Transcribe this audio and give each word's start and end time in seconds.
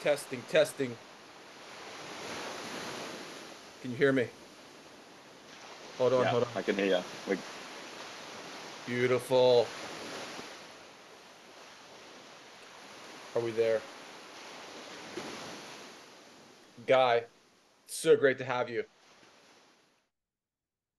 Testing, 0.00 0.42
testing. 0.48 0.96
Can 3.82 3.90
you 3.90 3.96
hear 3.98 4.12
me? 4.12 4.28
Hold 5.98 6.14
on, 6.14 6.22
yeah, 6.22 6.30
hold 6.30 6.42
on. 6.44 6.48
I 6.56 6.62
can 6.62 6.74
hear 6.74 6.86
you. 6.86 7.02
We, 7.28 7.36
Beautiful. 8.86 9.66
Are 13.34 13.42
we 13.42 13.50
there? 13.50 13.80
Guy, 16.86 17.24
so 17.86 18.16
great 18.16 18.38
to 18.38 18.44
have 18.44 18.70
you. 18.70 18.84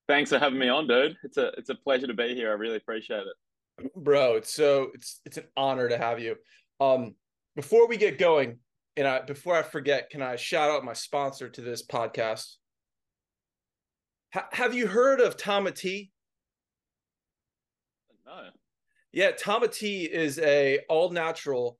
thanks 0.07 0.29
for 0.29 0.37
having 0.37 0.59
me 0.59 0.69
on, 0.69 0.87
dude. 0.87 1.17
It's 1.23 1.37
a 1.37 1.47
it's 1.57 1.69
a 1.69 1.75
pleasure 1.75 2.05
to 2.05 2.13
be 2.13 2.35
here. 2.35 2.51
I 2.51 2.53
really 2.53 2.77
appreciate 2.77 3.23
it. 3.23 3.93
Bro, 3.95 4.35
it's 4.35 4.53
so 4.53 4.91
it's 4.93 5.21
it's 5.25 5.37
an 5.37 5.45
honor 5.57 5.89
to 5.89 5.97
have 5.97 6.19
you. 6.19 6.35
Um 6.79 7.15
before 7.55 7.87
we 7.87 7.97
get 7.97 8.19
going, 8.19 8.59
and 8.97 9.07
I 9.07 9.21
before 9.21 9.55
I 9.55 9.61
forget, 9.61 10.09
can 10.09 10.21
I 10.21 10.35
shout 10.35 10.69
out 10.69 10.85
my 10.85 10.93
sponsor 10.93 11.49
to 11.49 11.61
this 11.61 11.85
podcast? 11.85 12.55
Ha- 14.33 14.49
have 14.51 14.73
you 14.73 14.87
heard 14.87 15.21
of 15.21 15.37
Tama 15.37 15.71
Tea? 15.71 16.11
No. 18.25 18.49
Yeah, 19.11 19.31
Tama 19.31 19.67
Tea 19.67 20.05
is 20.05 20.39
a 20.39 20.79
all 20.89 21.09
natural 21.09 21.77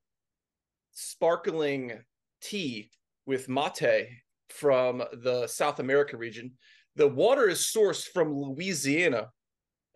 sparkling 0.92 1.98
tea 2.42 2.90
with 3.26 3.48
mate 3.48 4.08
from 4.50 5.02
the 5.22 5.46
South 5.46 5.80
America 5.80 6.16
region. 6.16 6.52
The 6.96 7.08
water 7.08 7.48
is 7.48 7.60
sourced 7.60 8.06
from 8.06 8.34
Louisiana, 8.34 9.30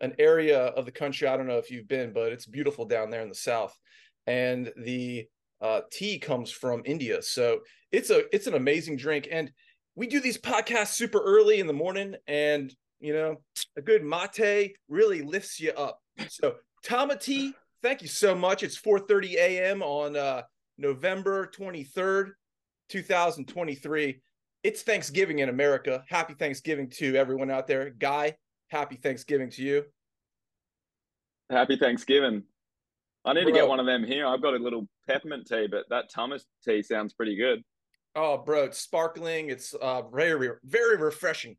an 0.01 0.15
area 0.17 0.59
of 0.59 0.85
the 0.85 0.91
country. 0.91 1.27
I 1.27 1.37
don't 1.37 1.47
know 1.47 1.59
if 1.59 1.69
you've 1.69 1.87
been, 1.87 2.11
but 2.11 2.31
it's 2.31 2.47
beautiful 2.47 2.85
down 2.85 3.11
there 3.11 3.21
in 3.21 3.29
the 3.29 3.35
South. 3.35 3.77
And 4.25 4.71
the 4.77 5.27
uh, 5.61 5.81
tea 5.91 6.19
comes 6.19 6.51
from 6.51 6.81
India, 6.85 7.21
so 7.21 7.59
it's 7.91 8.09
a 8.09 8.23
it's 8.33 8.47
an 8.47 8.53
amazing 8.53 8.97
drink. 8.97 9.27
And 9.31 9.51
we 9.95 10.07
do 10.07 10.19
these 10.19 10.37
podcasts 10.37 10.93
super 10.93 11.19
early 11.19 11.59
in 11.59 11.67
the 11.67 11.73
morning, 11.73 12.15
and 12.27 12.73
you 12.99 13.13
know, 13.13 13.37
a 13.75 13.81
good 13.81 14.03
mate 14.03 14.75
really 14.87 15.21
lifts 15.21 15.59
you 15.59 15.71
up. 15.71 15.99
So 16.29 16.55
Tama 16.83 17.15
Tea, 17.17 17.53
thank 17.83 18.01
you 18.01 18.07
so 18.07 18.35
much. 18.35 18.63
It's 18.63 18.79
4:30 18.79 19.33
a.m. 19.35 19.81
on 19.81 20.15
uh, 20.15 20.43
November 20.77 21.49
23rd, 21.55 22.31
2023. 22.89 24.21
It's 24.63 24.81
Thanksgiving 24.81 25.39
in 25.39 25.49
America. 25.49 26.03
Happy 26.09 26.33
Thanksgiving 26.33 26.89
to 26.97 27.15
everyone 27.15 27.51
out 27.51 27.67
there. 27.67 27.91
Guy, 27.91 28.35
happy 28.69 28.95
Thanksgiving 28.95 29.49
to 29.51 29.63
you. 29.63 29.83
Happy 31.49 31.77
Thanksgiving. 31.77 32.43
I 33.23 33.33
need 33.33 33.45
to 33.45 33.51
get 33.51 33.67
one 33.67 33.79
of 33.79 33.85
them 33.85 34.03
here. 34.03 34.25
I've 34.25 34.41
got 34.41 34.53
a 34.53 34.57
little 34.57 34.87
peppermint 35.07 35.47
tea, 35.47 35.67
but 35.69 35.85
that 35.89 36.09
Thomas 36.13 36.45
tea 36.63 36.83
sounds 36.83 37.13
pretty 37.13 37.35
good. 37.35 37.63
Oh, 38.15 38.37
bro, 38.37 38.63
it's 38.63 38.79
sparkling. 38.79 39.49
It's 39.49 39.73
uh, 39.73 40.01
very, 40.09 40.49
very 40.63 40.97
refreshing 40.97 41.55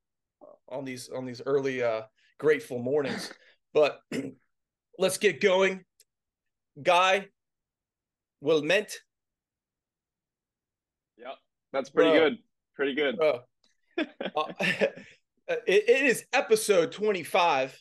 on 0.68 0.84
these 0.84 1.08
on 1.08 1.24
these 1.24 1.40
early, 1.46 1.82
uh, 1.82 2.02
grateful 2.38 2.78
mornings. 2.78 3.32
But 3.74 4.00
let's 4.98 5.18
get 5.18 5.40
going. 5.40 5.84
Guy, 6.82 7.28
Williment, 8.42 8.92
Yep. 11.18 11.34
That's 11.72 11.90
pretty 11.90 12.10
Bro. 12.10 12.20
good. 12.20 12.38
Pretty 12.76 12.94
good. 12.94 13.16
bro. 13.16 13.40
Uh, 14.36 15.56
it, 15.66 15.88
it 15.88 16.06
is 16.06 16.24
episode 16.32 16.92
25 16.92 17.76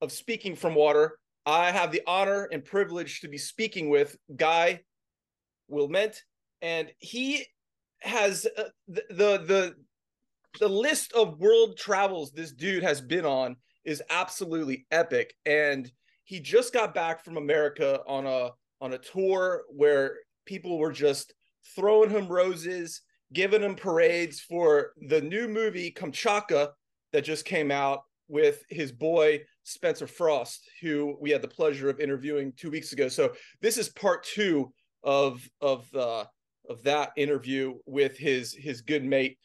of 0.00 0.10
Speaking 0.10 0.56
from 0.56 0.74
Water. 0.74 1.18
I 1.44 1.70
have 1.70 1.92
the 1.92 2.00
honor 2.06 2.48
and 2.50 2.64
privilege 2.64 3.20
to 3.20 3.28
be 3.28 3.38
speaking 3.38 3.90
with 3.90 4.16
Guy 4.34 4.80
Williment, 5.68 6.16
and 6.60 6.90
he 6.98 7.46
has 8.00 8.46
uh, 8.58 8.64
the, 8.88 9.02
the 9.10 9.38
the 9.46 9.74
the 10.60 10.68
list 10.68 11.12
of 11.12 11.38
world 11.38 11.76
travels 11.78 12.30
this 12.32 12.52
dude 12.52 12.82
has 12.82 13.00
been 13.00 13.24
on 13.24 13.56
is 13.84 14.02
absolutely 14.10 14.86
epic. 14.90 15.34
And 15.46 15.90
he 16.24 16.40
just 16.40 16.72
got 16.72 16.94
back 16.94 17.24
from 17.24 17.36
America 17.36 18.00
on 18.06 18.26
a 18.26 18.50
on 18.80 18.92
a 18.92 18.98
tour 18.98 19.62
where 19.68 20.16
people 20.44 20.78
were 20.78 20.92
just 20.92 21.34
throwing 21.76 22.10
him 22.10 22.28
roses, 22.28 23.02
giving 23.32 23.62
him 23.62 23.74
parades 23.74 24.40
for 24.40 24.92
the 25.08 25.20
new 25.20 25.48
movie 25.48 25.92
Kamchatka 25.92 26.70
that 27.12 27.24
just 27.24 27.44
came 27.44 27.70
out 27.70 28.00
with 28.28 28.62
his 28.70 28.90
boy 28.92 29.40
Spencer 29.64 30.06
Frost, 30.06 30.68
who 30.80 31.16
we 31.20 31.30
had 31.30 31.42
the 31.42 31.48
pleasure 31.48 31.88
of 31.88 32.00
interviewing 32.00 32.52
two 32.56 32.70
weeks 32.70 32.92
ago. 32.92 33.08
So 33.08 33.32
this 33.60 33.78
is 33.78 33.90
part 33.90 34.24
two 34.24 34.72
of 35.02 35.48
of 35.60 35.92
uh, 35.94 36.24
of 36.68 36.82
that 36.84 37.12
interview 37.16 37.74
with 37.86 38.16
his 38.16 38.54
his 38.54 38.82
good 38.82 39.04
mate. 39.04 39.38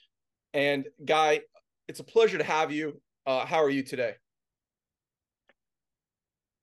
And 0.53 0.87
Guy, 1.03 1.41
it's 1.87 1.99
a 1.99 2.03
pleasure 2.03 2.37
to 2.37 2.43
have 2.43 2.71
you. 2.71 3.01
Uh, 3.25 3.45
how 3.45 3.63
are 3.63 3.69
you 3.69 3.83
today? 3.83 4.15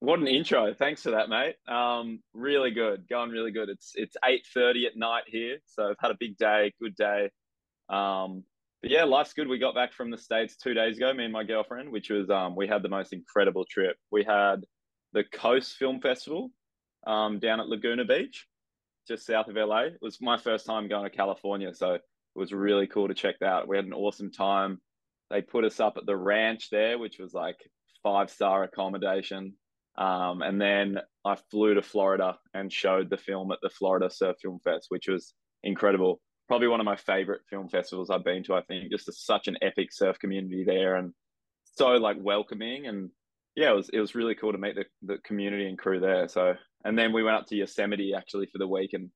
What 0.01 0.19
an 0.19 0.27
intro. 0.29 0.75
Thanks 0.75 1.03
for 1.03 1.13
that, 1.13 1.31
mate. 1.31 1.57
Um, 1.67 2.21
really 2.35 2.71
good. 2.71 3.09
Going 3.09 3.31
really 3.31 3.53
good. 3.53 3.71
It's 3.71 3.93
it's 3.95 4.17
8:30 4.23 4.87
at 4.87 4.97
night 4.97 5.25
here. 5.27 5.59
So 5.65 5.89
I've 5.89 5.97
had 5.99 6.11
a 6.11 6.17
big 6.21 6.37
day, 6.37 6.73
good 6.81 6.95
day. 6.95 7.31
Um, 7.89 8.45
but 8.83 8.91
yeah, 8.91 9.05
life's 9.05 9.33
good. 9.33 9.49
We 9.49 9.59
got 9.59 9.75
back 9.75 9.95
from 9.95 10.11
the 10.11 10.19
States 10.19 10.57
two 10.57 10.75
days 10.75 10.99
ago, 10.99 11.15
me 11.15 11.25
and 11.25 11.33
my 11.33 11.43
girlfriend, 11.43 11.91
which 11.91 12.11
was 12.11 12.29
um 12.29 12.55
we 12.55 12.69
had 12.69 12.83
the 12.83 12.89
most 12.91 13.15
incredible 13.15 13.65
trip. 13.65 13.97
We 14.11 14.25
had 14.25 14.57
the 15.15 15.25
Coast 15.25 15.77
Film 15.77 16.01
Festival 16.03 16.51
um 17.07 17.39
down 17.39 17.61
at 17.61 17.69
Laguna 17.69 18.05
Beach, 18.05 18.47
just 19.07 19.27
south 19.27 19.49
of 19.49 19.57
LA. 19.57 19.85
It 19.85 19.99
was 20.03 20.21
my 20.21 20.37
first 20.37 20.67
time 20.67 20.89
going 20.89 21.05
to 21.05 21.17
California, 21.17 21.75
so 21.75 21.95
it 21.95 22.03
was 22.35 22.53
really 22.53 22.87
cool 22.87 23.09
to 23.09 23.15
check 23.15 23.37
that 23.41 23.49
out. 23.49 23.69
We 23.69 23.77
had 23.77 23.87
an 23.87 23.93
awesome 23.93 24.31
time. 24.31 24.81
They 25.31 25.43
put 25.43 25.65
us 25.65 25.81
up 25.81 25.97
at 25.97 26.07
the 26.07 26.17
ranch 26.17 26.71
there, 26.71 26.99
which 26.99 27.19
was 27.19 27.35
like 27.35 27.57
five 28.03 28.31
star 28.31 28.65
accommodation. 28.65 29.55
Um, 29.97 30.43
and 30.43 30.61
then 30.61 30.99
I 31.25 31.37
flew 31.51 31.75
to 31.75 31.83
Florida 31.83 32.37
and 32.53 32.73
showed 32.73 33.11
the 33.11 33.17
film 33.17 33.53
at 33.53 33.59
the 33.63 33.71
Florida 33.71 34.11
Surf 34.11 34.37
Film 34.43 34.59
Fest, 34.65 34.87
which 34.89 35.09
was 35.09 35.35
incredible. 35.63 36.21
Probably 36.49 36.69
one 36.69 36.81
of 36.81 36.87
my 36.87 36.97
favorite 36.97 37.43
film 37.49 37.69
festivals 37.69 38.11
I've 38.11 38.25
been 38.25 38.43
to. 38.45 38.55
I 38.55 38.63
think 38.63 38.91
just 38.91 39.09
a, 39.09 39.13
such 39.13 39.49
an 39.49 39.57
epic 39.63 39.93
surf 39.93 40.19
community 40.19 40.65
there, 40.65 40.97
and 40.97 41.13
so 41.65 41.89
like 41.93 42.17
welcoming. 42.21 42.87
And 42.87 43.11
yeah, 43.57 43.71
it 43.71 43.77
was 43.77 43.89
it 43.91 44.01
was 44.01 44.15
really 44.15 44.35
cool 44.35 44.53
to 44.53 44.59
meet 44.59 44.75
the 44.75 44.85
the 45.03 45.19
community 45.19 45.69
and 45.69 45.79
crew 45.79 46.01
there. 46.01 46.29
So, 46.29 46.55
and 46.85 46.99
then 46.99 47.13
we 47.13 47.23
went 47.23 47.37
up 47.37 47.47
to 47.47 47.57
Yosemite 47.57 48.15
actually 48.15 48.47
for 48.47 48.59
the 48.59 48.69
week, 48.69 48.93
and 48.93 49.11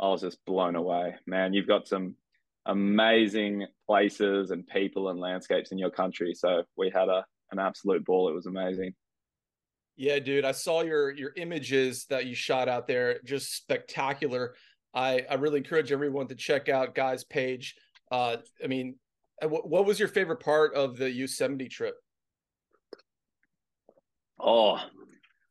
I 0.00 0.08
was 0.08 0.22
just 0.22 0.44
blown 0.44 0.76
away. 0.76 1.14
Man, 1.26 1.52
you've 1.52 1.68
got 1.68 1.86
some 1.86 2.16
amazing 2.66 3.66
places 3.86 4.50
and 4.50 4.66
people 4.66 5.10
and 5.10 5.20
landscapes 5.20 5.70
in 5.70 5.78
your 5.78 5.90
country. 5.90 6.34
So 6.34 6.62
we 6.76 6.90
had 6.94 7.08
a 7.08 7.24
an 7.50 7.58
absolute 7.58 8.04
ball. 8.04 8.28
It 8.28 8.34
was 8.34 8.46
amazing. 8.46 8.94
Yeah, 9.96 10.18
dude, 10.18 10.44
I 10.44 10.52
saw 10.52 10.82
your 10.82 11.12
your 11.12 11.32
images 11.36 12.06
that 12.10 12.26
you 12.26 12.34
shot 12.34 12.68
out 12.68 12.86
there, 12.86 13.20
just 13.24 13.54
spectacular. 13.54 14.54
I 14.94 15.24
I 15.30 15.34
really 15.34 15.58
encourage 15.58 15.92
everyone 15.92 16.28
to 16.28 16.34
check 16.34 16.68
out 16.68 16.94
Guy's 16.94 17.24
page. 17.24 17.74
Uh, 18.10 18.38
I 18.62 18.66
mean, 18.66 18.96
uh, 19.42 19.48
what, 19.48 19.68
what 19.68 19.86
was 19.86 19.98
your 19.98 20.08
favorite 20.08 20.40
part 20.40 20.74
of 20.74 20.96
the 20.96 21.10
Yosemite 21.10 21.68
trip? 21.68 21.94
Oh, 24.40 24.80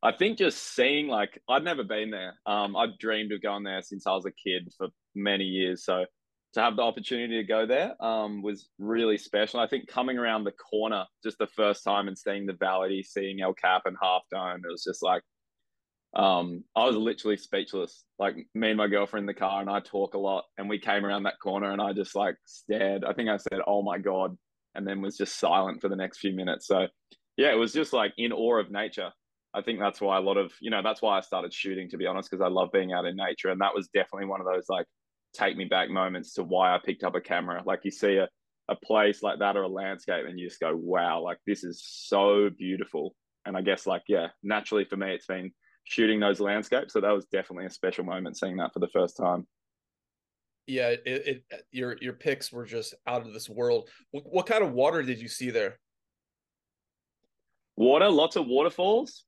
I 0.04 0.12
think 0.12 0.38
just 0.38 0.76
seeing 0.76 1.08
like 1.08 1.40
I'd 1.50 1.64
never 1.64 1.84
been 1.84 2.12
there. 2.12 2.34
Um, 2.46 2.76
I've 2.76 3.00
dreamed 3.00 3.32
of 3.32 3.42
going 3.42 3.64
there 3.64 3.82
since 3.82 4.06
I 4.06 4.12
was 4.12 4.26
a 4.26 4.32
kid 4.32 4.70
for 4.78 4.90
many 5.16 5.46
years. 5.46 5.86
So 5.86 6.06
to 6.54 6.62
have 6.62 6.76
the 6.76 6.82
opportunity 6.82 7.42
to 7.42 7.48
go 7.48 7.66
there 7.66 7.96
um, 8.04 8.42
was 8.42 8.68
really 8.78 9.18
special. 9.18 9.62
I 9.62 9.68
think 9.68 9.88
coming 9.88 10.18
around 10.18 10.44
the 10.44 10.52
corner 10.52 11.06
just 11.24 11.38
the 11.38 11.48
first 11.48 11.86
time 11.86 12.10
and 12.10 12.18
seeing 12.18 12.46
the 12.46 12.54
valley, 12.54 13.02
seeing 13.02 13.42
El 13.42 13.54
Cap 13.54 13.84
and 13.86 13.96
Half 14.02 14.24
Dome, 14.30 14.62
it 14.66 14.70
was 14.70 14.84
just 14.84 15.02
like 15.02 15.24
um, 16.16 16.64
I 16.76 16.84
was 16.86 16.96
literally 16.96 17.38
speechless. 17.38 18.04
Like 18.20 18.36
me 18.54 18.70
and 18.70 18.78
my 18.78 18.88
girlfriend 18.88 19.24
in 19.24 19.28
the 19.28 19.34
car, 19.34 19.62
and 19.62 19.70
I 19.70 19.80
talk 19.80 20.14
a 20.14 20.20
lot, 20.20 20.44
and 20.58 20.70
we 20.70 20.80
came 20.80 21.06
around 21.06 21.24
that 21.24 21.40
corner, 21.42 21.72
and 21.72 21.82
I 21.82 21.94
just 21.94 22.14
like 22.14 22.36
stared. 22.46 23.04
I 23.04 23.14
think 23.14 23.30
I 23.30 23.38
said, 23.38 23.62
"Oh 23.66 23.82
my 23.82 23.98
god," 23.98 24.38
and 24.76 24.86
then 24.86 25.02
was 25.02 25.18
just 25.18 25.40
silent 25.40 25.82
for 25.82 25.90
the 25.90 25.96
next 25.96 26.20
few 26.20 26.34
minutes. 26.34 26.68
So 26.68 26.88
yeah, 27.38 27.52
it 27.52 27.58
was 27.58 27.74
just 27.74 27.94
like 27.94 28.14
in 28.18 28.32
awe 28.32 28.60
of 28.60 28.70
nature. 28.70 29.10
I 29.54 29.62
think 29.62 29.80
that's 29.80 30.02
why 30.02 30.18
a 30.18 30.22
lot 30.22 30.38
of 30.38 30.52
you 30.62 30.70
know 30.72 30.82
that's 30.84 31.02
why 31.02 31.18
I 31.18 31.22
started 31.22 31.54
shooting 31.54 31.90
to 31.90 31.98
be 31.98 32.08
honest 32.08 32.30
because 32.30 32.44
I 32.44 32.50
love 32.50 32.72
being 32.72 32.94
out 32.94 33.06
in 33.06 33.16
nature 33.16 33.50
and 33.50 33.62
that 33.62 33.74
was 33.74 33.88
definitely 33.94 34.28
one 34.28 34.42
of 34.42 34.48
those 34.48 34.66
like 34.70 34.86
take 35.34 35.58
me 35.58 35.66
back 35.66 35.90
moments 35.90 36.34
to 36.34 36.44
why 36.44 36.74
I 36.74 36.80
picked 36.84 37.04
up 37.04 37.16
a 37.16 37.22
camera. 37.22 37.62
Like 37.66 37.82
you 37.84 37.92
see 37.92 38.18
a 38.18 38.28
a 38.70 38.76
place 38.76 39.22
like 39.22 39.40
that 39.40 39.58
or 39.58 39.64
a 39.64 39.68
landscape 39.68 40.26
and 40.26 40.40
you 40.40 40.48
just 40.48 40.62
go 40.62 40.74
wow 40.74 41.22
like 41.22 41.38
this 41.46 41.66
is 41.66 41.84
so 41.86 42.50
beautiful 42.58 43.14
and 43.46 43.58
I 43.58 43.62
guess 43.62 43.86
like 43.86 44.04
yeah 44.08 44.28
naturally 44.42 44.86
for 44.86 44.96
me 44.96 45.14
it's 45.14 45.26
been 45.26 45.52
shooting 45.84 46.22
those 46.22 46.40
landscapes 46.40 46.94
so 46.94 47.02
that 47.02 47.12
was 47.12 47.26
definitely 47.26 47.66
a 47.66 47.70
special 47.70 48.06
moment 48.06 48.38
seeing 48.38 48.56
that 48.58 48.72
for 48.72 48.80
the 48.80 48.88
first 48.88 49.18
time. 49.18 49.46
Yeah, 50.66 50.90
it, 50.90 51.02
it 51.06 51.44
your 51.72 51.98
your 52.00 52.14
pics 52.14 52.52
were 52.52 52.66
just 52.66 52.94
out 53.06 53.28
of 53.28 53.34
this 53.34 53.50
world. 53.50 53.90
What, 54.12 54.24
what 54.32 54.46
kind 54.46 54.64
of 54.64 54.72
water 54.72 55.04
did 55.04 55.20
you 55.20 55.28
see 55.28 55.50
there? 55.50 55.78
Water, 57.76 58.10
lots 58.10 58.38
of 58.38 58.48
waterfalls. 58.48 59.26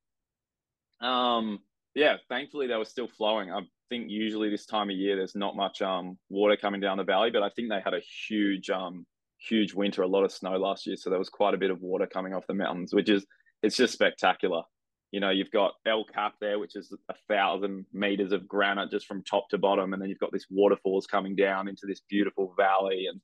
Um, 1.01 1.59
yeah, 1.93 2.17
thankfully 2.29 2.67
they 2.67 2.75
were 2.75 2.85
still 2.85 3.07
flowing. 3.07 3.51
I've 3.51 3.65
think 3.89 4.09
usually 4.09 4.49
this 4.49 4.65
time 4.65 4.89
of 4.89 4.95
year 4.95 5.15
there's 5.15 5.35
not 5.35 5.55
much 5.55 5.81
um 5.81 6.17
water 6.29 6.57
coming 6.57 6.81
down 6.81 6.97
the 6.97 7.03
valley, 7.03 7.31
but 7.31 7.43
I 7.43 7.49
think 7.49 7.69
they 7.69 7.81
had 7.83 7.93
a 7.93 8.01
huge 8.27 8.69
um 8.69 9.05
huge 9.39 9.73
winter, 9.73 10.01
a 10.01 10.07
lot 10.07 10.23
of 10.23 10.31
snow 10.31 10.57
last 10.57 10.87
year, 10.87 10.95
so 10.95 11.09
there 11.09 11.19
was 11.19 11.29
quite 11.29 11.53
a 11.53 11.57
bit 11.57 11.71
of 11.71 11.81
water 11.81 12.07
coming 12.07 12.33
off 12.33 12.47
the 12.47 12.53
mountains, 12.53 12.93
which 12.93 13.09
is 13.09 13.25
it's 13.63 13.77
just 13.77 13.93
spectacular. 13.93 14.63
You 15.11 15.19
know, 15.19 15.29
you've 15.29 15.51
got 15.51 15.73
El 15.85 16.03
Cap 16.03 16.33
there, 16.41 16.59
which 16.59 16.75
is 16.75 16.93
a 17.09 17.15
thousand 17.29 17.85
meters 17.93 18.31
of 18.31 18.47
granite 18.47 18.91
just 18.91 19.05
from 19.05 19.23
top 19.23 19.49
to 19.49 19.57
bottom, 19.57 19.93
and 19.93 20.01
then 20.01 20.09
you've 20.09 20.19
got 20.19 20.31
this 20.33 20.47
waterfalls 20.49 21.07
coming 21.07 21.35
down 21.35 21.67
into 21.67 21.85
this 21.87 22.01
beautiful 22.09 22.53
valley, 22.57 23.05
and 23.09 23.21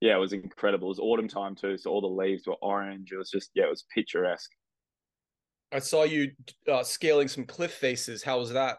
yeah, 0.00 0.14
it 0.16 0.20
was 0.20 0.32
incredible. 0.32 0.88
It 0.88 0.90
was 0.90 0.98
autumn 0.98 1.28
time 1.28 1.54
too, 1.54 1.78
so 1.78 1.90
all 1.90 2.00
the 2.00 2.06
leaves 2.06 2.46
were 2.46 2.56
orange. 2.62 3.12
It 3.12 3.16
was 3.16 3.30
just 3.30 3.50
yeah, 3.54 3.64
it 3.64 3.70
was 3.70 3.86
picturesque. 3.94 4.50
I 5.72 5.78
saw 5.78 6.04
you 6.04 6.32
uh, 6.70 6.82
scaling 6.82 7.28
some 7.28 7.44
cliff 7.44 7.72
faces. 7.72 8.22
How 8.22 8.38
was 8.38 8.52
that? 8.52 8.78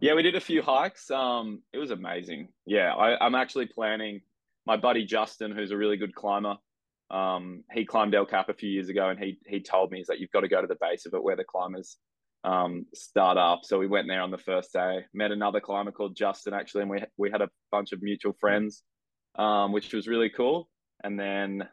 Yeah, 0.00 0.14
we 0.14 0.22
did 0.22 0.36
a 0.36 0.40
few 0.40 0.62
hikes. 0.62 1.10
Um, 1.10 1.62
it 1.72 1.78
was 1.78 1.90
amazing. 1.90 2.48
Yeah, 2.66 2.94
I, 2.94 3.24
I'm 3.24 3.34
actually 3.34 3.66
planning. 3.66 4.20
My 4.64 4.76
buddy 4.76 5.04
Justin, 5.04 5.50
who's 5.50 5.72
a 5.72 5.76
really 5.76 5.96
good 5.96 6.14
climber, 6.14 6.56
um, 7.10 7.64
he 7.72 7.84
climbed 7.84 8.14
El 8.14 8.26
Cap 8.26 8.48
a 8.48 8.54
few 8.54 8.70
years 8.70 8.88
ago, 8.88 9.08
and 9.08 9.18
he 9.18 9.38
he 9.46 9.60
told 9.60 9.90
me 9.90 10.00
is 10.00 10.06
that 10.06 10.20
you've 10.20 10.30
got 10.30 10.42
to 10.42 10.48
go 10.48 10.60
to 10.60 10.66
the 10.66 10.76
base 10.80 11.06
of 11.06 11.14
it 11.14 11.22
where 11.22 11.36
the 11.36 11.44
climbers 11.44 11.96
um, 12.44 12.86
start 12.94 13.38
up. 13.38 13.60
So 13.64 13.78
we 13.78 13.88
went 13.88 14.06
there 14.06 14.22
on 14.22 14.30
the 14.30 14.38
first 14.38 14.72
day. 14.72 15.04
Met 15.14 15.32
another 15.32 15.60
climber 15.60 15.90
called 15.90 16.14
Justin 16.14 16.54
actually, 16.54 16.82
and 16.82 16.90
we 16.90 17.02
we 17.16 17.30
had 17.30 17.42
a 17.42 17.50
bunch 17.72 17.92
of 17.92 18.02
mutual 18.02 18.34
friends, 18.38 18.82
um, 19.36 19.72
which 19.72 19.92
was 19.92 20.06
really 20.06 20.30
cool. 20.30 20.68
And 21.02 21.18
then 21.18 21.68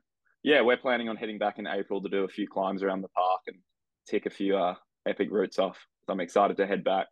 yeah, 0.45 0.61
we're 0.61 0.77
planning 0.77 1.09
on 1.09 1.15
heading 1.15 1.39
back 1.39 1.57
in 1.57 1.65
April 1.65 1.99
to 1.99 2.07
do 2.07 2.23
a 2.23 2.27
few 2.27 2.47
climbs 2.47 2.83
around 2.83 3.01
the 3.01 3.07
park 3.07 3.41
and 3.47 3.57
tick 4.07 4.27
a 4.27 4.29
few 4.29 4.55
uh, 4.55 4.75
epic 5.07 5.29
routes 5.31 5.57
off. 5.57 5.75
So 6.05 6.13
I'm 6.13 6.19
excited 6.19 6.55
to 6.57 6.67
head 6.67 6.83
back. 6.83 7.07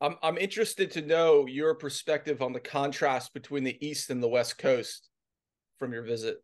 I'm 0.00 0.14
I'm 0.22 0.38
interested 0.38 0.92
to 0.92 1.02
know 1.02 1.46
your 1.46 1.74
perspective 1.74 2.40
on 2.40 2.52
the 2.52 2.60
contrast 2.60 3.34
between 3.34 3.64
the 3.64 3.76
east 3.84 4.10
and 4.10 4.22
the 4.22 4.28
west 4.28 4.58
coast 4.58 5.08
from 5.76 5.92
your 5.92 6.04
visit. 6.04 6.36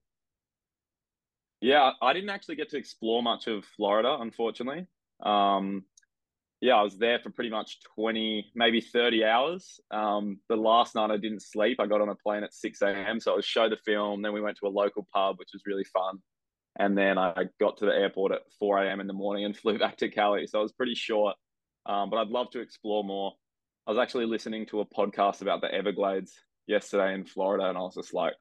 Yeah, 1.60 1.92
I 2.02 2.12
didn't 2.12 2.30
actually 2.30 2.56
get 2.56 2.70
to 2.70 2.76
explore 2.76 3.22
much 3.22 3.46
of 3.46 3.64
Florida, 3.76 4.16
unfortunately. 4.18 4.88
Um, 5.22 5.84
yeah, 6.62 6.76
I 6.76 6.82
was 6.82 6.96
there 6.96 7.18
for 7.18 7.30
pretty 7.30 7.50
much 7.50 7.80
20, 7.96 8.52
maybe 8.54 8.80
30 8.80 9.24
hours. 9.24 9.80
Um, 9.90 10.38
the 10.48 10.56
last 10.56 10.94
night 10.94 11.10
I 11.10 11.16
didn't 11.16 11.42
sleep. 11.42 11.80
I 11.80 11.86
got 11.86 12.00
on 12.00 12.08
a 12.08 12.14
plane 12.14 12.44
at 12.44 12.54
6 12.54 12.82
a.m. 12.82 13.18
So 13.18 13.32
I 13.32 13.36
was 13.36 13.44
show 13.44 13.68
the 13.68 13.76
film. 13.84 14.22
Then 14.22 14.32
we 14.32 14.40
went 14.40 14.56
to 14.58 14.68
a 14.68 14.70
local 14.70 15.04
pub, 15.12 15.40
which 15.40 15.48
was 15.52 15.62
really 15.66 15.84
fun. 15.92 16.18
And 16.78 16.96
then 16.96 17.18
I 17.18 17.46
got 17.58 17.78
to 17.78 17.86
the 17.86 17.92
airport 17.92 18.30
at 18.30 18.42
4 18.60 18.84
a.m. 18.84 19.00
in 19.00 19.08
the 19.08 19.12
morning 19.12 19.44
and 19.44 19.56
flew 19.58 19.76
back 19.76 19.96
to 19.98 20.08
Cali. 20.08 20.46
So 20.46 20.60
it 20.60 20.62
was 20.62 20.72
pretty 20.72 20.94
short. 20.94 21.34
Um, 21.84 22.10
but 22.10 22.18
I'd 22.18 22.28
love 22.28 22.50
to 22.50 22.60
explore 22.60 23.02
more. 23.02 23.32
I 23.88 23.90
was 23.90 23.98
actually 23.98 24.26
listening 24.26 24.66
to 24.66 24.82
a 24.82 24.86
podcast 24.86 25.42
about 25.42 25.62
the 25.62 25.74
Everglades 25.74 26.32
yesterday 26.68 27.12
in 27.12 27.24
Florida, 27.24 27.68
and 27.68 27.76
I 27.76 27.80
was 27.80 27.96
just 27.96 28.14
like, 28.14 28.34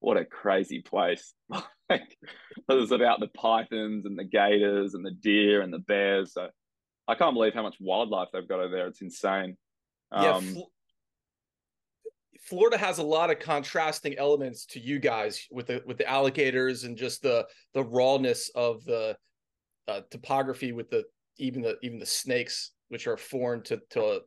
what 0.00 0.16
a 0.16 0.24
crazy 0.24 0.80
place. 0.80 1.34
it 1.90 2.16
was 2.70 2.90
about 2.90 3.20
the 3.20 3.28
pythons 3.28 4.06
and 4.06 4.18
the 4.18 4.24
gators 4.24 4.94
and 4.94 5.04
the 5.04 5.10
deer 5.10 5.60
and 5.60 5.70
the 5.70 5.80
bears. 5.80 6.32
So 6.32 6.48
I 7.08 7.14
can't 7.14 7.34
believe 7.34 7.54
how 7.54 7.62
much 7.62 7.76
wildlife 7.80 8.28
they've 8.32 8.48
got 8.48 8.60
over 8.60 8.74
there. 8.74 8.88
It's 8.88 9.02
insane. 9.02 9.56
Yeah, 10.12 10.32
um, 10.32 10.44
Fl- 10.44 10.60
Florida 12.40 12.78
has 12.78 12.98
a 12.98 13.02
lot 13.02 13.30
of 13.30 13.38
contrasting 13.38 14.16
elements 14.18 14.66
to 14.66 14.80
you 14.80 14.98
guys 14.98 15.46
with 15.50 15.66
the 15.66 15.82
with 15.86 15.98
the 15.98 16.08
alligators 16.08 16.84
and 16.84 16.96
just 16.96 17.22
the 17.22 17.46
the 17.74 17.82
rawness 17.82 18.50
of 18.54 18.84
the 18.84 19.16
uh, 19.88 20.00
topography 20.10 20.72
with 20.72 20.90
the 20.90 21.04
even 21.38 21.62
the 21.62 21.76
even 21.82 21.98
the 21.98 22.06
snakes 22.06 22.72
which 22.88 23.06
are 23.06 23.16
foreign 23.16 23.62
to 23.64 23.80
to 23.90 24.20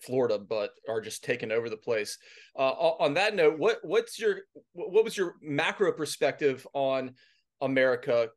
Florida, 0.00 0.38
but 0.38 0.70
are 0.88 1.00
just 1.00 1.24
taking 1.24 1.50
over 1.50 1.68
the 1.68 1.76
place. 1.76 2.18
Uh, 2.56 2.70
on 2.70 3.14
that 3.14 3.34
note, 3.34 3.58
what 3.58 3.78
what's 3.82 4.18
your 4.18 4.40
what 4.72 5.04
was 5.04 5.16
your 5.16 5.34
macro 5.42 5.92
perspective 5.92 6.66
on 6.72 7.14
America? 7.60 8.28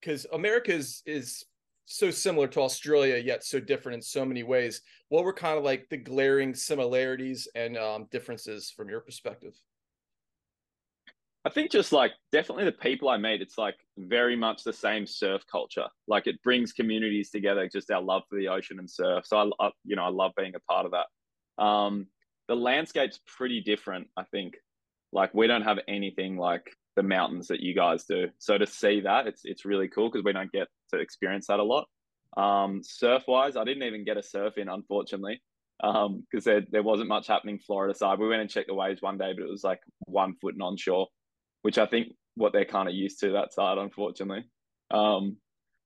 Because 0.00 0.26
America 0.32 0.72
is 0.72 1.02
is 1.06 1.44
so 1.86 2.10
similar 2.10 2.48
to 2.48 2.60
Australia, 2.60 3.16
yet 3.16 3.44
so 3.44 3.58
different 3.60 3.96
in 3.96 4.02
so 4.02 4.24
many 4.24 4.42
ways. 4.42 4.82
What 5.08 5.24
were 5.24 5.32
kind 5.32 5.56
of 5.56 5.64
like 5.64 5.88
the 5.88 5.96
glaring 5.96 6.54
similarities 6.54 7.48
and 7.54 7.78
um, 7.78 8.08
differences 8.10 8.70
from 8.70 8.88
your 8.88 9.00
perspective? 9.00 9.54
I 11.44 11.48
think 11.48 11.70
just 11.70 11.92
like 11.92 12.10
definitely 12.32 12.64
the 12.64 12.72
people 12.72 13.08
I 13.08 13.18
meet, 13.18 13.40
it's 13.40 13.56
like 13.56 13.76
very 13.96 14.34
much 14.34 14.64
the 14.64 14.72
same 14.72 15.06
surf 15.06 15.42
culture. 15.50 15.86
Like 16.08 16.26
it 16.26 16.42
brings 16.42 16.72
communities 16.72 17.30
together, 17.30 17.68
just 17.68 17.88
our 17.92 18.02
love 18.02 18.22
for 18.28 18.36
the 18.36 18.48
ocean 18.48 18.80
and 18.80 18.90
surf. 18.90 19.24
So 19.24 19.38
I, 19.60 19.66
I 19.66 19.70
you 19.84 19.94
know, 19.94 20.02
I 20.02 20.08
love 20.08 20.32
being 20.36 20.56
a 20.56 20.60
part 20.60 20.86
of 20.86 20.92
that. 20.92 21.62
Um, 21.62 22.08
the 22.48 22.56
landscape's 22.56 23.20
pretty 23.26 23.60
different. 23.60 24.08
I 24.16 24.24
think, 24.24 24.56
like 25.12 25.32
we 25.34 25.46
don't 25.46 25.62
have 25.62 25.78
anything 25.86 26.36
like 26.36 26.68
the 26.96 27.02
mountains 27.02 27.48
that 27.48 27.60
you 27.60 27.74
guys 27.74 28.04
do. 28.04 28.28
So 28.38 28.58
to 28.58 28.66
see 28.66 29.00
that, 29.02 29.26
it's 29.26 29.42
it's 29.44 29.64
really 29.64 29.88
cool 29.88 30.10
because 30.10 30.24
we 30.24 30.32
don't 30.32 30.52
get 30.52 30.68
to 30.92 30.98
experience 30.98 31.46
that 31.46 31.60
a 31.60 31.64
lot. 31.64 31.86
Um, 32.36 32.82
surf 32.82 33.24
wise, 33.28 33.56
I 33.56 33.64
didn't 33.64 33.84
even 33.84 34.04
get 34.04 34.16
a 34.16 34.22
surf 34.22 34.58
in, 34.58 34.68
unfortunately, 34.68 35.40
because 35.80 36.06
um, 36.06 36.24
there 36.44 36.62
there 36.70 36.82
wasn't 36.82 37.08
much 37.08 37.26
happening 37.26 37.58
Florida 37.58 37.94
side. 37.94 38.18
We 38.18 38.28
went 38.28 38.40
and 38.40 38.50
checked 38.50 38.68
the 38.68 38.74
waves 38.74 39.02
one 39.02 39.18
day, 39.18 39.32
but 39.32 39.44
it 39.44 39.50
was 39.50 39.64
like 39.64 39.80
one 40.06 40.34
foot 40.40 40.54
and 40.54 40.62
onshore 40.62 41.06
which 41.66 41.78
I 41.78 41.86
think 41.86 42.12
what 42.36 42.52
they're 42.52 42.64
kind 42.64 42.88
of 42.88 42.94
used 42.94 43.18
to 43.18 43.32
that 43.32 43.52
side, 43.52 43.76
unfortunately. 43.76 44.44
Um, 44.92 45.36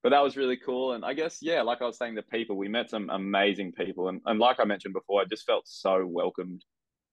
but 0.03 0.11
that 0.11 0.23
was 0.23 0.37
really 0.37 0.59
cool. 0.59 0.93
And 0.93 1.06
I 1.06 1.15
guess, 1.15 1.39
yeah, 1.41 1.63
like 1.63 1.81
I 1.81 1.87
was 1.87 1.97
saying, 1.97 2.17
the 2.17 2.23
people, 2.23 2.55
we 2.55 2.69
met 2.69 2.91
some 2.91 3.09
amazing 3.09 3.73
people. 3.73 4.11
And, 4.11 4.21
and 4.27 4.39
like 4.39 4.61
I 4.61 4.65
mentioned 4.65 4.93
before, 4.93 5.23
I 5.23 5.25
just 5.25 5.47
felt 5.47 5.67
so 5.67 6.05
welcomed 6.05 6.63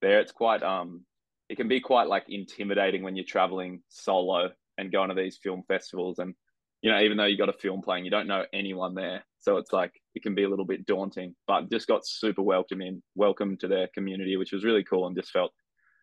there. 0.01 0.19
It's 0.19 0.33
quite, 0.33 0.63
um, 0.63 1.05
it 1.49 1.55
can 1.55 1.67
be 1.67 1.79
quite 1.79 2.07
like 2.07 2.25
intimidating 2.29 3.03
when 3.03 3.15
you're 3.15 3.25
traveling 3.25 3.81
solo 3.89 4.49
and 4.77 4.91
going 4.91 5.09
to 5.09 5.15
these 5.15 5.37
film 5.41 5.63
festivals. 5.67 6.19
And, 6.19 6.35
you 6.81 6.91
know, 6.91 6.99
even 6.99 7.17
though 7.17 7.25
you 7.25 7.37
got 7.37 7.49
a 7.49 7.53
film 7.53 7.81
playing, 7.81 8.05
you 8.05 8.11
don't 8.11 8.27
know 8.27 8.45
anyone 8.53 8.93
there. 8.93 9.23
So 9.39 9.57
it's 9.57 9.73
like, 9.73 9.93
it 10.13 10.23
can 10.23 10.35
be 10.35 10.43
a 10.43 10.49
little 10.49 10.65
bit 10.65 10.85
daunting, 10.85 11.35
but 11.47 11.69
just 11.71 11.87
got 11.87 12.05
super 12.05 12.41
welcome 12.41 12.81
in 12.81 13.01
welcome 13.15 13.57
to 13.57 13.67
their 13.67 13.87
community, 13.93 14.35
which 14.37 14.51
was 14.51 14.65
really 14.65 14.83
cool 14.83 15.07
and 15.07 15.15
just 15.15 15.31
felt 15.31 15.51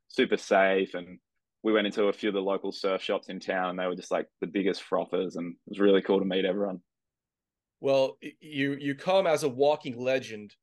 super 0.08 0.36
safe 0.36 0.94
and 0.94 1.18
we 1.62 1.72
went 1.72 1.86
into 1.86 2.04
a 2.04 2.12
few 2.12 2.28
of 2.28 2.34
the 2.34 2.40
local 2.40 2.70
surf 2.70 3.02
shops 3.02 3.28
in 3.28 3.40
town 3.40 3.70
and 3.70 3.78
they 3.78 3.86
were 3.86 3.96
just 3.96 4.12
like 4.12 4.28
the 4.40 4.46
biggest 4.46 4.82
frothers 4.82 5.36
and 5.36 5.52
it 5.52 5.70
was 5.70 5.80
really 5.80 6.02
cool 6.02 6.18
to 6.18 6.24
meet 6.24 6.44
everyone 6.44 6.80
well 7.80 8.16
you 8.40 8.76
you 8.78 8.94
come 8.94 9.26
as 9.26 9.42
a 9.42 9.48
walking 9.48 9.98
legend 9.98 10.54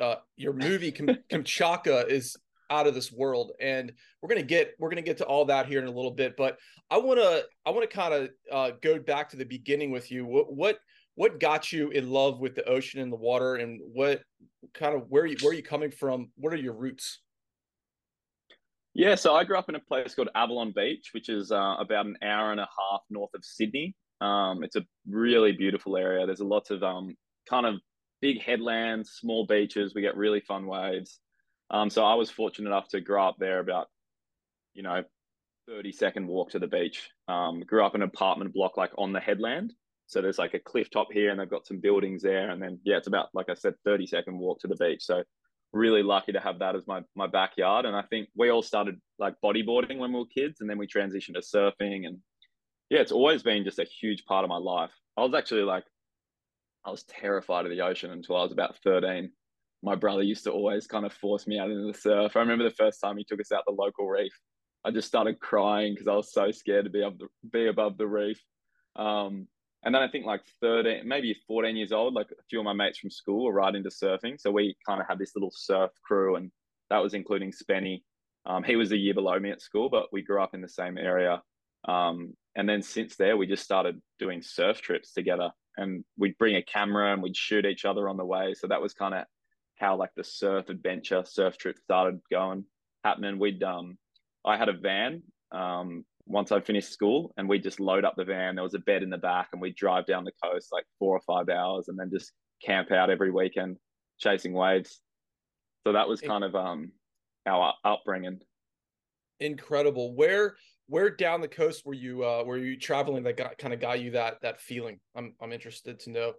uh, 0.00 0.16
your 0.36 0.52
movie 0.52 0.92
kamchatka 1.30 2.08
is 2.08 2.36
out 2.70 2.86
of 2.86 2.94
this 2.94 3.12
world 3.12 3.52
and 3.60 3.92
we're 4.20 4.28
gonna 4.28 4.42
get 4.42 4.74
we're 4.78 4.88
gonna 4.88 5.02
get 5.02 5.16
to 5.16 5.24
all 5.24 5.44
that 5.44 5.66
here 5.66 5.80
in 5.80 5.86
a 5.86 5.90
little 5.90 6.10
bit 6.10 6.36
but 6.36 6.56
i 6.90 6.96
want 6.96 7.18
to 7.18 7.44
i 7.64 7.70
want 7.70 7.88
to 7.88 7.96
kind 7.96 8.12
of 8.12 8.30
uh, 8.52 8.70
go 8.82 8.98
back 8.98 9.28
to 9.28 9.36
the 9.36 9.44
beginning 9.44 9.90
with 9.90 10.10
you 10.10 10.24
what 10.26 10.52
what 10.52 10.78
what 11.14 11.40
got 11.40 11.72
you 11.72 11.90
in 11.90 12.10
love 12.10 12.40
with 12.40 12.54
the 12.54 12.68
ocean 12.68 13.00
and 13.00 13.12
the 13.12 13.16
water 13.16 13.56
and 13.56 13.80
what 13.92 14.22
kind 14.74 14.94
of 14.94 15.04
where 15.08 15.26
you 15.26 15.36
where 15.42 15.50
are 15.50 15.54
you 15.54 15.62
coming 15.62 15.90
from 15.90 16.30
what 16.36 16.52
are 16.52 16.56
your 16.56 16.74
roots 16.74 17.20
yeah, 18.98 19.14
so 19.14 19.34
I 19.34 19.44
grew 19.44 19.58
up 19.58 19.68
in 19.68 19.74
a 19.74 19.80
place 19.80 20.14
called 20.14 20.30
Avalon 20.34 20.72
Beach, 20.74 21.10
which 21.12 21.28
is 21.28 21.52
uh, 21.52 21.74
about 21.78 22.06
an 22.06 22.16
hour 22.22 22.52
and 22.52 22.60
a 22.60 22.66
half 22.90 23.02
north 23.10 23.28
of 23.34 23.44
Sydney. 23.44 23.94
Um, 24.22 24.64
it's 24.64 24.76
a 24.76 24.86
really 25.06 25.52
beautiful 25.52 25.98
area. 25.98 26.24
There's 26.24 26.40
a 26.40 26.46
lots 26.46 26.70
of 26.70 26.82
um, 26.82 27.14
kind 27.46 27.66
of 27.66 27.74
big 28.22 28.40
headlands, 28.40 29.10
small 29.20 29.44
beaches. 29.44 29.94
We 29.94 30.00
get 30.00 30.16
really 30.16 30.40
fun 30.40 30.66
waves. 30.66 31.20
Um, 31.70 31.90
so 31.90 32.04
I 32.04 32.14
was 32.14 32.30
fortunate 32.30 32.68
enough 32.68 32.88
to 32.88 33.00
grow 33.00 33.28
up 33.28 33.36
there 33.38 33.58
about, 33.58 33.88
you 34.74 34.82
know, 34.82 35.02
30 35.68 35.92
second 35.92 36.26
walk 36.26 36.50
to 36.50 36.58
the 36.58 36.66
beach. 36.66 37.10
Um, 37.28 37.60
grew 37.60 37.84
up 37.84 37.94
in 37.94 38.02
an 38.02 38.08
apartment 38.08 38.54
block 38.54 38.76
like 38.76 38.92
on 38.96 39.12
the 39.12 39.20
headland. 39.20 39.74
So 40.06 40.22
there's 40.22 40.38
like 40.38 40.54
a 40.54 40.60
cliff 40.60 40.88
top 40.90 41.08
here 41.12 41.30
and 41.30 41.40
they've 41.40 41.50
got 41.50 41.66
some 41.66 41.80
buildings 41.80 42.22
there. 42.22 42.50
And 42.50 42.62
then, 42.62 42.78
yeah, 42.84 42.96
it's 42.96 43.08
about, 43.08 43.30
like 43.34 43.48
I 43.48 43.54
said, 43.54 43.74
30 43.84 44.06
second 44.06 44.38
walk 44.38 44.60
to 44.60 44.68
the 44.68 44.76
beach. 44.76 45.02
So 45.04 45.24
really 45.72 46.02
lucky 46.02 46.32
to 46.32 46.40
have 46.40 46.58
that 46.58 46.74
as 46.74 46.86
my 46.86 47.02
my 47.14 47.26
backyard. 47.26 47.84
And 47.84 47.96
I 47.96 48.02
think 48.02 48.28
we 48.34 48.50
all 48.50 48.62
started 48.62 49.00
like 49.18 49.34
bodyboarding 49.44 49.98
when 49.98 50.12
we 50.12 50.18
were 50.18 50.26
kids, 50.26 50.60
and 50.60 50.68
then 50.68 50.78
we 50.78 50.86
transitioned 50.86 51.34
to 51.34 51.40
surfing. 51.40 52.06
And 52.06 52.18
yeah, 52.90 53.00
it's 53.00 53.12
always 53.12 53.42
been 53.42 53.64
just 53.64 53.78
a 53.78 53.84
huge 53.84 54.24
part 54.24 54.44
of 54.44 54.48
my 54.48 54.58
life. 54.58 54.90
I 55.16 55.22
was 55.22 55.34
actually 55.34 55.62
like, 55.62 55.84
I 56.84 56.90
was 56.90 57.04
terrified 57.04 57.66
of 57.66 57.70
the 57.70 57.82
ocean 57.82 58.10
until 58.10 58.36
I 58.36 58.42
was 58.42 58.52
about 58.52 58.76
thirteen. 58.82 59.32
My 59.82 59.94
brother 59.94 60.22
used 60.22 60.44
to 60.44 60.52
always 60.52 60.86
kind 60.86 61.06
of 61.06 61.12
force 61.12 61.46
me 61.46 61.58
out 61.58 61.70
into 61.70 61.86
the 61.86 61.98
surf. 61.98 62.36
I 62.36 62.40
remember 62.40 62.64
the 62.64 62.70
first 62.70 63.00
time 63.00 63.16
he 63.16 63.24
took 63.24 63.40
us 63.40 63.52
out 63.52 63.64
the 63.66 63.72
local 63.72 64.08
reef. 64.08 64.32
I 64.84 64.90
just 64.90 65.08
started 65.08 65.40
crying 65.40 65.94
because 65.94 66.08
I 66.08 66.14
was 66.14 66.32
so 66.32 66.50
scared 66.50 66.84
to 66.84 66.90
be 66.90 67.02
up 67.02 67.18
the, 67.18 67.26
be 67.52 67.66
above 67.66 67.98
the 67.98 68.06
reef. 68.06 68.40
Um, 68.94 69.48
and 69.84 69.94
then 69.94 70.02
I 70.02 70.08
think 70.08 70.26
like 70.26 70.42
13, 70.60 71.06
maybe 71.06 71.36
14 71.46 71.76
years 71.76 71.92
old, 71.92 72.14
like 72.14 72.30
a 72.30 72.42
few 72.48 72.58
of 72.58 72.64
my 72.64 72.72
mates 72.72 72.98
from 72.98 73.10
school 73.10 73.44
were 73.44 73.52
right 73.52 73.74
into 73.74 73.90
surfing. 73.90 74.40
So 74.40 74.50
we 74.50 74.76
kind 74.86 75.00
of 75.00 75.06
had 75.06 75.18
this 75.18 75.32
little 75.36 75.52
surf 75.54 75.90
crew, 76.04 76.36
and 76.36 76.50
that 76.90 77.02
was 77.02 77.14
including 77.14 77.52
Spenny. 77.52 78.02
Um, 78.46 78.62
he 78.62 78.76
was 78.76 78.92
a 78.92 78.96
year 78.96 79.14
below 79.14 79.38
me 79.38 79.50
at 79.50 79.60
school, 79.60 79.88
but 79.88 80.06
we 80.12 80.22
grew 80.22 80.42
up 80.42 80.54
in 80.54 80.60
the 80.60 80.68
same 80.68 80.98
area. 80.98 81.42
Um, 81.86 82.34
and 82.56 82.68
then 82.68 82.82
since 82.82 83.16
there, 83.16 83.36
we 83.36 83.46
just 83.46 83.64
started 83.64 84.00
doing 84.18 84.42
surf 84.42 84.80
trips 84.80 85.12
together. 85.12 85.50
And 85.76 86.04
we'd 86.16 86.38
bring 86.38 86.56
a 86.56 86.62
camera 86.62 87.12
and 87.12 87.22
we'd 87.22 87.36
shoot 87.36 87.66
each 87.66 87.84
other 87.84 88.08
on 88.08 88.16
the 88.16 88.24
way. 88.24 88.54
So 88.54 88.66
that 88.68 88.80
was 88.80 88.94
kind 88.94 89.14
of 89.14 89.24
how 89.78 89.96
like 89.96 90.10
the 90.16 90.24
surf 90.24 90.68
adventure 90.68 91.22
surf 91.26 91.56
trip 91.56 91.78
started 91.78 92.20
going 92.30 92.64
happening. 93.04 93.38
We'd 93.38 93.62
um 93.62 93.96
I 94.44 94.56
had 94.56 94.68
a 94.68 94.72
van 94.72 95.22
um 95.52 96.04
once 96.26 96.50
I 96.50 96.60
finished 96.60 96.92
school 96.92 97.32
and 97.36 97.48
we 97.48 97.58
just 97.58 97.78
load 97.78 98.04
up 98.04 98.14
the 98.16 98.24
van. 98.24 98.56
There 98.56 98.64
was 98.64 98.74
a 98.74 98.80
bed 98.80 99.02
in 99.02 99.10
the 99.10 99.18
back 99.18 99.48
and 99.52 99.60
we'd 99.60 99.76
drive 99.76 100.06
down 100.06 100.24
the 100.24 100.32
coast 100.42 100.68
like 100.72 100.84
four 100.98 101.16
or 101.16 101.20
five 101.26 101.48
hours 101.48 101.88
and 101.88 101.98
then 101.98 102.10
just 102.12 102.32
camp 102.64 102.90
out 102.90 103.10
every 103.10 103.30
weekend 103.30 103.76
chasing 104.18 104.52
waves. 104.52 105.00
So 105.86 105.92
that 105.92 106.08
was 106.08 106.20
kind 106.20 106.42
of 106.42 106.54
um 106.54 106.92
our 107.46 107.74
upbringing. 107.84 108.40
Incredible. 109.40 110.14
Where 110.14 110.56
where 110.88 111.10
down 111.10 111.40
the 111.40 111.48
coast 111.48 111.84
were 111.84 111.94
you 111.94 112.24
uh 112.24 112.42
were 112.44 112.58
you 112.58 112.78
traveling 112.78 113.22
that 113.24 113.36
got 113.36 113.58
kind 113.58 113.74
of 113.74 113.80
got 113.80 114.00
you 114.00 114.12
that 114.12 114.40
that 114.42 114.60
feeling? 114.60 114.98
I'm 115.14 115.34
I'm 115.40 115.52
interested 115.52 116.00
to 116.00 116.10
know. 116.10 116.32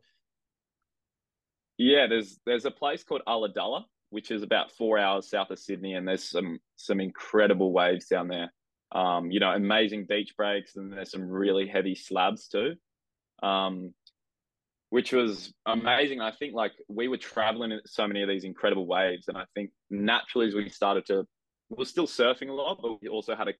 Yeah, 1.77 2.07
there's 2.07 2.39
there's 2.45 2.65
a 2.65 2.71
place 2.71 3.03
called 3.03 3.21
Ulladulla, 3.27 3.83
which 4.09 4.31
is 4.31 4.41
about 4.43 4.71
four 4.71 4.97
hours 4.97 5.29
south 5.29 5.51
of 5.51 5.59
Sydney, 5.59 5.93
and 5.93 6.07
there's 6.07 6.29
some 6.29 6.59
some 6.75 6.99
incredible 6.99 7.71
waves 7.71 8.07
down 8.07 8.27
there. 8.27 8.51
Um, 8.91 9.31
you 9.31 9.39
know, 9.39 9.51
amazing 9.51 10.05
beach 10.07 10.33
breaks, 10.37 10.75
and 10.75 10.91
there's 10.91 11.11
some 11.11 11.29
really 11.29 11.67
heavy 11.67 11.95
slabs 11.95 12.47
too. 12.47 12.75
Um, 13.43 13.93
which 14.89 15.11
was 15.11 15.53
amazing. 15.65 16.21
I 16.21 16.31
think 16.31 16.53
like 16.53 16.71
we 16.87 17.09
were 17.09 17.17
traveling 17.17 17.71
in 17.71 17.81
so 17.85 18.07
many 18.07 18.23
of 18.23 18.29
these 18.29 18.45
incredible 18.45 18.87
waves, 18.87 19.27
and 19.27 19.37
I 19.37 19.43
think 19.53 19.71
naturally 19.89 20.47
as 20.47 20.55
we 20.55 20.69
started 20.69 21.05
to, 21.07 21.25
we 21.69 21.81
are 21.81 21.85
still 21.85 22.07
surfing 22.07 22.49
a 22.49 22.53
lot, 22.53 22.79
but 22.81 23.01
we 23.01 23.09
also 23.09 23.35
had 23.35 23.49
a. 23.49 23.53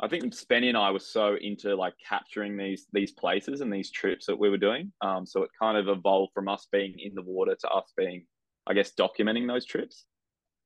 I 0.00 0.08
think 0.08 0.24
Spenny 0.34 0.68
and 0.68 0.76
I 0.76 0.90
were 0.90 0.98
so 0.98 1.36
into 1.40 1.76
like 1.76 1.94
capturing 2.06 2.56
these 2.56 2.86
these 2.92 3.12
places 3.12 3.60
and 3.60 3.72
these 3.72 3.90
trips 3.90 4.26
that 4.26 4.38
we 4.38 4.50
were 4.50 4.58
doing. 4.58 4.92
Um, 5.00 5.24
so 5.24 5.42
it 5.42 5.50
kind 5.60 5.78
of 5.78 5.88
evolved 5.88 6.32
from 6.34 6.48
us 6.48 6.66
being 6.72 6.98
in 6.98 7.14
the 7.14 7.22
water 7.22 7.56
to 7.60 7.68
us 7.68 7.92
being, 7.96 8.26
I 8.66 8.74
guess, 8.74 8.92
documenting 8.98 9.46
those 9.46 9.64
trips. 9.64 10.04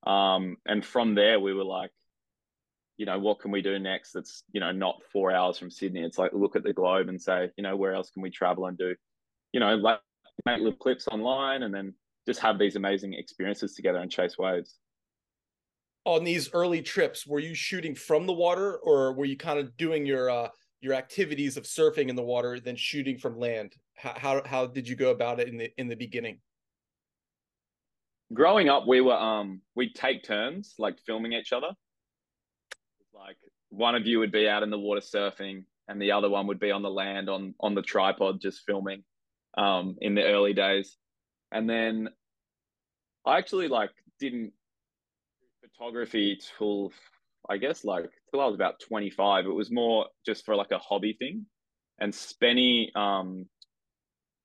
Um, 0.07 0.57
and 0.67 0.85
from 0.85 1.15
there, 1.15 1.41
we 1.41 1.53
were 1.53 1.65
like, 1.65 1.91
you 2.97 3.05
know, 3.05 3.19
what 3.19 3.41
can 3.41 3.51
we 3.51 3.61
do 3.61 3.79
next? 3.79 4.13
That's 4.13 4.45
you 4.53 4.61
know 4.61 4.73
not 4.73 5.03
four 5.13 5.31
hours 5.31 5.59
from 5.59 5.71
Sydney. 5.71 6.03
It's 6.03 6.19
like 6.19 6.33
look 6.33 6.57
at 6.57 6.65
the 6.65 6.73
globe 6.73 7.09
and 7.09 7.21
say, 7.21 7.51
you 7.57 7.63
know, 7.63 7.77
where 7.77 7.93
else 7.93 8.11
can 8.11 8.23
we 8.23 8.31
travel 8.31 8.67
and 8.67 8.79
do, 8.79 8.95
you 9.53 9.61
know, 9.61 9.77
like 9.77 10.01
make 10.47 10.59
little 10.59 10.73
clips 10.73 11.07
online 11.07 11.65
and 11.65 11.75
then 11.75 11.93
just 12.27 12.41
have 12.41 12.59
these 12.59 12.77
amazing 12.77 13.13
experiences 13.13 13.75
together 13.75 13.99
and 13.99 14.11
chase 14.11 14.39
waves 14.39 14.77
on 16.09 16.25
these 16.25 16.49
early 16.55 16.81
trips 16.81 17.27
were 17.27 17.39
you 17.39 17.55
shooting 17.55 17.95
from 17.95 18.27
the 18.27 18.33
water 18.33 18.79
or 18.79 19.13
were 19.13 19.27
you 19.27 19.37
kind 19.37 19.59
of 19.59 19.77
doing 19.77 20.07
your 20.07 20.31
uh 20.31 20.49
your 20.81 20.95
activities 20.95 21.57
of 21.59 21.65
surfing 21.65 22.09
in 22.09 22.17
the 22.17 22.23
water 22.23 22.59
then 22.59 22.77
shooting 22.77 23.19
from 23.19 23.39
land? 23.39 23.75
How 23.95 24.15
how, 24.17 24.43
how 24.47 24.67
did 24.67 24.89
you 24.89 24.97
go 24.97 25.11
about 25.11 25.39
it 25.39 25.49
in 25.49 25.59
the 25.59 25.71
in 25.77 25.87
the 25.87 25.97
beginning? 25.97 26.41
Growing 28.33 28.71
up 28.71 28.87
we 28.87 29.03
were 29.03 29.19
um 29.19 29.61
we'd 29.75 29.95
take 29.95 30.25
turns 30.25 30.75
like 30.79 30.99
filming 31.05 31.35
each 31.35 31.53
other. 31.53 31.73
Like 33.13 33.37
one 33.69 33.95
of 33.95 34.07
you 34.07 34.19
would 34.19 34.33
be 34.33 34.49
out 34.49 34.63
in 34.63 34.71
the 34.71 34.79
water 34.79 35.03
surfing 35.03 35.65
and 35.89 36.01
the 36.01 36.13
other 36.13 36.31
one 36.31 36.47
would 36.47 36.61
be 36.61 36.71
on 36.71 36.81
the 36.81 36.91
land 36.91 37.29
on 37.29 37.55
on 37.61 37.75
the 37.75 37.83
tripod 37.83 38.41
just 38.41 38.63
filming 38.65 39.05
um 39.59 39.97
in 40.01 40.15
the 40.15 40.25
early 40.25 40.55
days. 40.55 40.97
And 41.53 41.69
then 41.69 42.09
i 43.27 43.37
actually 43.37 43.69
like 43.69 43.91
didn't 44.19 44.53
photography 45.79 46.39
till 46.59 46.93
I 47.49 47.57
guess 47.57 47.85
like 47.85 48.11
till 48.31 48.41
I 48.41 48.47
was 48.47 48.55
about 48.55 48.81
25. 48.81 49.47
It 49.47 49.49
was 49.49 49.71
more 49.71 50.07
just 50.27 50.45
for 50.45 50.55
like 50.57 50.73
a 50.73 50.79
hobby 50.79 51.15
thing. 51.19 51.47
And 52.01 52.13
Spenny, 52.13 52.95
um, 52.97 53.47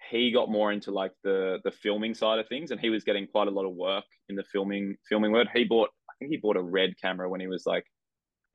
he 0.10 0.32
got 0.32 0.50
more 0.50 0.72
into 0.72 0.92
like 0.92 1.12
the 1.24 1.60
the 1.64 1.72
filming 1.72 2.14
side 2.14 2.40
of 2.40 2.48
things, 2.48 2.72
and 2.72 2.80
he 2.80 2.90
was 2.90 3.04
getting 3.04 3.28
quite 3.28 3.48
a 3.48 3.52
lot 3.52 3.66
of 3.66 3.74
work 3.74 4.06
in 4.30 4.36
the 4.36 4.44
filming 4.44 4.96
filming 5.08 5.32
world. 5.32 5.48
He 5.54 5.64
bought, 5.64 5.90
I 6.10 6.14
think 6.20 6.32
he 6.32 6.38
bought 6.38 6.58
a 6.58 6.62
red 6.62 6.94
camera 7.02 7.30
when 7.30 7.42
he 7.42 7.48
was 7.48 7.66
like 7.66 7.86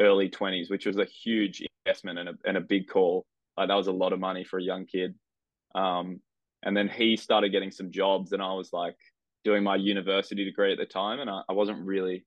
early 0.00 0.28
20s, 0.28 0.70
which 0.70 0.86
was 0.86 0.96
a 0.96 1.04
huge 1.04 1.62
investment 1.84 2.18
and 2.18 2.28
a 2.30 2.32
and 2.44 2.56
a 2.56 2.60
big 2.62 2.88
call. 2.88 3.26
Like 3.56 3.68
that 3.68 3.74
was 3.74 3.88
a 3.88 3.92
lot 3.92 4.12
of 4.12 4.20
money 4.20 4.44
for 4.44 4.58
a 4.58 4.62
young 4.62 4.86
kid. 4.86 5.14
Um, 5.74 6.20
and 6.64 6.76
then 6.76 6.88
he 6.88 7.16
started 7.16 7.52
getting 7.52 7.70
some 7.70 7.90
jobs, 7.90 8.32
and 8.32 8.42
I 8.42 8.52
was 8.52 8.72
like 8.72 8.96
doing 9.44 9.62
my 9.62 9.76
university 9.76 10.44
degree 10.44 10.72
at 10.72 10.78
the 10.78 10.86
time, 10.86 11.20
and 11.20 11.30
I, 11.30 11.42
I 11.48 11.52
wasn't 11.52 11.84
really 11.84 12.24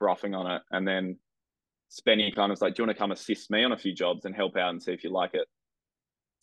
frothing 0.00 0.34
on 0.34 0.50
it. 0.50 0.62
And 0.72 0.88
then 0.88 1.16
Spenny 1.90 2.34
kind 2.34 2.50
of 2.50 2.54
was 2.54 2.62
like, 2.62 2.74
Do 2.74 2.82
you 2.82 2.86
want 2.86 2.96
to 2.96 3.00
come 3.00 3.12
assist 3.12 3.50
me 3.52 3.62
on 3.62 3.70
a 3.70 3.78
few 3.78 3.94
jobs 3.94 4.24
and 4.24 4.34
help 4.34 4.56
out 4.56 4.70
and 4.70 4.82
see 4.82 4.92
if 4.92 5.04
you 5.04 5.10
like 5.10 5.34
it? 5.34 5.46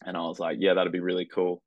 And 0.05 0.15
I 0.15 0.21
was 0.21 0.39
like, 0.39 0.57
Yeah, 0.61 0.75
that'd 0.75 0.93
be 0.93 1.01
really 1.01 1.25
cool. 1.25 1.61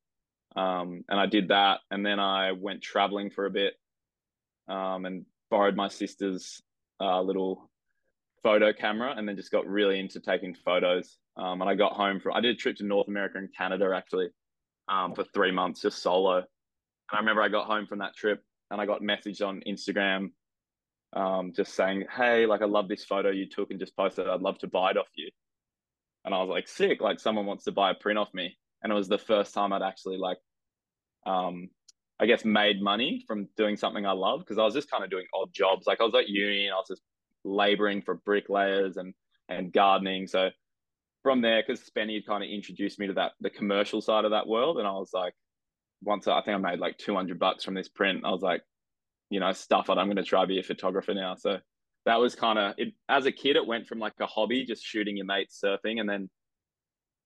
Um, 0.57 1.05
and 1.09 1.21
I 1.21 1.27
did 1.27 1.49
that. 1.49 1.81
And 1.91 2.07
then 2.07 2.19
I 2.19 2.53
went 2.53 2.83
traveling 2.83 3.31
for 3.31 3.45
a 3.45 3.51
bit 3.51 3.75
um, 4.69 5.05
and 5.05 5.27
borrowed 5.51 5.77
my 5.77 5.89
sister's 5.89 6.63
uh, 7.01 7.21
little 7.21 7.71
photo 8.43 8.73
camera 8.73 9.15
and 9.17 9.29
then 9.29 9.37
just 9.37 9.51
got 9.51 9.67
really 9.67 9.99
into 9.99 10.21
taking 10.21 10.55
photos. 10.55 11.19
Um, 11.37 11.61
and 11.61 11.71
I 11.71 11.75
got 11.75 11.93
home 11.93 12.21
from, 12.21 12.35
I 12.35 12.41
did 12.41 12.57
a 12.57 12.59
trip 12.59 12.77
to 12.77 12.85
North 12.85 13.09
America 13.09 13.39
and 13.39 13.49
Canada 13.57 13.93
actually 13.95 14.29
um, 14.89 15.15
for 15.15 15.25
three 15.35 15.53
months, 15.53 15.83
just 15.83 16.03
solo. 16.03 16.37
And 16.39 16.45
I 17.13 17.19
remember 17.19 17.43
I 17.43 17.49
got 17.49 17.67
home 17.67 17.87
from 17.87 17.99
that 17.99 18.17
trip 18.17 18.43
and 18.71 18.81
I 18.81 18.87
got 18.87 19.03
messaged 19.03 19.47
on 19.47 19.63
Instagram 19.67 20.31
um, 21.15 21.53
just 21.55 21.75
saying, 21.75 22.07
"Hey, 22.15 22.47
like 22.47 22.63
I 22.63 22.67
love 22.67 22.89
this 22.89 23.05
photo 23.05 23.31
you 23.31 23.49
took 23.49 23.71
and 23.71 23.81
just 23.81 23.97
posted. 23.97 24.29
I'd 24.29 24.41
love 24.43 24.59
to 24.59 24.69
buy 24.69 24.93
it 24.93 24.97
off 24.97 25.09
you." 25.17 25.31
And 26.25 26.35
I 26.35 26.39
was 26.41 26.49
like, 26.49 26.69
"Sick! 26.69 27.01
Like 27.01 27.21
someone 27.21 27.47
wants 27.47 27.65
to 27.65 27.73
buy 27.73 27.91
a 27.91 27.95
print 27.95 28.19
off 28.19 28.33
me." 28.35 28.57
And 28.83 28.93
it 28.93 28.97
was 28.97 29.09
the 29.09 29.19
first 29.19 29.53
time 29.55 29.73
I'd 29.73 29.83
actually 29.83 30.17
like, 30.19 30.39
um, 31.27 31.69
I 32.19 32.27
guess, 32.27 32.45
made 32.45 32.83
money 32.83 33.25
from 33.27 33.49
doing 33.57 33.77
something 33.77 34.07
I 34.07 34.13
love 34.13 34.41
because 34.41 34.59
I 34.59 34.65
was 34.65 34.75
just 34.75 34.91
kind 34.91 35.05
of 35.05 35.11
doing 35.11 35.27
odd 35.35 35.51
jobs. 35.53 35.87
Like 35.87 36.01
I 36.01 36.05
was 36.05 36.15
at 36.15 36.29
uni 36.29 36.67
and 36.67 36.75
I 36.75 36.77
was 36.77 36.89
just 36.89 37.03
laboring 37.45 38.03
for 38.03 38.15
bricklayers 38.15 38.97
and 38.97 39.15
and 39.49 39.73
gardening. 39.73 40.27
So 40.27 40.51
from 41.23 41.43
there, 41.43 41.63
because 41.67 41.81
Spenny 41.81 42.15
had 42.15 42.27
kind 42.27 42.45
of 42.45 42.51
introduced 42.51 42.99
me 42.99 43.09
to 43.09 43.15
that 43.15 43.33
the 43.41 43.51
commercial 43.51 44.01
side 44.01 44.25
of 44.25 44.31
that 44.31 44.47
world, 44.47 44.79
and 44.79 44.87
I 44.87 44.93
was 44.93 45.11
like, 45.13 45.35
once 46.03 46.27
I 46.29 46.41
think 46.43 46.55
I 46.55 46.59
made 46.59 46.79
like 46.79 46.99
two 46.99 47.15
hundred 47.15 47.39
bucks 47.39 47.65
from 47.65 47.75
this 47.75 47.89
print. 47.89 48.23
I 48.25 48.31
was 48.31 48.43
like, 48.43 48.63
you 49.31 49.41
know, 49.41 49.53
stuff 49.53 49.89
it. 49.89 49.93
I'm 49.97 50.07
going 50.07 50.17
to 50.17 50.23
try 50.23 50.45
be 50.45 50.59
a 50.59 50.63
photographer 50.63 51.15
now. 51.15 51.37
So 51.37 51.59
that 52.05 52.21
was 52.21 52.35
kind 52.35 52.59
of 52.59 52.75
it. 52.77 52.93
As 53.09 53.27
a 53.27 53.33
kid, 53.33 53.57
it 53.57 53.67
went 53.67 53.87
from 53.87 53.99
like 53.99 54.15
a 54.21 54.27
hobby, 54.27 54.67
just 54.67 54.85
shooting 54.85 55.17
your 55.17 55.27
mates 55.27 55.63
surfing, 55.65 56.01
and 56.01 56.09
then 56.09 56.29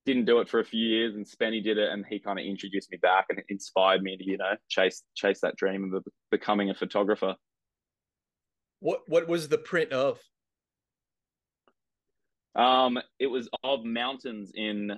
didn't 0.05 0.27
do 0.27 0.41
it 0.41 0.49
for 0.49 0.61
a 0.61 0.65
few 0.65 0.87
years. 0.87 1.15
And 1.15 1.27
Spenny 1.27 1.65
did 1.65 1.79
it, 1.79 1.91
and 1.91 2.05
he 2.09 2.21
kind 2.21 2.39
of 2.39 2.45
introduced 2.45 2.91
me 2.91 2.99
back 2.99 3.27
and 3.31 3.43
inspired 3.49 4.03
me 4.03 4.17
to, 4.17 4.25
you 4.25 4.37
know, 4.37 4.53
chase 4.69 5.03
chase 5.15 5.41
that 5.41 5.57
dream 5.57 5.95
of 5.95 6.05
becoming 6.31 6.71
a 6.71 6.75
photographer. 6.75 7.35
What 8.81 9.01
what 9.07 9.27
was 9.27 9.49
the 9.49 9.59
print 9.59 9.93
of? 9.93 10.21
Um, 12.55 12.99
it 13.19 13.27
was 13.27 13.49
of 13.65 13.85
mountains 13.85 14.53
in 14.55 14.93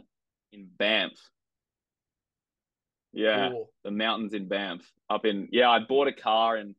in 0.53 0.69
Banff. 0.77 1.13
Yeah, 3.13 3.51
cool. 3.51 3.71
the 3.85 3.91
mountains 3.91 4.35
in 4.35 4.49
Banff. 4.49 4.83
Up 5.09 5.25
in 5.25 5.49
yeah, 5.53 5.71
I 5.71 5.79
bought 5.79 6.09
a 6.09 6.13
car 6.13 6.57
and 6.57 6.75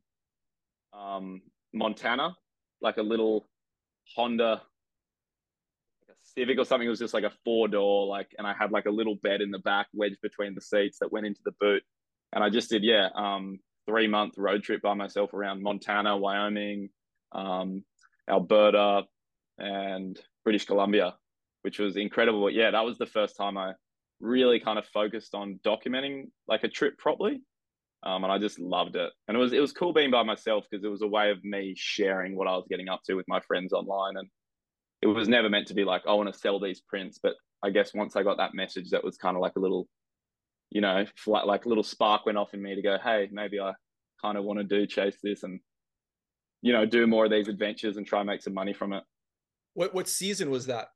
um, 0.93 1.41
Montana, 1.73 2.35
like 2.81 2.97
a 2.97 3.01
little 3.01 3.47
Honda 4.15 4.61
like 6.07 6.17
Civic 6.21 6.57
or 6.57 6.65
something. 6.65 6.87
It 6.87 6.89
was 6.89 6.99
just 6.99 7.13
like 7.13 7.23
a 7.23 7.31
four 7.43 7.67
door, 7.67 8.07
like, 8.07 8.33
and 8.37 8.47
I 8.47 8.53
had 8.53 8.71
like 8.71 8.85
a 8.85 8.91
little 8.91 9.15
bed 9.15 9.41
in 9.41 9.51
the 9.51 9.59
back, 9.59 9.87
wedged 9.93 10.21
between 10.21 10.55
the 10.55 10.61
seats 10.61 10.99
that 10.99 11.11
went 11.11 11.25
into 11.25 11.41
the 11.45 11.53
boot. 11.59 11.83
And 12.33 12.43
I 12.43 12.49
just 12.49 12.69
did, 12.69 12.83
yeah, 12.83 13.09
um, 13.15 13.59
three 13.85 14.07
month 14.07 14.33
road 14.37 14.63
trip 14.63 14.81
by 14.81 14.93
myself 14.93 15.33
around 15.33 15.63
Montana, 15.63 16.17
Wyoming, 16.17 16.89
um, 17.31 17.83
Alberta, 18.29 19.03
and 19.57 20.19
British 20.43 20.65
Columbia, 20.65 21.15
which 21.61 21.79
was 21.79 21.95
incredible. 21.95 22.41
But 22.41 22.53
yeah, 22.53 22.71
that 22.71 22.85
was 22.85 22.97
the 22.97 23.05
first 23.05 23.37
time 23.37 23.57
I 23.57 23.73
really 24.19 24.59
kind 24.59 24.79
of 24.79 24.85
focused 24.87 25.35
on 25.35 25.59
documenting 25.63 26.29
like 26.47 26.63
a 26.63 26.67
trip 26.67 26.97
properly 26.97 27.41
um, 28.03 28.23
and 28.23 28.31
I 28.31 28.37
just 28.37 28.59
loved 28.59 28.95
it. 28.95 29.11
And 29.27 29.35
it 29.35 29.39
was 29.39 29.53
it 29.53 29.59
was 29.59 29.73
cool 29.73 29.93
being 29.93 30.11
by 30.11 30.23
myself 30.23 30.65
because 30.69 30.83
it 30.83 30.89
was 30.89 31.01
a 31.01 31.07
way 31.07 31.31
of 31.31 31.43
me 31.43 31.73
sharing 31.75 32.35
what 32.35 32.47
I 32.47 32.55
was 32.55 32.67
getting 32.69 32.89
up 32.89 33.01
to 33.05 33.15
with 33.15 33.27
my 33.27 33.39
friends 33.41 33.73
online. 33.73 34.17
And 34.17 34.29
it 35.01 35.07
was 35.07 35.27
never 35.27 35.49
meant 35.49 35.67
to 35.67 35.73
be 35.73 35.83
like 35.83 36.03
I 36.07 36.13
want 36.13 36.31
to 36.31 36.39
sell 36.39 36.59
these 36.59 36.81
prints, 36.81 37.19
but 37.21 37.33
I 37.63 37.69
guess 37.69 37.93
once 37.93 38.15
I 38.15 38.23
got 38.23 38.37
that 38.37 38.53
message, 38.53 38.91
that 38.91 39.03
was 39.03 39.17
kind 39.17 39.35
of 39.35 39.41
like 39.41 39.55
a 39.57 39.59
little, 39.59 39.87
you 40.69 40.81
know, 40.81 41.05
flat, 41.15 41.47
like 41.47 41.65
a 41.65 41.69
little 41.69 41.83
spark 41.83 42.25
went 42.25 42.37
off 42.37 42.53
in 42.53 42.61
me 42.61 42.75
to 42.75 42.81
go, 42.81 42.97
hey, 43.03 43.29
maybe 43.31 43.59
I 43.59 43.73
kind 44.21 44.37
of 44.37 44.43
want 44.43 44.59
to 44.59 44.63
do 44.63 44.85
chase 44.85 45.17
this 45.21 45.43
and 45.43 45.59
you 46.61 46.73
know 46.73 46.85
do 46.85 47.05
more 47.07 47.25
of 47.25 47.31
these 47.31 47.47
adventures 47.47 47.97
and 47.97 48.05
try 48.05 48.19
and 48.19 48.27
make 48.27 48.41
some 48.41 48.53
money 48.53 48.73
from 48.73 48.93
it. 48.93 49.03
What 49.73 49.93
what 49.93 50.07
season 50.07 50.49
was 50.49 50.67
that? 50.67 50.87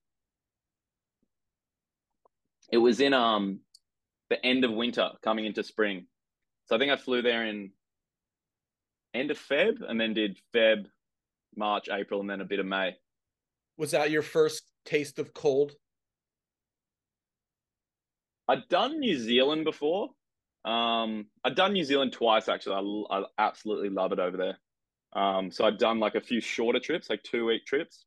It 2.72 2.78
was 2.78 3.00
in 3.00 3.14
um 3.14 3.60
the 4.30 4.44
end 4.46 4.64
of 4.64 4.72
winter, 4.72 5.10
coming 5.22 5.46
into 5.46 5.64
spring. 5.64 6.08
So 6.66 6.76
I 6.76 6.80
think 6.80 6.92
I 6.92 6.96
flew 6.96 7.22
there 7.22 7.46
in 7.46 7.72
end 9.14 9.32
of 9.32 9.38
Feb 9.38 9.82
and 9.88 10.00
then 10.00 10.14
did 10.14 10.38
Feb, 10.56 10.86
March, 11.56 11.90
April, 11.92 12.22
and 12.22 12.30
then 12.30 12.42
a 12.42 12.46
bit 12.46 12.60
of 12.60 12.66
May. 12.66 12.96
Was 13.78 13.92
that 13.92 14.12
your 14.12 14.22
first 14.22 14.64
taste 14.86 15.20
of 15.20 15.34
cold? 15.34 15.74
I'd 18.48 18.68
done 18.70 19.00
New 19.00 19.18
Zealand 19.18 19.64
before, 19.66 20.10
Um, 20.66 21.28
I'd 21.44 21.56
done 21.56 21.74
New 21.74 21.84
Zealand 21.84 22.14
twice 22.14 22.48
actually. 22.48 23.06
I, 23.10 23.20
I 23.20 23.24
absolutely 23.38 23.90
love 23.90 24.12
it 24.12 24.20
over 24.20 24.38
there. 24.38 24.60
Um, 25.14 25.52
so 25.52 25.66
I'd 25.66 25.78
done 25.78 26.00
like 26.00 26.16
a 26.16 26.22
few 26.22 26.40
shorter 26.40 26.80
trips, 26.80 27.10
like 27.10 27.24
two 27.24 27.46
week 27.46 27.66
trips, 27.66 28.06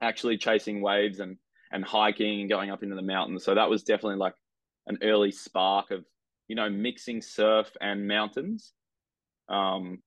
actually 0.00 0.38
chasing 0.38 0.80
waves 0.80 1.20
and 1.20 1.36
and 1.72 1.84
hiking 1.84 2.40
and 2.40 2.48
going 2.48 2.70
up 2.70 2.82
into 2.82 2.94
the 2.94 3.02
mountains. 3.02 3.44
So 3.44 3.54
that 3.54 3.68
was 3.68 3.82
definitely 3.82 4.16
like 4.16 4.34
an 4.86 4.98
early 5.02 5.32
spark 5.32 5.90
of 5.90 6.04
you 6.48 6.56
know 6.56 6.70
mixing 6.70 7.22
surf 7.22 7.70
and 7.80 8.08
mountains. 8.08 8.72
Um, 9.48 10.02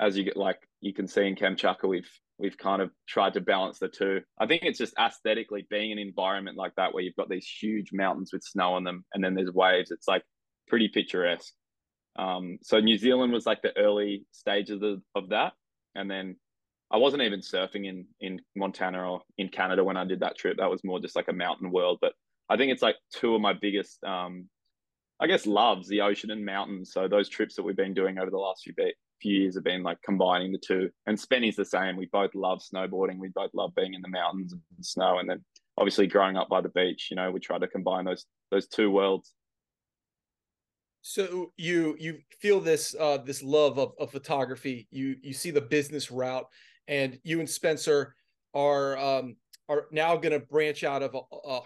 as 0.00 0.16
you 0.16 0.24
get 0.24 0.36
like 0.36 0.58
you 0.80 0.92
can 0.92 1.06
see 1.06 1.26
in 1.26 1.36
Kamchatka, 1.36 1.88
we've 1.88 2.10
we've 2.38 2.58
kind 2.58 2.82
of 2.82 2.90
tried 3.08 3.34
to 3.34 3.40
balance 3.40 3.78
the 3.78 3.88
two. 3.88 4.20
I 4.38 4.46
think 4.46 4.62
it's 4.64 4.78
just 4.78 4.94
aesthetically 4.98 5.66
being 5.70 5.92
an 5.92 5.98
environment 5.98 6.56
like 6.56 6.74
that 6.76 6.92
where 6.92 7.02
you've 7.02 7.16
got 7.16 7.28
these 7.28 7.46
huge 7.46 7.90
mountains 7.92 8.30
with 8.32 8.42
snow 8.42 8.74
on 8.74 8.84
them, 8.84 9.04
and 9.14 9.22
then 9.22 9.34
there's 9.34 9.52
waves. 9.52 9.90
It's 9.90 10.08
like 10.08 10.24
pretty 10.68 10.88
picturesque. 10.88 11.52
Um, 12.16 12.58
so 12.62 12.80
New 12.80 12.98
Zealand 12.98 13.32
was 13.32 13.46
like 13.46 13.62
the 13.62 13.76
early 13.76 14.26
stages 14.32 14.82
of, 14.82 15.00
of 15.14 15.30
that, 15.30 15.52
and 15.94 16.10
then 16.10 16.36
I 16.90 16.98
wasn't 16.98 17.22
even 17.22 17.40
surfing 17.40 17.86
in 17.86 18.06
in 18.20 18.40
Montana 18.54 19.10
or 19.10 19.22
in 19.38 19.48
Canada 19.48 19.82
when 19.82 19.96
I 19.96 20.04
did 20.04 20.20
that 20.20 20.36
trip. 20.36 20.58
That 20.58 20.70
was 20.70 20.84
more 20.84 21.00
just 21.00 21.16
like 21.16 21.28
a 21.28 21.32
mountain 21.32 21.70
world. 21.70 21.98
But 22.00 22.12
I 22.50 22.56
think 22.56 22.70
it's 22.70 22.82
like 22.82 22.96
two 23.14 23.34
of 23.34 23.40
my 23.40 23.54
biggest, 23.54 24.02
um, 24.04 24.48
I 25.22 25.28
guess, 25.28 25.46
loves 25.46 25.86
the 25.86 26.00
ocean 26.00 26.32
and 26.32 26.44
mountains. 26.44 26.92
So 26.92 27.06
those 27.06 27.28
trips 27.28 27.54
that 27.54 27.62
we've 27.62 27.76
been 27.76 27.94
doing 27.94 28.18
over 28.18 28.28
the 28.28 28.38
last 28.38 28.64
few 28.64 28.74
few 29.20 29.40
years 29.42 29.54
have 29.54 29.62
been 29.62 29.84
like 29.84 30.02
combining 30.02 30.50
the 30.50 30.58
two. 30.58 30.90
And 31.06 31.16
Spenny's 31.16 31.54
the 31.54 31.64
same. 31.64 31.96
We 31.96 32.06
both 32.06 32.34
love 32.34 32.60
snowboarding. 32.60 33.18
We 33.18 33.28
both 33.28 33.50
love 33.54 33.72
being 33.76 33.94
in 33.94 34.02
the 34.02 34.08
mountains 34.08 34.52
and 34.52 34.62
snow. 34.84 35.20
And 35.20 35.30
then 35.30 35.44
obviously 35.78 36.08
growing 36.08 36.36
up 36.36 36.48
by 36.48 36.60
the 36.60 36.70
beach, 36.70 37.06
you 37.08 37.16
know, 37.16 37.30
we 37.30 37.38
try 37.38 37.58
to 37.58 37.68
combine 37.68 38.04
those 38.04 38.26
those 38.50 38.66
two 38.66 38.90
worlds. 38.90 39.32
So 41.02 41.52
you 41.56 41.96
you 42.00 42.18
feel 42.40 42.58
this 42.58 42.96
uh 42.98 43.18
this 43.18 43.44
love 43.44 43.78
of, 43.78 43.92
of 44.00 44.10
photography. 44.10 44.88
You 44.90 45.14
you 45.22 45.34
see 45.34 45.52
the 45.52 45.60
business 45.60 46.10
route, 46.10 46.46
and 46.88 47.20
you 47.22 47.38
and 47.38 47.48
Spencer 47.48 48.16
are 48.54 48.98
um 48.98 49.36
are 49.68 49.86
now 49.90 50.16
going 50.16 50.32
to 50.32 50.46
branch 50.46 50.84
out 50.84 51.02
of 51.02 51.14
uh, 51.14 51.18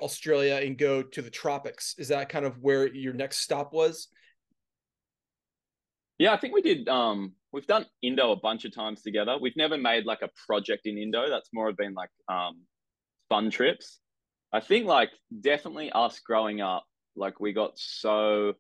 Australia 0.03 0.61
and 0.63 0.79
go 0.79 1.03
to 1.03 1.23
the 1.23 1.31
tropics. 1.31 1.95
Is 1.99 2.09
that 2.09 2.29
kind 2.29 2.45
of 2.45 2.59
where 2.61 2.87
your 2.87 3.15
next 3.15 3.39
stop 3.39 3.73
was? 3.73 4.09
Yeah, 6.19 6.33
I 6.33 6.39
think 6.39 6.55
we 6.55 6.63
did. 6.63 6.89
Um, 6.89 7.33
we've 7.53 7.67
done 7.67 7.87
Indo 8.03 8.33
a 8.33 8.37
bunch 8.37 8.65
of 8.65 8.75
times 8.75 9.03
together. 9.03 9.37
We've 9.41 9.57
never 9.57 9.77
made 9.77 10.07
like 10.07 10.23
a 10.23 10.31
project 10.47 10.87
in 10.87 10.99
Indo. 10.99 11.29
That's 11.29 11.51
more 11.53 11.69
of 11.69 11.77
been 11.77 11.95
like 11.95 12.11
um, 12.29 12.63
fun 13.29 13.51
trips. 13.51 13.99
I 14.53 14.61
think 14.61 14.87
like 14.87 15.11
definitely 15.41 15.91
us 15.91 16.21
growing 16.21 16.61
up, 16.61 16.85
like 17.17 17.41
we 17.41 17.53
got 17.53 17.73
so, 17.79 18.55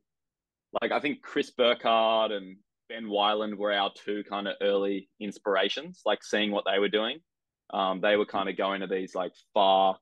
like 0.83 0.93
I 0.93 1.00
think 1.00 1.23
Chris 1.23 1.50
Burkard 1.50 2.33
and 2.33 2.57
Ben 2.88 3.05
Weiland 3.05 3.57
were 3.57 3.73
our 3.73 3.90
two 3.95 4.23
kind 4.28 4.49
of 4.49 4.57
early 4.61 5.09
inspirations. 5.21 6.02
Like 6.05 6.23
seeing 6.23 6.50
what 6.50 6.64
they 6.71 6.78
were 6.78 6.88
doing, 6.88 7.21
um, 7.73 8.00
they 8.00 8.16
were 8.16 8.26
kind 8.26 8.49
of 8.49 8.56
going 8.56 8.80
to 8.80 8.87
these 8.87 9.14
like 9.14 9.32
far 9.54 9.96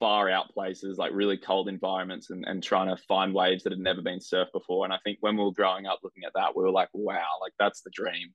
far 0.00 0.28
out 0.28 0.52
places, 0.52 0.98
like 0.98 1.12
really 1.14 1.36
cold 1.36 1.68
environments, 1.68 2.30
and, 2.30 2.44
and 2.46 2.62
trying 2.62 2.88
to 2.88 3.02
find 3.08 3.32
waves 3.32 3.62
that 3.62 3.72
had 3.72 3.78
never 3.78 4.02
been 4.02 4.18
surfed 4.18 4.52
before. 4.52 4.84
And 4.84 4.92
I 4.92 4.98
think 5.04 5.18
when 5.20 5.36
we 5.36 5.44
were 5.44 5.52
growing 5.52 5.86
up 5.86 6.00
looking 6.02 6.24
at 6.24 6.32
that, 6.34 6.54
we 6.54 6.62
were 6.62 6.70
like, 6.70 6.88
wow, 6.92 7.26
like 7.40 7.52
that's 7.58 7.80
the 7.82 7.90
dream, 7.94 8.28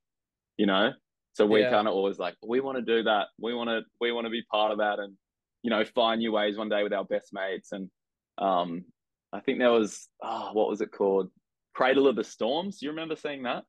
you 0.57 0.65
know? 0.65 0.93
So 1.33 1.45
we 1.45 1.61
yeah. 1.61 1.69
kind 1.69 1.87
of 1.87 1.93
always 1.93 2.17
like, 2.17 2.35
we 2.45 2.59
want 2.59 2.77
to 2.77 2.81
do 2.81 3.03
that. 3.03 3.27
We 3.39 3.53
want 3.53 3.69
to, 3.69 3.81
we 4.01 4.11
want 4.11 4.25
to 4.25 4.31
be 4.31 4.41
part 4.51 4.71
of 4.71 4.79
that 4.79 4.99
and, 4.99 5.13
you 5.61 5.69
know, 5.69 5.83
find 5.85 6.19
new 6.19 6.31
ways 6.31 6.57
one 6.57 6.69
day 6.69 6.81
with 6.81 6.93
our 6.93 7.05
best 7.05 7.29
mates. 7.33 7.71
And 7.71 7.89
um, 8.37 8.85
I 9.31 9.39
think 9.41 9.59
there 9.59 9.71
was, 9.71 10.07
oh, 10.23 10.51
what 10.53 10.69
was 10.69 10.81
it 10.81 10.91
called? 10.91 11.29
Cradle 11.75 12.07
of 12.07 12.15
the 12.15 12.23
Storms. 12.23 12.79
Do 12.79 12.85
you 12.85 12.91
remember 12.91 13.15
seeing 13.15 13.43
that? 13.43 13.63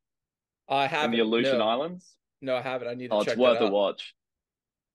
I 0.68 0.86
have 0.86 1.06
In 1.06 1.10
the 1.10 1.20
Aleutian 1.20 1.58
no. 1.58 1.68
Islands? 1.68 2.14
No, 2.40 2.56
I 2.56 2.62
haven't. 2.62 2.88
I 2.88 2.94
need 2.94 3.08
to 3.08 3.16
oh, 3.16 3.24
check 3.24 3.32
it's 3.32 3.38
worth 3.40 3.60
a 3.60 3.68
watch. 3.68 4.14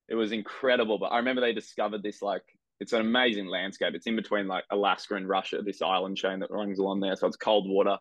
It 0.08 0.15
was 0.15 0.32
incredible. 0.32 1.00
But 1.00 1.08
I 1.08 1.18
remember 1.18 1.41
they 1.41 1.54
discovered 1.54 2.04
this 2.04 2.22
like 2.22 2.44
it's 2.80 2.94
an 2.94 3.02
amazing 3.02 3.48
landscape. 3.48 3.94
It's 3.96 4.08
in 4.08 4.15
between 4.15 4.48
like 4.48 4.65
Alaska 4.70 5.15
and 5.15 5.28
Russia, 5.28 5.62
this 5.63 5.82
island 5.82 6.18
chain 6.18 6.39
that 6.39 6.52
runs 6.52 6.80
along 6.80 7.00
there. 7.00 7.15
So 7.15 7.28
it's 7.28 7.38
cold 7.38 7.70
water, 7.70 7.98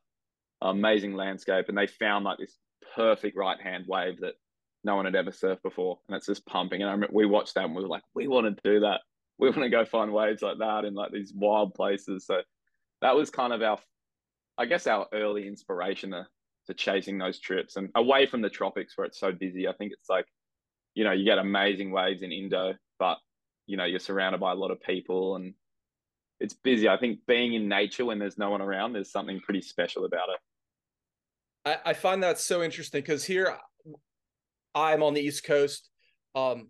amazing 0.61 1.15
landscape. 1.15 1.67
And 1.69 1.79
they 1.79 1.87
found 1.87 2.25
like 2.25 2.39
this 2.39 2.59
perfect 2.95 3.37
right 3.37 3.61
hand 3.61 3.85
wave 3.87 4.21
that 4.21 4.35
no 4.83 4.97
one 4.97 5.05
had 5.05 5.15
ever 5.15 5.31
surfed 5.31 5.63
before. 5.63 5.99
And 6.09 6.17
it's 6.17 6.27
just 6.27 6.45
pumping. 6.47 6.83
And 6.83 6.91
I 6.91 6.93
remember 6.93 7.15
we 7.15 7.27
watched 7.27 7.55
that 7.55 7.65
and 7.65 7.75
we 7.75 7.83
were 7.83 7.89
like, 7.89 8.03
we 8.15 8.27
want 8.27 8.47
to 8.47 8.71
do 8.71 8.81
that. 8.81 9.01
We 9.39 9.49
want 9.49 9.63
to 9.63 9.71
go 9.71 9.85
find 9.85 10.13
waves 10.13 10.43
like 10.43 10.59
that 10.59 10.85
in 10.85 10.95
like 10.95 11.13
these 11.13 11.33
wild 11.35 11.75
places. 11.75 12.27
So 12.27 12.41
that 13.01 13.17
was 13.17 13.31
kind 13.31 13.53
of 13.53 13.63
our, 13.63 13.79
I 14.59 14.67
guess, 14.67 14.87
our 14.87 15.07
early 15.13 15.47
inspiration 15.47 16.11
to, 16.11 16.27
to 16.67 16.75
chasing 16.75 17.19
those 17.19 17.41
trips 17.41 17.77
and 17.77 17.91
away 17.95 18.27
from 18.27 18.43
the 18.43 18.51
tropics 18.51 18.97
where 18.97 19.07
it's 19.07 19.21
so 19.21 19.33
busy. 19.33 19.69
I 19.69 19.73
think 19.73 19.93
it's 19.93 20.09
like, 20.09 20.27
you 20.95 21.05
know, 21.05 21.13
you 21.13 21.25
get 21.25 21.39
amazing 21.39 21.91
waves 21.91 22.23
in 22.23 22.33
Indo, 22.33 22.75
but 22.99 23.19
you 23.67 23.77
know 23.77 23.85
you're 23.85 23.99
surrounded 23.99 24.41
by 24.41 24.53
a 24.53 24.57
lot 24.57 24.71
of 24.71 24.81
people 24.81 25.37
and 25.37 25.55
it's 26.41 26.55
busy. 26.55 26.89
I 26.89 26.97
think 26.97 27.21
being 27.27 27.55
in 27.55 27.69
nature 27.69 28.05
when 28.05 28.19
there's 28.19 28.39
no 28.39 28.51
one 28.51 28.61
around, 28.61 28.93
there's 28.93 29.11
something 29.11 29.41
pretty 29.41 29.63
special 29.63 30.05
about 30.05 30.29
it. 30.29 30.41
I, 31.85 31.91
I 31.91 31.93
find 31.95 32.23
that 32.23 32.39
so 32.39 32.63
interesting 32.63 33.01
because 33.01 33.25
here 33.25 33.57
I'm 34.75 35.03
on 35.03 35.15
the 35.15 35.21
East 35.21 35.45
Coast. 35.45 35.91
Um, 36.35 36.69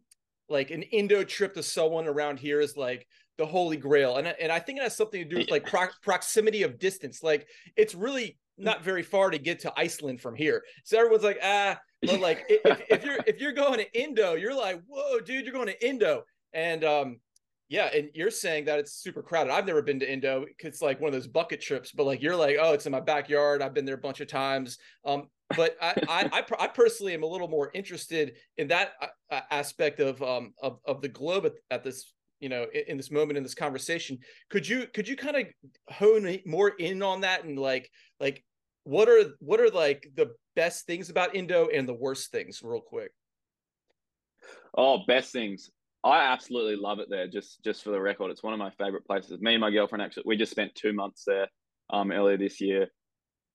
like 0.49 0.71
an 0.71 0.83
Indo 0.83 1.25
trip 1.25 1.55
to 1.55 1.63
someone 1.63 2.07
around 2.07 2.39
here 2.39 2.61
is 2.61 2.77
like 2.77 3.07
the 3.39 3.47
holy 3.47 3.79
grail, 3.79 4.17
and 4.17 4.29
and 4.29 4.53
I 4.53 4.59
think 4.59 4.79
it 4.79 4.83
has 4.83 4.97
something 4.97 5.23
to 5.23 5.29
do 5.29 5.39
with 5.39 5.51
like 5.51 5.67
pro- 5.67 5.89
proximity 6.03 6.63
of 6.63 6.79
distance. 6.79 7.23
Like 7.23 7.49
it's 7.77 7.95
really 7.95 8.39
not 8.57 8.85
very 8.85 9.03
far 9.03 9.31
to 9.31 9.39
get 9.39 9.61
to 9.61 9.73
Iceland 9.77 10.21
from 10.21 10.35
here, 10.35 10.63
so 10.85 10.99
everyone's 10.99 11.25
like 11.25 11.39
ah. 11.43 11.79
But 12.03 12.21
like 12.21 12.45
if, 12.49 12.83
if 12.91 13.05
you're 13.05 13.19
if 13.27 13.41
you're 13.41 13.53
going 13.53 13.79
to 13.79 14.01
Indo, 14.01 14.35
you're 14.35 14.55
like 14.55 14.83
whoa, 14.87 15.21
dude, 15.21 15.45
you're 15.45 15.55
going 15.55 15.69
to 15.69 15.87
Indo 15.87 16.25
and 16.55 16.85
um, 16.85 17.21
yeah, 17.69 17.91
and 17.93 18.09
you're 18.15 18.31
saying 18.31 18.67
that 18.67 18.79
it's 18.79 18.93
super 18.93 19.23
crowded. 19.23 19.53
I've 19.53 19.67
never 19.67 19.83
been 19.83 19.99
to 20.01 20.11
Indo. 20.11 20.47
It's 20.61 20.81
like 20.81 21.01
one 21.01 21.09
of 21.09 21.13
those 21.13 21.27
bucket 21.27 21.61
trips, 21.61 21.91
but 21.93 22.07
like 22.07 22.23
you're 22.23 22.37
like, 22.37 22.57
oh, 22.61 22.73
it's 22.73 22.87
in 22.87 22.93
my 22.93 23.01
backyard. 23.01 23.63
I've 23.63 23.75
been 23.75 23.85
there 23.85 23.97
a 23.97 23.99
bunch 23.99 24.21
of 24.21 24.29
times. 24.29 24.79
Um, 25.05 25.29
but 25.57 25.77
I, 25.83 25.95
I, 26.09 26.31
I, 26.33 26.45
I, 26.59 26.69
personally 26.69 27.15
am 27.15 27.23
a 27.23 27.27
little 27.27 27.49
more 27.49 27.71
interested 27.75 28.35
in 28.57 28.69
that 28.69 28.93
uh, 29.31 29.41
aspect 29.51 30.01
of 30.01 30.23
um 30.23 30.55
of, 30.63 30.79
of 30.87 31.03
the 31.03 31.09
globe 31.09 31.47
at, 31.47 31.53
at 31.71 31.85
this 31.85 32.13
you 32.41 32.49
know 32.49 32.67
in, 32.73 32.83
in, 32.89 32.97
this 32.97 33.11
moment 33.11 33.37
in 33.37 33.43
this 33.43 33.55
conversation. 33.55 34.19
Could 34.51 34.67
you 34.67 34.87
could 34.95 35.07
you 35.07 35.17
kind 35.17 35.37
of 35.37 35.47
hone 35.91 36.39
more 36.47 36.71
in 36.79 37.03
on 37.03 37.21
that 37.23 37.45
and 37.45 37.59
like 37.59 37.91
like 38.25 38.43
what 38.85 39.09
are 39.09 39.33
what 39.41 39.61
are 39.61 39.69
like 39.69 40.11
the 40.17 40.31
best 40.57 40.87
things 40.87 41.11
about 41.11 41.35
Indo 41.35 41.69
and 41.69 41.87
the 41.87 41.95
worst 41.95 42.31
things, 42.31 42.63
real 42.63 42.81
quick? 42.81 43.13
Oh, 44.77 45.01
best 45.07 45.31
things. 45.31 45.71
I 46.03 46.33
absolutely 46.33 46.77
love 46.77 47.01
it 47.01 47.09
there. 47.11 47.29
Just 47.29 47.63
just 47.63 47.85
for 47.85 47.91
the 47.91 48.01
record, 48.01 48.31
it's 48.31 48.43
one 48.43 48.55
of 48.55 48.59
my 48.59 48.71
favorite 48.71 49.07
places. 49.07 49.41
Me 49.41 49.55
and 49.55 49.61
my 49.61 49.71
girlfriend 49.71 50.03
actually 50.03 50.25
we 50.27 50.37
just 50.39 50.53
spent 50.53 50.75
two 50.75 50.95
months 50.95 51.25
there 51.27 51.49
um 51.91 52.11
earlier 52.11 52.39
this 52.39 52.63
year. 52.63 52.89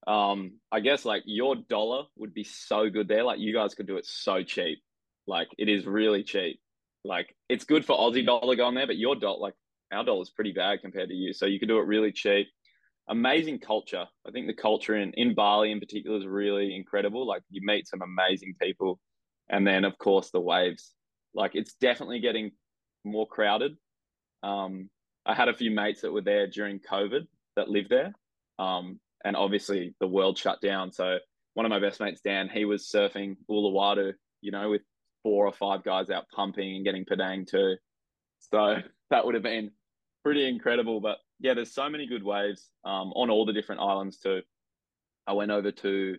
Um, 0.07 0.53
I 0.71 0.79
guess 0.81 1.03
like 1.03 1.23
your 1.25 1.55
dollar 1.55 2.03
would 2.15 2.33
be 2.33 2.43
so 2.43 2.89
good 2.89 3.07
there. 3.07 3.23
Like 3.23 3.39
you 3.39 3.53
guys 3.53 3.73
could 3.73 3.87
do 3.87 3.97
it 3.97 4.05
so 4.05 4.43
cheap. 4.43 4.79
Like 5.25 5.49
it 5.57 5.67
is 5.67 5.87
really 5.87 6.23
cheap. 6.23 6.59
Like 7.03 7.35
it's 7.49 7.65
good 7.65 7.85
for 7.85 7.97
Aussie 7.97 8.25
dollar 8.25 8.55
going 8.55 8.75
there, 8.75 8.87
but 8.87 8.97
your 8.97 9.15
dollar 9.15 9.39
like 9.39 9.55
our 9.91 10.03
dollar 10.03 10.21
is 10.21 10.29
pretty 10.29 10.51
bad 10.51 10.81
compared 10.81 11.09
to 11.09 11.15
you. 11.15 11.33
So 11.33 11.47
you 11.47 11.59
could 11.59 11.69
do 11.69 11.79
it 11.79 11.87
really 11.87 12.11
cheap. 12.11 12.47
Amazing 13.09 13.59
culture. 13.59 14.05
I 14.27 14.31
think 14.31 14.47
the 14.47 14.53
culture 14.53 14.95
in, 14.95 15.11
in 15.13 15.33
Bali 15.33 15.71
in 15.71 15.79
particular 15.79 16.17
is 16.17 16.27
really 16.27 16.75
incredible. 16.75 17.25
Like 17.27 17.41
you 17.49 17.61
meet 17.63 17.87
some 17.87 18.01
amazing 18.01 18.55
people. 18.61 18.99
And 19.49 19.65
then 19.65 19.83
of 19.83 19.97
course 19.97 20.29
the 20.29 20.39
waves 20.39 20.93
like 21.33 21.51
it's 21.55 21.73
definitely 21.73 22.19
getting 22.19 22.51
more 23.03 23.27
crowded. 23.27 23.75
Um, 24.43 24.89
I 25.25 25.33
had 25.33 25.49
a 25.49 25.53
few 25.53 25.71
mates 25.71 26.01
that 26.01 26.13
were 26.13 26.21
there 26.21 26.47
during 26.47 26.79
COVID 26.79 27.27
that 27.55 27.69
lived 27.69 27.89
there. 27.89 28.13
Um, 28.57 28.99
and 29.23 29.35
obviously 29.35 29.95
the 29.99 30.07
world 30.07 30.37
shut 30.37 30.61
down. 30.61 30.91
So 30.91 31.17
one 31.53 31.65
of 31.65 31.69
my 31.69 31.79
best 31.79 31.99
mates, 31.99 32.21
Dan, 32.21 32.49
he 32.49 32.65
was 32.65 32.89
surfing 32.93 33.37
Uluwatu, 33.49 34.13
you 34.41 34.51
know, 34.51 34.69
with 34.69 34.81
four 35.23 35.45
or 35.45 35.53
five 35.53 35.83
guys 35.83 36.09
out 36.09 36.25
pumping 36.33 36.75
and 36.75 36.85
getting 36.85 37.05
Padang 37.05 37.45
too. 37.45 37.75
So 38.39 38.77
that 39.09 39.25
would 39.25 39.35
have 39.35 39.43
been 39.43 39.71
pretty 40.23 40.47
incredible. 40.47 41.01
But 41.01 41.17
yeah, 41.39 41.53
there's 41.53 41.73
so 41.73 41.89
many 41.89 42.05
good 42.05 42.23
waves 42.23 42.69
um, 42.85 43.11
on 43.15 43.29
all 43.29 43.45
the 43.45 43.53
different 43.53 43.81
islands 43.81 44.17
too. 44.17 44.41
I 45.27 45.33
went 45.33 45.51
over 45.51 45.71
to 45.71 46.17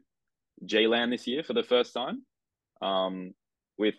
G 0.65 0.87
Land 0.87 1.13
this 1.13 1.27
year 1.27 1.43
for 1.43 1.53
the 1.53 1.63
first 1.63 1.93
time 1.93 2.23
um, 2.83 3.35
with 3.79 3.95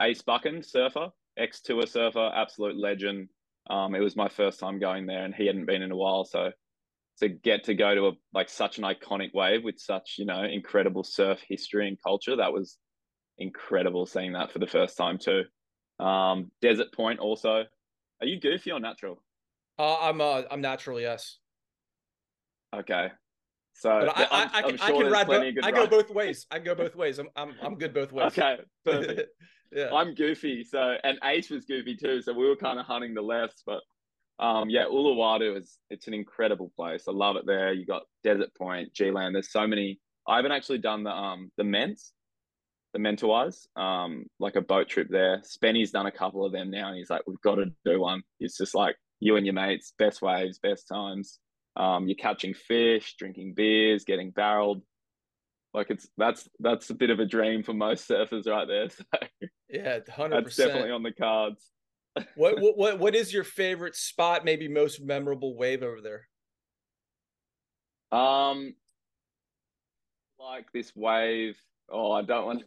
Ace 0.00 0.22
Buchan, 0.22 0.62
surfer, 0.62 1.08
ex 1.36 1.60
tour 1.60 1.86
surfer, 1.86 2.30
absolute 2.34 2.76
legend. 2.76 3.28
Um, 3.68 3.94
it 3.94 4.00
was 4.00 4.16
my 4.16 4.28
first 4.28 4.58
time 4.60 4.78
going 4.78 5.06
there, 5.06 5.24
and 5.24 5.34
he 5.34 5.46
hadn't 5.46 5.66
been 5.66 5.82
in 5.82 5.92
a 5.92 5.96
while. 5.96 6.24
So 6.24 6.50
to 7.20 7.28
get 7.28 7.64
to 7.64 7.74
go 7.74 7.94
to 7.94 8.06
a 8.08 8.12
like 8.32 8.48
such 8.48 8.78
an 8.78 8.84
iconic 8.84 9.34
wave 9.34 9.62
with 9.64 9.78
such 9.78 10.16
you 10.18 10.24
know 10.24 10.42
incredible 10.44 11.04
surf 11.04 11.40
history 11.48 11.88
and 11.88 11.98
culture, 12.02 12.36
that 12.36 12.52
was 12.52 12.78
incredible 13.38 14.06
seeing 14.06 14.32
that 14.32 14.52
for 14.52 14.58
the 14.58 14.66
first 14.66 14.96
time 14.96 15.18
too. 15.18 15.42
Um, 16.04 16.50
Desert 16.62 16.92
Point 16.92 17.18
also. 17.18 17.64
Are 18.22 18.26
you 18.26 18.38
goofy 18.38 18.70
or 18.70 18.80
natural? 18.80 19.22
Uh, 19.80 19.96
I'm 20.02 20.20
uh, 20.20 20.42
I'm 20.50 20.60
natural, 20.60 21.00
yes. 21.00 21.38
Okay. 22.76 23.08
So 23.72 23.90
I, 23.90 24.26
I, 24.30 24.50
I, 24.52 24.62
can, 24.62 24.76
sure 24.76 24.86
I 24.86 24.92
can 24.92 25.10
ride. 25.10 25.26
Bo- 25.26 25.52
I 25.62 25.70
go 25.70 25.86
both 25.86 26.10
ways. 26.10 26.46
I 26.50 26.58
go 26.58 26.74
both 26.74 26.94
ways. 26.94 27.18
I'm 27.18 27.30
I'm 27.34 27.54
I'm 27.62 27.76
good 27.76 27.94
both 27.94 28.12
ways. 28.12 28.26
Okay, 28.26 28.58
perfect. 28.84 29.30
yeah, 29.72 29.88
I'm 29.90 30.14
goofy. 30.14 30.64
So 30.64 30.96
and 31.02 31.18
Ace 31.24 31.48
was 31.48 31.64
goofy 31.64 31.96
too. 31.96 32.20
So 32.20 32.34
we 32.34 32.46
were 32.46 32.56
kind 32.56 32.78
of 32.78 32.84
hunting 32.84 33.14
the 33.14 33.22
lefts, 33.22 33.62
but 33.64 33.80
um, 34.38 34.68
yeah, 34.68 34.84
Uluwatu 34.84 35.56
is 35.56 35.78
it's 35.88 36.08
an 36.08 36.12
incredible 36.12 36.70
place. 36.76 37.04
I 37.08 37.12
love 37.12 37.36
it 37.36 37.46
there. 37.46 37.72
You 37.72 37.86
got 37.86 38.02
Desert 38.22 38.54
Point, 38.54 38.92
G 38.92 39.10
Land. 39.10 39.34
There's 39.34 39.50
so 39.50 39.66
many. 39.66 39.98
I 40.28 40.36
haven't 40.36 40.52
actually 40.52 40.78
done 40.78 41.04
the 41.04 41.10
um 41.10 41.50
the 41.56 41.64
Ments, 41.64 42.12
the 42.92 42.98
Mentawais, 42.98 43.66
um, 43.76 44.26
like 44.38 44.56
a 44.56 44.60
boat 44.60 44.90
trip 44.90 45.08
there. 45.08 45.40
Spenny's 45.42 45.90
done 45.90 46.04
a 46.04 46.12
couple 46.12 46.44
of 46.44 46.52
them 46.52 46.70
now, 46.70 46.88
and 46.88 46.98
he's 46.98 47.08
like, 47.08 47.22
we've 47.26 47.40
got 47.40 47.54
to 47.54 47.72
do 47.86 48.00
one. 48.00 48.20
It's 48.40 48.58
just 48.58 48.74
like 48.74 48.96
you 49.20 49.36
and 49.36 49.46
your 49.46 49.54
mates, 49.54 49.92
best 49.98 50.22
waves, 50.22 50.58
best 50.58 50.88
times. 50.88 51.38
Um, 51.76 52.08
you're 52.08 52.16
catching 52.16 52.54
fish, 52.54 53.14
drinking 53.18 53.54
beers, 53.54 54.04
getting 54.04 54.30
barreled. 54.30 54.82
Like 55.72 55.90
it's 55.90 56.08
that's 56.16 56.48
that's 56.58 56.90
a 56.90 56.94
bit 56.94 57.10
of 57.10 57.20
a 57.20 57.26
dream 57.26 57.62
for 57.62 57.72
most 57.72 58.08
surfers 58.08 58.46
right 58.46 58.66
there. 58.66 58.88
So 59.70 59.78
yeah, 59.78 59.98
hundred 60.10 60.44
percent. 60.44 60.44
That's 60.44 60.56
definitely 60.56 60.90
on 60.90 61.04
the 61.04 61.12
cards 61.12 61.70
what, 62.34 62.58
what 62.60 62.98
what 62.98 63.14
is 63.14 63.32
your 63.32 63.44
favorite 63.44 63.96
spot? 63.96 64.44
Maybe 64.44 64.68
most 64.68 65.00
memorable 65.00 65.56
wave 65.56 65.82
over 65.82 66.00
there. 66.00 66.28
Um, 68.18 68.74
like 70.38 70.66
this 70.72 70.92
wave. 70.96 71.56
Oh, 71.88 72.10
I 72.12 72.22
don't 72.22 72.46
want. 72.46 72.64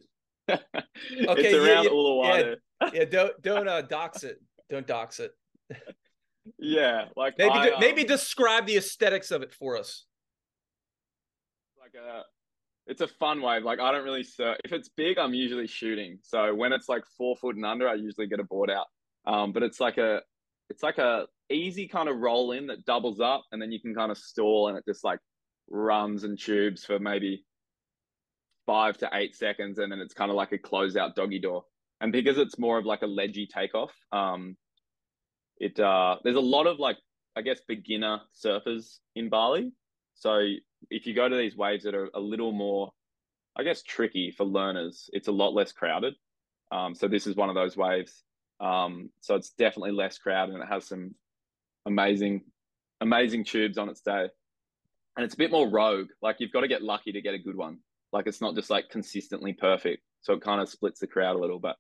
To... 0.48 0.54
okay, 1.30 1.44
it's 1.44 1.54
around 1.54 1.84
yeah, 1.86 1.90
Uluwatu. 1.90 2.56
Yeah, 2.82 2.90
yeah, 2.94 3.06
don't 3.06 3.42
don't 3.42 3.68
uh, 3.68 3.82
dox 3.82 4.24
it. 4.24 4.42
Don't 4.70 4.88
dox 4.88 5.20
it. 5.20 5.32
Yeah, 6.60 7.06
like 7.16 7.36
maybe 7.38 7.52
I, 7.52 7.70
um, 7.70 7.80
maybe 7.80 8.04
describe 8.04 8.66
the 8.66 8.78
aesthetics 8.78 9.32
of 9.32 9.42
it 9.42 9.54
for 9.54 9.78
us. 9.78 10.06
Like 11.80 11.94
a, 11.96 12.22
it's 12.88 13.02
a 13.02 13.08
fun 13.08 13.42
wave. 13.42 13.64
Like 13.64 13.80
I 13.80 13.92
don't 13.92 14.04
really 14.04 14.24
surf. 14.24 14.58
If 14.64 14.74
it's 14.74 14.90
big, 14.90 15.18
I'm 15.18 15.34
usually 15.34 15.68
shooting. 15.68 16.20
So 16.22 16.54
when 16.54 16.74
it's 16.74 16.90
like 16.90 17.04
four 17.18 17.36
foot 17.38 17.56
and 17.56 17.66
under, 17.66 17.88
I 17.88 17.96
usually 17.96 18.28
get 18.28 18.40
a 18.40 18.44
board 18.44 18.70
out. 18.70 18.88
Um, 19.26 19.54
but 19.54 19.64
it's 19.64 19.80
like 19.80 19.98
a 19.98 20.22
it's 20.70 20.84
like 20.84 20.98
a 20.98 21.26
easy 21.50 21.88
kind 21.88 22.10
of 22.10 22.18
roll 22.18 22.52
in 22.52 22.68
that 22.68 22.86
doubles 22.86 23.20
up 23.20 23.44
and 23.52 23.62
then 23.62 23.72
you 23.72 23.80
can 23.80 23.94
kind 23.94 24.12
of 24.12 24.18
stall 24.18 24.70
and 24.70 24.78
it 24.78 24.84
just 24.88 25.04
like 25.04 25.20
runs 25.70 26.24
and 26.24 26.40
tubes 26.40 26.84
for 26.84 27.00
maybe 27.00 27.46
five 28.66 28.98
to 28.98 29.10
eight 29.14 29.36
seconds 29.36 29.78
and 29.78 29.92
then 29.92 30.00
it's 30.00 30.14
kind 30.14 30.32
of 30.32 30.36
like 30.36 30.52
a 30.52 30.58
closeout 30.58 31.16
doggy 31.16 31.40
door. 31.40 31.64
And 32.02 32.12
because 32.12 32.38
it's 32.38 32.60
more 32.60 32.78
of 32.78 32.86
like 32.86 33.02
a 33.02 33.08
ledgy 33.08 33.48
takeoff, 33.48 33.94
um, 34.12 34.58
it 35.64 35.80
uh, 35.80 36.18
there's 36.24 36.36
a 36.36 36.42
lot 36.42 36.68
of 36.68 36.80
like 36.80 36.98
I 37.36 37.42
guess 37.42 37.60
beginner 37.68 38.22
surfers 38.34 38.98
in 39.16 39.30
Bali. 39.30 39.72
So 40.16 40.46
if 40.90 41.08
you 41.08 41.14
go 41.14 41.28
to 41.28 41.36
these 41.36 41.58
waves 41.58 41.84
that 41.84 41.96
are 41.96 42.10
a 42.14 42.20
little 42.20 42.52
more, 42.52 42.92
I 43.56 43.64
guess, 43.64 43.82
tricky 43.82 44.32
for 44.32 44.46
learners, 44.46 45.10
it's 45.14 45.28
a 45.28 45.32
lot 45.32 45.54
less 45.54 45.72
crowded. 45.72 46.14
Um, 46.72 46.94
so 46.94 47.08
this 47.08 47.28
is 47.28 47.36
one 47.36 47.50
of 47.50 47.56
those 47.56 47.76
waves 47.76 48.24
um, 48.64 49.10
so 49.20 49.36
it's 49.36 49.52
definitely 49.52 49.92
less 49.92 50.18
crowded 50.18 50.56
and 50.56 50.64
it 50.64 50.70
has 50.70 50.88
some 50.88 51.14
amazing, 51.86 52.42
amazing 53.02 53.44
tubes 53.44 53.78
on 53.78 53.90
its 53.90 54.02
day. 54.02 54.28
And 55.16 55.24
it's 55.24 55.34
a 55.34 55.38
bit 55.38 55.52
more 55.52 55.70
rogue. 55.70 56.08
Like 56.22 56.38
you've 56.40 56.54
got 56.54 56.62
to 56.62 56.68
get 56.68 56.82
lucky 56.82 57.12
to 57.12 57.22
get 57.22 57.34
a 57.34 57.40
good 57.40 57.58
one. 57.58 57.80
Like 58.14 58.26
it's 58.26 58.42
not 58.42 58.56
just 58.56 58.70
like 58.70 58.90
consistently 58.90 59.54
perfect. 59.54 60.02
So 60.22 60.34
it 60.34 60.42
kind 60.42 60.62
of 60.62 60.70
splits 60.70 61.00
the 61.00 61.08
crowd 61.08 61.36
a 61.36 61.40
little 61.40 61.60
bit. 61.60 61.76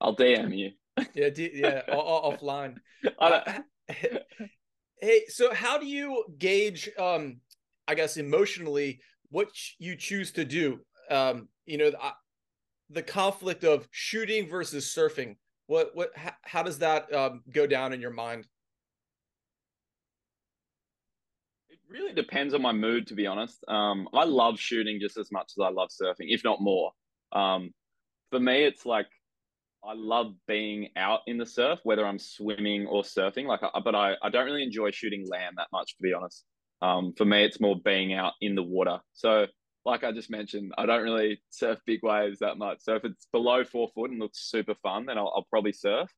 I'll 0.00 0.16
DM 0.16 0.56
you. 0.56 0.70
Yeah, 1.14 1.30
d- 1.30 1.50
yeah, 1.54 1.82
offline. 1.88 2.76
Uh, 3.18 3.58
hey, 5.00 5.22
so 5.26 5.52
how 5.52 5.76
do 5.76 5.86
you 5.86 6.24
gauge? 6.38 6.88
Um, 6.96 7.40
I 7.88 7.96
guess 7.96 8.16
emotionally, 8.16 9.00
what 9.30 9.48
you 9.78 9.96
choose 9.96 10.30
to 10.32 10.44
do. 10.44 10.78
Um, 11.10 11.48
you 11.66 11.78
know, 11.78 11.90
the, 11.90 11.98
the 12.90 13.02
conflict 13.02 13.64
of 13.64 13.88
shooting 13.90 14.48
versus 14.48 14.86
surfing. 14.86 15.36
What 15.66 15.90
what 15.94 16.16
how, 16.16 16.32
how 16.42 16.62
does 16.62 16.78
that 16.78 17.12
um, 17.12 17.42
go 17.52 17.66
down 17.66 17.92
in 17.92 18.00
your 18.00 18.12
mind? 18.12 18.46
It 21.70 21.78
really 21.88 22.12
depends 22.12 22.54
on 22.54 22.62
my 22.62 22.72
mood, 22.72 23.08
to 23.08 23.14
be 23.14 23.26
honest. 23.26 23.64
Um, 23.66 24.08
I 24.14 24.24
love 24.24 24.60
shooting 24.60 25.00
just 25.00 25.16
as 25.16 25.32
much 25.32 25.52
as 25.56 25.62
I 25.62 25.70
love 25.70 25.88
surfing, 25.90 26.26
if 26.28 26.44
not 26.44 26.60
more. 26.60 26.92
Um, 27.32 27.70
for 28.30 28.38
me, 28.38 28.64
it's 28.64 28.86
like 28.86 29.08
I 29.84 29.94
love 29.94 30.34
being 30.46 30.88
out 30.96 31.20
in 31.26 31.38
the 31.38 31.46
surf, 31.46 31.80
whether 31.82 32.06
I'm 32.06 32.18
swimming 32.18 32.86
or 32.86 33.02
surfing. 33.02 33.46
Like, 33.46 33.60
I, 33.62 33.80
but 33.80 33.94
I, 33.94 34.14
I 34.22 34.30
don't 34.30 34.44
really 34.44 34.62
enjoy 34.62 34.90
shooting 34.92 35.26
land 35.28 35.56
that 35.56 35.68
much, 35.72 35.96
to 35.96 36.02
be 36.02 36.12
honest. 36.12 36.44
Um, 36.80 37.12
for 37.16 37.24
me, 37.24 37.44
it's 37.44 37.60
more 37.60 37.76
being 37.84 38.12
out 38.12 38.34
in 38.40 38.54
the 38.54 38.62
water. 38.62 38.98
So 39.12 39.46
like 39.84 40.04
I 40.04 40.12
just 40.12 40.30
mentioned, 40.30 40.72
I 40.78 40.86
don't 40.86 41.02
really 41.02 41.40
surf 41.50 41.78
big 41.86 42.00
waves 42.02 42.38
that 42.40 42.58
much. 42.58 42.78
So 42.80 42.94
if 42.94 43.04
it's 43.04 43.26
below 43.32 43.64
four 43.64 43.88
foot 43.94 44.10
and 44.10 44.20
looks 44.20 44.50
super 44.50 44.74
fun, 44.82 45.06
then 45.06 45.18
I'll, 45.18 45.32
I'll 45.34 45.46
probably 45.50 45.72
surf. 45.72 46.10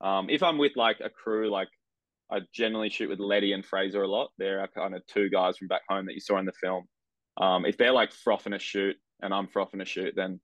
Um, 0.00 0.28
if 0.30 0.42
I'm 0.42 0.58
with 0.58 0.72
like 0.76 1.00
a 1.00 1.10
crew, 1.10 1.50
like 1.50 1.68
I 2.30 2.40
generally 2.54 2.90
shoot 2.90 3.10
with 3.10 3.20
Letty 3.20 3.52
and 3.52 3.64
Fraser 3.64 4.02
a 4.02 4.08
lot. 4.08 4.30
They're 4.38 4.66
kind 4.74 4.94
of 4.94 5.06
two 5.06 5.28
guys 5.28 5.58
from 5.58 5.68
back 5.68 5.82
home 5.88 6.06
that 6.06 6.14
you 6.14 6.20
saw 6.20 6.38
in 6.38 6.46
the 6.46 6.52
film. 6.52 6.84
Um, 7.36 7.66
if 7.66 7.76
they're 7.76 7.92
like 7.92 8.12
frothing 8.12 8.54
a 8.54 8.58
shoot 8.58 8.96
and 9.20 9.34
I'm 9.34 9.48
frothing 9.48 9.80
a 9.80 9.84
shoot, 9.84 10.14
then 10.16 10.40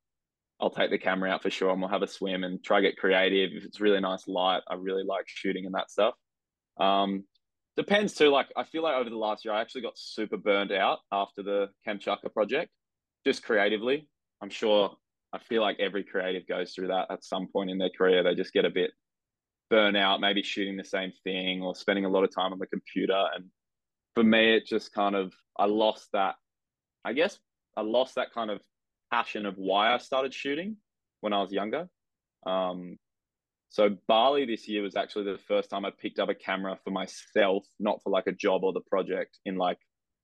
I'll 0.60 0.70
take 0.70 0.90
the 0.90 0.98
camera 0.98 1.30
out 1.30 1.42
for 1.42 1.50
sure 1.50 1.70
and 1.70 1.80
we'll 1.80 1.90
have 1.90 2.02
a 2.02 2.06
swim 2.06 2.44
and 2.44 2.62
try 2.62 2.80
get 2.80 2.96
creative. 2.96 3.50
If 3.56 3.64
it's 3.64 3.80
really 3.80 4.00
nice 4.00 4.28
light, 4.28 4.62
I 4.68 4.74
really 4.74 5.04
like 5.04 5.24
shooting 5.26 5.66
and 5.66 5.74
that 5.74 5.90
stuff. 5.90 6.14
Um, 6.78 7.24
depends 7.76 8.14
too. 8.14 8.28
Like 8.28 8.48
I 8.56 8.64
feel 8.64 8.82
like 8.82 8.96
over 8.96 9.08
the 9.08 9.16
last 9.16 9.44
year, 9.44 9.54
I 9.54 9.60
actually 9.60 9.82
got 9.82 9.98
super 9.98 10.36
burned 10.36 10.72
out 10.72 10.98
after 11.12 11.42
the 11.42 11.68
Kamchatka 11.86 12.32
project, 12.32 12.70
just 13.26 13.42
creatively. 13.42 14.08
I'm 14.42 14.50
sure. 14.50 14.96
I 15.32 15.38
feel 15.38 15.62
like 15.62 15.78
every 15.78 16.02
creative 16.02 16.46
goes 16.48 16.72
through 16.72 16.88
that 16.88 17.06
at 17.08 17.24
some 17.24 17.46
point 17.46 17.70
in 17.70 17.78
their 17.78 17.90
career. 17.96 18.24
They 18.24 18.34
just 18.34 18.52
get 18.52 18.64
a 18.64 18.70
bit 18.70 18.90
burnt 19.70 19.96
out, 19.96 20.20
maybe 20.20 20.42
shooting 20.42 20.76
the 20.76 20.84
same 20.84 21.12
thing 21.22 21.62
or 21.62 21.74
spending 21.76 22.04
a 22.04 22.08
lot 22.08 22.24
of 22.24 22.34
time 22.34 22.52
on 22.52 22.58
the 22.58 22.66
computer. 22.66 23.28
And 23.36 23.44
for 24.14 24.24
me, 24.24 24.56
it 24.56 24.66
just 24.66 24.92
kind 24.92 25.14
of 25.14 25.32
I 25.56 25.66
lost 25.66 26.08
that. 26.12 26.34
I 27.04 27.12
guess 27.12 27.38
I 27.76 27.82
lost 27.82 28.16
that 28.16 28.32
kind 28.32 28.50
of 28.50 28.60
passion 29.10 29.46
of 29.46 29.54
why 29.56 29.92
I 29.94 29.98
started 29.98 30.34
shooting 30.34 30.76
when 31.20 31.32
I 31.32 31.40
was 31.40 31.52
younger. 31.52 31.88
Um, 32.46 32.96
so 33.68 33.96
Bali 34.08 34.46
this 34.46 34.68
year 34.68 34.82
was 34.82 34.96
actually 34.96 35.32
the 35.32 35.38
first 35.38 35.70
time 35.70 35.84
I 35.84 35.90
picked 35.90 36.18
up 36.18 36.28
a 36.28 36.34
camera 36.34 36.76
for 36.82 36.90
myself, 36.90 37.64
not 37.78 38.02
for 38.02 38.10
like 38.10 38.26
a 38.26 38.32
job 38.32 38.64
or 38.64 38.72
the 38.72 38.80
project 38.80 39.38
in 39.44 39.56
like 39.56 39.78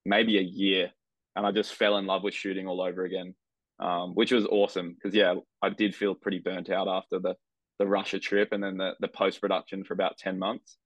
maybe 0.04 0.38
a 0.38 0.42
year. 0.42 0.90
And 1.36 1.46
I 1.46 1.52
just 1.52 1.74
fell 1.74 1.96
in 1.98 2.06
love 2.06 2.24
with 2.24 2.34
shooting 2.34 2.66
all 2.66 2.80
over 2.80 3.04
again, 3.04 3.34
um, 3.78 4.14
which 4.14 4.32
was 4.32 4.46
awesome 4.46 4.94
because 4.94 5.14
yeah, 5.14 5.34
I 5.62 5.68
did 5.68 5.94
feel 5.94 6.14
pretty 6.14 6.38
burnt 6.38 6.70
out 6.70 6.88
after 6.88 7.18
the 7.18 7.34
the 7.78 7.86
Russia 7.86 8.18
trip 8.18 8.52
and 8.52 8.64
then 8.64 8.78
the 8.78 8.94
the 9.00 9.08
post 9.08 9.40
production 9.40 9.84
for 9.84 9.94
about 9.94 10.18
ten 10.18 10.38
months. 10.38 10.76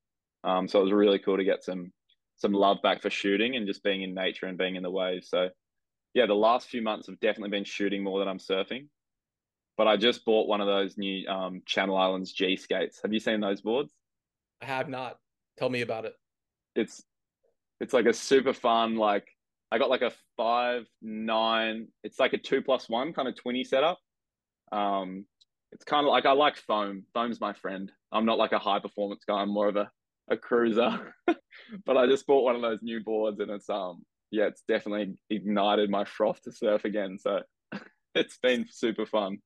Um, 0.44 0.68
so 0.68 0.80
it 0.80 0.84
was 0.84 0.92
really 0.92 1.18
cool 1.18 1.36
to 1.36 1.44
get 1.44 1.62
some 1.62 1.92
some 2.36 2.52
love 2.52 2.78
back 2.82 3.00
for 3.00 3.10
shooting 3.10 3.56
and 3.56 3.66
just 3.66 3.82
being 3.82 4.02
in 4.02 4.12
nature 4.12 4.46
and 4.46 4.58
being 4.58 4.76
in 4.76 4.82
the 4.82 4.90
waves. 4.90 5.28
So 5.30 5.50
yeah, 6.14 6.26
the 6.26 6.34
last 6.34 6.68
few 6.68 6.82
months 6.82 7.06
have 7.06 7.20
definitely 7.20 7.50
been 7.50 7.64
shooting 7.64 8.02
more 8.02 8.18
than 8.18 8.28
I'm 8.28 8.38
surfing 8.38 8.86
but 9.80 9.88
I 9.88 9.96
just 9.96 10.26
bought 10.26 10.46
one 10.46 10.60
of 10.60 10.66
those 10.66 10.98
new 10.98 11.26
um, 11.26 11.62
Channel 11.64 11.96
Islands 11.96 12.32
G 12.32 12.54
skates. 12.54 13.00
Have 13.02 13.14
you 13.14 13.18
seen 13.18 13.40
those 13.40 13.62
boards? 13.62 13.90
I 14.60 14.66
have 14.66 14.90
not. 14.90 15.16
Tell 15.56 15.70
me 15.70 15.80
about 15.80 16.04
it. 16.04 16.12
It's 16.76 17.02
it's 17.80 17.94
like 17.94 18.04
a 18.04 18.12
super 18.12 18.52
fun 18.52 18.96
like 18.96 19.26
I 19.72 19.78
got 19.78 19.88
like 19.88 20.02
a 20.02 20.12
five 20.36 20.84
nine. 21.00 21.88
It's 22.04 22.20
like 22.20 22.34
a 22.34 22.36
two 22.36 22.60
plus 22.60 22.90
one 22.90 23.14
kind 23.14 23.26
of 23.26 23.36
twenty 23.36 23.64
setup. 23.64 23.98
Um, 24.70 25.24
it's 25.72 25.84
kind 25.84 26.06
of 26.06 26.10
like 26.10 26.26
I 26.26 26.32
like 26.32 26.58
foam. 26.58 27.04
Foam's 27.14 27.40
my 27.40 27.54
friend. 27.54 27.90
I'm 28.12 28.26
not 28.26 28.36
like 28.36 28.52
a 28.52 28.58
high 28.58 28.80
performance 28.80 29.24
guy. 29.26 29.36
I'm 29.36 29.48
more 29.48 29.68
of 29.68 29.76
a 29.76 29.90
a 30.30 30.36
cruiser. 30.36 31.14
but 31.86 31.96
I 31.96 32.06
just 32.06 32.26
bought 32.26 32.44
one 32.44 32.54
of 32.54 32.60
those 32.60 32.80
new 32.82 33.02
boards, 33.02 33.40
and 33.40 33.50
it's 33.50 33.70
um 33.70 34.04
yeah, 34.30 34.46
it's 34.46 34.62
definitely 34.66 35.14
ignited 35.28 35.90
my 35.90 36.04
froth 36.04 36.40
to 36.42 36.52
surf 36.52 36.84
again. 36.84 37.18
So 37.18 37.40
it's 38.14 38.38
been 38.38 38.66
super 38.70 39.06
fun. 39.06 39.38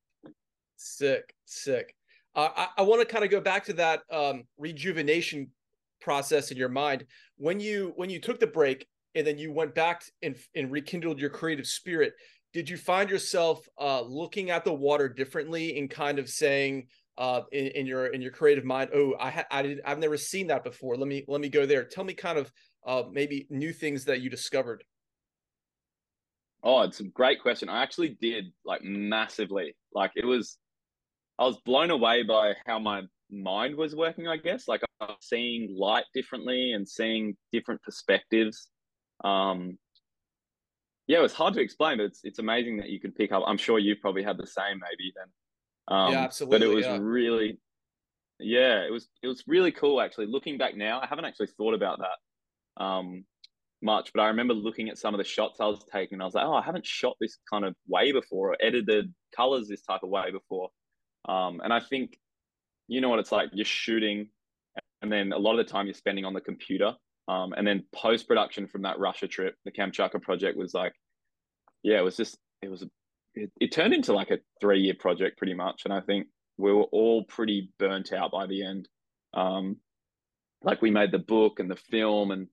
Sick, 0.77 1.33
sick. 1.45 1.95
Uh, 2.35 2.49
I, 2.55 2.67
I 2.79 2.81
want 2.81 3.01
to 3.01 3.11
kind 3.11 3.23
of 3.23 3.31
go 3.31 3.39
back 3.39 3.65
to 3.65 3.73
that 3.73 4.01
um, 4.11 4.43
rejuvenation 4.57 5.49
process 6.01 6.51
in 6.51 6.57
your 6.57 6.69
mind 6.69 7.05
when 7.37 7.59
you 7.59 7.93
when 7.95 8.09
you 8.09 8.19
took 8.19 8.39
the 8.39 8.47
break 8.47 8.85
and 9.15 9.25
then 9.25 9.37
you 9.37 9.51
went 9.51 9.73
back 9.73 10.03
and, 10.21 10.35
and 10.55 10.71
rekindled 10.71 11.19
your 11.19 11.29
creative 11.29 11.65
spirit. 11.65 12.13
Did 12.53 12.69
you 12.69 12.77
find 12.77 13.09
yourself 13.09 13.67
uh, 13.79 14.01
looking 14.01 14.49
at 14.49 14.63
the 14.65 14.73
water 14.73 15.09
differently 15.09 15.77
and 15.77 15.89
kind 15.89 16.19
of 16.19 16.29
saying 16.29 16.87
uh, 17.17 17.41
in, 17.51 17.67
in 17.67 17.85
your 17.85 18.07
in 18.07 18.21
your 18.21 18.31
creative 18.31 18.65
mind, 18.65 18.89
"Oh, 18.93 19.13
I 19.19 19.29
ha- 19.29 19.45
I 19.49 19.61
did 19.61 19.81
I've 19.85 19.99
never 19.99 20.17
seen 20.17 20.47
that 20.47 20.63
before. 20.63 20.97
Let 20.97 21.07
me 21.07 21.23
let 21.27 21.41
me 21.41 21.49
go 21.49 21.65
there." 21.65 21.85
Tell 21.85 22.03
me 22.03 22.13
kind 22.13 22.37
of 22.37 22.51
uh, 22.85 23.03
maybe 23.11 23.47
new 23.49 23.73
things 23.73 24.05
that 24.05 24.21
you 24.21 24.29
discovered. 24.29 24.83
Oh, 26.63 26.81
it's 26.81 26.99
a 26.99 27.03
great 27.03 27.41
question. 27.41 27.69
I 27.69 27.83
actually 27.83 28.17
did 28.21 28.45
like 28.63 28.83
massively. 28.83 29.75
Like 29.93 30.11
it 30.15 30.25
was 30.25 30.57
I 31.37 31.45
was 31.45 31.57
blown 31.65 31.91
away 31.91 32.23
by 32.23 32.53
how 32.65 32.79
my 32.79 33.03
mind 33.31 33.75
was 33.75 33.95
working, 33.95 34.27
I 34.27 34.37
guess. 34.37 34.67
Like 34.67 34.81
I 35.01 35.05
was 35.05 35.17
seeing 35.21 35.75
light 35.77 36.05
differently 36.13 36.71
and 36.73 36.87
seeing 36.87 37.35
different 37.51 37.81
perspectives. 37.83 38.69
Um, 39.23 39.77
yeah, 41.07 41.19
it 41.19 41.21
was 41.21 41.33
hard 41.33 41.53
to 41.55 41.61
explain, 41.61 41.97
but 41.97 42.05
it's 42.05 42.21
it's 42.23 42.39
amazing 42.39 42.77
that 42.77 42.89
you 42.89 42.99
could 42.99 43.15
pick 43.15 43.31
up. 43.31 43.43
I'm 43.45 43.57
sure 43.57 43.77
you 43.77 43.95
probably 43.95 44.23
had 44.23 44.37
the 44.37 44.47
same 44.47 44.79
maybe 44.79 45.13
then. 45.15 45.97
Um, 45.97 46.13
yeah, 46.13 46.19
absolutely. 46.23 46.59
But 46.59 46.65
it 46.65 46.75
was 46.75 46.85
yeah. 46.85 46.97
really, 46.99 47.59
yeah, 48.39 48.85
it 48.85 48.91
was 48.91 49.07
it 49.21 49.27
was 49.27 49.43
really 49.47 49.71
cool 49.71 50.01
actually. 50.01 50.25
Looking 50.27 50.57
back 50.57 50.75
now, 50.75 50.99
I 50.99 51.05
haven't 51.05 51.25
actually 51.25 51.49
thought 51.57 51.75
about 51.75 51.99
that 51.99 52.17
um, 52.77 53.25
much, 53.81 54.11
but 54.13 54.21
I 54.21 54.27
remember 54.27 54.53
looking 54.53 54.89
at 54.89 54.97
some 54.97 55.13
of 55.13 55.17
the 55.17 55.23
shots 55.23 55.59
I 55.59 55.65
was 55.65 55.83
taking. 55.91 56.15
And 56.15 56.21
I 56.21 56.25
was 56.25 56.33
like, 56.33 56.45
oh, 56.45 56.53
I 56.53 56.61
haven't 56.61 56.85
shot 56.85 57.15
this 57.19 57.37
kind 57.51 57.65
of 57.65 57.75
way 57.87 58.11
before, 58.11 58.51
or 58.51 58.57
edited 58.61 59.13
colors 59.35 59.67
this 59.67 59.81
type 59.81 60.01
of 60.03 60.09
way 60.09 60.31
before. 60.31 60.69
Um, 61.27 61.61
and 61.63 61.71
I 61.71 61.79
think, 61.79 62.17
you 62.87 63.01
know 63.01 63.09
what 63.09 63.19
it's 63.19 63.31
like. 63.31 63.49
You're 63.53 63.65
shooting, 63.65 64.29
and 65.01 65.11
then 65.11 65.31
a 65.31 65.37
lot 65.37 65.57
of 65.59 65.65
the 65.65 65.71
time 65.71 65.87
you're 65.87 65.93
spending 65.93 66.25
on 66.25 66.33
the 66.33 66.41
computer. 66.41 66.93
Um, 67.27 67.53
and 67.57 67.65
then 67.65 67.83
post 67.93 68.27
production 68.27 68.67
from 68.67 68.83
that 68.83 68.99
Russia 68.99 69.27
trip, 69.27 69.55
the 69.65 69.71
Kamchatka 69.71 70.21
project 70.21 70.57
was 70.57 70.73
like, 70.73 70.93
yeah, 71.81 71.97
it 71.97 72.03
was 72.03 72.17
just, 72.17 72.37
it 72.61 72.69
was, 72.69 72.83
it, 73.33 73.51
it 73.59 73.71
turned 73.71 73.93
into 73.93 74.13
like 74.13 74.29
a 74.29 74.37
three 74.61 74.81
year 74.81 74.93
project 74.99 75.37
pretty 75.37 75.55
much. 75.55 75.81
And 75.85 75.93
I 75.93 76.01
think 76.01 76.27
we 76.57 76.71
were 76.71 76.83
all 76.83 77.23
pretty 77.23 77.71
burnt 77.79 78.13
out 78.13 78.31
by 78.31 78.45
the 78.45 78.63
end. 78.63 78.87
Um, 79.33 79.77
like 80.61 80.81
we 80.81 80.91
made 80.91 81.11
the 81.11 81.19
book 81.19 81.59
and 81.59 81.69
the 81.69 81.75
film, 81.75 82.31
and 82.31 82.47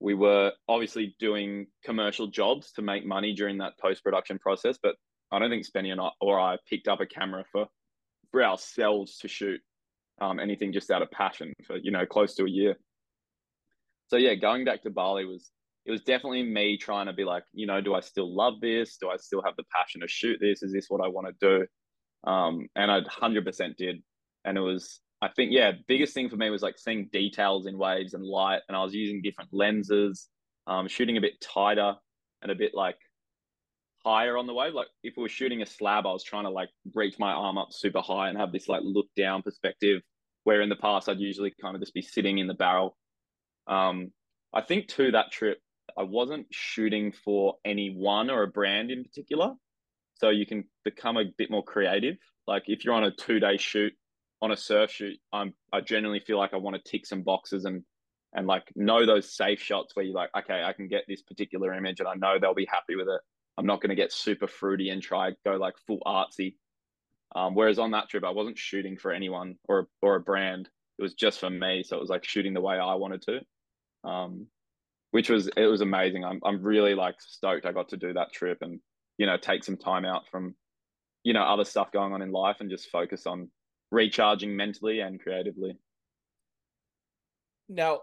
we 0.00 0.14
were 0.14 0.52
obviously 0.68 1.14
doing 1.18 1.66
commercial 1.84 2.26
jobs 2.26 2.72
to 2.72 2.82
make 2.82 3.06
money 3.06 3.34
during 3.34 3.58
that 3.58 3.78
post 3.78 4.02
production 4.02 4.38
process. 4.38 4.78
But 4.82 4.96
I 5.30 5.38
don't 5.38 5.50
think 5.50 5.66
Spenny 5.66 5.92
and 5.92 6.00
I, 6.00 6.10
or 6.20 6.40
I 6.40 6.56
picked 6.68 6.88
up 6.88 7.00
a 7.00 7.06
camera 7.06 7.44
for 7.52 7.66
for 8.30 8.44
ourselves 8.44 9.18
to 9.18 9.28
shoot 9.28 9.60
um, 10.20 10.38
anything 10.38 10.72
just 10.72 10.90
out 10.90 11.02
of 11.02 11.10
passion 11.10 11.52
for 11.66 11.76
you 11.76 11.90
know 11.90 12.06
close 12.06 12.34
to 12.36 12.44
a 12.44 12.50
year 12.50 12.76
so 14.10 14.16
yeah, 14.16 14.34
going 14.34 14.64
back 14.64 14.82
to 14.82 14.90
Bali 14.90 15.24
was 15.24 15.50
it 15.86 15.92
was 15.92 16.02
definitely 16.02 16.42
me 16.42 16.76
trying 16.76 17.06
to 17.06 17.12
be 17.12 17.24
like, 17.24 17.44
you 17.52 17.66
know, 17.66 17.80
do 17.80 17.94
I 17.94 18.00
still 18.00 18.34
love 18.34 18.54
this? 18.60 18.96
Do 19.00 19.08
I 19.08 19.16
still 19.16 19.42
have 19.42 19.54
the 19.56 19.64
passion 19.72 20.02
to 20.02 20.08
shoot 20.08 20.38
this? 20.40 20.62
Is 20.62 20.72
this 20.72 20.86
what 20.88 21.00
I 21.02 21.08
want 21.08 21.28
to 21.28 21.34
do? 21.40 22.30
Um, 22.30 22.66
and 22.76 22.90
I 22.90 23.00
hundred 23.08 23.46
percent 23.46 23.76
did. 23.78 24.02
And 24.44 24.58
it 24.58 24.62
was, 24.62 25.00
I 25.22 25.28
think, 25.28 25.52
yeah, 25.52 25.72
biggest 25.86 26.14
thing 26.14 26.30
for 26.30 26.36
me 26.36 26.50
was 26.50 26.62
like 26.62 26.78
seeing 26.78 27.08
details 27.12 27.66
in 27.66 27.76
waves 27.76 28.14
and 28.14 28.24
light. 28.24 28.62
And 28.68 28.76
I 28.76 28.82
was 28.82 28.94
using 28.94 29.20
different 29.22 29.50
lenses, 29.52 30.28
um, 30.66 30.88
shooting 30.88 31.18
a 31.18 31.20
bit 31.20 31.40
tighter 31.40 31.94
and 32.42 32.50
a 32.50 32.54
bit 32.54 32.72
like 32.74 32.96
higher 34.04 34.38
on 34.38 34.46
the 34.46 34.54
wave. 34.54 34.72
Like 34.72 34.88
if 35.02 35.14
we 35.16 35.22
were 35.22 35.28
shooting 35.28 35.60
a 35.60 35.66
slab, 35.66 36.06
I 36.06 36.12
was 36.12 36.24
trying 36.24 36.44
to 36.44 36.50
like 36.50 36.70
reach 36.94 37.18
my 37.18 37.32
arm 37.32 37.58
up 37.58 37.68
super 37.70 38.00
high 38.00 38.30
and 38.30 38.38
have 38.38 38.52
this 38.52 38.68
like 38.68 38.80
look 38.82 39.08
down 39.16 39.42
perspective. 39.42 40.00
Where 40.44 40.62
in 40.62 40.70
the 40.70 40.76
past 40.76 41.08
I'd 41.08 41.20
usually 41.20 41.52
kind 41.60 41.74
of 41.74 41.82
just 41.82 41.92
be 41.92 42.00
sitting 42.00 42.38
in 42.38 42.46
the 42.46 42.54
barrel 42.54 42.96
um, 43.70 44.10
I 44.52 44.60
think 44.60 44.88
to 44.88 45.12
that 45.12 45.30
trip, 45.30 45.58
I 45.96 46.02
wasn't 46.02 46.46
shooting 46.50 47.12
for 47.12 47.56
any 47.64 47.94
one 47.94 48.30
or 48.30 48.42
a 48.42 48.48
brand 48.48 48.90
in 48.90 49.04
particular. 49.04 49.52
So 50.14 50.28
you 50.28 50.44
can 50.44 50.64
become 50.84 51.16
a 51.16 51.24
bit 51.38 51.50
more 51.50 51.64
creative. 51.64 52.16
Like 52.46 52.64
if 52.66 52.84
you're 52.84 52.94
on 52.94 53.04
a 53.04 53.10
two 53.10 53.40
day 53.40 53.56
shoot 53.56 53.92
on 54.42 54.52
a 54.52 54.56
surf 54.56 54.90
shoot, 54.90 55.18
I'm 55.32 55.54
I 55.72 55.80
generally 55.80 56.20
feel 56.20 56.38
like 56.38 56.54
I 56.54 56.58
want 56.58 56.76
to 56.76 56.90
tick 56.90 57.06
some 57.06 57.22
boxes 57.22 57.64
and 57.64 57.82
and 58.34 58.46
like 58.46 58.64
know 58.76 59.06
those 59.06 59.34
safe 59.34 59.60
shots 59.60 59.94
where 59.94 60.04
you're 60.04 60.14
like, 60.14 60.30
okay, 60.36 60.62
I 60.62 60.72
can 60.72 60.88
get 60.88 61.04
this 61.08 61.22
particular 61.22 61.74
image 61.74 62.00
and 62.00 62.08
I 62.08 62.14
know 62.14 62.38
they'll 62.38 62.54
be 62.54 62.68
happy 62.70 62.96
with 62.96 63.08
it. 63.08 63.20
I'm 63.58 63.66
not 63.66 63.80
going 63.80 63.90
to 63.90 63.96
get 63.96 64.12
super 64.12 64.46
fruity 64.46 64.90
and 64.90 65.02
try 65.02 65.32
go 65.44 65.56
like 65.56 65.74
full 65.86 66.00
artsy. 66.06 66.54
Um, 67.34 67.54
whereas 67.54 67.78
on 67.78 67.90
that 67.92 68.08
trip, 68.08 68.24
I 68.24 68.30
wasn't 68.30 68.58
shooting 68.58 68.96
for 68.96 69.12
anyone 69.12 69.56
or 69.68 69.88
or 70.02 70.16
a 70.16 70.20
brand. 70.20 70.68
It 70.98 71.02
was 71.02 71.14
just 71.14 71.40
for 71.40 71.50
me, 71.50 71.82
so 71.82 71.96
it 71.96 72.00
was 72.00 72.10
like 72.10 72.24
shooting 72.24 72.54
the 72.54 72.60
way 72.60 72.76
I 72.76 72.94
wanted 72.94 73.22
to 73.22 73.40
um, 74.04 74.46
which 75.10 75.28
was 75.28 75.48
it 75.56 75.66
was 75.66 75.80
amazing. 75.80 76.24
I'm 76.24 76.40
I'm 76.44 76.62
really 76.62 76.94
like 76.94 77.16
stoked 77.20 77.66
I 77.66 77.72
got 77.72 77.88
to 77.90 77.96
do 77.96 78.12
that 78.12 78.32
trip 78.32 78.58
and 78.62 78.80
you 79.18 79.26
know 79.26 79.36
take 79.36 79.64
some 79.64 79.76
time 79.76 80.04
out 80.04 80.28
from 80.30 80.54
you 81.24 81.32
know 81.32 81.42
other 81.42 81.64
stuff 81.64 81.92
going 81.92 82.12
on 82.12 82.22
in 82.22 82.32
life 82.32 82.56
and 82.60 82.70
just 82.70 82.90
focus 82.90 83.26
on 83.26 83.50
recharging 83.90 84.54
mentally 84.54 85.00
and 85.00 85.20
creatively. 85.20 85.76
Now, 87.68 88.00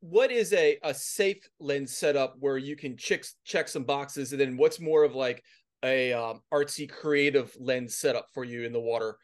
what 0.00 0.30
is 0.30 0.52
a 0.52 0.78
a 0.82 0.94
safe 0.94 1.48
lens 1.58 1.96
setup 1.96 2.36
where 2.38 2.58
you 2.58 2.76
can 2.76 2.96
check 2.96 3.24
check 3.44 3.68
some 3.68 3.84
boxes, 3.84 4.32
and 4.32 4.40
then 4.40 4.56
what's 4.56 4.80
more 4.80 5.04
of 5.04 5.14
like 5.14 5.42
a 5.84 6.12
um, 6.12 6.40
artsy 6.52 6.88
creative 6.88 7.56
lens 7.58 7.96
setup 7.96 8.26
for 8.32 8.44
you 8.44 8.64
in 8.64 8.72
the 8.72 8.80
water? 8.80 9.16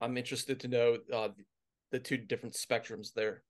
I'm 0.00 0.16
interested 0.16 0.60
to 0.60 0.68
know 0.68 0.98
uh, 1.12 1.28
the 1.90 1.98
two 1.98 2.16
different 2.16 2.54
spectrums 2.54 3.12
there. 3.14 3.42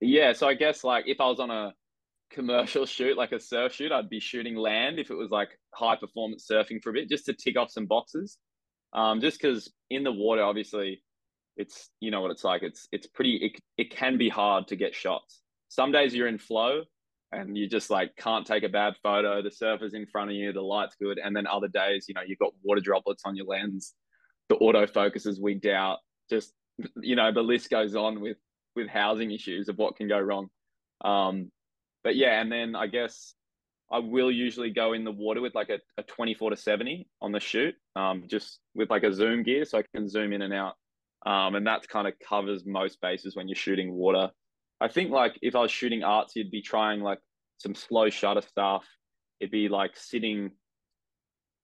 Yeah, 0.00 0.32
so 0.32 0.48
I 0.48 0.54
guess 0.54 0.82
like 0.82 1.04
if 1.06 1.20
I 1.20 1.26
was 1.26 1.40
on 1.40 1.50
a 1.50 1.74
commercial 2.30 2.86
shoot, 2.86 3.18
like 3.18 3.32
a 3.32 3.40
surf 3.40 3.74
shoot, 3.74 3.92
I'd 3.92 4.08
be 4.08 4.20
shooting 4.20 4.56
land 4.56 4.98
if 4.98 5.10
it 5.10 5.16
was 5.16 5.30
like 5.30 5.50
high 5.74 5.96
performance 5.96 6.46
surfing 6.50 6.82
for 6.82 6.90
a 6.90 6.92
bit, 6.94 7.08
just 7.08 7.26
to 7.26 7.34
tick 7.34 7.58
off 7.58 7.70
some 7.70 7.86
boxes. 7.86 8.38
Um, 8.92 9.20
just 9.20 9.40
because 9.40 9.70
in 9.88 10.04
the 10.04 10.12
water, 10.12 10.42
obviously, 10.42 11.02
it's 11.56 11.90
you 12.00 12.10
know 12.10 12.20
what 12.20 12.30
it's 12.30 12.44
like. 12.44 12.62
It's 12.62 12.88
it's 12.92 13.06
pretty. 13.06 13.36
It 13.36 13.60
it 13.76 13.90
can 13.96 14.18
be 14.18 14.28
hard 14.28 14.68
to 14.68 14.76
get 14.76 14.94
shots. 14.94 15.40
Some 15.68 15.92
days 15.92 16.14
you're 16.14 16.28
in 16.28 16.38
flow 16.38 16.82
and 17.32 17.56
you 17.56 17.68
just 17.68 17.90
like 17.90 18.16
can't 18.16 18.46
take 18.46 18.64
a 18.64 18.68
bad 18.68 18.94
photo. 19.02 19.42
The 19.42 19.50
surfer's 19.50 19.94
in 19.94 20.06
front 20.06 20.30
of 20.30 20.36
you, 20.36 20.52
the 20.52 20.60
light's 20.60 20.96
good, 21.00 21.18
and 21.18 21.34
then 21.34 21.46
other 21.46 21.68
days, 21.68 22.06
you 22.08 22.14
know, 22.14 22.22
you've 22.26 22.38
got 22.38 22.52
water 22.62 22.80
droplets 22.80 23.22
on 23.24 23.36
your 23.36 23.46
lens, 23.46 23.94
the 24.48 24.56
autofocus 24.56 25.26
is 25.26 25.40
wigged 25.40 25.72
out. 25.72 25.98
Just 26.28 26.52
you 27.00 27.16
know, 27.16 27.32
the 27.32 27.42
list 27.42 27.70
goes 27.70 27.94
on 27.94 28.20
with 28.20 28.36
with 28.76 28.88
housing 28.88 29.30
issues 29.30 29.68
of 29.68 29.78
what 29.78 29.96
can 29.96 30.08
go 30.08 30.18
wrong. 30.18 30.48
Um, 31.02 31.50
but 32.02 32.16
yeah, 32.16 32.40
and 32.40 32.50
then 32.50 32.74
I 32.74 32.86
guess 32.86 33.34
I 33.92 33.98
will 33.98 34.30
usually 34.30 34.70
go 34.70 34.92
in 34.92 35.04
the 35.04 35.12
water 35.12 35.40
with 35.40 35.54
like 35.54 35.68
a, 35.68 35.78
a 35.98 36.02
24 36.04 36.50
to 36.50 36.56
70 36.56 37.08
on 37.20 37.32
the 37.32 37.40
shoot, 37.40 37.74
um, 37.96 38.24
just 38.26 38.60
with 38.74 38.90
like 38.90 39.02
a 39.02 39.12
zoom 39.12 39.42
gear 39.42 39.64
so 39.64 39.78
I 39.78 39.84
can 39.94 40.08
zoom 40.08 40.32
in 40.32 40.42
and 40.42 40.54
out. 40.54 40.74
Um, 41.26 41.54
and 41.54 41.66
that 41.66 41.88
kind 41.88 42.06
of 42.06 42.14
covers 42.26 42.64
most 42.64 43.00
bases 43.00 43.36
when 43.36 43.48
you're 43.48 43.56
shooting 43.56 43.92
water. 43.92 44.30
I 44.80 44.88
think 44.88 45.10
like 45.10 45.38
if 45.42 45.54
I 45.54 45.60
was 45.60 45.70
shooting 45.70 46.02
arts, 46.02 46.34
you'd 46.36 46.50
be 46.50 46.62
trying 46.62 47.00
like 47.00 47.18
some 47.58 47.74
slow 47.74 48.08
shutter 48.10 48.40
stuff. 48.40 48.86
It'd 49.40 49.50
be 49.50 49.68
like 49.68 49.96
sitting 49.96 50.52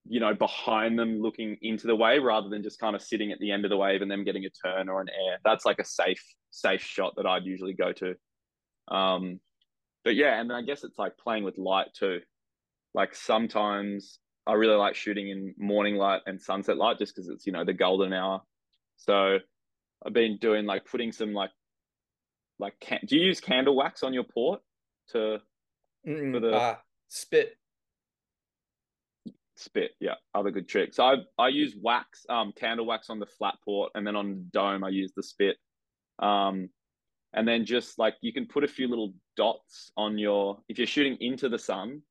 you 0.09 0.21
know, 0.21 0.35
behind 0.35 0.99
them 0.99 1.21
looking 1.21 1.57
into 1.63 1.87
the 1.87 1.97
wave 1.97 2.23
rather 2.23 2.49
than 2.49 2.63
just 2.63 2.79
kind 2.79 2.95
of 2.95 3.03
sitting 3.03 3.33
at 3.33 3.39
the 3.41 3.51
end 3.51 3.65
of 3.65 3.71
the 3.71 3.77
wave 3.77 4.03
and 4.03 4.11
them 4.11 4.25
getting 4.25 4.45
a 4.45 4.51
turn 4.51 4.89
or 4.89 5.01
an 5.01 5.09
air. 5.09 5.39
That's 5.45 5.65
like 5.65 5.79
a 5.79 5.85
safe, 5.85 6.23
safe 6.51 6.83
shot 6.83 7.15
that 7.17 7.27
I'd 7.27 7.45
usually 7.45 7.75
go 7.75 7.93
to. 7.93 8.15
Um, 8.89 9.41
but 10.07 10.15
yeah, 10.15 10.41
and 10.41 10.53
I 10.53 10.63
guess 10.63 10.85
it's 10.85 11.01
like 11.01 11.19
playing 11.19 11.43
with 11.43 11.59
light 11.59 11.89
too. 11.93 12.21
Like 12.95 13.13
sometimes 13.17 14.21
I 14.47 14.53
really 14.53 14.77
like 14.77 14.95
shooting 14.95 15.31
in 15.31 15.53
morning 15.59 15.97
light 15.97 16.21
and 16.27 16.41
sunset 16.41 16.77
light 16.77 16.99
just 16.99 17.13
because 17.13 17.29
it's, 17.29 17.45
you 17.45 17.53
know, 17.53 17.65
the 17.65 17.73
golden 17.73 18.13
hour. 18.13 18.43
So 18.99 19.39
I've 20.07 20.13
been 20.13 20.39
doing 20.41 20.65
like 20.65 20.85
putting 20.87 21.11
some 21.11 21.35
like, 21.35 21.51
like, 22.61 22.79
can- 22.79 23.01
do 23.05 23.17
you 23.19 23.27
use 23.27 23.41
candle 23.41 23.75
wax 23.75 24.05
on 24.05 24.15
your 24.15 24.23
port 24.23 24.61
to, 25.09 25.39
Mm-mm, 26.07 26.33
for 26.35 26.39
the 26.39 26.53
uh, 26.53 26.77
spit? 27.09 27.57
spit 29.57 29.93
yeah 30.01 30.17
other 30.35 30.51
good 30.51 30.69
tricks 30.69 30.99
i 30.99 31.15
i 31.39 31.49
use 31.49 31.75
wax 31.81 32.27
um 32.29 32.53
candle 32.55 32.85
wax 32.85 33.09
on 33.09 33.19
the 33.19 33.25
flat 33.25 33.55
port 33.65 33.91
and 33.95 34.07
then 34.07 34.15
on 34.15 34.29
the 34.29 34.35
dome 34.53 34.85
i 34.85 34.91
use 34.91 35.13
the 35.17 35.23
spit 35.23 35.57
um 36.19 36.69
and 37.35 37.47
then 37.47 37.65
just 37.65 37.99
like 37.99 38.15
you 38.21 38.33
can 38.33 38.47
put 38.47 38.65
a 38.65 38.69
few 38.69 38.89
little 38.89 39.13
dots 39.37 39.93
on 39.97 40.19
your 40.19 40.59
if 40.69 40.79
you're 40.79 40.87
shooting 40.87 41.17
into 41.21 41.49
the 41.49 41.59
sun 41.59 42.03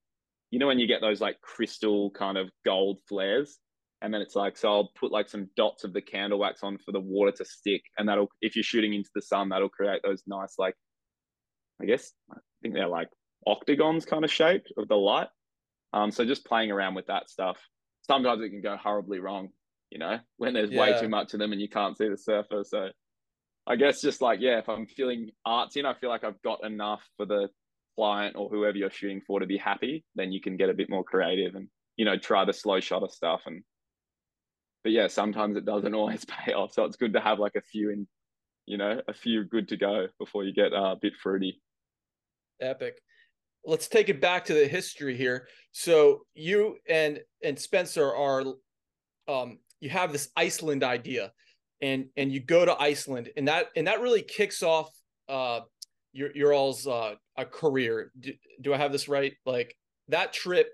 you 0.52 0.60
know 0.60 0.68
when 0.68 0.80
you 0.80 0.88
get 0.88 1.02
those 1.02 1.22
like 1.22 1.40
crystal 1.42 2.12
kind 2.12 2.38
of 2.38 2.50
gold 2.64 3.00
flares 3.08 3.58
and 4.02 4.14
then 4.14 4.22
it's 4.22 4.36
like 4.36 4.58
so 4.58 4.70
i'll 4.70 4.92
put 5.00 5.12
like 5.12 5.30
some 5.30 5.50
dots 5.56 5.84
of 5.84 5.94
the 5.94 6.02
candle 6.02 6.40
wax 6.40 6.64
on 6.64 6.78
for 6.78 6.92
the 6.92 7.00
water 7.00 7.32
to 7.32 7.46
stick 7.46 7.82
and 7.98 8.08
that'll 8.08 8.30
if 8.42 8.56
you're 8.56 8.64
shooting 8.64 8.94
into 8.94 9.10
the 9.16 9.22
sun 9.22 9.50
that'll 9.50 9.70
create 9.70 10.02
those 10.04 10.24
nice 10.28 10.56
like 10.58 10.76
i 11.82 11.86
guess 11.86 12.12
i 12.32 12.38
think 12.62 12.74
they're 12.74 12.88
like 12.88 13.10
octagons 13.48 14.06
kind 14.06 14.24
of 14.24 14.32
shaped 14.32 14.72
of 14.78 14.88
the 14.88 14.96
light 14.96 15.28
um, 15.96 16.12
so 16.12 16.26
just 16.26 16.46
playing 16.46 16.72
around 16.72 16.94
with 16.94 17.08
that 17.08 17.30
stuff. 17.30 17.58
Sometimes 18.06 18.44
it 18.44 18.50
can 18.50 18.62
go 18.62 18.76
horribly 18.76 19.20
wrong, 19.20 19.50
you 19.90 19.98
know, 19.98 20.20
when 20.38 20.54
there's 20.54 20.70
yeah. 20.70 20.82
way 20.82 21.00
too 21.00 21.08
much 21.08 21.34
of 21.34 21.40
them 21.40 21.54
and 21.54 21.62
you 21.62 21.70
can't 21.70 21.98
see 21.98 22.10
the 22.10 22.18
surfer. 22.18 22.64
So 22.66 22.90
I 23.68 23.76
guess 23.76 24.02
just 24.02 24.22
like, 24.22 24.40
yeah, 24.42 24.60
if 24.60 24.70
I'm 24.70 24.86
feeling 24.86 25.32
artsy 25.46 25.78
and 25.78 25.88
I 25.88 25.94
feel 25.94 26.10
like 26.10 26.24
I've 26.24 26.42
got 26.44 26.64
enough 26.64 27.02
for 27.18 27.26
the 27.26 27.50
client 27.96 28.36
or 28.38 28.50
whoever 28.50 28.78
you're 28.78 28.92
shooting 28.92 29.22
for 29.26 29.40
to 29.40 29.46
be 29.46 29.58
happy, 29.58 30.06
then 30.16 30.32
you 30.32 30.42
can 30.42 30.58
get 30.58 30.70
a 30.70 30.74
bit 30.74 30.90
more 30.90 31.04
creative 31.04 31.56
and, 31.56 31.68
you 31.98 32.06
know, 32.06 32.18
try 32.18 32.46
the 32.46 32.54
slow 32.54 32.80
shutter 32.80 33.08
stuff. 33.10 33.42
And, 33.46 33.64
but 34.84 34.92
yeah, 34.92 35.08
sometimes 35.08 35.58
it 35.58 35.66
doesn't 35.66 35.94
always 35.96 36.26
pay 36.26 36.54
off. 36.54 36.74
So 36.74 36.86
it's 36.86 36.98
good 36.98 37.14
to 37.14 37.20
have 37.20 37.40
like 37.40 37.56
a 37.56 37.62
few 37.62 37.90
in, 37.90 38.08
you 38.66 38.78
know, 38.78 39.02
a 39.08 39.14
few 39.14 39.44
good 39.44 39.68
to 39.70 39.78
go 39.78 40.08
before 40.20 40.44
you 40.44 40.54
get 40.54 40.74
uh, 40.74 40.92
a 40.92 40.98
bit 41.02 41.14
fruity. 41.22 41.62
Epic 42.62 43.00
let's 43.66 43.88
take 43.88 44.10
it 44.10 44.22
back 44.22 44.46
to 44.46 44.54
the 44.54 44.68
history 44.68 45.18
here. 45.18 45.48
So 45.72 46.26
you 46.34 46.78
and 46.88 47.20
and 47.44 47.58
Spencer 47.58 48.14
are 48.14 48.44
um 49.28 49.60
you 49.80 49.90
have 49.90 50.12
this 50.12 50.30
Iceland 50.36 50.84
idea 50.84 51.32
and 51.86 52.10
and 52.18 52.32
you 52.32 52.40
go 52.40 52.66
to 52.66 52.80
Iceland 52.82 53.30
and 53.38 53.48
that 53.48 53.68
and 53.76 53.88
that 53.88 54.02
really 54.02 54.24
kicks 54.24 54.64
off 54.64 54.90
uh 55.30 55.62
your 56.14 56.36
your 56.36 56.54
all's 56.54 56.88
uh 56.88 57.16
a 57.38 57.46
career. 57.46 58.12
Do, 58.20 58.34
do 58.62 58.74
I 58.74 58.78
have 58.78 58.92
this 58.92 59.08
right? 59.08 59.34
Like 59.46 59.76
that 60.08 60.34
trip 60.34 60.70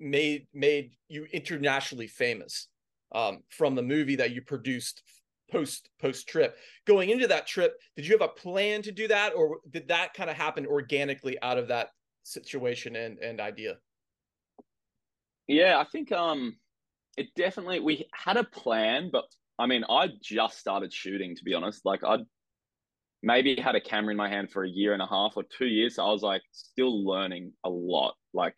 made 0.00 0.46
made 0.52 0.92
you 1.08 1.26
internationally 1.32 2.06
famous 2.06 2.68
um, 3.14 3.42
from 3.48 3.74
the 3.74 3.82
movie 3.82 4.16
that 4.16 4.32
you 4.32 4.42
produced 4.42 5.02
post 5.50 5.90
post 6.00 6.28
trip. 6.28 6.56
Going 6.86 7.10
into 7.10 7.26
that 7.28 7.46
trip, 7.46 7.74
did 7.96 8.06
you 8.06 8.12
have 8.12 8.28
a 8.28 8.40
plan 8.40 8.82
to 8.82 8.92
do 8.92 9.08
that, 9.08 9.34
or 9.34 9.58
did 9.70 9.88
that 9.88 10.14
kind 10.14 10.30
of 10.30 10.36
happen 10.36 10.66
organically 10.66 11.40
out 11.42 11.58
of 11.58 11.68
that 11.68 11.88
situation 12.22 12.96
and 12.96 13.18
and 13.18 13.40
idea? 13.40 13.76
Yeah, 15.46 15.78
I 15.78 15.84
think 15.84 16.10
um, 16.12 16.56
it 17.16 17.28
definitely 17.36 17.80
we 17.80 18.06
had 18.12 18.36
a 18.36 18.44
plan, 18.44 19.10
but 19.12 19.24
I 19.58 19.66
mean, 19.66 19.84
I 19.88 20.08
just 20.20 20.58
started 20.58 20.92
shooting 20.92 21.36
to 21.36 21.44
be 21.44 21.54
honest. 21.54 21.84
Like 21.84 22.02
I'd 22.04 22.24
maybe 23.22 23.56
had 23.56 23.74
a 23.74 23.80
camera 23.80 24.10
in 24.10 24.16
my 24.16 24.28
hand 24.28 24.50
for 24.50 24.64
a 24.64 24.68
year 24.68 24.92
and 24.92 25.02
a 25.02 25.06
half 25.06 25.32
or 25.36 25.44
two 25.44 25.66
years. 25.66 25.96
So 25.96 26.04
I 26.04 26.12
was 26.12 26.22
like 26.22 26.42
still 26.52 27.04
learning 27.04 27.52
a 27.64 27.70
lot, 27.70 28.14
like 28.34 28.54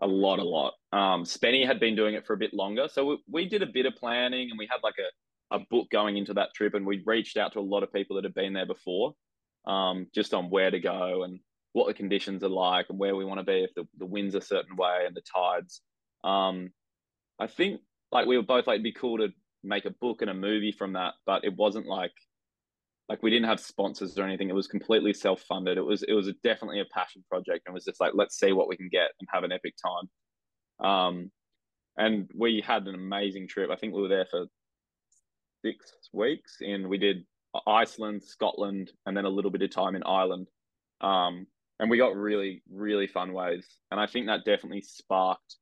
a 0.00 0.06
lot, 0.06 0.38
a 0.38 0.44
lot. 0.44 0.72
Um, 0.92 1.24
Spenny 1.24 1.66
had 1.66 1.80
been 1.80 1.94
doing 1.94 2.14
it 2.14 2.26
for 2.26 2.32
a 2.32 2.38
bit 2.38 2.54
longer. 2.54 2.88
So 2.88 3.04
we, 3.04 3.18
we 3.30 3.48
did 3.48 3.62
a 3.62 3.66
bit 3.66 3.86
of 3.86 3.94
planning 3.94 4.50
and 4.50 4.58
we 4.58 4.68
had 4.70 4.80
like 4.82 4.94
a, 4.98 5.56
a 5.56 5.60
book 5.70 5.88
going 5.90 6.16
into 6.16 6.34
that 6.34 6.54
trip 6.54 6.74
and 6.74 6.86
we 6.86 7.02
reached 7.04 7.36
out 7.36 7.52
to 7.52 7.60
a 7.60 7.60
lot 7.60 7.82
of 7.82 7.92
people 7.92 8.16
that 8.16 8.24
had 8.24 8.34
been 8.34 8.54
there 8.54 8.66
before, 8.66 9.14
um, 9.66 10.06
just 10.14 10.32
on 10.32 10.50
where 10.50 10.70
to 10.70 10.80
go 10.80 11.24
and 11.24 11.38
what 11.74 11.86
the 11.86 11.94
conditions 11.94 12.42
are 12.42 12.48
like 12.48 12.86
and 12.88 12.98
where 12.98 13.14
we 13.14 13.24
want 13.24 13.40
to 13.40 13.44
be 13.44 13.64
if 13.64 13.74
the, 13.74 13.84
the 13.98 14.06
wind's 14.06 14.34
a 14.34 14.40
certain 14.40 14.76
way 14.76 15.04
and 15.06 15.14
the 15.14 15.22
tides. 15.22 15.82
Um, 16.22 16.70
I 17.38 17.48
think 17.48 17.80
like 18.10 18.26
we 18.26 18.36
were 18.36 18.44
both 18.44 18.66
like, 18.66 18.76
it'd 18.76 18.84
be 18.84 18.92
cool 18.92 19.18
to 19.18 19.28
make 19.64 19.84
a 19.84 19.94
book 20.00 20.22
and 20.22 20.30
a 20.30 20.34
movie 20.34 20.72
from 20.72 20.92
that, 20.92 21.14
but 21.26 21.44
it 21.44 21.56
wasn't 21.56 21.86
like 21.86 22.12
like 23.08 23.22
we 23.22 23.30
didn't 23.30 23.48
have 23.48 23.60
sponsors 23.60 24.18
or 24.18 24.24
anything. 24.24 24.48
It 24.48 24.54
was 24.54 24.66
completely 24.66 25.12
self 25.12 25.42
funded. 25.42 25.76
It 25.76 25.84
was 25.84 26.02
it 26.04 26.12
was 26.12 26.28
a, 26.28 26.32
definitely 26.42 26.80
a 26.80 26.86
passion 26.92 27.24
project, 27.28 27.64
and 27.66 27.74
was 27.74 27.84
just 27.84 28.00
like 28.00 28.12
let's 28.14 28.38
see 28.38 28.52
what 28.52 28.68
we 28.68 28.76
can 28.76 28.88
get 28.88 29.10
and 29.20 29.28
have 29.32 29.44
an 29.44 29.52
epic 29.52 29.74
time. 29.82 30.88
Um, 30.88 31.30
and 31.96 32.28
we 32.34 32.62
had 32.66 32.86
an 32.86 32.94
amazing 32.94 33.46
trip. 33.48 33.70
I 33.70 33.76
think 33.76 33.94
we 33.94 34.02
were 34.02 34.08
there 34.08 34.26
for 34.30 34.46
six 35.64 35.92
weeks, 36.12 36.58
and 36.60 36.88
we 36.88 36.98
did 36.98 37.24
Iceland, 37.66 38.22
Scotland, 38.22 38.90
and 39.06 39.16
then 39.16 39.24
a 39.24 39.30
little 39.30 39.50
bit 39.50 39.62
of 39.62 39.70
time 39.70 39.94
in 39.94 40.02
Ireland. 40.02 40.48
Um, 41.00 41.46
and 41.78 41.90
we 41.90 41.98
got 41.98 42.16
really 42.16 42.62
really 42.70 43.06
fun 43.06 43.32
waves, 43.32 43.66
and 43.90 44.00
I 44.00 44.06
think 44.06 44.26
that 44.26 44.44
definitely 44.44 44.82
sparked 44.82 45.56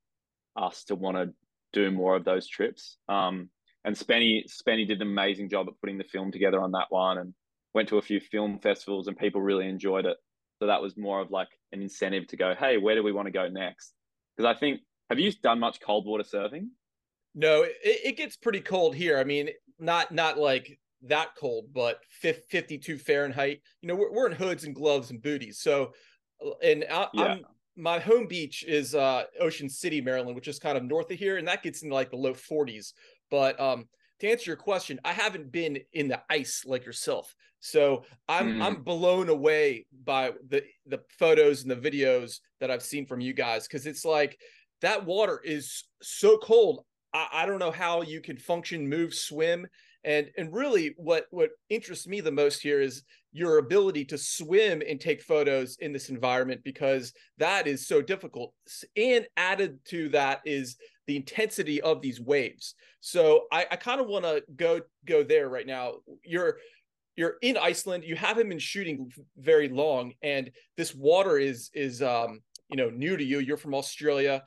us 0.57 0.85
to 0.85 0.95
want 0.95 1.17
to 1.17 1.33
do 1.73 1.91
more 1.91 2.15
of 2.15 2.25
those 2.25 2.47
trips. 2.47 2.99
Um, 3.09 3.49
and 3.85 3.97
Spenny 3.97 4.45
Spenny 4.49 4.87
did 4.87 5.01
an 5.01 5.09
amazing 5.09 5.49
job 5.49 5.67
at 5.69 5.81
putting 5.81 5.99
the 5.99 6.05
film 6.05 6.31
together 6.31 6.61
on 6.61 6.73
that 6.73 6.87
one, 6.91 7.19
and 7.19 7.35
went 7.75 7.89
to 7.89 7.99
a 7.99 8.03
few 8.03 8.21
film 8.21 8.59
festivals, 8.59 9.09
and 9.09 9.17
people 9.17 9.41
really 9.41 9.69
enjoyed 9.69 10.07
it. 10.07 10.17
So 10.59 10.67
that 10.67 10.83
was 10.83 10.97
more 10.97 11.21
of 11.21 11.31
like 11.31 11.49
an 11.73 11.83
incentive 11.83 12.27
to 12.29 12.37
go, 12.37 12.55
hey, 12.59 12.77
where 12.77 12.95
do 12.95 13.03
we 13.03 13.13
want 13.13 13.27
to 13.27 13.33
go 13.33 13.49
next? 13.49 13.95
Because 14.37 14.55
I 14.55 14.59
think, 14.59 14.81
have 15.11 15.19
you 15.19 15.33
done 15.43 15.59
much 15.59 15.81
cold 15.81 16.07
water 16.07 16.23
surfing? 16.23 16.69
No, 17.35 17.63
it, 17.63 17.73
it 17.83 18.17
gets 18.17 18.37
pretty 18.37 18.61
cold 18.61 18.95
here. 18.95 19.19
I 19.19 19.25
mean, 19.25 19.51
not 19.79 20.13
not 20.13 20.39
like 20.39 20.79
that 21.03 21.31
cold, 21.39 21.67
but 21.73 21.99
52 22.21 22.99
Fahrenheit. 22.99 23.61
You 23.81 23.89
know, 23.89 23.97
we're, 23.97 24.13
we're 24.13 24.27
in 24.27 24.37
hoods 24.37 24.65
and 24.65 24.75
gloves 24.75 25.11
and 25.11 25.21
booties. 25.21 25.59
So, 25.59 25.93
and 26.63 26.85
I, 26.91 27.09
yeah. 27.15 27.25
I'm 27.25 27.45
my 27.77 27.99
home 27.99 28.27
beach 28.27 28.65
is 28.65 28.95
uh, 28.95 29.25
Ocean 29.41 29.69
City, 29.69 30.01
Maryland, 30.01 30.35
which 30.35 30.49
is 30.49 30.59
kind 30.59 30.77
of 30.77 30.85
north 30.85 31.11
of 31.11 31.19
here, 31.19 31.39
and 31.39 31.49
that 31.49 31.63
gets 31.63 31.83
into 31.83 31.95
like 31.95 32.11
the 32.11 32.17
low 32.17 32.35
40s. 32.35 32.93
But 33.33 33.59
um, 33.59 33.89
to 34.21 34.31
answer 34.31 34.51
your 34.51 34.59
question, 34.59 35.01
I 35.07 35.15
haven't 35.15 35.51
been 35.51 35.79
in 35.95 36.07
the 36.07 36.21
ice 36.29 36.65
like 36.67 36.85
yourself, 36.85 37.35
so 37.61 38.05
I'm 38.29 38.59
mm. 38.59 38.63
I'm 38.63 38.83
blown 38.83 39.31
away 39.31 39.87
by 40.05 40.33
the 40.49 40.63
the 40.85 41.01
photos 41.19 41.63
and 41.63 41.71
the 41.71 41.91
videos 41.91 42.41
that 42.61 42.71
I've 42.71 42.83
seen 42.83 43.07
from 43.07 43.23
you 43.23 43.33
guys 43.33 43.67
because 43.67 43.87
it's 43.87 44.05
like 44.05 44.39
that 44.83 45.07
water 45.07 45.41
is 45.43 45.85
so 46.03 46.37
cold. 46.37 46.85
I, 47.15 47.29
I 47.33 47.47
don't 47.47 47.59
know 47.59 47.71
how 47.71 48.03
you 48.03 48.21
can 48.21 48.37
function, 48.37 48.87
move, 48.87 49.15
swim, 49.15 49.67
and 50.05 50.31
and 50.37 50.53
really 50.53 50.95
what 50.97 51.27
what 51.31 51.51
interests 51.69 52.07
me 52.07 52.21
the 52.21 52.33
most 52.33 52.63
here 52.63 52.81
is 52.81 53.03
your 53.33 53.59
ability 53.59 54.05
to 54.05 54.19
swim 54.19 54.83
and 54.87 55.01
take 55.01 55.23
photos 55.23 55.77
in 55.81 55.93
this 55.93 56.11
environment 56.11 56.61
because 56.65 57.13
that 57.39 57.67
is 57.67 57.87
so 57.87 58.03
difficult. 58.03 58.53
And 58.97 59.27
added 59.37 59.79
to 59.87 60.11
that 60.11 60.41
is 60.45 60.77
the 61.07 61.17
intensity 61.17 61.81
of 61.81 62.03
these 62.03 62.21
waves. 62.21 62.75
So 63.01 63.47
I, 63.51 63.67
I 63.71 63.77
kind 63.77 64.01
of 64.01 64.07
want 64.07 64.25
to 64.25 64.43
go 64.55 64.81
go 65.07 65.23
there 65.23 65.49
right 65.49 65.67
now. 65.67 65.95
You're 66.25 66.59
you're 67.17 67.37
in 67.43 67.57
Iceland. 67.57 68.05
You 68.05 68.17
haven't 68.17 68.49
been 68.49 68.59
shooting 68.59 69.11
very 69.37 69.69
long, 69.69 70.13
and 70.23 70.51
this 70.77 70.95
water 70.95 71.39
is 71.39 71.71
is 71.75 72.03
um, 72.03 72.41
you 72.69 72.77
know 72.77 72.91
new 72.91 73.17
to 73.17 73.25
you. 73.25 73.39
You're 73.39 73.57
from 73.57 73.75
Australia. 73.75 74.43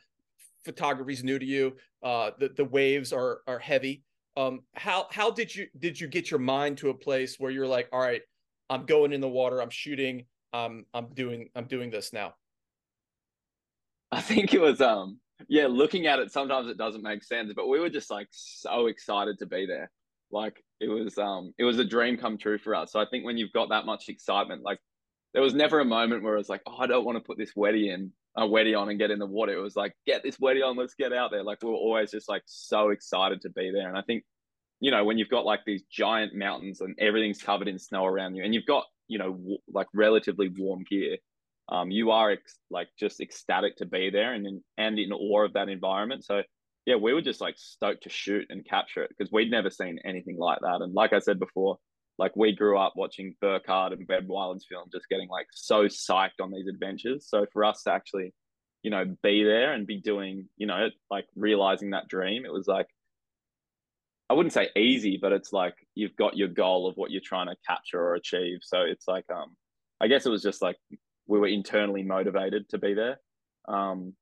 Photography 0.64 1.14
is 1.14 1.24
new 1.24 1.38
to 1.38 1.46
you. 1.46 1.76
Uh, 2.04 2.32
the 2.40 2.50
the 2.50 2.66
waves 2.66 3.12
are 3.12 3.40
are 3.48 3.60
heavy. 3.60 4.04
Um, 4.38 4.62
how 4.74 5.08
how 5.12 5.32
did 5.32 5.56
you 5.56 5.68
did 5.78 6.00
you 6.00 6.08
get 6.08 6.30
your 6.30 6.40
mind 6.40 6.78
to 6.80 6.90
a 6.90 6.94
place 6.94 7.40
where 7.40 7.52
you're 7.52 7.68
like, 7.68 7.88
all 7.92 8.00
right, 8.00 8.22
I'm 8.70 8.86
going 8.86 9.14
in 9.14 9.22
the 9.22 9.30
water. 9.30 9.62
I'm 9.62 9.70
shooting. 9.70 10.26
Um, 10.54 10.86
I'm 10.94 11.14
doing 11.14 11.50
I'm 11.56 11.66
doing 11.66 11.90
this 11.90 12.14
now. 12.14 12.36
I 14.12 14.22
think 14.22 14.54
it 14.54 14.62
was 14.62 14.82
um 14.82 15.20
yeah, 15.48 15.68
looking 15.68 16.08
at 16.08 16.20
it, 16.20 16.32
sometimes 16.32 16.70
it 16.70 16.78
doesn't 16.78 17.04
make 17.04 17.24
sense, 17.24 17.52
but 17.56 17.68
we 17.68 17.80
were 17.80 17.90
just 17.90 18.10
like 18.10 18.28
so 18.32 18.88
excited 18.88 19.40
to 19.40 19.46
be 19.46 19.66
there. 19.66 19.92
Like 20.32 20.64
it 20.80 20.88
was, 20.88 21.18
um, 21.18 21.54
it 21.58 21.64
was 21.64 21.80
a 21.80 21.86
dream 21.86 22.18
come 22.18 22.38
true 22.38 22.58
for 22.58 22.76
us. 22.76 22.92
So 22.92 23.00
I 23.00 23.06
think 23.10 23.26
when 23.26 23.38
you've 23.38 23.54
got 23.54 23.70
that 23.70 23.86
much 23.86 24.10
excitement, 24.10 24.64
like 24.64 24.80
there 25.34 25.44
was 25.44 25.54
never 25.54 25.80
a 25.80 25.86
moment 25.86 26.24
where 26.24 26.36
it 26.36 26.40
was 26.40 26.50
like, 26.50 26.62
oh, 26.66 26.78
I 26.80 26.88
don't 26.88 27.06
want 27.06 27.18
to 27.18 27.24
put 27.24 27.38
this 27.38 27.54
wetty 27.54 27.94
in, 27.94 28.12
a 28.38 28.44
wetty 28.44 28.78
on 28.80 28.90
and 28.90 29.00
get 29.00 29.12
in 29.12 29.20
the 29.20 29.26
water. 29.26 29.54
It 29.54 29.62
was 29.62 29.76
like, 29.76 29.94
get 30.06 30.24
this 30.24 30.38
wetty 30.38 30.66
on, 30.66 30.76
let's 30.76 30.96
get 30.96 31.14
out 31.14 31.32
there. 31.32 31.44
Like 31.44 31.64
we 31.64 31.70
were 31.70 31.76
always 31.76 32.12
just 32.12 32.28
like 32.28 32.44
so 32.46 32.90
excited 32.90 33.42
to 33.42 33.50
be 33.50 33.72
there. 33.72 33.88
And 33.88 33.98
I 33.98 34.02
think, 34.02 34.24
you 34.82 34.92
know, 34.92 35.06
when 35.06 35.18
you've 35.18 35.30
got 35.30 35.46
like 35.46 35.62
these 35.66 35.84
giant 35.90 36.36
mountains 36.36 36.82
and 36.82 36.96
everything's 37.00 37.42
covered 37.42 37.68
in 37.68 37.80
snow 37.80 38.06
around 38.06 38.36
you, 38.36 38.44
and 38.44 38.54
you've 38.54 38.66
got, 38.66 38.86
you 39.08 39.18
know, 39.18 39.32
w- 39.32 39.58
like 39.72 39.88
relatively 39.94 40.52
warm 40.58 40.84
gear, 40.90 41.18
um, 41.70 41.92
you 41.92 42.12
are 42.12 42.32
ex- 42.32 42.60
like 42.70 42.90
just 43.00 43.22
ecstatic 43.22 43.78
to 43.78 43.86
be 43.86 44.10
there 44.10 44.34
and 44.34 44.46
in, 44.46 44.62
and 44.78 45.00
in 45.00 45.14
awe 45.14 45.46
of 45.46 45.54
that 45.54 45.70
environment. 45.70 46.26
So 46.26 46.44
yeah, 46.86 46.96
we 46.96 47.14
were 47.14 47.22
just 47.22 47.42
like 47.42 47.56
stoked 47.58 48.04
to 48.04 48.10
shoot 48.10 48.46
and 48.50 48.66
capture 48.66 49.04
it 49.04 49.12
because 49.18 49.32
we'd 49.32 49.50
never 49.50 49.70
seen 49.70 50.00
anything 50.04 50.38
like 50.38 50.60
that. 50.60 50.82
And 50.82 50.94
like 50.94 51.14
I 51.14 51.20
said 51.20 51.40
before, 51.40 51.78
like 52.18 52.36
we 52.36 52.56
grew 52.56 52.78
up 52.78 52.94
watching 52.96 53.36
Burkard 53.42 53.94
and 53.94 54.08
Ben 54.08 54.28
Weiland's 54.28 54.66
film, 54.70 54.90
just 54.92 55.10
getting 55.10 55.30
like 55.30 55.48
so 55.52 55.86
psyched 55.86 56.42
on 56.42 56.52
these 56.52 56.68
adventures. 56.68 57.28
So 57.28 57.46
for 57.52 57.66
us 57.66 57.84
to 57.84 57.92
actually, 57.92 58.34
you 58.84 58.92
know, 58.92 59.06
be 59.22 59.44
there 59.44 59.74
and 59.74 59.86
be 59.86 60.00
doing, 60.00 60.48
you 60.58 60.68
know, 60.68 60.90
like 61.12 61.26
realizing 61.36 61.92
that 61.92 62.08
dream, 62.08 62.46
it 62.46 62.54
was 62.54 62.68
like 62.68 62.88
I 64.30 64.34
wouldn't 64.34 64.54
say 64.54 64.70
easy, 64.76 65.20
but 65.22 65.34
it's 65.34 65.54
like 65.54 65.76
you've 65.94 66.16
got 66.16 66.36
your 66.36 66.48
goal 66.48 66.88
of 66.88 66.96
what 66.96 67.12
you're 67.12 67.22
trying 67.24 67.48
to 67.48 67.56
capture 67.68 68.00
or 68.00 68.16
achieve. 68.16 68.60
So 68.62 68.82
it's 68.82 69.08
like 69.08 69.26
um 69.32 69.56
I 70.00 70.08
guess 70.08 70.26
it 70.26 70.32
was 70.32 70.44
just 70.44 70.62
like 70.62 70.78
we 71.28 71.40
were 71.40 71.48
internally 71.48 72.04
motivated 72.04 72.70
to 72.70 72.78
be 72.78 72.94
there. 72.94 73.20
Um, 73.68 74.14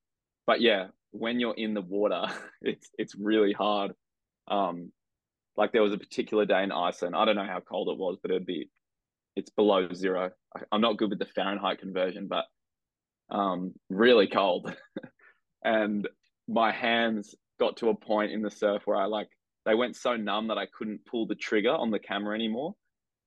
but 0.47 0.62
yeah, 0.62 0.88
when 1.12 1.39
you're 1.39 1.56
in 1.56 1.73
the 1.73 1.82
water, 1.82 2.25
it's 2.62 2.89
it's 2.97 3.15
really 3.15 3.53
hard. 3.53 3.93
Um, 4.47 4.91
like 5.56 5.72
there 5.72 5.84
was 5.84 5.94
a 5.94 5.98
particular 5.98 6.46
day 6.46 6.63
in 6.63 6.72
Iceland. 6.72 7.16
I 7.16 7.26
don't 7.26 7.36
know 7.36 7.46
how 7.46 7.60
cold 7.60 7.89
it 7.89 7.98
was, 7.98 8.18
but 8.22 8.32
it'd 8.32 8.46
be 8.46 8.70
it's 9.36 9.50
below 9.50 9.88
zero. 9.94 10.32
I, 10.56 10.62
I'm 10.72 10.82
not 10.82 10.98
good 10.98 11.10
with 11.10 11.20
the 11.20 11.26
Fahrenheit 11.26 11.80
conversion, 11.80 12.28
but 12.28 12.46
um, 13.30 13.74
really 13.89 14.28
cold. 14.28 14.76
and 15.63 16.08
my 16.48 16.72
hands 16.72 17.36
got 17.60 17.78
to 17.78 17.89
a 17.89 17.96
point 17.96 18.32
in 18.32 18.42
the 18.42 18.52
surf 18.52 18.84
where 18.86 18.98
I 18.98 19.06
like 19.06 19.30
they 19.65 19.75
went 19.75 19.96
so 19.96 20.15
numb 20.15 20.48
that 20.48 20.58
I 20.58 20.65
couldn't 20.65 21.06
pull 21.06 21.25
the 21.25 21.36
trigger 21.36 21.71
on 21.71 21.92
the 21.92 22.00
camera 22.00 22.36
anymore. 22.36 22.75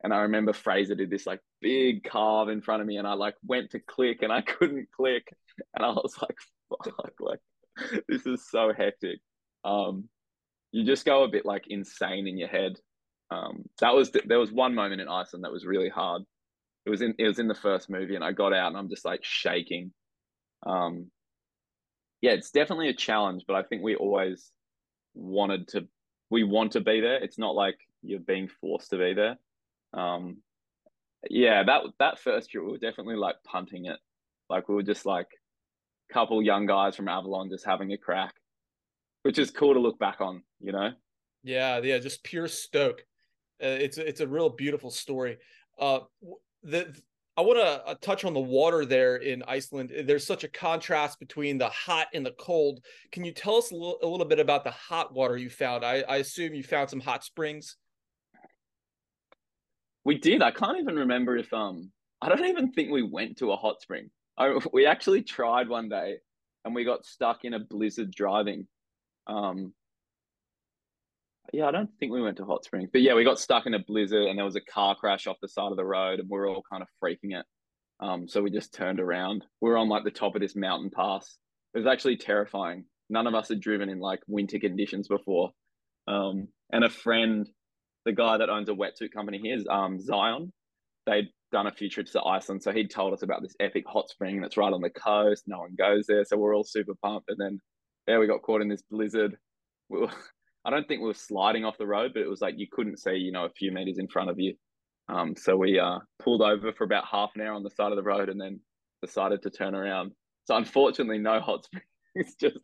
And 0.03 0.13
I 0.13 0.19
remember 0.19 0.53
Fraser 0.53 0.95
did 0.95 1.11
this 1.11 1.27
like 1.27 1.41
big 1.63 2.05
carve 2.05 2.49
in 2.49 2.61
front 2.61 2.83
of 2.83 2.87
me, 2.87 2.99
and 2.99 3.07
I 3.07 3.15
like 3.15 3.35
went 3.45 3.71
to 3.71 3.81
click 3.81 4.23
and 4.23 4.33
I 4.33 4.41
couldn't 4.43 4.89
click, 4.95 5.27
and 5.75 5.85
I 5.85 5.91
was 5.91 6.15
like, 6.21 6.37
"Fuck!" 6.69 7.13
Like 7.21 7.41
this 8.09 8.27
is 8.27 8.49
so 8.49 8.73
hectic. 8.77 9.21
Um, 9.65 10.09
you 10.77 10.85
just 10.85 11.07
go 11.07 11.25
a 11.25 11.29
bit 11.29 11.47
like 11.47 11.65
insane 11.69 12.29
in 12.29 12.37
your 12.37 12.49
head. 12.49 12.79
Um, 13.31 13.65
that 13.81 13.95
was 13.95 14.11
the, 14.11 14.21
there 14.27 14.39
was 14.39 14.53
one 14.53 14.75
moment 14.75 15.01
in 15.01 15.09
Iceland 15.09 15.43
that 15.43 15.53
was 15.53 15.65
really 15.65 15.89
hard. 15.89 16.23
It 16.85 16.91
was 16.91 17.01
in 17.01 17.15
it 17.19 17.27
was 17.27 17.39
in 17.39 17.49
the 17.49 17.55
first 17.55 17.89
movie, 17.89 18.15
and 18.15 18.23
I 18.23 18.33
got 18.33 18.53
out 18.53 18.69
and 18.69 18.77
I'm 18.77 18.91
just 18.91 19.07
like 19.07 19.21
shaking. 19.23 19.93
Um, 20.67 21.11
yeah, 22.21 22.33
it's 22.33 22.51
definitely 22.51 22.91
a 22.91 22.95
challenge, 22.95 23.45
but 23.49 23.57
I 23.57 23.63
think 23.63 23.83
we 23.83 23.97
always 23.97 24.53
wanted 25.15 25.69
to. 25.69 25.89
We 26.29 26.45
want 26.45 26.73
to 26.73 26.83
be 26.83 27.01
there. 27.01 27.25
It's 27.25 27.39
not 27.39 27.55
like 27.55 27.79
you're 28.03 28.21
being 28.21 28.51
forced 28.61 28.91
to 28.91 28.99
be 28.99 29.15
there. 29.15 29.37
Um, 29.95 30.43
yeah, 31.31 31.65
that 31.65 31.85
that 31.99 32.19
first 32.19 32.53
year 32.53 32.63
we 32.63 32.73
were 32.73 32.79
definitely 32.79 33.17
like 33.17 33.37
punting 33.47 33.87
it. 33.87 33.99
Like 34.51 34.69
we 34.69 34.75
were 34.75 34.83
just 34.83 35.07
like 35.07 35.29
a 36.11 36.13
couple 36.13 36.43
young 36.43 36.67
guys 36.67 36.97
from 36.97 37.09
Avalon 37.09 37.49
just 37.49 37.65
having 37.65 37.93
a 37.95 37.99
crack, 37.99 38.35
which 39.23 39.39
is 39.39 39.51
cool 39.51 39.73
to 39.73 39.81
look 39.81 39.99
back 39.99 40.21
on, 40.21 40.43
you 40.61 40.73
know. 40.73 40.91
Yeah, 41.43 41.79
yeah, 41.83 41.99
just 41.99 42.25
pure 42.25 42.49
stoke. 42.49 43.01
Uh, 43.63 43.67
it's 43.69 43.99
it's 43.99 44.21
a 44.21 44.27
real 44.27 44.51
beautiful 44.51 44.91
story. 44.91 45.39
Uh, 45.79 46.01
the 46.63 46.95
I 47.39 47.43
want 47.43 47.59
to 47.59 47.87
uh, 47.87 47.95
touch 48.01 48.25
on 48.25 48.33
the 48.33 48.41
water 48.41 48.87
there 48.87 49.17
in 49.17 49.43
Iceland. 49.47 49.93
There's 50.05 50.27
such 50.27 50.43
a 50.43 50.49
contrast 50.49 51.21
between 51.21 51.59
the 51.59 51.69
hot 51.69 52.09
and 52.15 52.25
the 52.25 52.35
cold. 52.39 52.81
Can 53.13 53.25
you 53.25 53.33
tell 53.33 53.57
us 53.57 53.71
a 53.73 53.75
little, 53.75 53.99
a 54.03 54.07
little 54.07 54.27
bit 54.27 54.41
about 54.41 54.65
the 54.65 54.71
hot 54.71 55.13
water 55.13 55.37
you 55.37 55.51
found? 55.51 55.85
I, 55.85 56.03
I 56.09 56.17
assume 56.17 56.55
you 56.55 56.63
found 56.63 56.89
some 56.89 57.01
hot 57.01 57.25
springs. 57.25 57.77
We 60.05 60.19
did. 60.19 60.41
I 60.41 60.51
can't 60.51 60.79
even 60.79 60.97
remember 60.97 61.37
if 61.37 61.53
um 61.53 61.91
I 62.23 62.31
don't 62.31 62.47
even 62.47 62.73
think 62.73 62.91
we 62.91 63.03
went 63.03 63.39
to 63.39 63.53
a 63.53 63.57
hot 63.57 63.83
spring. 63.83 64.11
I, 64.39 64.59
we 64.73 64.87
actually 64.87 65.23
tried 65.23 65.69
one 65.69 65.89
day 65.89 66.17
and 66.65 66.75
we 66.75 66.85
got 66.85 67.05
stuck 67.05 67.45
in 67.45 67.55
a 67.55 67.61
blizzard 67.61 68.13
driving. 68.13 68.67
Um, 69.27 69.75
yeah, 71.53 71.67
I 71.67 71.71
don't 71.71 71.91
think 71.99 72.13
we 72.13 72.23
went 72.23 72.37
to 72.39 72.45
hot 72.45 72.65
springs, 72.65 72.91
but 72.93 73.03
yeah, 73.03 73.15
we 73.15 73.25
got 73.25 73.39
stuck 73.39 73.67
in 73.67 73.75
a 73.75 73.79
blizzard 73.79 74.27
and 74.27 74.39
there 74.39 74.45
was 74.45 74.57
a 74.57 74.61
car 74.61 74.95
crash 74.95 75.27
off 75.27 75.37
the 75.41 75.49
side 75.49 75.71
of 75.71 75.77
the 75.77 75.85
road 75.85 76.21
and 76.21 76.29
we 76.29 76.39
are 76.39 76.47
all 76.47 76.63
kind 76.71 76.83
of 76.83 76.89
freaking 77.03 77.39
it. 77.39 77.47
Um, 78.01 78.29
so 78.29 78.43
we 78.43 78.51
just 78.51 78.75
turned 78.75 79.01
around. 79.01 79.45
We 79.61 79.71
are 79.71 79.77
on 79.77 79.89
like 79.89 80.05
the 80.05 80.11
top 80.11 80.35
of 80.35 80.41
this 80.41 80.57
mountain 80.57 80.91
pass. 80.91 81.39
It 81.75 81.79
was 81.79 81.87
actually 81.87 82.17
terrifying. 82.17 82.85
None 83.09 83.27
of 83.27 83.35
us 83.35 83.49
had 83.49 83.61
driven 83.61 83.89
in 83.89 84.01
like 84.01 84.21
winter 84.27 84.59
conditions 84.59 85.09
before. 85.09 85.51
Um, 86.09 86.49
and 86.73 86.85
a 86.85 86.91
friend, 86.91 87.49
the 88.05 88.13
guy 88.13 88.39
that 88.39 88.51
owns 88.51 88.69
a 88.69 88.73
wetsuit 88.73 89.13
company 89.15 89.39
here, 89.43 89.57
is 89.57 89.67
um, 89.71 90.01
Zion. 90.01 90.53
They'd 91.07 91.29
done 91.53 91.67
a 91.67 91.73
few 91.73 91.89
trips 91.89 92.13
to 92.13 92.25
Iceland, 92.25 92.63
so 92.63 92.73
he'd 92.73 92.91
told 92.91 93.13
us 93.13 93.23
about 93.23 93.43
this 93.43 93.55
epic 93.61 93.85
hot 93.87 94.11
spring 94.11 94.41
that's 94.41 94.57
right 94.57 94.73
on 94.73 94.81
the 94.81 94.91
coast. 94.91 95.45
No 95.47 95.61
one 95.61 95.75
goes 95.79 96.07
there, 96.07 96.25
so 96.25 96.37
we're 96.37 96.55
all 96.57 96.65
super 96.65 96.95
pumped. 97.03 97.31
And 97.31 97.39
then, 97.39 97.61
yeah, 98.09 98.19
we 98.19 98.27
got 98.27 98.43
caught 98.43 98.63
in 98.63 98.69
this 98.69 98.83
blizzard. 98.91 99.37
We 99.89 100.01
were, 100.01 100.11
I 100.67 100.71
don't 100.71 100.87
think 100.89 101.01
we 101.01 101.07
were 101.07 101.15
sliding 101.15 101.65
off 101.65 101.79
the 101.79 101.87
road, 101.87 102.11
but 102.13 102.23
it 102.23 102.29
was 102.29 102.41
like 102.41 102.59
you 102.59 102.67
couldn't 102.71 102.99
see, 102.99 103.15
you 103.15 103.31
know, 103.31 103.45
a 103.45 103.51
few 103.51 103.71
meters 103.71 103.99
in 103.99 104.09
front 104.09 104.31
of 104.31 104.41
you. 104.41 104.55
Um, 105.09 105.37
so 105.37 105.57
we 105.57 105.79
uh, 105.79 106.01
pulled 106.19 106.43
over 106.43 106.73
for 106.73 106.83
about 106.83 107.07
half 107.07 107.31
an 107.37 107.43
hour 107.43 107.53
on 107.53 107.63
the 107.63 107.71
side 107.71 107.93
of 107.93 107.97
the 107.97 108.03
road, 108.03 108.29
and 108.29 108.41
then 108.41 108.59
decided 109.01 109.43
to 109.43 109.51
turn 109.51 109.77
around. 109.77 110.11
So 110.47 110.57
unfortunately, 110.57 111.19
no 111.19 111.41
hot 111.41 111.65
springs, 112.17 112.35
just 112.41 112.59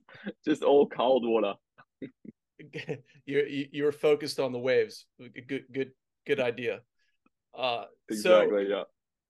just 0.44 0.64
all 0.64 0.88
cold 0.88 1.24
water. 1.24 1.55
you 3.26 3.68
you 3.72 3.84
were 3.84 3.92
focused 3.92 4.40
on 4.40 4.50
the 4.50 4.59
waves. 4.59 5.07
Good 5.20 5.64
good 5.72 5.92
good 6.26 6.40
idea. 6.40 6.80
Uh, 7.57 7.84
exactly. 8.09 8.66
So, 8.66 8.76
yeah. 8.76 8.82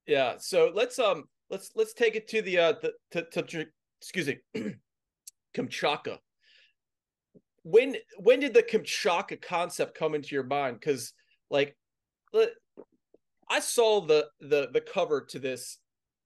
Yeah. 0.06 0.34
So 0.38 0.72
let's 0.74 0.98
um 0.98 1.24
let's 1.50 1.72
let's 1.76 1.92
take 1.92 2.16
it 2.16 2.26
to 2.28 2.40
the 2.40 2.58
uh 2.58 2.72
the 3.10 3.24
to, 3.32 3.42
to 3.42 3.66
excuse 4.00 4.28
me 4.28 4.38
Kamchatka 5.54 6.18
when 7.62 7.96
when 8.18 8.40
did 8.40 8.54
the 8.54 8.62
Kamchatka 8.62 9.40
concept 9.40 9.96
come 9.96 10.14
into 10.14 10.34
your 10.34 10.44
mind? 10.44 10.80
Because 10.80 11.12
like, 11.50 11.76
I 13.48 13.60
saw 13.60 14.00
the 14.00 14.28
the 14.40 14.68
the 14.72 14.80
cover 14.80 15.20
to 15.30 15.38
this 15.38 15.78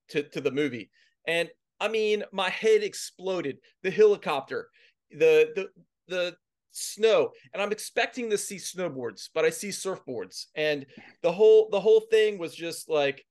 to 0.08 0.22
to 0.22 0.40
the 0.40 0.50
movie, 0.50 0.90
and 1.26 1.50
I 1.80 1.88
mean, 1.88 2.24
my 2.32 2.48
head 2.48 2.82
exploded. 2.82 3.58
The 3.82 3.90
helicopter, 3.90 4.68
the 5.10 5.50
the 5.54 5.68
the 6.08 6.36
snow, 6.70 7.32
and 7.52 7.62
I'm 7.62 7.72
expecting 7.72 8.30
to 8.30 8.38
see 8.38 8.56
snowboards, 8.56 9.28
but 9.34 9.44
I 9.44 9.50
see 9.50 9.68
surfboards, 9.68 10.46
and 10.54 10.86
the 11.22 11.32
whole 11.32 11.68
the 11.70 11.80
whole 11.80 12.00
thing 12.10 12.38
was 12.38 12.54
just 12.54 12.88
like 12.88 13.24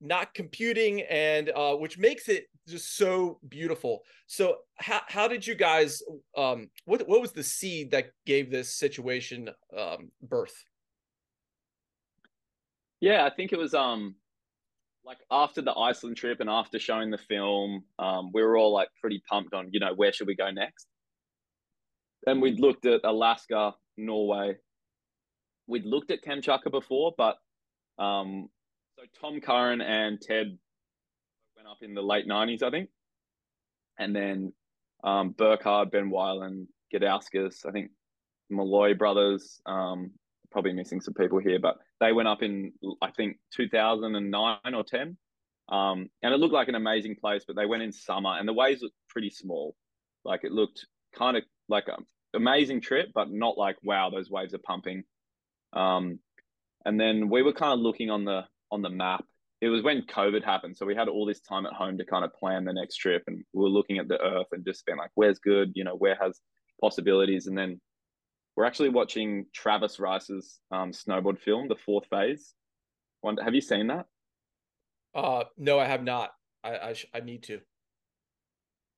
not 0.00 0.34
computing 0.34 1.02
and 1.02 1.50
uh, 1.50 1.74
which 1.74 1.96
makes 1.98 2.28
it 2.28 2.46
just 2.66 2.96
so 2.96 3.38
beautiful. 3.48 4.02
So 4.26 4.58
how, 4.76 5.00
how 5.06 5.28
did 5.28 5.46
you 5.46 5.54
guys 5.54 6.02
um 6.36 6.68
what 6.84 7.06
what 7.08 7.20
was 7.20 7.32
the 7.32 7.42
seed 7.42 7.90
that 7.92 8.06
gave 8.26 8.50
this 8.50 8.74
situation 8.74 9.50
um 9.76 10.10
birth? 10.22 10.64
Yeah 13.00 13.24
i 13.24 13.30
think 13.30 13.52
it 13.52 13.58
was 13.58 13.74
um 13.74 14.16
like 15.04 15.18
after 15.30 15.62
the 15.62 15.74
iceland 15.74 16.16
trip 16.16 16.40
and 16.40 16.50
after 16.50 16.78
showing 16.78 17.10
the 17.10 17.18
film 17.18 17.84
um 17.98 18.30
we 18.34 18.42
were 18.42 18.56
all 18.56 18.72
like 18.72 18.88
pretty 19.00 19.22
pumped 19.30 19.54
on 19.54 19.68
you 19.70 19.80
know 19.80 19.94
where 19.94 20.12
should 20.12 20.26
we 20.26 20.34
go 20.34 20.50
next? 20.50 20.86
And 22.26 22.42
we'd 22.42 22.60
looked 22.60 22.86
at 22.86 23.02
alaska 23.04 23.74
norway. 23.96 24.56
We'd 25.68 25.86
looked 25.86 26.10
at 26.10 26.24
kamchatka 26.24 26.70
before 26.70 27.14
but 27.16 27.36
um 27.98 28.48
so 28.98 29.04
Tom 29.20 29.40
Curran 29.40 29.82
and 29.82 30.20
Ted 30.20 30.58
went 31.66 31.76
up 31.76 31.82
in 31.82 31.94
the 31.94 32.02
late 32.02 32.26
nineties, 32.26 32.62
I 32.62 32.70
think, 32.70 32.88
and 33.98 34.14
then 34.14 34.52
um, 35.04 35.30
Burkard, 35.30 35.90
Ben 35.90 36.10
Weiland, 36.10 36.66
Gudauskas, 36.94 37.66
I 37.66 37.72
think 37.72 37.90
Malloy 38.50 38.94
brothers. 38.94 39.60
Um, 39.66 40.12
probably 40.52 40.72
missing 40.72 41.00
some 41.00 41.14
people 41.14 41.38
here, 41.38 41.58
but 41.60 41.76
they 42.00 42.12
went 42.12 42.28
up 42.28 42.42
in 42.42 42.72
I 43.02 43.10
think 43.10 43.36
2009 43.54 44.58
or 44.74 44.84
10. 44.84 45.16
Um, 45.68 46.08
and 46.22 46.32
it 46.32 46.38
looked 46.38 46.54
like 46.54 46.68
an 46.68 46.76
amazing 46.76 47.16
place, 47.16 47.42
but 47.46 47.56
they 47.56 47.66
went 47.66 47.82
in 47.82 47.92
summer 47.92 48.38
and 48.38 48.48
the 48.48 48.52
waves 48.52 48.80
looked 48.80 48.94
pretty 49.08 49.30
small. 49.30 49.74
Like 50.24 50.44
it 50.44 50.52
looked 50.52 50.86
kind 51.14 51.36
of 51.36 51.42
like 51.68 51.88
an 51.88 52.06
amazing 52.34 52.80
trip, 52.80 53.08
but 53.12 53.30
not 53.30 53.58
like, 53.58 53.76
wow, 53.82 54.08
those 54.08 54.30
waves 54.30 54.54
are 54.54 54.58
pumping. 54.58 55.02
Um, 55.72 56.20
and 56.84 56.98
then 56.98 57.28
we 57.28 57.42
were 57.42 57.52
kind 57.52 57.72
of 57.72 57.80
looking 57.80 58.10
on 58.10 58.24
the 58.24 58.44
on 58.70 58.80
the 58.80 58.90
map. 58.90 59.24
It 59.66 59.70
was 59.70 59.82
when 59.82 60.02
COVID 60.02 60.44
happened, 60.44 60.76
so 60.76 60.86
we 60.86 60.94
had 60.94 61.08
all 61.08 61.26
this 61.26 61.40
time 61.40 61.66
at 61.66 61.72
home 61.72 61.98
to 61.98 62.04
kind 62.04 62.24
of 62.24 62.32
plan 62.34 62.64
the 62.64 62.72
next 62.72 62.98
trip, 62.98 63.24
and 63.26 63.44
we 63.52 63.64
were 63.64 63.68
looking 63.68 63.98
at 63.98 64.06
the 64.06 64.20
Earth 64.22 64.46
and 64.52 64.64
just 64.64 64.86
being 64.86 64.96
like, 64.96 65.10
"Where's 65.16 65.40
good? 65.40 65.72
You 65.74 65.82
know, 65.82 65.96
where 65.96 66.16
has 66.20 66.40
possibilities?" 66.80 67.48
And 67.48 67.58
then 67.58 67.80
we're 68.54 68.64
actually 68.64 68.90
watching 68.90 69.46
Travis 69.52 69.98
Rice's 69.98 70.60
um, 70.70 70.92
snowboard 70.92 71.40
film, 71.40 71.66
The 71.66 71.74
Fourth 71.74 72.06
Phase. 72.08 72.54
One, 73.22 73.38
have 73.38 73.56
you 73.56 73.60
seen 73.60 73.88
that? 73.88 74.06
Uh, 75.16 75.44
no, 75.58 75.80
I 75.80 75.86
have 75.86 76.04
not. 76.04 76.30
I 76.62 76.76
I, 76.76 76.94
I 77.12 77.20
need 77.20 77.42
to. 77.44 77.58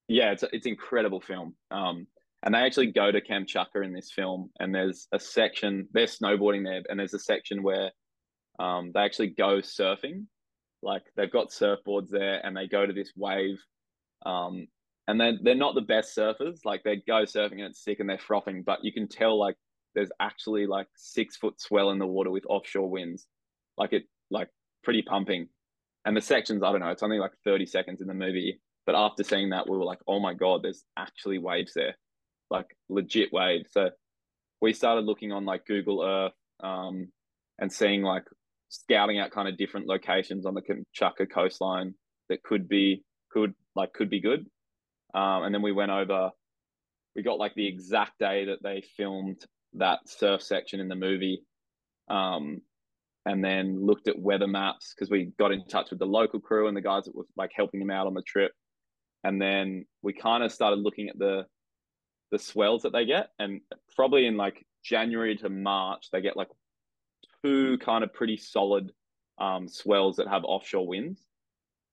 Yeah, 0.06 0.32
it's 0.32 0.42
a, 0.42 0.54
it's 0.54 0.66
incredible 0.66 1.22
film. 1.22 1.54
Um, 1.70 2.06
and 2.42 2.54
they 2.54 2.58
actually 2.58 2.92
go 2.92 3.10
to 3.10 3.22
Kamchatka 3.22 3.82
in 3.82 3.94
this 3.94 4.12
film, 4.12 4.50
and 4.60 4.74
there's 4.74 5.08
a 5.12 5.18
section 5.18 5.88
they're 5.92 6.04
snowboarding 6.04 6.62
there, 6.62 6.82
and 6.90 7.00
there's 7.00 7.14
a 7.14 7.18
section 7.18 7.62
where 7.62 7.90
um, 8.58 8.90
they 8.92 9.00
actually 9.00 9.28
go 9.28 9.60
surfing. 9.60 10.26
Like 10.82 11.02
they've 11.16 11.30
got 11.30 11.50
surfboards 11.50 12.10
there 12.10 12.44
and 12.44 12.56
they 12.56 12.68
go 12.68 12.86
to 12.86 12.92
this 12.92 13.12
wave. 13.16 13.58
Um, 14.24 14.68
and 15.06 15.20
then 15.20 15.40
they're 15.42 15.54
not 15.54 15.74
the 15.74 15.80
best 15.80 16.16
surfers. 16.16 16.64
Like 16.64 16.82
they 16.84 16.96
go 16.96 17.22
surfing 17.22 17.52
and 17.52 17.62
it's 17.62 17.82
sick 17.82 18.00
and 18.00 18.08
they're 18.08 18.18
frothing, 18.18 18.62
but 18.62 18.84
you 18.84 18.92
can 18.92 19.08
tell 19.08 19.38
like 19.38 19.56
there's 19.94 20.10
actually 20.20 20.66
like 20.66 20.86
six 20.96 21.36
foot 21.36 21.60
swell 21.60 21.90
in 21.90 21.98
the 21.98 22.06
water 22.06 22.30
with 22.30 22.44
offshore 22.48 22.90
winds. 22.90 23.26
Like 23.76 23.92
it, 23.92 24.04
like 24.30 24.48
pretty 24.84 25.02
pumping. 25.02 25.48
And 26.04 26.16
the 26.16 26.20
sections, 26.20 26.62
I 26.62 26.70
don't 26.70 26.80
know, 26.80 26.90
it's 26.90 27.02
only 27.02 27.18
like 27.18 27.32
30 27.44 27.66
seconds 27.66 28.00
in 28.00 28.06
the 28.06 28.14
movie. 28.14 28.60
But 28.86 28.94
after 28.94 29.22
seeing 29.22 29.50
that, 29.50 29.68
we 29.68 29.76
were 29.76 29.84
like, 29.84 29.98
oh 30.06 30.20
my 30.20 30.34
God, 30.34 30.62
there's 30.62 30.84
actually 30.96 31.38
waves 31.38 31.72
there, 31.74 31.94
like 32.50 32.66
legit 32.88 33.32
waves. 33.32 33.68
So 33.72 33.90
we 34.60 34.72
started 34.72 35.04
looking 35.04 35.32
on 35.32 35.44
like 35.44 35.66
Google 35.66 36.02
Earth 36.02 36.32
um, 36.60 37.08
and 37.58 37.72
seeing 37.72 38.02
like 38.02 38.24
scouting 38.68 39.18
out 39.18 39.30
kind 39.30 39.48
of 39.48 39.56
different 39.56 39.86
locations 39.86 40.46
on 40.46 40.54
the 40.54 40.62
Kamchatka 40.62 41.30
coastline 41.30 41.94
that 42.28 42.42
could 42.42 42.68
be 42.68 43.02
could 43.30 43.54
like 43.74 43.92
could 43.92 44.10
be 44.10 44.20
good. 44.20 44.46
Um, 45.14 45.44
and 45.44 45.54
then 45.54 45.62
we 45.62 45.72
went 45.72 45.90
over. 45.90 46.30
We 47.16 47.22
got 47.22 47.38
like 47.38 47.54
the 47.54 47.66
exact 47.66 48.18
day 48.18 48.44
that 48.46 48.62
they 48.62 48.82
filmed 48.96 49.44
that 49.74 50.00
surf 50.06 50.42
section 50.42 50.80
in 50.80 50.88
the 50.88 50.94
movie, 50.94 51.42
um, 52.08 52.60
and 53.26 53.44
then 53.44 53.84
looked 53.84 54.08
at 54.08 54.18
weather 54.18 54.46
maps 54.46 54.94
because 54.94 55.10
we 55.10 55.32
got 55.38 55.52
in 55.52 55.66
touch 55.66 55.90
with 55.90 55.98
the 55.98 56.06
local 56.06 56.40
crew 56.40 56.68
and 56.68 56.76
the 56.76 56.82
guys 56.82 57.04
that 57.04 57.14
were 57.14 57.26
like 57.36 57.50
helping 57.54 57.80
them 57.80 57.90
out 57.90 58.06
on 58.06 58.14
the 58.14 58.22
trip. 58.22 58.52
And 59.24 59.40
then 59.40 59.84
we 60.02 60.12
kind 60.12 60.44
of 60.44 60.52
started 60.52 60.78
looking 60.80 61.08
at 61.08 61.18
the 61.18 61.44
the 62.30 62.38
swells 62.38 62.82
that 62.82 62.92
they 62.92 63.06
get, 63.06 63.28
and 63.38 63.60
probably 63.96 64.26
in 64.26 64.36
like 64.36 64.64
January 64.84 65.36
to 65.36 65.48
March 65.48 66.08
they 66.12 66.20
get 66.20 66.36
like 66.36 66.48
two 67.44 67.78
kind 67.78 68.04
of 68.04 68.12
pretty 68.12 68.36
solid 68.36 68.92
um, 69.38 69.68
swells 69.68 70.16
that 70.16 70.28
have 70.28 70.44
offshore 70.44 70.86
winds. 70.86 71.20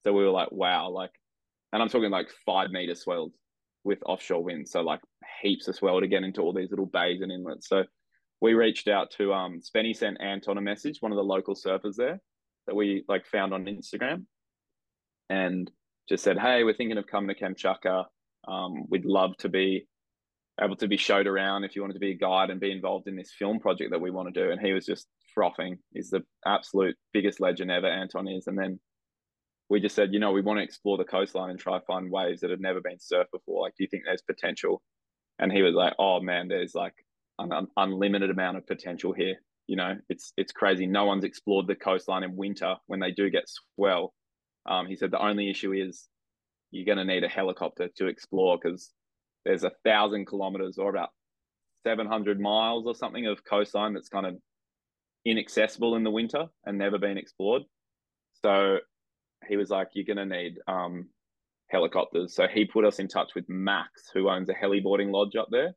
So 0.04 0.14
we 0.14 0.24
were 0.24 0.32
like, 0.32 0.52
wow, 0.52 0.90
like, 0.90 1.12
and 1.74 1.82
I'm 1.82 1.90
talking 1.90 2.12
like 2.12 2.30
five 2.46 2.72
meter 2.72 2.96
swells 2.96 3.34
with 3.84 4.00
offshore 4.06 4.44
winds. 4.44 4.72
So 4.72 4.82
like 4.82 5.02
heaps 5.42 5.68
of 5.68 5.76
swell 5.76 6.00
to 6.00 6.08
get 6.08 6.24
into 6.24 6.42
all 6.42 6.54
these 6.54 6.70
little 6.70 6.86
bays 6.86 7.22
and 7.22 7.32
inlets. 7.32 7.68
So 7.68 7.84
we 8.42 8.54
reached 8.54 8.88
out 8.88 9.12
to 9.18 9.34
um 9.34 9.62
Spenny 9.62 9.96
sent 9.96 10.22
Anton 10.22 10.58
a 10.58 10.62
message, 10.62 10.98
one 11.00 11.12
of 11.12 11.18
the 11.18 11.24
local 11.24 11.56
surfers 11.56 11.96
there 11.96 12.20
that 12.68 12.76
we 12.76 13.04
like 13.08 13.26
found 13.26 13.54
on 13.54 13.66
Instagram, 13.66 14.26
and 15.30 15.70
just 16.10 16.24
said, 16.24 16.38
hey, 16.38 16.64
we're 16.64 16.74
thinking 16.74 16.98
of 16.98 17.08
coming 17.08 17.34
to 17.34 17.42
Kamchatka. 17.42 18.06
Um, 18.48 18.86
we'd 18.90 19.06
love 19.06 19.36
to 19.38 19.50
be 19.50 19.88
able 20.62 20.76
to 20.78 20.88
be 20.88 20.98
showed 20.98 21.28
around 21.28 21.64
if 21.64 21.76
you 21.76 21.82
wanted 21.82 21.96
to 21.96 22.00
be 22.00 22.12
a 22.12 22.18
guide 22.18 22.50
and 22.50 22.60
be 22.60 22.72
involved 22.72 23.08
in 23.08 23.16
this 23.16 23.34
film 23.38 23.60
project 23.60 23.92
that 23.92 24.02
we 24.02 24.12
want 24.12 24.34
to 24.34 24.44
do. 24.44 24.52
And 24.52 24.62
he 24.62 24.74
was 24.74 24.86
just 24.86 25.08
frothing. 25.36 25.78
He's 25.94 26.10
the 26.10 26.24
absolute 26.46 26.96
biggest 27.14 27.40
legend 27.40 27.70
ever, 27.70 27.88
Anton 27.88 28.28
is. 28.28 28.48
And 28.48 28.58
then 28.58 28.80
we 29.70 29.80
just 29.80 29.96
said, 29.96 30.14
you 30.14 30.20
know, 30.20 30.32
we 30.32 30.42
want 30.42 30.58
to 30.58 30.64
explore 30.64 30.98
the 30.98 31.04
coastline 31.04 31.50
and 31.50 31.60
try 31.60 31.80
find 31.86 32.10
waves 32.10 32.42
that 32.42 32.50
have 32.50 32.60
never 32.60 32.82
been 32.82 32.98
surfed 32.98 33.32
before. 33.32 33.62
Like, 33.62 33.74
do 33.78 33.84
you 33.84 33.90
think 33.90 34.04
there's 34.06 34.22
potential? 34.22 34.82
And 35.38 35.52
he 35.52 35.62
was 35.62 35.76
like, 35.76 35.94
oh 36.00 36.20
man, 36.22 36.48
there's 36.48 36.74
like 36.74 36.94
an 37.40 37.52
un- 37.52 37.68
unlimited 37.78 38.30
amount 38.30 38.58
of 38.58 38.66
potential 38.66 39.14
here. 39.14 39.36
You 39.68 39.76
know, 39.76 39.98
it's 40.10 40.32
it's 40.38 40.52
crazy. 40.52 40.86
No 40.86 41.06
one's 41.06 41.24
explored 41.24 41.68
the 41.68 41.76
coastline 41.76 42.24
in 42.24 42.36
winter 42.36 42.76
when 42.88 43.00
they 43.00 43.12
do 43.12 43.30
get 43.30 43.50
swell. 43.50 44.14
Um, 44.68 44.88
he 44.88 44.96
said 44.96 45.12
the 45.12 45.24
only 45.24 45.50
issue 45.50 45.74
is 45.74 46.08
you're 46.72 46.86
going 46.86 46.98
to 46.98 47.14
need 47.14 47.24
a 47.24 47.30
helicopter 47.30 47.90
to 47.98 48.08
explore 48.08 48.58
because 48.62 48.92
there's 49.46 49.64
a 49.64 49.72
thousand 49.84 50.26
kilometers 50.26 50.78
or 50.78 50.90
about 50.90 51.10
700 51.86 52.40
miles 52.40 52.86
or 52.88 52.96
something 52.96 53.28
of 53.28 53.44
coastline 53.44 53.94
that's 53.94 54.10
kind 54.10 54.26
of 54.26 54.36
inaccessible 55.26 55.96
in 55.96 56.04
the 56.04 56.12
winter 56.12 56.46
and 56.66 56.78
never 56.78 56.98
been 56.98 57.18
explored. 57.18 57.64
So 58.44 58.78
he 59.48 59.58
was 59.58 59.70
like, 59.70 59.90
"You're 59.94 60.06
going 60.06 60.30
to 60.30 60.38
need 60.38 60.60
um, 60.68 61.10
helicopters." 61.68 62.36
So 62.36 62.48
he 62.48 62.66
put 62.66 62.86
us 62.86 63.00
in 63.00 63.08
touch 63.08 63.36
with 63.36 63.50
Max, 63.50 64.10
who 64.14 64.30
owns 64.30 64.50
a 64.50 64.54
heliboarding 64.54 65.12
lodge 65.12 65.36
up 65.36 65.48
there. 65.52 65.76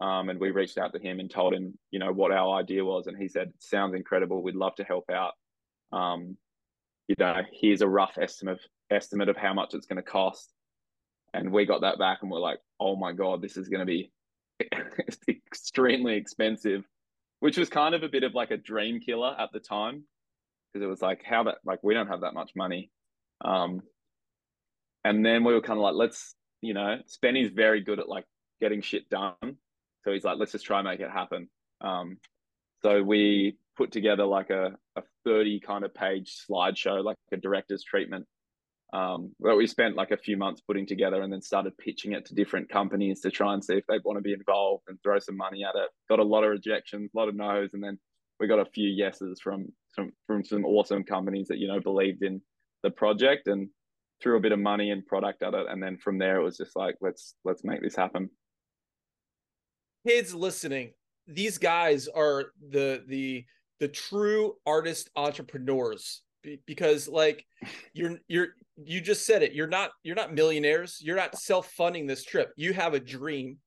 Um, 0.00 0.28
and 0.28 0.38
we 0.38 0.52
reached 0.52 0.78
out 0.78 0.92
to 0.92 1.00
him 1.00 1.18
and 1.18 1.28
told 1.28 1.54
him, 1.54 1.76
you 1.90 1.98
know, 1.98 2.12
what 2.12 2.30
our 2.30 2.56
idea 2.56 2.84
was, 2.84 3.08
and 3.08 3.16
he 3.16 3.28
said, 3.28 3.52
"Sounds 3.58 3.94
incredible. 3.94 4.42
We'd 4.42 4.54
love 4.54 4.76
to 4.76 4.84
help 4.84 5.10
out. 5.10 5.32
Um, 5.92 6.36
you 7.08 7.16
know, 7.18 7.42
here's 7.52 7.82
a 7.82 7.88
rough 7.88 8.16
estimate 8.20 8.60
estimate 8.90 9.28
of 9.28 9.36
how 9.36 9.54
much 9.54 9.74
it's 9.74 9.86
going 9.86 9.96
to 9.96 10.02
cost." 10.02 10.52
And 11.34 11.52
we 11.52 11.66
got 11.66 11.80
that 11.82 11.98
back, 11.98 12.18
and 12.22 12.30
we're 12.30 12.38
like, 12.38 12.60
"Oh 12.78 12.96
my 12.96 13.12
god, 13.12 13.42
this 13.42 13.56
is 13.56 13.68
going 13.68 13.80
to 13.80 13.86
be 13.86 14.12
extremely 15.28 16.14
expensive," 16.16 16.84
which 17.40 17.56
was 17.56 17.68
kind 17.68 17.94
of 17.94 18.02
a 18.02 18.08
bit 18.08 18.24
of 18.24 18.34
like 18.34 18.50
a 18.50 18.56
dream 18.56 19.00
killer 19.00 19.34
at 19.38 19.50
the 19.52 19.60
time 19.60 20.04
because 20.72 20.84
it 20.84 20.88
was 20.88 21.02
like, 21.02 21.22
how 21.24 21.44
that 21.44 21.56
like 21.64 21.80
we 21.82 21.94
don't 21.94 22.08
have 22.08 22.22
that 22.22 22.34
much 22.34 22.52
money. 22.56 22.90
Um, 23.44 23.80
and 25.04 25.24
then 25.24 25.44
we 25.44 25.54
were 25.54 25.60
kind 25.60 25.78
of 25.78 25.82
like, 25.82 25.94
let's, 25.94 26.34
you 26.60 26.74
know, 26.74 26.98
Spenny's 27.06 27.50
very 27.52 27.80
good 27.80 28.00
at 28.00 28.08
like 28.08 28.24
getting 28.60 28.82
shit 28.82 29.08
done. 29.08 29.34
So 30.04 30.12
he's 30.12 30.24
like, 30.24 30.38
let's 30.38 30.52
just 30.52 30.66
try 30.66 30.78
and 30.80 30.88
make 30.88 31.00
it 31.00 31.10
happen. 31.10 31.48
Um, 31.80 32.18
so 32.82 33.02
we 33.02 33.56
put 33.76 33.92
together 33.92 34.24
like 34.24 34.50
a, 34.50 34.72
a 34.96 35.02
30 35.24 35.60
kind 35.60 35.84
of 35.84 35.94
page 35.94 36.36
slideshow, 36.48 37.02
like 37.04 37.16
a 37.32 37.36
director's 37.36 37.84
treatment 37.84 38.26
um, 38.92 39.32
that 39.40 39.54
we 39.54 39.66
spent 39.66 39.96
like 39.96 40.12
a 40.12 40.16
few 40.16 40.36
months 40.36 40.62
putting 40.62 40.86
together 40.86 41.22
and 41.22 41.32
then 41.32 41.42
started 41.42 41.76
pitching 41.76 42.12
it 42.12 42.24
to 42.26 42.34
different 42.34 42.70
companies 42.70 43.20
to 43.20 43.30
try 43.30 43.52
and 43.52 43.62
see 43.62 43.74
if 43.74 43.86
they 43.86 43.98
want 44.04 44.16
to 44.16 44.22
be 44.22 44.32
involved 44.32 44.84
and 44.88 44.98
throw 45.02 45.18
some 45.18 45.36
money 45.36 45.62
at 45.62 45.74
it. 45.74 45.90
Got 46.08 46.20
a 46.20 46.24
lot 46.24 46.44
of 46.44 46.50
rejections, 46.50 47.10
a 47.14 47.18
lot 47.18 47.28
of 47.28 47.36
no's, 47.36 47.74
and 47.74 47.82
then 47.82 47.98
we 48.40 48.46
got 48.46 48.60
a 48.60 48.64
few 48.64 48.88
yeses 48.88 49.40
from 49.40 49.66
from 49.94 50.12
from 50.26 50.44
some 50.44 50.64
awesome 50.64 51.04
companies 51.04 51.48
that 51.48 51.58
you 51.58 51.68
know 51.68 51.80
believed 51.80 52.22
in 52.22 52.40
the 52.82 52.90
project 52.90 53.48
and 53.48 53.68
threw 54.22 54.36
a 54.36 54.40
bit 54.40 54.52
of 54.52 54.58
money 54.58 54.90
and 54.90 55.06
product 55.06 55.42
at 55.42 55.54
it 55.54 55.66
and 55.68 55.82
then 55.82 55.96
from 55.96 56.18
there 56.18 56.40
it 56.40 56.44
was 56.44 56.56
just 56.56 56.76
like 56.76 56.96
let's 57.00 57.34
let's 57.44 57.64
make 57.64 57.82
this 57.82 57.96
happen 57.96 58.28
kids 60.06 60.34
listening 60.34 60.92
these 61.26 61.58
guys 61.58 62.08
are 62.08 62.46
the 62.70 63.02
the 63.06 63.44
the 63.80 63.88
true 63.88 64.54
artist 64.66 65.10
entrepreneurs 65.16 66.22
because 66.66 67.08
like 67.08 67.44
you're 67.92 68.18
you're 68.28 68.48
you 68.76 69.00
just 69.00 69.26
said 69.26 69.42
it. 69.42 69.52
You're 69.52 69.66
not 69.66 69.90
you're 70.02 70.16
not 70.16 70.34
millionaires. 70.34 70.98
You're 71.00 71.16
not 71.16 71.38
self-funding 71.38 72.06
this 72.06 72.24
trip. 72.24 72.52
You 72.56 72.72
have 72.72 72.94
a 72.94 73.00
dream. 73.00 73.58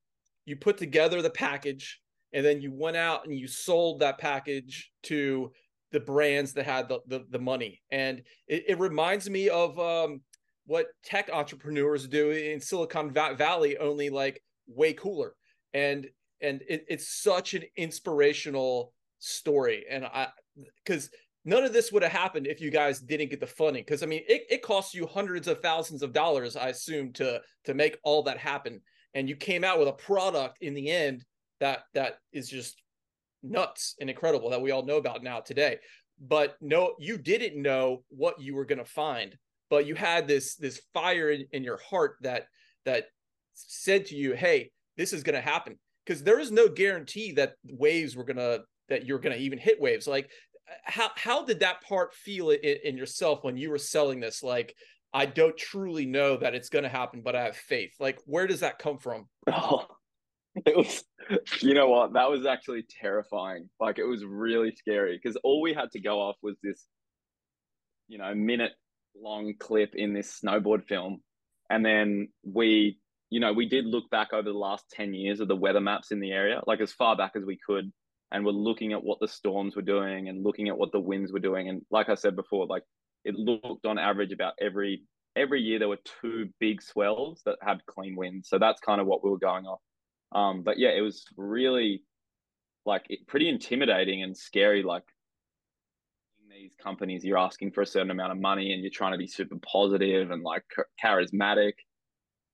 You 0.44 0.56
put 0.56 0.78
together 0.78 1.22
the 1.22 1.30
package 1.30 2.00
and 2.32 2.44
then 2.44 2.60
you 2.60 2.72
went 2.72 2.96
out 2.96 3.26
and 3.26 3.38
you 3.38 3.46
sold 3.46 4.00
that 4.00 4.18
package 4.18 4.90
to 5.04 5.52
the 5.92 6.00
brands 6.00 6.54
that 6.54 6.64
had 6.64 6.88
the 6.88 7.00
the, 7.06 7.24
the 7.30 7.38
money. 7.38 7.80
And 7.90 8.22
it, 8.48 8.64
it, 8.68 8.78
reminds 8.78 9.28
me 9.28 9.48
of 9.50 9.78
um, 9.78 10.22
what 10.66 10.86
tech 11.04 11.30
entrepreneurs 11.32 12.08
do 12.08 12.30
in 12.30 12.60
silicon 12.60 13.10
valley 13.12 13.76
only 13.78 14.08
like 14.10 14.42
way 14.66 14.94
cooler. 14.94 15.34
And 15.74 16.08
and 16.40 16.62
it, 16.68 16.84
it's 16.88 17.22
such 17.22 17.54
an 17.54 17.62
inspirational 17.76 18.92
story. 19.18 19.84
And 19.88 20.04
i 20.06 20.28
because 20.84 21.10
none 21.44 21.64
of 21.64 21.72
this 21.72 21.90
would 21.90 22.02
have 22.02 22.12
happened 22.12 22.46
if 22.46 22.60
you 22.60 22.70
guys 22.70 23.00
didn't 23.00 23.30
get 23.30 23.40
the 23.40 23.46
funding 23.46 23.82
because 23.82 24.02
i 24.02 24.06
mean 24.06 24.22
it, 24.28 24.42
it 24.50 24.62
costs 24.62 24.94
you 24.94 25.06
hundreds 25.06 25.48
of 25.48 25.60
thousands 25.60 26.02
of 26.02 26.12
dollars 26.12 26.56
i 26.56 26.68
assume 26.68 27.12
to 27.12 27.40
to 27.64 27.74
make 27.74 27.98
all 28.02 28.22
that 28.22 28.38
happen. 28.38 28.80
And 29.14 29.28
you 29.28 29.36
came 29.36 29.64
out 29.64 29.78
with 29.78 29.88
a 29.88 29.92
product 29.92 30.58
in 30.60 30.74
the 30.74 30.90
end 30.90 31.24
that 31.60 31.80
that 31.94 32.18
is 32.32 32.48
just 32.48 32.80
nuts 33.42 33.94
and 34.00 34.08
incredible 34.08 34.50
that 34.50 34.62
we 34.62 34.70
all 34.70 34.84
know 34.84 34.96
about 34.96 35.22
now 35.22 35.40
today. 35.40 35.78
But 36.20 36.56
no 36.60 36.94
you 36.98 37.18
didn't 37.18 37.60
know 37.60 38.04
what 38.08 38.40
you 38.40 38.54
were 38.54 38.64
going 38.64 38.78
to 38.78 38.84
find 38.84 39.36
but 39.70 39.86
you 39.86 39.94
had 39.94 40.28
this 40.28 40.56
this 40.56 40.82
fire 40.92 41.30
in, 41.30 41.46
in 41.52 41.64
your 41.64 41.78
heart 41.78 42.16
that 42.22 42.46
that 42.84 43.06
said 43.54 44.06
to 44.06 44.14
you 44.14 44.34
hey 44.34 44.70
this 44.96 45.12
is 45.12 45.22
going 45.22 45.34
to 45.34 45.40
happen. 45.40 45.78
Because 46.04 46.22
there 46.22 46.40
is 46.40 46.50
no 46.50 46.68
guarantee 46.68 47.32
that 47.32 47.54
waves 47.64 48.16
were 48.16 48.24
going 48.24 48.36
to 48.36 48.62
that 48.88 49.06
you're 49.06 49.20
going 49.20 49.36
to 49.36 49.42
even 49.42 49.58
hit 49.58 49.80
waves. 49.80 50.06
Like 50.06 50.30
how 50.84 51.10
how 51.16 51.44
did 51.44 51.60
that 51.60 51.82
part 51.82 52.14
feel 52.14 52.50
in, 52.50 52.76
in 52.84 52.96
yourself 52.96 53.44
when 53.44 53.56
you 53.56 53.70
were 53.70 53.78
selling 53.78 54.20
this? 54.20 54.42
Like 54.42 54.74
i 55.14 55.26
don't 55.26 55.56
truly 55.58 56.06
know 56.06 56.38
that 56.38 56.54
it's 56.54 56.70
going 56.70 56.84
to 56.84 56.88
happen 56.88 57.20
but 57.22 57.36
i 57.36 57.44
have 57.44 57.56
faith. 57.56 57.94
Like 58.00 58.18
where 58.24 58.46
does 58.46 58.60
that 58.60 58.78
come 58.78 58.98
from? 58.98 59.26
Oh 59.50 59.86
it 60.66 60.76
was 60.76 61.04
you 61.60 61.74
know 61.74 61.88
what? 61.88 62.12
That 62.14 62.30
was 62.30 62.44
actually 62.46 62.84
terrifying. 63.00 63.68
Like 63.80 63.98
it 63.98 64.04
was 64.04 64.24
really 64.24 64.74
scary 64.76 65.18
because 65.22 65.36
all 65.44 65.62
we 65.62 65.72
had 65.72 65.90
to 65.92 66.00
go 66.00 66.20
off 66.20 66.36
was 66.42 66.56
this 66.62 66.84
you 68.08 68.18
know 68.18 68.34
minute 68.34 68.72
long 69.16 69.54
clip 69.58 69.94
in 69.94 70.12
this 70.12 70.40
snowboard 70.42 70.86
film. 70.86 71.22
And 71.70 71.84
then 71.84 72.28
we 72.44 72.98
you 73.30 73.40
know 73.40 73.52
we 73.52 73.66
did 73.66 73.86
look 73.86 74.10
back 74.10 74.32
over 74.32 74.50
the 74.50 74.58
last 74.58 74.84
10 74.92 75.14
years 75.14 75.40
of 75.40 75.48
the 75.48 75.56
weather 75.56 75.80
maps 75.80 76.12
in 76.12 76.20
the 76.20 76.32
area 76.32 76.60
like 76.66 76.80
as 76.80 76.92
far 76.92 77.16
back 77.16 77.32
as 77.34 77.44
we 77.44 77.58
could 77.66 77.90
and 78.32 78.44
we're 78.44 78.52
looking 78.52 78.92
at 78.92 79.02
what 79.02 79.18
the 79.20 79.28
storms 79.28 79.76
were 79.76 79.82
doing 79.82 80.28
and 80.28 80.42
looking 80.42 80.68
at 80.68 80.76
what 80.76 80.90
the 80.92 81.00
winds 81.00 81.32
were 81.32 81.38
doing 81.38 81.68
and 81.68 81.82
like 81.90 82.08
i 82.08 82.14
said 82.14 82.34
before 82.34 82.66
like 82.66 82.82
it 83.24 83.34
looked 83.34 83.86
on 83.86 83.98
average 83.98 84.32
about 84.32 84.54
every 84.60 85.02
every 85.36 85.60
year 85.60 85.78
there 85.78 85.88
were 85.88 85.98
two 86.20 86.48
big 86.60 86.82
swells 86.82 87.40
that 87.44 87.56
had 87.62 87.84
clean 87.86 88.16
winds 88.16 88.48
so 88.48 88.58
that's 88.58 88.80
kind 88.80 89.00
of 89.00 89.06
what 89.06 89.22
we 89.22 89.30
were 89.30 89.38
going 89.38 89.66
off 89.66 89.80
um, 90.34 90.62
but 90.62 90.78
yeah, 90.78 90.90
it 90.90 91.00
was 91.00 91.24
really 91.36 92.02
like 92.84 93.04
it, 93.08 93.26
pretty 93.26 93.48
intimidating 93.48 94.22
and 94.22 94.36
scary. 94.36 94.82
Like 94.82 95.04
these 96.50 96.74
companies, 96.82 97.24
you're 97.24 97.38
asking 97.38 97.72
for 97.72 97.82
a 97.82 97.86
certain 97.86 98.10
amount 98.10 98.32
of 98.32 98.40
money 98.40 98.72
and 98.72 98.82
you're 98.82 98.90
trying 98.90 99.12
to 99.12 99.18
be 99.18 99.26
super 99.26 99.56
positive 99.64 100.30
and 100.30 100.42
like 100.42 100.64
charismatic. 101.02 101.72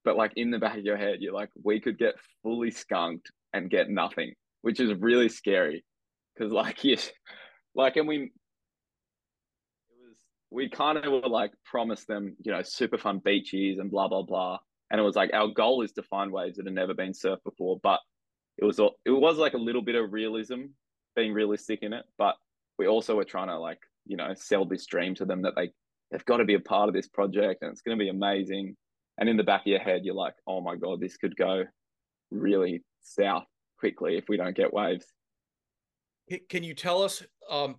But 0.05 0.17
like 0.17 0.33
in 0.37 0.51
the 0.51 0.59
back 0.59 0.79
of 0.79 0.85
your 0.85 0.97
head, 0.97 1.19
you're 1.21 1.35
like, 1.35 1.51
we 1.63 1.81
could 1.81 1.99
get 1.99 2.15
fully 2.43 2.71
skunked 2.71 3.31
and 3.53 3.71
get 3.71 3.91
nothing, 3.91 4.35
which 4.63 4.81
is 4.81 4.93
really 4.95 5.29
scary. 5.29 5.85
Cause 6.39 6.53
like, 6.53 6.85
you, 6.85 6.97
like, 7.75 7.97
and 7.97 8.09
we, 8.09 8.17
it 8.17 8.31
was, 9.91 10.17
we 10.51 10.69
kind 10.69 10.99
of 10.99 11.11
were 11.11 11.29
like 11.29 11.53
promised 11.65 12.07
them, 12.07 12.37
you 12.45 12.53
know, 12.53 12.63
super 12.63 12.99
fun 12.99 13.21
beaches 13.25 13.79
and 13.79 13.91
blah, 13.91 14.09
blah, 14.09 14.23
blah. 14.23 14.59
And 14.91 15.01
it 15.01 15.05
was 15.05 15.17
like 15.17 15.31
our 15.35 15.49
goal 15.49 15.83
is 15.83 15.93
to 15.93 16.03
find 16.03 16.33
waves 16.33 16.57
that 16.57 16.67
have 16.67 16.75
never 16.75 16.95
been 16.95 17.13
surfed 17.13 17.45
before 17.45 17.79
but 17.83 18.01
it 18.59 18.65
was 18.65 18.79
it 18.79 19.11
was 19.11 19.39
like 19.39 19.55
a 19.55 19.59
little 19.59 19.83
bit 19.83 19.95
of 19.95 20.13
realism 20.13 20.67
being 21.15 21.33
realistic 21.33 21.81
in 21.83 21.93
it. 21.93 22.05
But 22.19 22.35
we 22.79 22.87
also 22.87 23.17
were 23.17 23.25
trying 23.25 23.49
to 23.49 23.59
like 23.59 23.79
you 24.07 24.17
know 24.17 24.35
sell 24.35 24.65
this 24.65 24.87
dream 24.87 25.15
to 25.17 25.25
them 25.25 25.43
that 25.43 25.55
they 25.57 25.71
they've 26.11 26.25
got 26.25 26.39
to 26.39 26.45
be 26.45 26.55
a 26.55 26.61
part 26.61 26.89
of 26.89 26.95
this 26.95 27.09
project 27.09 27.63
and 27.63 27.71
it's 27.71 27.83
going 27.83 27.97
to 27.97 28.03
be 28.03 28.11
amazing. 28.11 28.77
And 29.19 29.29
in 29.29 29.37
the 29.37 29.45
back 29.45 29.63
of 29.63 29.67
your 29.69 29.81
head 29.81 30.03
you're 30.05 30.15
like 30.15 30.35
oh 30.47 30.61
my 30.61 30.77
god 30.77 31.01
this 31.01 31.17
could 31.17 31.37
go 31.37 31.65
really 32.31 32.83
south 33.01 33.47
quickly 33.79 34.17
if 34.17 34.29
we 34.29 34.37
don't 34.37 34.57
get 34.57 34.73
waves 34.73 35.07
can 36.49 36.63
you 36.63 36.75
tell 36.75 37.03
us 37.03 37.23
um 37.51 37.77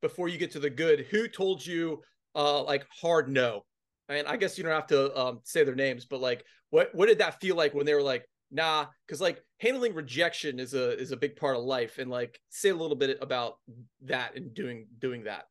before 0.00 0.28
you 0.28 0.38
get 0.38 0.50
to 0.50 0.60
the 0.60 0.70
good 0.70 1.06
who 1.10 1.28
told 1.28 1.64
you 1.64 2.00
uh 2.34 2.62
like 2.62 2.86
hard 3.00 3.28
no 3.28 3.64
I 4.10 4.14
mean, 4.14 4.24
I 4.26 4.36
guess 4.36 4.58
you 4.58 4.64
don't 4.64 4.72
have 4.72 4.88
to 4.88 5.16
um, 5.16 5.40
say 5.44 5.62
their 5.62 5.76
names, 5.76 6.04
but 6.04 6.20
like, 6.20 6.44
what 6.70 6.92
what 6.92 7.06
did 7.06 7.18
that 7.18 7.40
feel 7.40 7.54
like 7.54 7.74
when 7.74 7.86
they 7.86 7.94
were 7.94 8.02
like, 8.02 8.28
nah? 8.50 8.86
Because 9.06 9.20
like 9.20 9.40
handling 9.60 9.94
rejection 9.94 10.58
is 10.58 10.74
a 10.74 10.98
is 10.98 11.12
a 11.12 11.16
big 11.16 11.36
part 11.36 11.56
of 11.56 11.62
life, 11.62 11.98
and 11.98 12.10
like, 12.10 12.40
say 12.48 12.70
a 12.70 12.74
little 12.74 12.96
bit 12.96 13.18
about 13.20 13.58
that 14.02 14.34
and 14.34 14.52
doing 14.52 14.88
doing 14.98 15.24
that. 15.24 15.44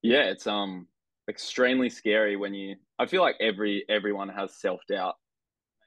Yeah, 0.00 0.22
it's 0.24 0.46
um 0.46 0.88
extremely 1.28 1.90
scary 1.90 2.36
when 2.36 2.54
you. 2.54 2.76
I 2.98 3.04
feel 3.04 3.20
like 3.20 3.36
every 3.40 3.84
everyone 3.90 4.30
has 4.30 4.58
self 4.58 4.80
doubt. 4.88 5.16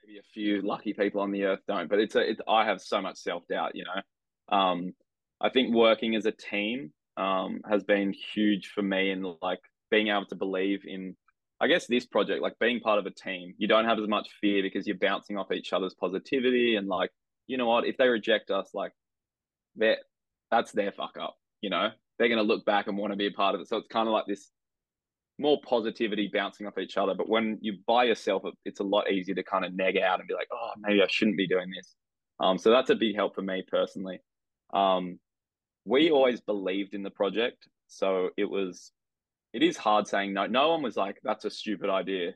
Maybe 0.08 0.18
a 0.18 0.22
few 0.32 0.62
lucky 0.62 0.94
people 0.94 1.20
on 1.20 1.32
the 1.32 1.44
earth 1.44 1.60
don't, 1.68 1.90
but 1.90 1.98
it's 1.98 2.14
a. 2.14 2.30
It's, 2.30 2.40
I 2.48 2.64
have 2.64 2.80
so 2.80 3.02
much 3.02 3.18
self 3.18 3.46
doubt. 3.46 3.72
You 3.74 3.84
know, 3.84 4.56
um, 4.56 4.94
I 5.38 5.50
think 5.50 5.74
working 5.74 6.16
as 6.16 6.24
a 6.24 6.32
team 6.32 6.92
um, 7.18 7.60
has 7.68 7.84
been 7.84 8.14
huge 8.32 8.68
for 8.74 8.80
me 8.80 9.10
and 9.10 9.26
like 9.42 9.60
being 9.90 10.08
able 10.08 10.24
to 10.26 10.34
believe 10.34 10.80
in 10.86 11.14
I 11.60 11.66
guess 11.66 11.86
this 11.86 12.06
project, 12.06 12.40
like 12.40 12.58
being 12.60 12.80
part 12.80 12.98
of 12.98 13.06
a 13.06 13.10
team, 13.10 13.54
you 13.58 13.66
don't 13.66 13.84
have 13.84 13.98
as 13.98 14.08
much 14.08 14.28
fear 14.40 14.62
because 14.62 14.86
you're 14.86 14.96
bouncing 14.96 15.36
off 15.36 15.50
each 15.50 15.72
other's 15.72 15.94
positivity 15.94 16.76
and 16.76 16.86
like, 16.86 17.10
you 17.46 17.58
know 17.58 17.66
what, 17.66 17.84
if 17.84 17.96
they 17.96 18.08
reject 18.08 18.50
us, 18.50 18.70
like 18.74 18.92
that 19.76 19.98
that's 20.50 20.72
their 20.72 20.92
fuck 20.92 21.16
up, 21.20 21.36
you 21.60 21.70
know? 21.70 21.90
They're 22.18 22.28
gonna 22.28 22.42
look 22.42 22.64
back 22.64 22.86
and 22.86 22.96
want 22.96 23.12
to 23.12 23.16
be 23.16 23.26
a 23.26 23.32
part 23.32 23.54
of 23.54 23.60
it. 23.60 23.68
So 23.68 23.76
it's 23.76 23.88
kind 23.88 24.08
of 24.08 24.12
like 24.12 24.26
this 24.26 24.50
more 25.38 25.60
positivity 25.64 26.30
bouncing 26.32 26.66
off 26.66 26.78
each 26.78 26.96
other. 26.96 27.14
But 27.14 27.28
when 27.28 27.58
you 27.60 27.78
by 27.86 28.04
yourself, 28.04 28.42
it's 28.64 28.80
a 28.80 28.84
lot 28.84 29.10
easier 29.10 29.34
to 29.34 29.42
kind 29.42 29.64
of 29.64 29.74
nag 29.74 29.96
out 29.98 30.18
and 30.18 30.28
be 30.28 30.34
like, 30.34 30.48
oh, 30.52 30.70
maybe 30.78 31.02
I 31.02 31.06
shouldn't 31.08 31.36
be 31.36 31.46
doing 31.46 31.70
this. 31.74 31.94
Um, 32.40 32.58
so 32.58 32.70
that's 32.70 32.90
a 32.90 32.94
big 32.94 33.16
help 33.16 33.34
for 33.34 33.42
me 33.42 33.64
personally. 33.66 34.20
Um, 34.72 35.18
we 35.84 36.10
always 36.10 36.40
believed 36.40 36.94
in 36.94 37.02
the 37.02 37.10
project, 37.10 37.68
so 37.86 38.30
it 38.36 38.48
was 38.48 38.92
it 39.52 39.62
is 39.62 39.76
hard 39.76 40.06
saying 40.06 40.34
no. 40.34 40.46
No 40.46 40.70
one 40.70 40.82
was 40.82 40.96
like, 40.96 41.18
that's 41.22 41.44
a 41.44 41.50
stupid 41.50 41.90
idea. 41.90 42.34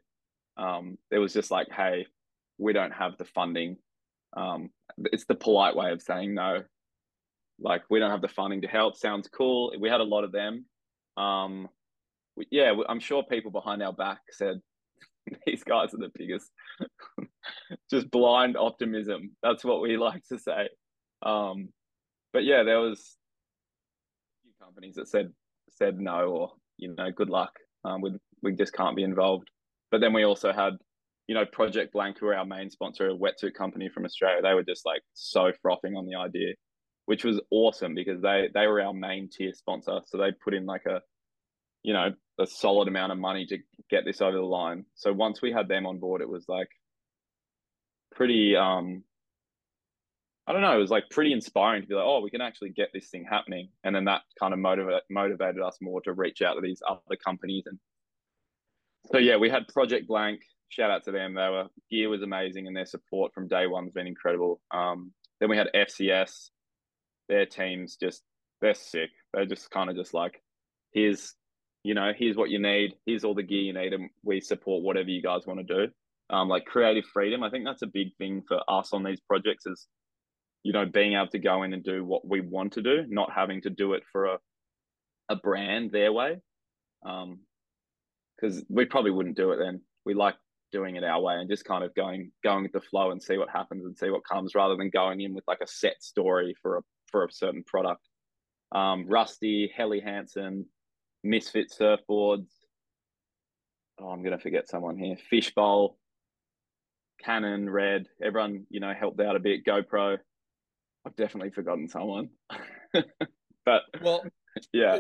Um, 0.57 0.99
it 1.11 1.19
was 1.19 1.33
just 1.33 1.51
like, 1.51 1.69
hey, 1.71 2.07
we 2.59 2.73
don't 2.73 2.93
have 2.93 3.19
the 3.19 3.25
funding. 3.25 3.77
Um, 4.37 4.71
it's 4.97 5.27
the 5.27 5.35
polite 5.35 5.77
way 5.77 5.93
of 5.93 6.01
saying 6.03 6.35
no. 6.35 6.63
Like 7.61 7.83
we 7.91 7.99
don't 8.01 8.11
have 8.11 8.23
the 8.23 8.29
funding 8.29 8.63
to 8.63 8.69
help. 8.69 8.97
Sounds 8.97 9.29
cool. 9.29 9.73
We 9.79 9.89
had 9.89 10.01
a 10.01 10.05
lot 10.05 10.25
of 10.25 10.33
them. 10.33 10.65
Um, 11.17 11.69
yeah, 12.51 12.73
I'm 12.89 13.01
sure 13.01 13.23
people 13.23 13.51
behind 13.51 13.83
our 13.83 13.93
back 13.93 14.21
said 14.31 14.61
these 15.47 15.65
guys 15.65 15.95
are 15.95 15.99
the 15.99 16.11
biggest. 16.15 16.51
Just 17.91 18.11
blind 18.11 18.57
optimism. 18.57 19.33
That's 19.43 19.65
what 19.65 19.81
we 19.81 19.97
like 19.99 20.23
to 20.29 20.39
say. 20.39 20.69
Um, 21.23 21.69
but 22.33 22.45
yeah, 22.45 22.63
there 22.63 22.81
was 22.81 22.99
a 22.99 24.43
few 24.43 24.53
companies 24.61 24.95
that 24.97 25.09
said 25.09 25.33
said 25.71 26.01
no 26.01 26.27
or 26.27 26.53
you 26.79 26.95
know 26.95 27.11
good 27.11 27.31
luck. 27.31 27.53
Um, 27.85 28.01
we 28.01 28.13
we 28.43 28.53
just 28.53 28.73
can't 28.73 28.97
be 28.97 29.03
involved. 29.03 29.49
But 29.91 30.01
then 30.01 30.13
we 30.13 30.25
also 30.25 30.53
had 30.53 30.75
you 31.29 31.35
know 31.35 31.45
Project 31.45 31.93
Blank, 31.93 32.19
who 32.19 32.27
are 32.29 32.35
our 32.35 32.47
main 32.47 32.71
sponsor, 32.71 33.11
a 33.11 33.15
wetsuit 33.15 33.55
company 33.55 33.89
from 33.89 34.05
Australia. 34.05 34.43
They 34.43 34.55
were 34.55 34.65
just 34.65 34.87
like 34.87 35.03
so 35.13 35.53
frothing 35.61 35.95
on 35.95 36.07
the 36.07 36.17
idea, 36.17 36.55
which 37.07 37.25
was 37.25 37.41
awesome 37.51 37.95
because 37.95 38.21
they 38.23 38.49
they 38.55 38.67
were 38.67 38.81
our 38.81 38.95
main 38.95 39.29
tier 39.31 39.53
sponsor. 39.53 40.01
So 40.07 40.19
they 40.19 40.33
put 40.33 40.55
in 40.55 40.67
like 40.67 40.87
a 40.87 41.03
you 41.83 41.93
know 41.93 42.11
a 42.39 42.47
solid 42.47 42.89
amount 42.89 43.13
of 43.13 43.19
money 43.19 43.47
to 43.47 43.59
get 43.91 44.05
this 44.05 44.21
over 44.21 44.37
the 44.37 44.43
line. 44.43 44.85
So 44.95 45.13
once 45.13 45.43
we 45.43 45.53
had 45.53 45.69
them 45.69 45.87
on 45.87 45.99
board, 45.99 46.23
it 46.23 46.29
was 46.29 46.45
like 46.49 46.69
pretty 48.15 48.57
um 48.57 49.05
I 50.47 50.53
don't 50.53 50.63
know, 50.63 50.75
it 50.75 50.81
was 50.81 50.91
like 50.91 51.09
pretty 51.11 51.33
inspiring 51.33 51.83
to 51.83 51.89
be 51.89 51.95
like, 51.95 52.05
oh, 52.05 52.21
we 52.21 52.31
can 52.31 52.41
actually 52.41 52.71
get 52.71 52.89
this 52.93 53.09
thing 53.09 53.25
happening. 53.29 53.69
And 53.85 53.95
then 53.95 54.07
that 54.07 54.23
kind 54.41 54.53
of 54.53 54.59
motivate, 54.59 55.03
motivated 55.09 55.63
us 55.63 55.79
more 55.81 56.01
to 56.03 56.13
reach 56.13 56.43
out 56.43 56.55
to 56.55 56.61
these 56.61 56.83
other 56.89 57.17
companies. 57.25 57.65
And 57.67 57.79
so, 59.13 59.19
yeah, 59.19 59.37
we 59.37 59.51
had 59.51 59.69
Project 59.69 60.09
Blank. 60.09 60.41
Shout 60.69 60.91
out 60.91 61.05
to 61.05 61.13
them. 61.13 61.35
They 61.35 61.49
were, 61.49 61.67
gear 61.91 62.09
was 62.09 62.23
amazing 62.23 62.67
and 62.67 62.77
their 62.77 62.87
support 62.87 63.33
from 63.33 63.47
day 63.47 63.69
one 63.69 63.85
has 63.85 63.93
been 63.93 64.09
incredible. 64.09 64.61
Um, 64.73 65.13
then 65.39 65.49
we 65.49 65.57
had 65.57 65.69
FCS. 65.77 66.51
Their 67.29 67.47
teams 67.47 67.97
just, 67.97 68.23
they're 68.61 68.75
sick. 68.75 69.11
They're 69.33 69.47
just 69.47 69.71
kind 69.71 69.91
of 69.91 69.97
just 69.97 70.13
like, 70.13 70.43
here's, 70.91 71.35
you 71.85 71.95
know, 71.95 72.13
here's 72.17 72.37
what 72.37 72.51
you 72.51 72.61
need. 72.61 72.95
Here's 73.07 73.25
all 73.25 73.35
the 73.35 73.43
gear 73.43 73.61
you 73.61 73.73
need. 73.73 73.93
And 73.93 74.09
we 74.23 74.41
support 74.41 74.83
whatever 74.83 75.09
you 75.09 75.23
guys 75.23 75.47
want 75.47 75.67
to 75.67 75.75
do. 75.75 75.93
Um, 76.31 76.49
like 76.49 76.65
creative 76.65 77.05
freedom. 77.13 77.43
I 77.43 77.51
think 77.51 77.65
that's 77.65 77.83
a 77.83 77.89
big 77.89 78.17
thing 78.17 78.43
for 78.47 78.61
us 78.69 78.93
on 78.93 79.03
these 79.03 79.21
projects 79.21 79.67
is 79.67 79.87
you 80.63 80.73
know, 80.73 80.87
being 80.87 81.15
able 81.15 81.29
to 81.29 81.39
go 81.39 81.63
in 81.65 81.73
and 81.73 81.83
do 81.83 82.05
what 82.05 82.27
we 82.27 82.41
want 82.41 82.73
to 82.75 82.83
do, 82.83 83.05
not 83.09 83.33
having 83.35 83.61
to 83.63 83.71
do 83.71 83.95
it 83.95 84.03
for 84.11 84.27
a 84.27 84.39
a 85.29 85.37
brand 85.37 85.91
their 85.91 86.13
way. 86.13 86.37
Um, 87.07 87.41
because 88.37 88.65
we 88.69 88.85
probably 88.85 89.13
wouldn't 89.13 89.37
do 89.37 89.53
it 89.53 89.59
then. 89.59 89.81
We 90.05 90.15
like 90.15 90.35
doing 90.73 90.97
it 90.97 91.05
our 91.05 91.21
way 91.21 91.35
and 91.35 91.49
just 91.49 91.65
kind 91.65 91.85
of 91.85 91.95
going 91.95 92.33
going 92.43 92.63
with 92.63 92.73
the 92.73 92.81
flow 92.81 93.11
and 93.11 93.23
see 93.23 93.37
what 93.37 93.51
happens 93.51 93.85
and 93.85 93.97
see 93.97 94.11
what 94.11 94.27
comes 94.29 94.55
rather 94.55 94.77
than 94.77 94.91
going 94.91 95.21
in 95.21 95.35
with 95.35 95.45
like 95.47 95.61
a 95.63 95.67
set 95.67 96.03
story 96.03 96.55
for 96.61 96.79
a 96.79 96.81
for 97.11 97.25
a 97.25 97.33
certain 97.33 97.63
product. 97.65 98.09
Um, 98.75 99.07
Rusty, 99.07 99.71
Helly 99.77 100.01
Hansen, 100.01 100.67
Misfit 101.25 101.73
Surfboards. 101.73 102.49
Oh, 104.01 104.09
I'm 104.09 104.23
gonna 104.23 104.39
forget 104.39 104.69
someone 104.69 104.97
here. 104.97 105.17
Fishbowl, 105.31 105.99
Canon, 107.21 107.69
Red. 107.69 108.07
Everyone, 108.23 108.67
you 108.71 108.81
know, 108.81 108.93
helped 108.93 109.21
out 109.21 109.37
a 109.37 109.41
bit. 109.41 109.65
GoPro. 109.65 110.19
I've 111.05 111.17
definitely 111.17 111.51
forgotten 111.51 111.89
someone. 111.89 112.31
but 113.65 113.83
well, 114.01 114.25
yeah, 114.73 114.99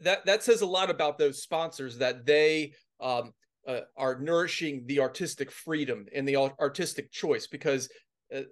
that 0.00 0.24
that 0.26 0.42
says 0.42 0.60
a 0.62 0.66
lot 0.66 0.90
about 0.90 1.18
those 1.18 1.42
sponsors 1.42 1.98
that 1.98 2.26
they 2.26 2.72
um, 3.00 3.32
uh, 3.66 3.80
are 3.96 4.18
nourishing 4.18 4.84
the 4.86 5.00
artistic 5.00 5.50
freedom 5.50 6.06
and 6.14 6.26
the 6.26 6.36
artistic 6.36 7.10
choice 7.10 7.46
because 7.46 7.88
uh, 8.34 8.42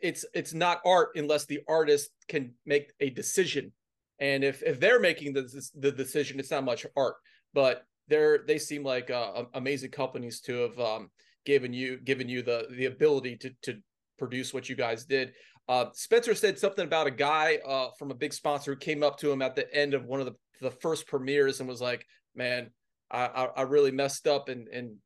it's 0.00 0.24
it's 0.34 0.54
not 0.54 0.80
art 0.84 1.10
unless 1.14 1.46
the 1.46 1.60
artist 1.68 2.10
can 2.28 2.52
make 2.64 2.92
a 3.00 3.10
decision 3.10 3.72
and 4.20 4.44
if 4.44 4.62
if 4.62 4.80
they're 4.80 5.00
making 5.00 5.32
the 5.32 5.70
the 5.76 5.92
decision 5.92 6.38
it's 6.38 6.50
not 6.50 6.64
much 6.64 6.86
art 6.96 7.16
but 7.54 7.84
they're 8.08 8.44
they 8.46 8.58
seem 8.58 8.84
like 8.84 9.10
uh, 9.10 9.44
amazing 9.54 9.90
companies 9.90 10.40
to 10.40 10.58
have 10.60 10.78
um, 10.78 11.10
given 11.44 11.72
you 11.72 11.98
given 11.98 12.28
you 12.28 12.42
the 12.42 12.66
the 12.72 12.86
ability 12.86 13.36
to 13.36 13.50
to 13.62 13.78
produce 14.18 14.54
what 14.54 14.68
you 14.68 14.76
guys 14.76 15.04
did 15.04 15.32
uh, 15.68 15.86
Spencer 15.94 16.34
said 16.34 16.58
something 16.58 16.84
about 16.84 17.06
a 17.06 17.12
guy 17.12 17.58
uh, 17.66 17.88
from 17.98 18.10
a 18.10 18.14
big 18.14 18.32
sponsor 18.32 18.72
who 18.72 18.78
came 18.78 19.02
up 19.02 19.18
to 19.18 19.30
him 19.30 19.42
at 19.42 19.56
the 19.56 19.72
end 19.74 19.94
of 19.94 20.04
one 20.04 20.20
of 20.20 20.26
the, 20.26 20.34
the 20.60 20.70
first 20.70 21.06
premieres 21.08 21.60
and 21.60 21.68
was 21.68 21.80
like, 21.80 22.06
"Man, 22.34 22.70
I, 23.10 23.48
I 23.56 23.62
really 23.62 23.90
messed 23.90 24.28
up 24.28 24.48
and 24.48 24.68
and 24.68 24.96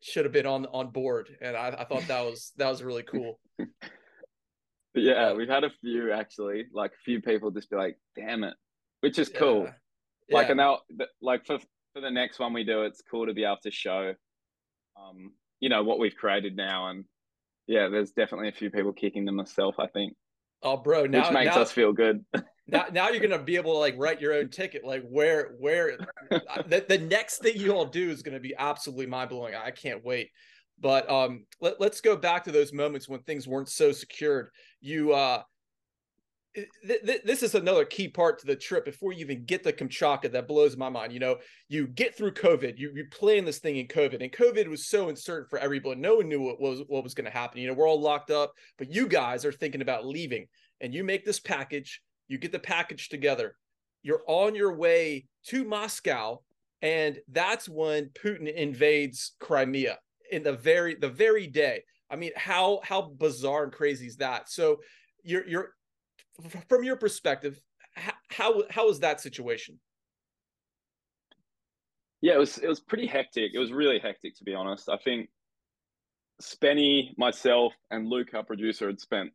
should 0.00 0.24
have 0.24 0.32
been 0.32 0.46
on 0.46 0.66
on 0.66 0.90
board." 0.90 1.36
And 1.42 1.54
I, 1.54 1.68
I 1.68 1.84
thought 1.84 2.06
that 2.08 2.24
was 2.24 2.52
that 2.56 2.70
was 2.70 2.82
really 2.82 3.02
cool. 3.02 3.38
yeah, 4.94 5.32
we've 5.32 5.48
had 5.48 5.64
a 5.64 5.70
few 5.80 6.12
actually, 6.12 6.66
like 6.72 6.92
a 6.92 7.02
few 7.04 7.20
people 7.20 7.50
just 7.50 7.70
be 7.70 7.76
like, 7.76 7.98
"Damn 8.16 8.44
it," 8.44 8.54
which 9.00 9.18
is 9.18 9.28
cool. 9.28 9.68
Like, 10.30 10.46
yeah. 10.46 10.50
and 10.50 10.56
now, 10.56 10.78
like 11.22 11.46
for 11.46 11.58
for 11.94 12.00
the 12.00 12.10
next 12.10 12.38
one 12.38 12.52
we 12.52 12.64
do, 12.64 12.82
it's 12.82 13.02
cool 13.10 13.26
to 13.26 13.34
be 13.34 13.44
able 13.44 13.58
to 13.62 13.70
show, 13.70 14.14
um, 14.96 15.32
you 15.60 15.68
know, 15.68 15.82
what 15.82 15.98
we've 15.98 16.16
created 16.16 16.56
now 16.56 16.88
and 16.88 17.04
yeah, 17.68 17.88
there's 17.88 18.10
definitely 18.10 18.48
a 18.48 18.52
few 18.52 18.70
people 18.70 18.92
kicking 18.92 19.26
themselves. 19.26 19.76
I 19.78 19.86
think. 19.86 20.14
Oh, 20.62 20.78
bro! 20.78 21.06
Now, 21.06 21.24
which 21.24 21.32
makes 21.32 21.54
now, 21.54 21.62
us 21.62 21.70
feel 21.70 21.92
good. 21.92 22.24
now, 22.66 22.86
now 22.90 23.10
you're 23.10 23.20
gonna 23.20 23.42
be 23.42 23.56
able 23.56 23.74
to 23.74 23.78
like 23.78 23.94
write 23.98 24.20
your 24.20 24.32
own 24.32 24.48
ticket. 24.48 24.84
Like 24.84 25.04
where, 25.08 25.54
where 25.58 25.98
the, 26.30 26.84
the 26.88 26.98
next 26.98 27.38
thing 27.38 27.56
you 27.56 27.72
all 27.72 27.84
do 27.84 28.10
is 28.10 28.22
gonna 28.22 28.40
be 28.40 28.54
absolutely 28.58 29.06
mind 29.06 29.28
blowing. 29.28 29.54
I 29.54 29.70
can't 29.70 30.02
wait. 30.02 30.30
But 30.80 31.10
um, 31.10 31.44
let, 31.60 31.80
let's 31.80 32.00
go 32.00 32.16
back 32.16 32.44
to 32.44 32.52
those 32.52 32.72
moments 32.72 33.08
when 33.08 33.20
things 33.22 33.48
weren't 33.48 33.68
so 33.68 33.92
secured. 33.92 34.50
You 34.80 35.12
uh, 35.12 35.42
th- 36.54 37.02
th- 37.04 37.22
this 37.24 37.42
is 37.42 37.54
another 37.54 37.84
key 37.84 38.08
part 38.08 38.38
to 38.38 38.46
the 38.46 38.56
trip 38.56 38.84
before 38.84 39.12
you 39.12 39.20
even 39.20 39.44
get 39.44 39.62
the 39.62 39.72
Kamchatka 39.72 40.30
that 40.32 40.48
blows 40.48 40.76
my 40.76 40.88
mind. 40.88 41.12
You 41.12 41.20
know, 41.20 41.36
you 41.68 41.86
get 41.86 42.16
through 42.16 42.32
COVID, 42.32 42.78
you, 42.78 42.92
you 42.94 43.06
plan 43.10 43.44
this 43.44 43.58
thing 43.58 43.76
in 43.76 43.86
COVID, 43.88 44.22
and 44.22 44.32
COVID 44.32 44.68
was 44.68 44.88
so 44.88 45.08
uncertain 45.08 45.48
for 45.48 45.58
everyone. 45.58 46.00
No 46.00 46.16
one 46.16 46.28
knew 46.28 46.40
what 46.40 46.60
was 46.60 46.82
what 46.88 47.04
was 47.04 47.14
going 47.14 47.26
to 47.26 47.36
happen. 47.36 47.60
You 47.60 47.68
know, 47.68 47.74
we're 47.74 47.88
all 47.88 48.00
locked 48.00 48.30
up, 48.30 48.52
but 48.78 48.92
you 48.92 49.08
guys 49.08 49.44
are 49.44 49.52
thinking 49.52 49.82
about 49.82 50.06
leaving, 50.06 50.46
and 50.80 50.94
you 50.94 51.04
make 51.04 51.24
this 51.24 51.40
package. 51.40 52.00
You 52.28 52.38
get 52.38 52.52
the 52.52 52.58
package 52.58 53.08
together. 53.08 53.54
You're 54.02 54.22
on 54.26 54.54
your 54.54 54.74
way 54.74 55.26
to 55.46 55.64
Moscow, 55.64 56.40
and 56.82 57.18
that's 57.28 57.68
when 57.68 58.10
Putin 58.10 58.52
invades 58.52 59.32
Crimea 59.40 59.98
in 60.30 60.42
the 60.42 60.52
very 60.52 60.94
the 60.94 61.08
very 61.08 61.46
day. 61.46 61.84
I 62.10 62.16
mean, 62.16 62.32
how 62.36 62.80
how 62.82 63.02
bizarre 63.02 63.64
and 63.64 63.72
crazy 63.72 64.06
is 64.06 64.16
that? 64.16 64.48
So 64.48 64.80
you're 65.22 65.46
you're 65.46 65.74
from 66.68 66.84
your 66.84 66.96
perspective, 66.96 67.60
how 68.28 68.62
how 68.70 68.86
was 68.86 69.00
that 69.00 69.20
situation? 69.20 69.78
Yeah, 72.20 72.34
it 72.34 72.38
was 72.38 72.58
it 72.58 72.68
was 72.68 72.80
pretty 72.80 73.06
hectic. 73.06 73.52
It 73.54 73.58
was 73.58 73.72
really 73.72 73.98
hectic 73.98 74.36
to 74.38 74.44
be 74.44 74.54
honest. 74.54 74.88
I 74.88 74.96
think 74.98 75.28
Spenny, 76.42 77.16
myself, 77.16 77.72
and 77.90 78.08
Luke, 78.08 78.34
our 78.34 78.44
producer, 78.44 78.86
had 78.86 79.00
spent 79.00 79.30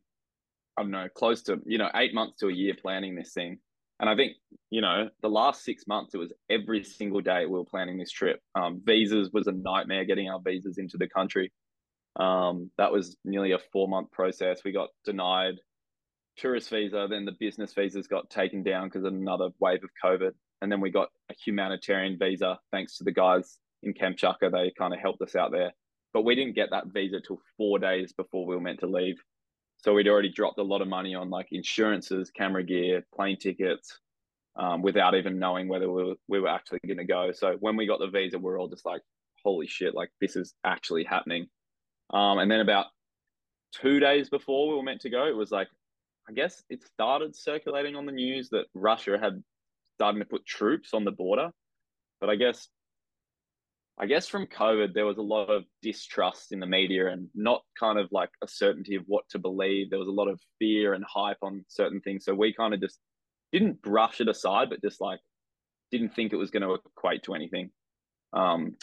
I 0.76 0.82
don't 0.82 0.90
know 0.90 1.08
close 1.14 1.42
to 1.44 1.60
you 1.66 1.78
know 1.78 1.90
eight 1.94 2.14
months 2.14 2.38
to 2.40 2.48
a 2.48 2.52
year 2.52 2.74
planning 2.80 3.14
this 3.14 3.32
thing. 3.32 3.58
And 4.00 4.10
I 4.10 4.16
think 4.16 4.32
you 4.70 4.80
know 4.80 5.08
the 5.22 5.28
last 5.28 5.64
six 5.64 5.86
months 5.86 6.14
it 6.14 6.18
was 6.18 6.32
every 6.50 6.82
single 6.82 7.20
day 7.20 7.46
we 7.46 7.58
were 7.58 7.64
planning 7.64 7.98
this 7.98 8.10
trip. 8.10 8.40
Um, 8.54 8.80
visas 8.84 9.30
was 9.32 9.46
a 9.46 9.52
nightmare 9.52 10.04
getting 10.04 10.28
our 10.28 10.40
visas 10.44 10.78
into 10.78 10.96
the 10.96 11.08
country. 11.08 11.52
Um, 12.16 12.70
that 12.78 12.92
was 12.92 13.16
nearly 13.24 13.52
a 13.52 13.58
four 13.72 13.88
month 13.88 14.10
process. 14.10 14.62
We 14.64 14.72
got 14.72 14.88
denied 15.04 15.54
tourist 16.36 16.70
visa, 16.70 17.06
then 17.08 17.24
the 17.24 17.36
business 17.38 17.72
visas 17.74 18.06
got 18.06 18.30
taken 18.30 18.62
down 18.62 18.88
because 18.88 19.04
of 19.04 19.12
another 19.12 19.50
wave 19.60 19.84
of 19.84 19.90
COVID. 20.02 20.32
And 20.62 20.70
then 20.70 20.80
we 20.80 20.90
got 20.90 21.08
a 21.30 21.34
humanitarian 21.44 22.18
visa 22.18 22.58
thanks 22.72 22.96
to 22.98 23.04
the 23.04 23.12
guys 23.12 23.58
in 23.82 23.94
Kamchatka. 23.94 24.50
They 24.50 24.72
kind 24.76 24.94
of 24.94 25.00
helped 25.00 25.22
us 25.22 25.36
out 25.36 25.52
there. 25.52 25.72
But 26.12 26.24
we 26.24 26.34
didn't 26.34 26.54
get 26.54 26.70
that 26.70 26.86
visa 26.88 27.20
till 27.20 27.40
four 27.56 27.78
days 27.78 28.12
before 28.12 28.46
we 28.46 28.54
were 28.54 28.60
meant 28.60 28.80
to 28.80 28.86
leave. 28.86 29.16
So 29.84 29.92
we'd 29.92 30.08
already 30.08 30.30
dropped 30.30 30.58
a 30.58 30.62
lot 30.62 30.80
of 30.80 30.88
money 30.88 31.14
on 31.14 31.28
like 31.28 31.48
insurances, 31.52 32.30
camera 32.30 32.62
gear, 32.62 33.04
plane 33.14 33.36
tickets, 33.36 33.98
um, 34.56 34.80
without 34.80 35.14
even 35.14 35.38
knowing 35.38 35.68
whether 35.68 35.90
we 35.90 36.04
were, 36.04 36.14
we 36.26 36.40
were 36.40 36.48
actually 36.48 36.78
going 36.86 36.96
to 36.96 37.04
go. 37.04 37.32
So 37.32 37.58
when 37.60 37.76
we 37.76 37.86
got 37.86 37.98
the 37.98 38.06
visa, 38.06 38.38
we 38.38 38.50
are 38.50 38.56
all 38.56 38.66
just 38.66 38.86
like, 38.86 39.02
holy 39.44 39.66
shit, 39.66 39.94
like 39.94 40.08
this 40.22 40.36
is 40.36 40.54
actually 40.64 41.04
happening. 41.04 41.48
Um, 42.14 42.38
and 42.38 42.50
then 42.50 42.60
about 42.60 42.86
two 43.74 44.00
days 44.00 44.30
before 44.30 44.70
we 44.70 44.74
were 44.74 44.82
meant 44.82 45.02
to 45.02 45.10
go, 45.10 45.26
it 45.26 45.36
was 45.36 45.50
like, 45.50 45.68
I 46.26 46.32
guess 46.32 46.62
it 46.70 46.82
started 46.82 47.36
circulating 47.36 47.94
on 47.94 48.06
the 48.06 48.12
news 48.12 48.48
that 48.52 48.64
Russia 48.72 49.18
had 49.20 49.42
started 49.98 50.20
to 50.20 50.24
put 50.24 50.46
troops 50.46 50.94
on 50.94 51.04
the 51.04 51.12
border. 51.12 51.50
But 52.22 52.30
I 52.30 52.36
guess 52.36 52.68
I 53.96 54.06
guess 54.06 54.26
from 54.26 54.46
COVID, 54.46 54.92
there 54.92 55.06
was 55.06 55.18
a 55.18 55.22
lot 55.22 55.50
of 55.50 55.64
distrust 55.80 56.50
in 56.50 56.58
the 56.58 56.66
media 56.66 57.08
and 57.08 57.28
not 57.34 57.62
kind 57.78 57.98
of 57.98 58.08
like 58.10 58.30
a 58.42 58.48
certainty 58.48 58.96
of 58.96 59.04
what 59.06 59.28
to 59.30 59.38
believe. 59.38 59.88
There 59.88 60.00
was 60.00 60.08
a 60.08 60.12
lot 60.12 60.28
of 60.28 60.40
fear 60.58 60.94
and 60.94 61.04
hype 61.04 61.38
on 61.42 61.64
certain 61.68 62.00
things. 62.00 62.24
So 62.24 62.34
we 62.34 62.52
kind 62.52 62.74
of 62.74 62.80
just 62.80 62.98
didn't 63.52 63.82
brush 63.82 64.20
it 64.20 64.28
aside, 64.28 64.68
but 64.68 64.82
just 64.82 65.00
like 65.00 65.20
didn't 65.92 66.14
think 66.14 66.32
it 66.32 66.36
was 66.36 66.50
going 66.50 66.64
to 66.64 66.74
equate 66.74 67.22
to 67.24 67.34
anything. 67.34 67.70
Um, 68.32 68.76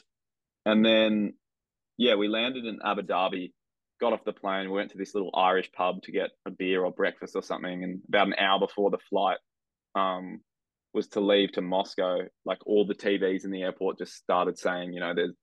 and 0.66 0.86
then, 0.86 1.34
yeah, 1.97 2.16
we 2.16 2.30
landed 2.30 2.66
in 2.66 2.80
Abu 2.84 3.01
Dhabi, 3.01 3.51
got 3.99 4.14
off 4.14 4.24
the 4.24 4.32
plane, 4.32 4.70
we 4.70 4.78
went 4.78 4.91
to 4.91 4.97
this 4.97 5.14
little 5.14 5.32
Irish 5.34 5.70
pub 5.74 6.03
to 6.03 6.14
get 6.14 6.30
a 6.45 6.51
beer 6.51 6.86
or 6.86 6.91
breakfast 6.91 7.36
or 7.36 7.43
something. 7.43 7.84
And 7.84 7.99
about 8.07 8.28
an 8.28 8.36
hour 8.39 8.59
before 8.59 8.89
the 8.89 8.97
flight 9.09 9.39
um, 9.93 10.39
was 10.94 11.08
to 11.10 11.20
leave 11.20 11.52
to 11.54 11.62
Moscow, 11.62 12.20
like 12.46 12.60
all 12.66 12.86
the 12.86 12.96
TVs 12.96 13.46
in 13.46 13.52
the 13.52 13.64
airport 13.64 13.98
just 13.98 14.16
started 14.16 14.58
saying, 14.58 14.94
you 14.94 15.00
know, 15.00 15.14
there's 15.14 15.36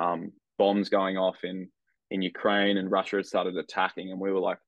um, 0.00 0.32
bombs 0.58 0.88
going 0.88 1.16
off 1.16 1.38
in 1.44 1.68
in 2.10 2.20
Ukraine 2.20 2.76
and 2.76 2.90
Russia 2.90 3.16
had 3.16 3.26
started 3.26 3.56
attacking, 3.56 4.10
and 4.10 4.20
we 4.20 4.30
were 4.30 4.40
like, 4.40 4.58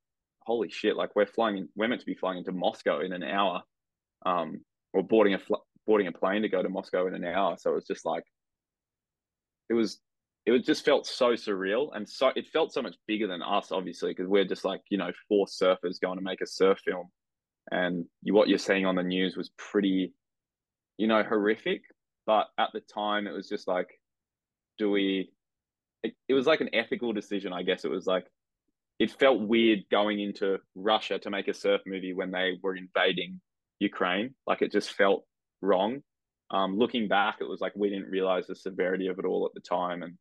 holy 0.40 0.70
shit, 0.70 0.96
like 0.96 1.14
we're 1.14 1.26
flying, 1.26 1.58
in, 1.58 1.68
we're 1.76 1.88
meant 1.88 2.00
to 2.00 2.06
be 2.06 2.14
flying 2.14 2.38
into 2.38 2.52
Moscow 2.52 3.00
in 3.00 3.12
an 3.12 3.22
hour, 3.22 3.62
um, 4.24 4.62
or 4.94 5.02
boarding 5.02 5.34
a 5.34 5.38
fl- 5.38 5.66
boarding 5.86 6.06
a 6.06 6.12
plane 6.12 6.42
to 6.42 6.48
go 6.48 6.62
to 6.62 6.68
Moscow 6.70 7.06
in 7.06 7.14
an 7.14 7.24
hour. 7.24 7.56
So 7.58 7.72
it 7.72 7.74
was 7.74 7.86
just 7.86 8.06
like, 8.06 8.24
it 9.68 9.74
was, 9.74 10.00
it 10.46 10.52
was 10.52 10.62
just 10.62 10.86
felt 10.86 11.06
so 11.06 11.32
surreal, 11.32 11.90
and 11.94 12.08
so 12.08 12.30
it 12.34 12.46
felt 12.46 12.72
so 12.72 12.80
much 12.80 12.96
bigger 13.06 13.26
than 13.26 13.42
us, 13.42 13.70
obviously, 13.70 14.12
because 14.12 14.28
we're 14.28 14.46
just 14.46 14.64
like 14.64 14.80
you 14.88 14.96
know 14.96 15.12
four 15.28 15.46
surfers 15.46 16.00
going 16.00 16.18
to 16.18 16.24
make 16.24 16.40
a 16.40 16.46
surf 16.46 16.80
film, 16.82 17.10
and 17.70 18.04
you, 18.22 18.34
what 18.34 18.48
you're 18.48 18.58
seeing 18.58 18.86
on 18.86 18.94
the 18.94 19.02
news 19.02 19.36
was 19.36 19.50
pretty, 19.56 20.12
you 20.98 21.06
know, 21.06 21.22
horrific. 21.22 21.82
But 22.26 22.48
at 22.58 22.70
the 22.72 22.80
time, 22.80 23.26
it 23.26 23.32
was 23.32 23.48
just 23.48 23.68
like, 23.68 23.88
do 24.78 24.90
we? 24.90 25.30
It, 26.02 26.14
it 26.28 26.34
was 26.34 26.46
like 26.46 26.60
an 26.60 26.74
ethical 26.74 27.12
decision, 27.12 27.52
I 27.52 27.62
guess. 27.62 27.84
It 27.84 27.90
was 27.90 28.06
like 28.06 28.26
it 28.98 29.10
felt 29.10 29.40
weird 29.40 29.80
going 29.90 30.20
into 30.20 30.58
Russia 30.74 31.18
to 31.18 31.30
make 31.30 31.48
a 31.48 31.54
surf 31.54 31.80
movie 31.86 32.14
when 32.14 32.30
they 32.30 32.58
were 32.62 32.76
invading 32.76 33.40
Ukraine. 33.80 34.34
Like 34.46 34.62
it 34.62 34.72
just 34.72 34.92
felt 34.92 35.24
wrong. 35.60 36.02
Um, 36.50 36.78
looking 36.78 37.08
back, 37.08 37.36
it 37.40 37.48
was 37.48 37.60
like 37.60 37.72
we 37.74 37.88
didn't 37.88 38.10
realize 38.10 38.46
the 38.46 38.54
severity 38.54 39.08
of 39.08 39.18
it 39.18 39.24
all 39.24 39.46
at 39.46 39.54
the 39.54 39.60
time, 39.60 40.02
and 40.02 40.14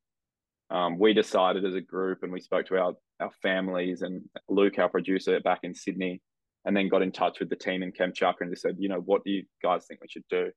um, 0.70 0.98
we 0.98 1.14
decided 1.14 1.66
as 1.66 1.76
a 1.76 1.82
group, 1.82 2.24
and 2.24 2.32
we 2.32 2.39
spoke 2.39 2.66
to 2.68 2.78
our 2.78 2.94
our 3.20 3.32
families 3.41 4.02
and 4.02 4.22
Luke, 4.50 4.80
our 4.80 4.89
producer, 4.89 5.39
back 5.39 5.60
in 5.64 5.74
Sydney, 5.74 6.22
and 6.66 6.76
then 6.76 6.89
got 6.89 7.01
in 7.01 7.11
touch 7.11 7.39
with 7.39 7.49
the 7.49 7.55
team 7.55 7.84
in 7.84 7.91
Kamchatka 7.91 8.41
and 8.41 8.51
just 8.51 8.61
said, 8.61 8.76
you 8.80 8.89
know, 8.89 9.01
what 9.03 9.24
do 9.24 9.32
you 9.32 9.43
guys 9.61 9.86
think 9.86 10.01
we 10.01 10.07
should 10.07 10.24
do? 10.30 10.51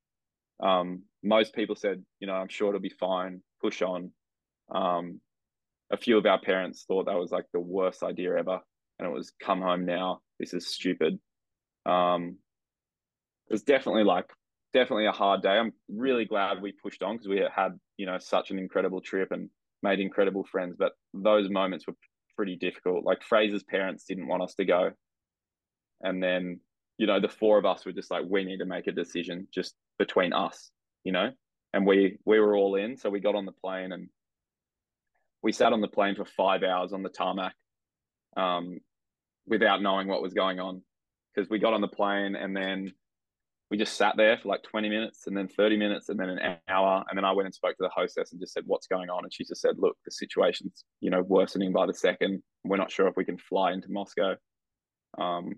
Um, 0.59 1.03
most 1.23 1.53
people 1.53 1.75
said, 1.75 2.03
you 2.19 2.27
know, 2.27 2.33
I'm 2.33 2.47
sure 2.47 2.69
it'll 2.69 2.79
be 2.79 2.89
fine. 2.89 3.41
Push 3.61 3.81
on. 3.81 4.11
Um, 4.73 5.21
a 5.91 5.97
few 5.97 6.17
of 6.17 6.25
our 6.25 6.39
parents 6.39 6.85
thought 6.87 7.05
that 7.05 7.17
was 7.17 7.31
like 7.31 7.45
the 7.53 7.59
worst 7.59 8.03
idea 8.03 8.37
ever, 8.37 8.59
and 8.99 9.07
it 9.07 9.11
was 9.11 9.31
come 9.41 9.61
home 9.61 9.85
now. 9.85 10.19
This 10.39 10.53
is 10.53 10.73
stupid. 10.73 11.19
Um, 11.85 12.37
it 13.49 13.53
was 13.53 13.63
definitely 13.63 14.03
like 14.03 14.25
definitely 14.73 15.05
a 15.05 15.11
hard 15.11 15.41
day. 15.41 15.57
I'm 15.57 15.71
really 15.87 16.25
glad 16.25 16.61
we 16.61 16.73
pushed 16.83 17.03
on 17.03 17.15
because 17.15 17.29
we 17.29 17.41
had 17.55 17.79
you 17.97 18.05
know 18.05 18.17
such 18.19 18.51
an 18.51 18.59
incredible 18.59 19.01
trip 19.01 19.31
and 19.31 19.49
made 19.81 19.99
incredible 19.99 20.43
friends. 20.43 20.75
But 20.77 20.91
those 21.13 21.49
moments 21.49 21.87
were 21.87 21.95
pretty 22.35 22.57
difficult. 22.57 23.05
Like 23.05 23.23
Fraser's 23.23 23.63
parents 23.63 24.03
didn't 24.03 24.27
want 24.27 24.43
us 24.43 24.55
to 24.55 24.65
go, 24.65 24.91
and 26.01 26.21
then 26.21 26.59
you 26.97 27.07
know 27.07 27.19
the 27.19 27.29
four 27.29 27.57
of 27.57 27.65
us 27.65 27.85
were 27.85 27.91
just 27.91 28.11
like 28.11 28.25
we 28.27 28.43
need 28.43 28.57
to 28.57 28.65
make 28.65 28.87
a 28.87 28.91
decision 28.91 29.47
just 29.53 29.75
between 29.99 30.33
us, 30.33 30.71
you 31.03 31.11
know, 31.11 31.31
and 31.73 31.85
we 31.85 32.17
we 32.25 32.39
were 32.39 32.55
all 32.55 32.75
in. 32.75 32.97
So 32.97 33.09
we 33.09 33.19
got 33.19 33.35
on 33.35 33.45
the 33.45 33.51
plane 33.51 33.91
and 33.91 34.09
we 35.41 35.51
sat 35.51 35.73
on 35.73 35.81
the 35.81 35.87
plane 35.87 36.15
for 36.15 36.25
five 36.25 36.63
hours 36.63 36.93
on 36.93 37.03
the 37.03 37.09
tarmac 37.09 37.53
um, 38.35 38.79
without 39.45 39.81
knowing 39.81 40.07
what 40.07 40.21
was 40.21 40.33
going 40.33 40.59
on. 40.59 40.81
Because 41.33 41.49
we 41.49 41.59
got 41.59 41.73
on 41.73 41.81
the 41.81 41.87
plane 41.87 42.35
and 42.35 42.55
then 42.55 42.91
we 43.69 43.77
just 43.77 43.97
sat 43.97 44.15
there 44.17 44.37
for 44.37 44.47
like 44.47 44.63
20 44.63 44.89
minutes 44.89 45.27
and 45.27 45.35
then 45.35 45.47
30 45.47 45.77
minutes 45.77 46.09
and 46.09 46.19
then 46.19 46.29
an 46.29 46.57
hour. 46.67 47.03
And 47.09 47.17
then 47.17 47.25
i 47.25 47.31
went 47.31 47.45
and 47.45 47.53
spoke 47.53 47.77
to 47.77 47.83
the 47.83 47.89
hostess 47.89 48.31
and 48.31 48.39
just 48.39 48.53
said 48.53 48.63
what's 48.65 48.87
going 48.87 49.09
on? 49.09 49.23
And 49.23 49.33
she 49.33 49.43
just 49.43 49.61
said 49.61 49.75
look 49.77 49.97
the 50.05 50.11
situation's 50.11 50.83
you 51.01 51.11
know 51.11 51.21
worsening 51.21 51.73
by 51.73 51.85
the 51.85 51.93
second. 51.93 52.41
We're 52.63 52.77
not 52.77 52.91
sure 52.91 53.07
if 53.07 53.15
we 53.15 53.25
can 53.25 53.37
fly 53.37 53.73
into 53.73 53.91
moscow. 53.91 54.35
Um, 55.17 55.53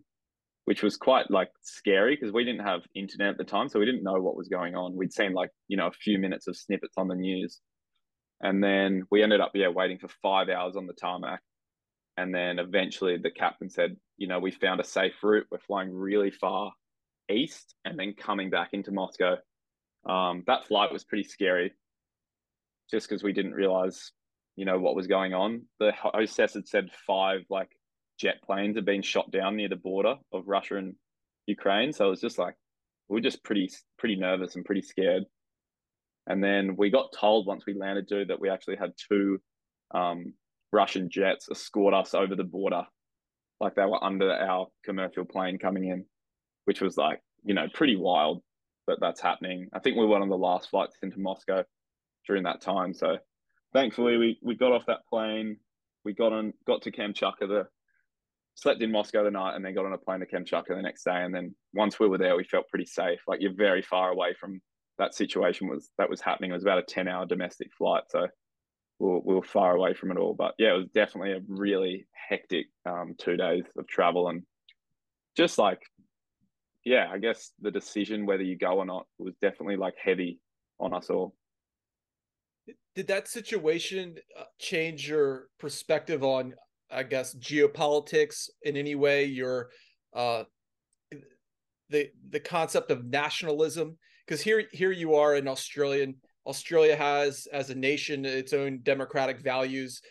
which 0.69 0.83
was 0.83 0.95
quite 0.97 1.29
like 1.31 1.49
scary 1.61 2.15
because 2.15 2.31
we 2.31 2.43
didn't 2.43 2.65
have 2.65 2.81
internet 2.93 3.29
at 3.29 3.37
the 3.37 3.43
time 3.43 3.67
so 3.67 3.79
we 3.79 3.85
didn't 3.85 4.03
know 4.03 4.21
what 4.21 4.37
was 4.37 4.47
going 4.47 4.75
on 4.75 4.95
we'd 4.95 5.11
seen 5.11 5.33
like 5.33 5.49
you 5.67 5.75
know 5.75 5.87
a 5.87 5.91
few 5.91 6.19
minutes 6.19 6.47
of 6.47 6.55
snippets 6.55 6.93
on 6.97 7.07
the 7.07 7.15
news 7.15 7.59
and 8.41 8.63
then 8.63 9.03
we 9.11 9.21
ended 9.21 9.41
up, 9.41 9.51
yeah, 9.53 9.67
waiting 9.67 9.97
for 9.97 10.07
five 10.21 10.49
hours 10.49 10.75
on 10.75 10.87
the 10.87 10.93
tarmac. 10.93 11.41
And 12.17 12.33
then 12.33 12.59
eventually 12.59 13.17
the 13.17 13.31
captain 13.31 13.69
said, 13.69 13.95
you 14.17 14.27
know, 14.27 14.39
we 14.39 14.51
found 14.51 14.79
a 14.79 14.85
safe 14.85 15.13
route. 15.23 15.47
We're 15.51 15.59
flying 15.59 15.93
really 15.93 16.31
far 16.31 16.71
east 17.29 17.75
and 17.85 17.97
then 17.97 18.13
coming 18.13 18.49
back 18.49 18.69
into 18.73 18.91
Moscow. 18.91 19.37
Um, 20.07 20.43
that 20.47 20.65
flight 20.65 20.91
was 20.91 21.03
pretty 21.03 21.25
scary 21.25 21.73
just 22.89 23.07
because 23.07 23.23
we 23.23 23.33
didn't 23.33 23.53
realize, 23.53 24.11
you 24.55 24.65
know, 24.65 24.79
what 24.79 24.95
was 24.95 25.07
going 25.07 25.33
on. 25.33 25.63
The 25.79 25.91
hostess 25.91 26.55
had 26.55 26.67
said 26.67 26.89
five 27.05 27.41
like 27.49 27.69
jet 28.19 28.41
planes 28.45 28.75
had 28.75 28.85
been 28.85 29.01
shot 29.01 29.31
down 29.31 29.55
near 29.55 29.69
the 29.69 29.75
border 29.75 30.15
of 30.33 30.47
Russia 30.47 30.77
and 30.77 30.95
Ukraine. 31.47 31.93
So 31.93 32.07
it 32.07 32.09
was 32.09 32.21
just 32.21 32.37
like, 32.37 32.55
we 33.07 33.15
were 33.15 33.21
just 33.21 33.43
pretty, 33.43 33.71
pretty 33.97 34.15
nervous 34.15 34.55
and 34.55 34.65
pretty 34.65 34.81
scared. 34.81 35.23
And 36.27 36.43
then 36.43 36.75
we 36.77 36.91
got 36.91 37.13
told 37.17 37.47
once 37.47 37.63
we 37.65 37.73
landed, 37.73 38.07
dude, 38.07 38.27
that 38.27 38.39
we 38.39 38.49
actually 38.49 38.75
had 38.75 38.91
two 39.09 39.39
um, 39.91 40.33
Russian 40.71 41.09
jets 41.09 41.47
escort 41.49 41.93
us 41.93 42.13
over 42.13 42.35
the 42.35 42.43
border, 42.43 42.83
like 43.59 43.75
they 43.75 43.85
were 43.85 44.03
under 44.03 44.31
our 44.31 44.67
commercial 44.85 45.25
plane 45.25 45.57
coming 45.57 45.85
in, 45.85 46.05
which 46.65 46.81
was 46.81 46.97
like, 46.97 47.21
you 47.43 47.55
know, 47.55 47.67
pretty 47.73 47.95
wild 47.95 48.43
that 48.87 48.99
that's 48.99 49.21
happening. 49.21 49.69
I 49.73 49.79
think 49.79 49.95
we 49.95 50.03
were 50.03 50.11
one 50.11 50.21
of 50.21 50.29
the 50.29 50.37
last 50.37 50.69
flights 50.69 50.95
into 51.01 51.19
Moscow 51.19 51.63
during 52.27 52.43
that 52.43 52.61
time. 52.61 52.93
So 52.93 53.17
thankfully 53.73 54.17
we, 54.17 54.39
we 54.43 54.55
got 54.55 54.71
off 54.71 54.85
that 54.87 55.07
plane. 55.09 55.57
We 56.05 56.13
got 56.13 56.31
on, 56.31 56.53
got 56.67 56.83
to 56.83 56.91
Kamchatka, 56.91 57.47
the, 57.47 57.67
slept 58.55 58.81
in 58.81 58.91
Moscow 58.91 59.23
the 59.23 59.31
night 59.31 59.55
and 59.55 59.63
then 59.63 59.73
got 59.73 59.85
on 59.85 59.93
a 59.93 59.97
plane 59.97 60.19
to 60.19 60.25
Kamchatka 60.25 60.69
the 60.69 60.81
next 60.81 61.03
day. 61.03 61.23
And 61.23 61.33
then 61.33 61.55
once 61.73 61.99
we 61.99 62.07
were 62.07 62.17
there, 62.17 62.35
we 62.35 62.43
felt 62.43 62.67
pretty 62.67 62.85
safe. 62.85 63.19
Like 63.27 63.41
you're 63.41 63.53
very 63.53 63.81
far 63.81 64.11
away 64.11 64.33
from 64.39 64.61
that 64.97 65.15
situation 65.15 65.67
was 65.67 65.89
that 65.97 66.09
was 66.09 66.21
happening. 66.21 66.51
It 66.51 66.55
was 66.55 66.63
about 66.63 66.79
a 66.79 66.83
ten 66.83 67.07
hour 67.07 67.25
domestic 67.25 67.69
flight, 67.77 68.03
so 68.09 68.27
we 68.99 69.07
were, 69.07 69.19
we 69.19 69.35
were 69.35 69.43
far 69.43 69.75
away 69.75 69.93
from 69.93 70.11
it 70.11 70.17
all. 70.17 70.33
But 70.33 70.55
yeah, 70.59 70.73
it 70.73 70.77
was 70.77 70.89
definitely 70.93 71.33
a 71.33 71.41
really 71.47 72.05
hectic 72.11 72.67
um, 72.85 73.15
two 73.17 73.37
days 73.37 73.63
of 73.77 73.87
travel 73.87 74.27
and 74.27 74.43
just 75.37 75.57
like 75.57 75.79
yeah, 76.85 77.07
I 77.11 77.17
guess 77.17 77.51
the 77.61 77.71
decision 77.71 78.25
whether 78.25 78.43
you 78.43 78.57
go 78.57 78.77
or 78.79 78.85
not 78.85 79.05
was 79.17 79.35
definitely 79.41 79.77
like 79.77 79.95
heavy 80.01 80.39
on 80.79 80.93
us 80.93 81.09
all. 81.09 81.35
Did 82.95 83.07
that 83.07 83.27
situation 83.27 84.15
uh, 84.37 84.43
change 84.59 85.07
your 85.07 85.49
perspective 85.59 86.23
on, 86.23 86.53
I 86.91 87.03
guess, 87.03 87.35
geopolitics 87.35 88.49
in 88.63 88.75
any 88.75 88.95
way? 88.95 89.25
Your 89.25 89.69
uh, 90.13 90.43
the 91.89 92.09
the 92.29 92.39
concept 92.39 92.91
of 92.91 93.05
nationalism 93.05 93.97
because 94.25 94.41
here 94.41 94.63
here 94.71 94.91
you 94.91 95.15
are 95.15 95.35
in 95.35 95.47
Australian 95.47 96.15
Australia 96.45 96.95
has 96.95 97.47
as 97.51 97.69
a 97.69 97.75
nation 97.75 98.25
its 98.25 98.53
own 98.53 98.79
democratic 98.83 99.39
values, 99.39 100.01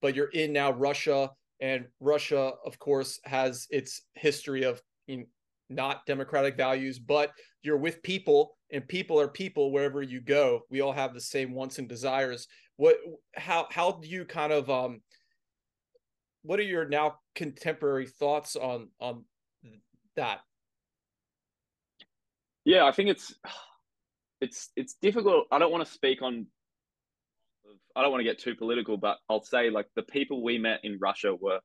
but 0.00 0.14
you're 0.14 0.30
in 0.30 0.52
now 0.52 0.72
Russia, 0.72 1.30
and 1.60 1.86
Russia, 2.00 2.52
of 2.64 2.78
course, 2.78 3.20
has 3.24 3.66
its 3.70 4.02
history 4.14 4.64
of 4.64 4.80
you 5.06 5.18
know, 5.18 5.24
not 5.68 6.04
democratic 6.06 6.56
values, 6.56 6.98
but 6.98 7.32
you're 7.62 7.78
with 7.78 8.02
people, 8.02 8.56
and 8.70 8.86
people 8.86 9.18
are 9.18 9.28
people 9.28 9.72
wherever 9.72 10.02
you 10.02 10.20
go. 10.20 10.60
We 10.70 10.80
all 10.80 10.92
have 10.92 11.14
the 11.14 11.20
same 11.20 11.52
wants 11.52 11.78
and 11.78 11.88
desires. 11.88 12.46
What 12.76 12.96
how 13.34 13.68
how 13.70 13.92
do 13.92 14.08
you 14.08 14.24
kind 14.24 14.52
of 14.52 14.68
um 14.70 15.00
what 16.42 16.58
are 16.58 16.64
your 16.64 16.86
now 16.86 17.16
contemporary 17.34 18.06
thoughts 18.06 18.56
on 18.56 18.88
on 19.00 19.24
that? 20.16 20.40
Yeah, 22.64 22.84
I 22.84 22.92
think 22.92 23.10
it's 23.10 23.34
it's 24.40 24.70
it's 24.76 24.94
difficult. 25.00 25.46
I 25.50 25.58
don't 25.58 25.72
want 25.72 25.86
to 25.86 25.92
speak 25.92 26.22
on. 26.22 26.46
I 27.94 28.02
don't 28.02 28.10
want 28.10 28.20
to 28.20 28.28
get 28.28 28.38
too 28.38 28.54
political, 28.54 28.96
but 28.96 29.18
I'll 29.28 29.44
say 29.44 29.70
like 29.70 29.86
the 29.94 30.02
people 30.02 30.42
we 30.42 30.58
met 30.58 30.80
in 30.82 30.98
Russia 31.00 31.34
were, 31.34 31.60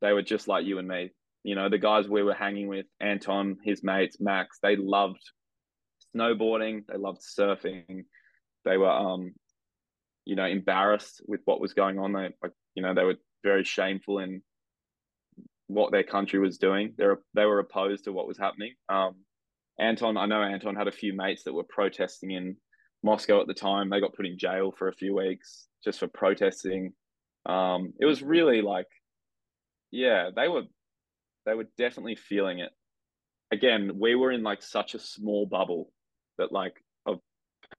they 0.00 0.12
were 0.12 0.22
just 0.22 0.48
like 0.48 0.66
you 0.66 0.78
and 0.78 0.88
me. 0.88 1.10
You 1.44 1.54
know, 1.54 1.68
the 1.68 1.78
guys 1.78 2.08
we 2.08 2.22
were 2.22 2.34
hanging 2.34 2.68
with, 2.68 2.86
Anton, 3.00 3.56
his 3.62 3.82
mates, 3.82 4.18
Max. 4.20 4.58
They 4.62 4.76
loved 4.76 5.22
snowboarding. 6.14 6.84
They 6.86 6.98
loved 6.98 7.22
surfing. 7.22 8.04
They 8.64 8.76
were, 8.76 8.90
um, 8.90 9.32
you 10.24 10.36
know, 10.36 10.44
embarrassed 10.44 11.22
with 11.26 11.40
what 11.44 11.60
was 11.60 11.72
going 11.72 11.98
on. 11.98 12.12
They, 12.12 12.30
like, 12.42 12.52
you 12.74 12.82
know, 12.82 12.92
they 12.92 13.04
were 13.04 13.16
very 13.42 13.64
shameful 13.64 14.18
in 14.18 14.42
what 15.68 15.92
their 15.92 16.02
country 16.02 16.38
was 16.38 16.58
doing. 16.58 16.94
They 16.96 17.06
were 17.06 17.22
they 17.34 17.44
were 17.44 17.60
opposed 17.60 18.04
to 18.04 18.12
what 18.12 18.26
was 18.26 18.38
happening. 18.38 18.74
Um, 18.88 19.16
Anton, 19.78 20.16
I 20.16 20.26
know 20.26 20.42
Anton 20.42 20.74
had 20.74 20.88
a 20.88 20.92
few 20.92 21.12
mates 21.14 21.44
that 21.44 21.52
were 21.52 21.64
protesting 21.64 22.32
in 22.32 22.56
Moscow 23.02 23.40
at 23.40 23.46
the 23.46 23.54
time. 23.54 23.90
They 23.90 24.00
got 24.00 24.14
put 24.14 24.26
in 24.26 24.38
jail 24.38 24.72
for 24.76 24.88
a 24.88 24.94
few 24.94 25.14
weeks 25.14 25.68
just 25.84 26.00
for 26.00 26.08
protesting. 26.08 26.92
Um, 27.46 27.92
it 28.00 28.06
was 28.06 28.22
really 28.22 28.60
like, 28.60 28.88
yeah, 29.92 30.30
they 30.34 30.48
were, 30.48 30.64
they 31.46 31.54
were 31.54 31.68
definitely 31.78 32.16
feeling 32.16 32.58
it. 32.58 32.70
Again, 33.52 33.92
we 33.98 34.14
were 34.16 34.32
in 34.32 34.42
like 34.42 34.62
such 34.62 34.94
a 34.94 34.98
small 34.98 35.46
bubble 35.46 35.92
that 36.38 36.52
like 36.52 36.74
of 37.06 37.20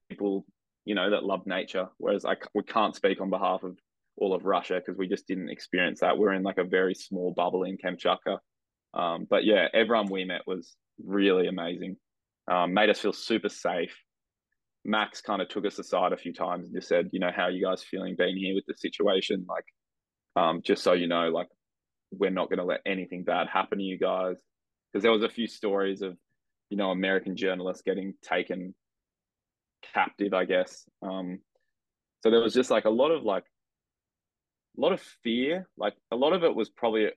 people 0.10 0.46
you 0.86 0.96
know 0.96 1.10
that 1.10 1.24
love 1.24 1.46
nature. 1.46 1.90
Whereas 1.98 2.26
I 2.26 2.36
we 2.56 2.64
can't 2.64 2.96
speak 2.96 3.22
on 3.22 3.30
behalf 3.30 3.64
of 3.64 3.78
all 4.20 4.34
of 4.34 4.46
Russia 4.46 4.76
because 4.76 4.98
we 4.98 5.08
just 5.08 5.28
didn't 5.28 5.50
experience 5.50 6.02
that. 6.02 6.18
We're 6.18 6.34
in 6.34 6.44
like 6.44 6.58
a 6.58 6.64
very 6.64 6.94
small 6.94 7.34
bubble 7.36 7.64
in 7.64 7.78
Kamchatka. 7.78 8.38
Um, 8.94 9.28
but 9.30 9.46
yeah, 9.46 9.68
everyone 9.74 10.10
we 10.10 10.26
met 10.26 10.42
was 10.46 10.76
really 11.04 11.48
amazing. 11.48 11.98
Um, 12.52 12.74
made 12.74 12.90
us 12.90 13.00
feel 13.00 13.14
super 13.14 13.50
safe. 13.50 13.96
Max 14.86 15.22
kind 15.22 15.42
of 15.42 15.50
took 15.50 15.66
us 15.66 15.78
aside 15.78 16.14
a 16.14 16.18
few 16.18 16.34
times 16.34 16.66
and 16.66 16.74
just 16.74 16.88
said, 16.88 17.10
you 17.12 17.20
know, 17.20 17.32
how 17.36 17.44
are 17.44 17.52
you 17.52 17.64
guys 17.64 17.84
feeling 17.84 18.16
being 18.18 18.38
here 18.38 18.56
with 18.56 18.66
the 18.68 18.74
situation? 18.76 19.46
Like, 19.48 19.66
um, 20.36 20.62
just 20.64 20.84
so 20.84 20.94
you 20.94 21.08
know, 21.08 21.30
like, 21.30 21.48
we're 22.12 22.32
not 22.32 22.50
going 22.50 22.60
to 22.60 22.66
let 22.66 22.82
anything 22.86 23.24
bad 23.24 23.48
happen 23.48 23.78
to 23.78 23.84
you 23.84 24.00
guys. 24.00 24.38
Because 24.92 25.04
there 25.04 25.12
was 25.12 25.24
a 25.24 25.30
few 25.30 25.48
stories 25.48 26.02
of, 26.02 26.18
you 26.70 26.78
know, 26.78 26.90
American 26.90 27.36
journalists 27.36 27.84
getting 27.86 28.16
taken 28.24 28.74
captive, 29.94 30.34
I 30.34 30.46
guess. 30.46 30.86
Um, 31.04 31.40
so 32.22 32.32
there 32.32 32.42
was 32.42 32.54
just 32.54 32.72
like 32.72 32.86
a 32.86 32.90
lot 32.90 33.12
of 33.12 33.24
like, 33.24 33.44
a 34.78 34.82
lot 34.82 34.94
of 34.94 35.02
fear. 35.24 35.68
Like 35.78 35.96
a 36.12 36.16
lot 36.16 36.34
of 36.34 36.44
it 36.44 36.56
was 36.56 36.70
probably, 36.70 37.10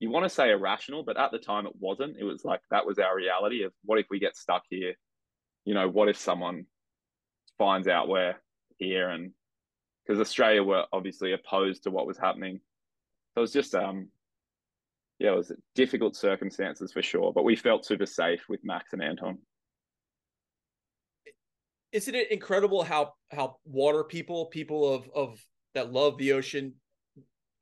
you 0.00 0.10
want 0.10 0.24
to 0.24 0.30
say 0.30 0.50
irrational, 0.50 1.02
but 1.04 1.18
at 1.18 1.30
the 1.30 1.38
time 1.38 1.66
it 1.66 1.74
wasn't. 1.78 2.16
It 2.18 2.24
was 2.24 2.44
like 2.44 2.60
that 2.70 2.86
was 2.86 2.98
our 2.98 3.16
reality 3.16 3.62
of 3.62 3.72
what 3.84 3.98
if 3.98 4.06
we 4.10 4.18
get 4.18 4.36
stuck 4.36 4.62
here 4.68 4.94
you 5.66 5.74
know, 5.74 5.88
what 5.88 6.08
if 6.08 6.16
someone 6.16 6.64
finds 7.58 7.88
out 7.88 8.08
we're 8.08 8.36
here 8.78 9.10
and 9.10 9.32
because 10.06 10.20
Australia 10.20 10.62
were 10.62 10.84
obviously 10.92 11.32
opposed 11.32 11.82
to 11.82 11.90
what 11.90 12.06
was 12.06 12.16
happening. 12.16 12.60
So 13.34 13.40
it 13.40 13.42
was 13.42 13.52
just 13.52 13.74
um 13.74 14.08
yeah, 15.18 15.32
it 15.32 15.36
was 15.36 15.52
difficult 15.74 16.14
circumstances 16.14 16.92
for 16.92 17.02
sure, 17.02 17.32
but 17.32 17.44
we 17.44 17.56
felt 17.56 17.84
super 17.84 18.06
safe 18.06 18.42
with 18.48 18.60
Max 18.62 18.92
and 18.92 19.02
Anton. 19.02 19.38
Isn't 21.92 22.14
it 22.14 22.30
incredible 22.30 22.84
how 22.84 23.14
how 23.32 23.56
water 23.64 24.04
people, 24.04 24.46
people 24.46 24.94
of 24.94 25.10
of 25.14 25.44
that 25.76 25.92
love 25.92 26.16
the 26.16 26.32
ocean 26.32 26.72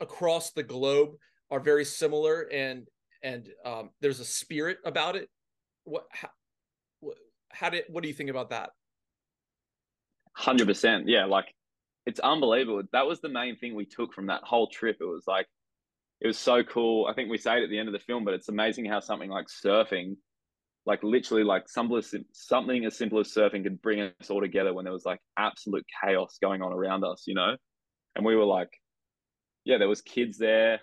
across 0.01 0.53
the 0.53 0.63
globe 0.63 1.11
are 1.51 1.61
very 1.61 1.85
similar 1.85 2.43
and 2.53 2.89
and 3.23 3.49
um, 3.65 3.91
there's 4.01 4.21
a 4.21 4.25
spirit 4.25 4.79
about 4.85 5.17
it. 5.17 5.29
What 5.85 6.07
how, 6.11 6.29
how 7.51 7.71
did 7.71 7.85
what 7.89 8.03
do 8.03 8.09
you 8.09 8.15
think 8.15 8.31
about 8.31 8.51
that? 8.51 8.71
Hundred 10.33 10.69
percent, 10.69 11.09
yeah. 11.09 11.25
Like 11.25 11.47
it's 12.07 12.21
unbelievable. 12.21 12.83
That 12.93 13.07
was 13.07 13.21
the 13.21 13.29
main 13.29 13.57
thing 13.57 13.75
we 13.75 13.85
took 13.85 14.15
from 14.15 14.27
that 14.27 14.43
whole 14.45 14.69
trip. 14.69 14.99
It 15.01 15.05
was 15.05 15.25
like 15.27 15.47
it 16.21 16.29
was 16.29 16.39
so 16.39 16.63
cool. 16.63 17.07
I 17.07 17.15
think 17.15 17.31
we 17.31 17.39
say 17.39 17.59
it 17.59 17.65
at 17.65 17.71
the 17.71 17.79
end 17.79 17.89
of 17.89 17.95
the 17.95 17.99
film, 17.99 18.25
but 18.25 18.35
it's 18.35 18.49
amazing 18.49 18.85
how 18.85 19.01
something 19.01 19.31
like 19.31 19.47
surfing, 19.49 20.17
like 20.87 21.03
literally 21.03 21.43
like 21.43 21.69
something 21.69 22.85
as 22.85 22.97
simple 22.97 23.19
as 23.19 23.35
surfing 23.35 23.65
could 23.65 23.83
bring 23.83 24.01
us 24.01 24.31
all 24.31 24.41
together 24.41 24.73
when 24.73 24.85
there 24.85 24.93
was 24.93 25.05
like 25.05 25.21
absolute 25.37 25.85
chaos 26.03 26.39
going 26.41 26.63
on 26.63 26.73
around 26.73 27.05
us, 27.05 27.25
you 27.27 27.35
know? 27.35 27.57
And 28.17 28.25
we 28.25 28.37
were 28.37 28.45
like, 28.45 28.81
yeah, 29.65 29.79
there 29.79 29.89
was 29.89 30.03
kids 30.03 30.39
there 30.39 30.81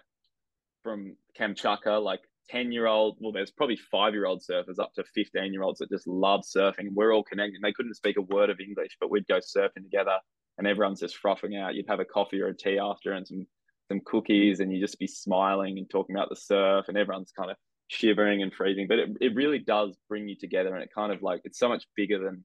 from 0.83 1.15
Kamchatka, 1.37 2.03
like 2.03 2.21
10 2.49 2.71
year 2.71 2.87
old, 2.87 3.17
well, 3.19 3.31
there's 3.31 3.51
probably 3.51 3.77
five 3.91 4.13
year 4.13 4.25
old 4.25 4.41
surfers 4.41 4.79
up 4.79 4.93
to 4.93 5.03
15 5.15 5.53
year 5.53 5.63
olds 5.63 5.79
that 5.79 5.89
just 5.89 6.07
love 6.07 6.41
surfing. 6.41 6.89
We're 6.93 7.13
all 7.13 7.23
connected. 7.23 7.61
They 7.61 7.71
couldn't 7.73 7.95
speak 7.95 8.17
a 8.17 8.21
word 8.21 8.49
of 8.49 8.59
English, 8.59 8.97
but 8.99 9.11
we'd 9.11 9.27
go 9.27 9.39
surfing 9.39 9.83
together 9.83 10.17
and 10.57 10.67
everyone's 10.67 10.99
just 10.99 11.17
frothing 11.17 11.55
out. 11.55 11.75
You'd 11.75 11.87
have 11.87 11.99
a 11.99 12.05
coffee 12.05 12.41
or 12.41 12.47
a 12.47 12.57
tea 12.57 12.79
after 12.79 13.13
and 13.13 13.27
some, 13.27 13.45
some 13.87 14.01
cookies 14.05 14.59
and 14.59 14.73
you 14.73 14.81
just 14.81 14.99
be 14.99 15.07
smiling 15.07 15.77
and 15.77 15.89
talking 15.89 16.15
about 16.15 16.29
the 16.29 16.35
surf 16.35 16.85
and 16.87 16.97
everyone's 16.97 17.31
kind 17.31 17.51
of 17.51 17.57
shivering 17.87 18.41
and 18.41 18.53
freezing. 18.53 18.87
But 18.87 18.99
it, 18.99 19.09
it 19.21 19.35
really 19.35 19.59
does 19.59 19.95
bring 20.09 20.27
you 20.27 20.35
together 20.35 20.73
and 20.73 20.83
it 20.83 20.89
kind 20.93 21.13
of 21.13 21.21
like, 21.21 21.41
it's 21.45 21.59
so 21.59 21.69
much 21.69 21.85
bigger 21.95 22.19
than, 22.19 22.43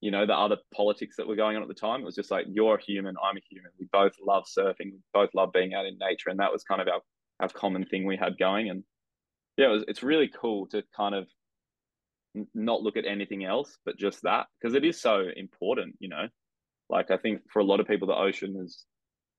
you 0.00 0.10
know, 0.10 0.26
the 0.26 0.36
other 0.36 0.56
politics 0.74 1.16
that 1.16 1.26
were 1.26 1.36
going 1.36 1.56
on 1.56 1.62
at 1.62 1.68
the 1.68 1.74
time. 1.74 2.02
It 2.02 2.04
was 2.04 2.14
just 2.14 2.30
like, 2.30 2.46
you're 2.48 2.76
a 2.76 2.82
human, 2.82 3.16
I'm 3.22 3.36
a 3.36 3.40
human. 3.48 3.70
We 3.78 3.88
both 3.92 4.12
love 4.24 4.44
surfing, 4.46 4.92
we 4.92 5.00
both 5.12 5.30
love 5.34 5.52
being 5.52 5.74
out 5.74 5.86
in 5.86 5.98
nature. 5.98 6.30
And 6.30 6.38
that 6.40 6.52
was 6.52 6.62
kind 6.62 6.80
of 6.80 6.88
our 6.88 7.00
our 7.40 7.48
common 7.48 7.84
thing 7.84 8.04
we 8.04 8.16
had 8.16 8.38
going. 8.38 8.68
And 8.68 8.82
yeah, 9.56 9.66
it 9.66 9.72
was, 9.72 9.84
it's 9.88 10.02
really 10.02 10.28
cool 10.28 10.66
to 10.68 10.82
kind 10.96 11.14
of 11.14 11.26
not 12.54 12.82
look 12.82 12.96
at 12.96 13.06
anything 13.06 13.44
else 13.44 13.78
but 13.84 13.96
just 13.96 14.22
that 14.22 14.46
because 14.60 14.74
it 14.74 14.84
is 14.84 15.00
so 15.00 15.24
important, 15.36 15.96
you 15.98 16.08
know. 16.08 16.28
Like 16.90 17.10
I 17.10 17.16
think 17.16 17.42
for 17.52 17.60
a 17.60 17.64
lot 17.64 17.80
of 17.80 17.86
people, 17.86 18.08
the 18.08 18.14
ocean 18.14 18.56
has 18.60 18.84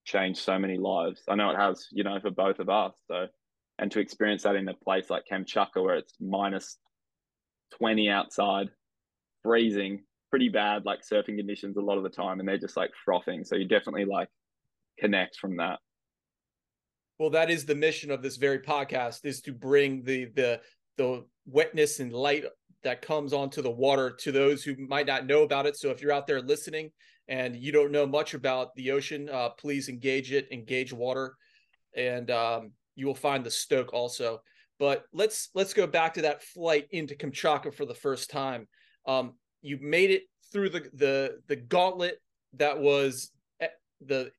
changed 0.06 0.40
so 0.40 0.60
many 0.60 0.78
lives. 0.78 1.24
I 1.28 1.36
know 1.36 1.50
it 1.50 1.58
has, 1.58 1.88
you 1.92 2.04
know, 2.04 2.20
for 2.20 2.30
both 2.30 2.60
of 2.60 2.70
us. 2.70 2.94
So, 3.08 3.28
and 3.80 3.92
to 3.92 4.00
experience 4.00 4.44
that 4.44 4.56
in 4.56 4.68
a 4.68 4.74
place 4.74 5.10
like 5.10 5.24
Kamchatka 5.32 5.82
where 5.82 5.96
it's 5.96 6.14
minus 6.20 6.78
20 7.78 8.10
outside, 8.10 8.70
freezing, 9.42 10.04
pretty 10.30 10.50
bad, 10.50 10.86
like 10.86 11.00
surfing 11.02 11.38
conditions 11.38 11.78
a 11.78 11.82
lot 11.82 11.98
of 11.98 12.04
the 12.04 12.10
time, 12.10 12.40
and 12.40 12.48
they're 12.48 12.58
just 12.58 12.78
like 12.78 12.92
frothing. 13.06 13.44
So 13.44 13.56
you 13.56 13.68
definitely 13.68 14.06
like 14.06 14.30
connect 15.00 15.38
from 15.38 15.58
that. 15.58 15.80
Well, 17.18 17.30
that 17.32 17.50
is 17.50 17.66
the 17.66 17.76
mission 17.76 18.12
of 18.12 18.22
this 18.22 18.38
very 18.38 18.60
podcast 18.60 19.26
is 19.26 19.42
to 19.42 19.52
bring 19.52 20.04
the 20.04 20.26
the 20.36 20.62
the 20.98 21.26
wetness 21.46 22.00
and 22.00 22.14
light 22.14 22.46
that 22.84 23.02
comes 23.02 23.34
onto 23.34 23.62
the 23.62 23.72
water 23.72 24.12
to 24.12 24.32
those 24.32 24.64
who 24.64 24.76
might 24.88 25.08
not 25.08 25.26
know 25.26 25.44
about 25.44 25.66
it. 25.66 25.76
So 25.76 25.90
if 25.90 26.02
you're 26.02 26.14
out 26.14 26.28
there 26.28 26.42
listening 26.42 26.92
and 27.28 27.56
you 27.56 27.72
don't 27.72 27.92
know 27.92 28.06
much 28.06 28.34
about 28.34 28.74
the 28.76 28.92
ocean, 28.92 29.30
uh, 29.30 29.50
please 29.50 29.90
engage 29.90 30.32
it, 30.32 30.48
engage 30.52 30.94
water, 30.94 31.36
and 31.96 32.32
um, 32.32 32.72
you 32.96 33.06
will 33.06 33.16
find 33.16 33.46
the 33.46 33.52
stoke 33.52 33.94
also. 33.94 34.42
But 34.80 35.04
let's 35.12 35.50
let's 35.56 35.74
go 35.74 35.88
back 35.88 36.14
to 36.14 36.22
that 36.22 36.42
flight 36.42 36.88
into 36.92 37.16
Kamchatka 37.16 37.74
for 37.74 37.86
the 37.86 37.94
first 37.94 38.30
time. 38.30 38.68
Um, 39.06 39.34
you 39.62 39.78
made 39.82 40.12
it 40.12 40.24
through 40.52 40.70
the 40.70 40.90
the 40.94 41.40
the 41.48 41.56
gauntlet 41.56 42.22
that 42.54 42.80
was 42.80 43.32
eh, 43.60 43.68
the 44.02 44.32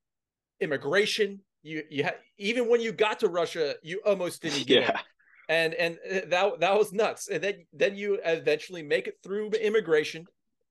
immigration 0.61 1.41
you 1.62 1.83
you 1.91 2.05
ha- 2.05 2.14
even 2.39 2.68
when 2.68 2.81
you 2.81 2.93
got 2.93 3.21
to 3.21 3.29
Russia, 3.29 3.75
you 3.83 4.01
almost 4.05 4.43
didn't 4.43 4.66
get 4.66 4.83
yeah. 4.83 5.01
And 5.49 5.75
and 5.75 5.99
uh, 6.09 6.21
that 6.29 6.61
that 6.61 6.79
was 6.79 6.93
nuts. 6.93 7.29
And 7.29 7.43
then 7.43 7.66
then 7.73 7.97
you 7.97 8.18
eventually 8.25 8.83
make 8.83 9.07
it 9.09 9.18
through 9.23 9.51
immigration 9.51 10.27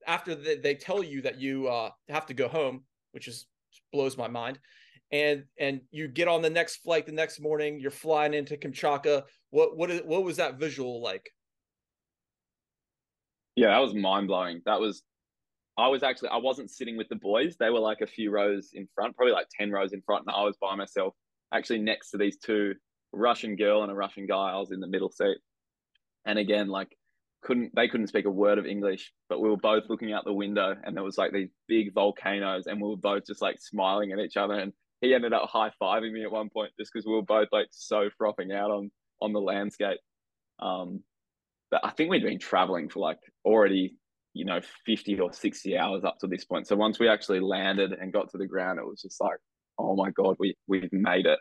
after 0.07 0.35
the, 0.35 0.59
they 0.61 0.75
tell 0.75 1.03
you 1.03 1.21
that 1.23 1.39
you 1.39 1.67
uh, 1.67 1.89
have 2.07 2.25
to 2.27 2.33
go 2.33 2.47
home, 2.47 2.83
which 3.11 3.27
is 3.27 3.45
blows 3.91 4.17
my 4.17 4.27
mind. 4.27 4.59
And 5.11 5.43
and 5.59 5.81
you 5.91 6.07
get 6.07 6.27
on 6.27 6.41
the 6.41 6.49
next 6.49 6.77
flight 6.77 7.05
the 7.05 7.11
next 7.11 7.41
morning. 7.41 7.79
You're 7.79 7.91
flying 7.91 8.33
into 8.33 8.57
Kamchatka. 8.57 9.23
What 9.49 9.77
what 9.77 9.91
is, 9.91 10.01
what 10.05 10.23
was 10.23 10.37
that 10.37 10.59
visual 10.59 11.01
like? 11.01 11.29
Yeah, 13.55 13.69
that 13.69 13.79
was 13.79 13.93
mind 13.93 14.27
blowing. 14.27 14.61
That 14.65 14.79
was 14.79 15.03
I 15.77 15.87
was 15.87 16.03
actually 16.03 16.29
I 16.29 16.37
wasn't 16.37 16.71
sitting 16.71 16.97
with 16.97 17.09
the 17.09 17.15
boys. 17.15 17.55
They 17.57 17.69
were 17.69 17.79
like 17.79 18.01
a 18.01 18.07
few 18.07 18.31
rows 18.31 18.71
in 18.73 18.87
front, 18.95 19.15
probably 19.15 19.33
like 19.33 19.47
10 19.57 19.71
rows 19.71 19.93
in 19.93 20.01
front, 20.01 20.25
and 20.27 20.35
I 20.35 20.43
was 20.43 20.57
by 20.61 20.75
myself, 20.75 21.13
actually 21.53 21.79
next 21.79 22.11
to 22.11 22.17
these 22.17 22.37
two 22.37 22.75
Russian 23.11 23.55
girl 23.55 23.83
and 23.83 23.91
a 23.91 23.95
Russian 23.95 24.27
guy. 24.27 24.51
I 24.51 24.59
was 24.59 24.71
in 24.71 24.79
the 24.79 24.87
middle 24.87 25.09
seat. 25.09 25.37
And 26.25 26.37
again, 26.37 26.67
like 26.67 26.95
couldn't 27.41 27.73
they 27.75 27.87
couldn't 27.87 28.07
speak 28.07 28.25
a 28.25 28.29
word 28.29 28.57
of 28.57 28.65
English, 28.65 29.13
but 29.29 29.39
we 29.39 29.49
were 29.49 29.57
both 29.57 29.83
looking 29.89 30.11
out 30.11 30.25
the 30.25 30.33
window 30.33 30.75
and 30.83 30.95
there 30.95 31.03
was 31.03 31.17
like 31.17 31.31
these 31.31 31.49
big 31.67 31.93
volcanoes 31.93 32.67
and 32.67 32.81
we 32.81 32.89
were 32.89 32.97
both 32.97 33.25
just 33.25 33.41
like 33.41 33.61
smiling 33.61 34.11
at 34.11 34.19
each 34.19 34.37
other 34.37 34.55
and 34.55 34.73
he 35.01 35.13
ended 35.13 35.31
up 35.31 35.49
high 35.49 35.71
fiving 35.81 36.11
me 36.11 36.23
at 36.23 36.31
one 36.31 36.49
point 36.49 36.71
just 36.77 36.91
because 36.91 37.05
we 37.05 37.13
were 37.13 37.21
both 37.21 37.47
like 37.53 37.67
so 37.71 38.09
frothing 38.17 38.51
out 38.51 38.71
on 38.71 38.91
on 39.21 39.31
the 39.33 39.39
landscape. 39.39 39.99
Um, 40.59 41.03
but 41.71 41.81
I 41.83 41.91
think 41.91 42.09
we'd 42.09 42.23
been 42.23 42.39
traveling 42.39 42.89
for 42.89 42.99
like 42.99 43.19
already 43.45 43.95
you 44.33 44.45
know 44.45 44.59
50 44.85 45.19
or 45.19 45.33
60 45.33 45.77
hours 45.77 46.03
up 46.03 46.17
to 46.19 46.27
this 46.27 46.45
point. 46.45 46.67
So 46.67 46.75
once 46.75 46.99
we 46.99 47.07
actually 47.07 47.39
landed 47.39 47.93
and 47.93 48.13
got 48.13 48.29
to 48.31 48.37
the 48.37 48.47
ground 48.47 48.79
it 48.79 48.87
was 48.87 49.01
just 49.01 49.19
like 49.21 49.37
oh 49.77 49.95
my 49.95 50.11
god 50.11 50.35
we 50.39 50.55
we've 50.67 50.91
made 50.91 51.25
it. 51.25 51.39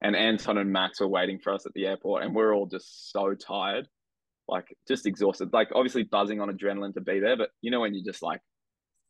And 0.00 0.14
anton 0.14 0.58
and 0.58 0.72
max 0.72 1.00
were 1.00 1.08
waiting 1.08 1.38
for 1.42 1.52
us 1.52 1.66
at 1.66 1.72
the 1.74 1.86
airport 1.86 2.22
and 2.22 2.34
we're 2.34 2.54
all 2.54 2.66
just 2.66 3.10
so 3.10 3.34
tired 3.34 3.88
like 4.46 4.66
just 4.86 5.06
exhausted. 5.06 5.52
Like 5.52 5.68
obviously 5.74 6.04
buzzing 6.04 6.40
on 6.40 6.48
adrenaline 6.48 6.94
to 6.94 7.00
be 7.00 7.20
there 7.20 7.36
but 7.36 7.50
you 7.62 7.70
know 7.70 7.80
when 7.80 7.94
you're 7.94 8.04
just 8.04 8.22
like 8.22 8.40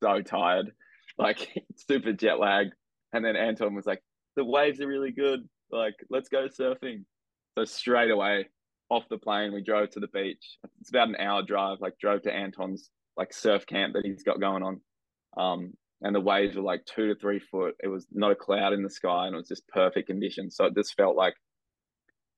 so 0.02 0.20
tired 0.22 0.72
like 1.18 1.48
super 1.88 2.12
jet 2.12 2.38
lag 2.38 2.68
and 3.12 3.24
then 3.24 3.34
anton 3.34 3.74
was 3.74 3.86
like 3.86 4.02
the 4.36 4.44
waves 4.44 4.80
are 4.80 4.86
really 4.86 5.10
good. 5.10 5.40
Like 5.70 5.94
let's 6.08 6.28
go 6.28 6.46
surfing. 6.46 7.04
So 7.56 7.64
straight 7.64 8.10
away 8.10 8.46
off 8.90 9.04
the 9.10 9.18
plane 9.18 9.52
we 9.52 9.62
drove 9.62 9.90
to 9.90 10.00
the 10.00 10.08
beach 10.08 10.58
it's 10.80 10.88
about 10.88 11.08
an 11.08 11.16
hour 11.16 11.42
drive 11.42 11.78
like 11.80 11.98
drove 11.98 12.22
to 12.22 12.32
anton's 12.32 12.90
like 13.18 13.34
surf 13.34 13.66
camp 13.66 13.92
that 13.94 14.06
he's 14.06 14.22
got 14.22 14.40
going 14.40 14.62
on. 14.62 14.80
Um, 15.36 15.72
and 16.00 16.14
the 16.14 16.20
waves 16.20 16.56
were 16.56 16.62
like 16.62 16.86
two 16.86 17.08
to 17.08 17.16
three 17.16 17.40
foot. 17.40 17.74
It 17.82 17.88
was 17.88 18.06
not 18.12 18.30
a 18.30 18.36
cloud 18.36 18.72
in 18.72 18.84
the 18.84 18.88
sky, 18.88 19.26
and 19.26 19.34
it 19.34 19.38
was 19.38 19.48
just 19.48 19.68
perfect 19.68 20.06
conditions. 20.06 20.54
So 20.56 20.64
it 20.66 20.74
just 20.74 20.94
felt 20.94 21.16
like 21.16 21.34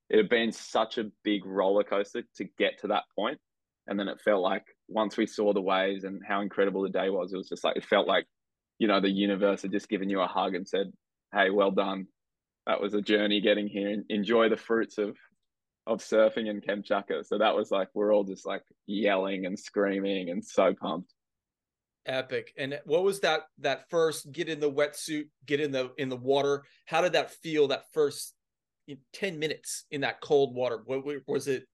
it 0.08 0.16
had 0.16 0.30
been 0.30 0.50
such 0.50 0.96
a 0.96 1.10
big 1.22 1.44
roller 1.44 1.84
coaster 1.84 2.22
to 2.36 2.44
get 2.58 2.80
to 2.80 2.88
that 2.88 3.04
point. 3.14 3.38
And 3.86 4.00
then 4.00 4.08
it 4.08 4.20
felt 4.24 4.42
like 4.42 4.64
once 4.88 5.16
we 5.16 5.26
saw 5.26 5.52
the 5.52 5.60
waves 5.60 6.04
and 6.04 6.22
how 6.26 6.40
incredible 6.40 6.82
the 6.82 6.88
day 6.88 7.10
was, 7.10 7.32
it 7.32 7.36
was 7.36 7.48
just 7.48 7.62
like 7.62 7.76
it 7.76 7.84
felt 7.84 8.08
like, 8.08 8.26
you 8.78 8.88
know, 8.88 9.00
the 9.00 9.10
universe 9.10 9.62
had 9.62 9.72
just 9.72 9.88
given 9.88 10.08
you 10.08 10.20
a 10.20 10.26
hug 10.26 10.54
and 10.54 10.66
said, 10.66 10.86
"Hey, 11.34 11.50
well 11.50 11.70
done. 11.70 12.06
That 12.66 12.80
was 12.80 12.94
a 12.94 13.02
journey 13.02 13.40
getting 13.42 13.66
here. 13.66 14.02
Enjoy 14.08 14.48
the 14.48 14.56
fruits 14.56 14.96
of 14.96 15.16
of 15.86 16.00
surfing 16.00 16.48
in 16.48 16.60
Kamchatka. 16.60 17.24
So 17.26 17.38
that 17.38 17.54
was 17.54 17.70
like 17.70 17.88
we're 17.94 18.14
all 18.14 18.24
just 18.24 18.46
like 18.46 18.62
yelling 18.86 19.46
and 19.46 19.58
screaming 19.58 20.30
and 20.30 20.44
so 20.44 20.74
pumped. 20.74 21.12
Epic. 22.06 22.52
And 22.56 22.80
what 22.84 23.02
was 23.02 23.20
that 23.20 23.42
that 23.58 23.88
first 23.90 24.30
get 24.32 24.48
in 24.48 24.60
the 24.60 24.70
wetsuit, 24.70 25.28
get 25.46 25.60
in 25.60 25.70
the 25.70 25.92
in 25.98 26.08
the 26.08 26.16
water? 26.16 26.64
How 26.86 27.02
did 27.02 27.12
that 27.12 27.30
feel 27.30 27.68
that 27.68 27.84
first 27.92 28.34
10 29.14 29.38
minutes 29.38 29.84
in 29.90 30.00
that 30.02 30.20
cold 30.20 30.54
water? 30.54 30.82
What 30.84 31.04
was 31.26 31.48
it 31.48 31.66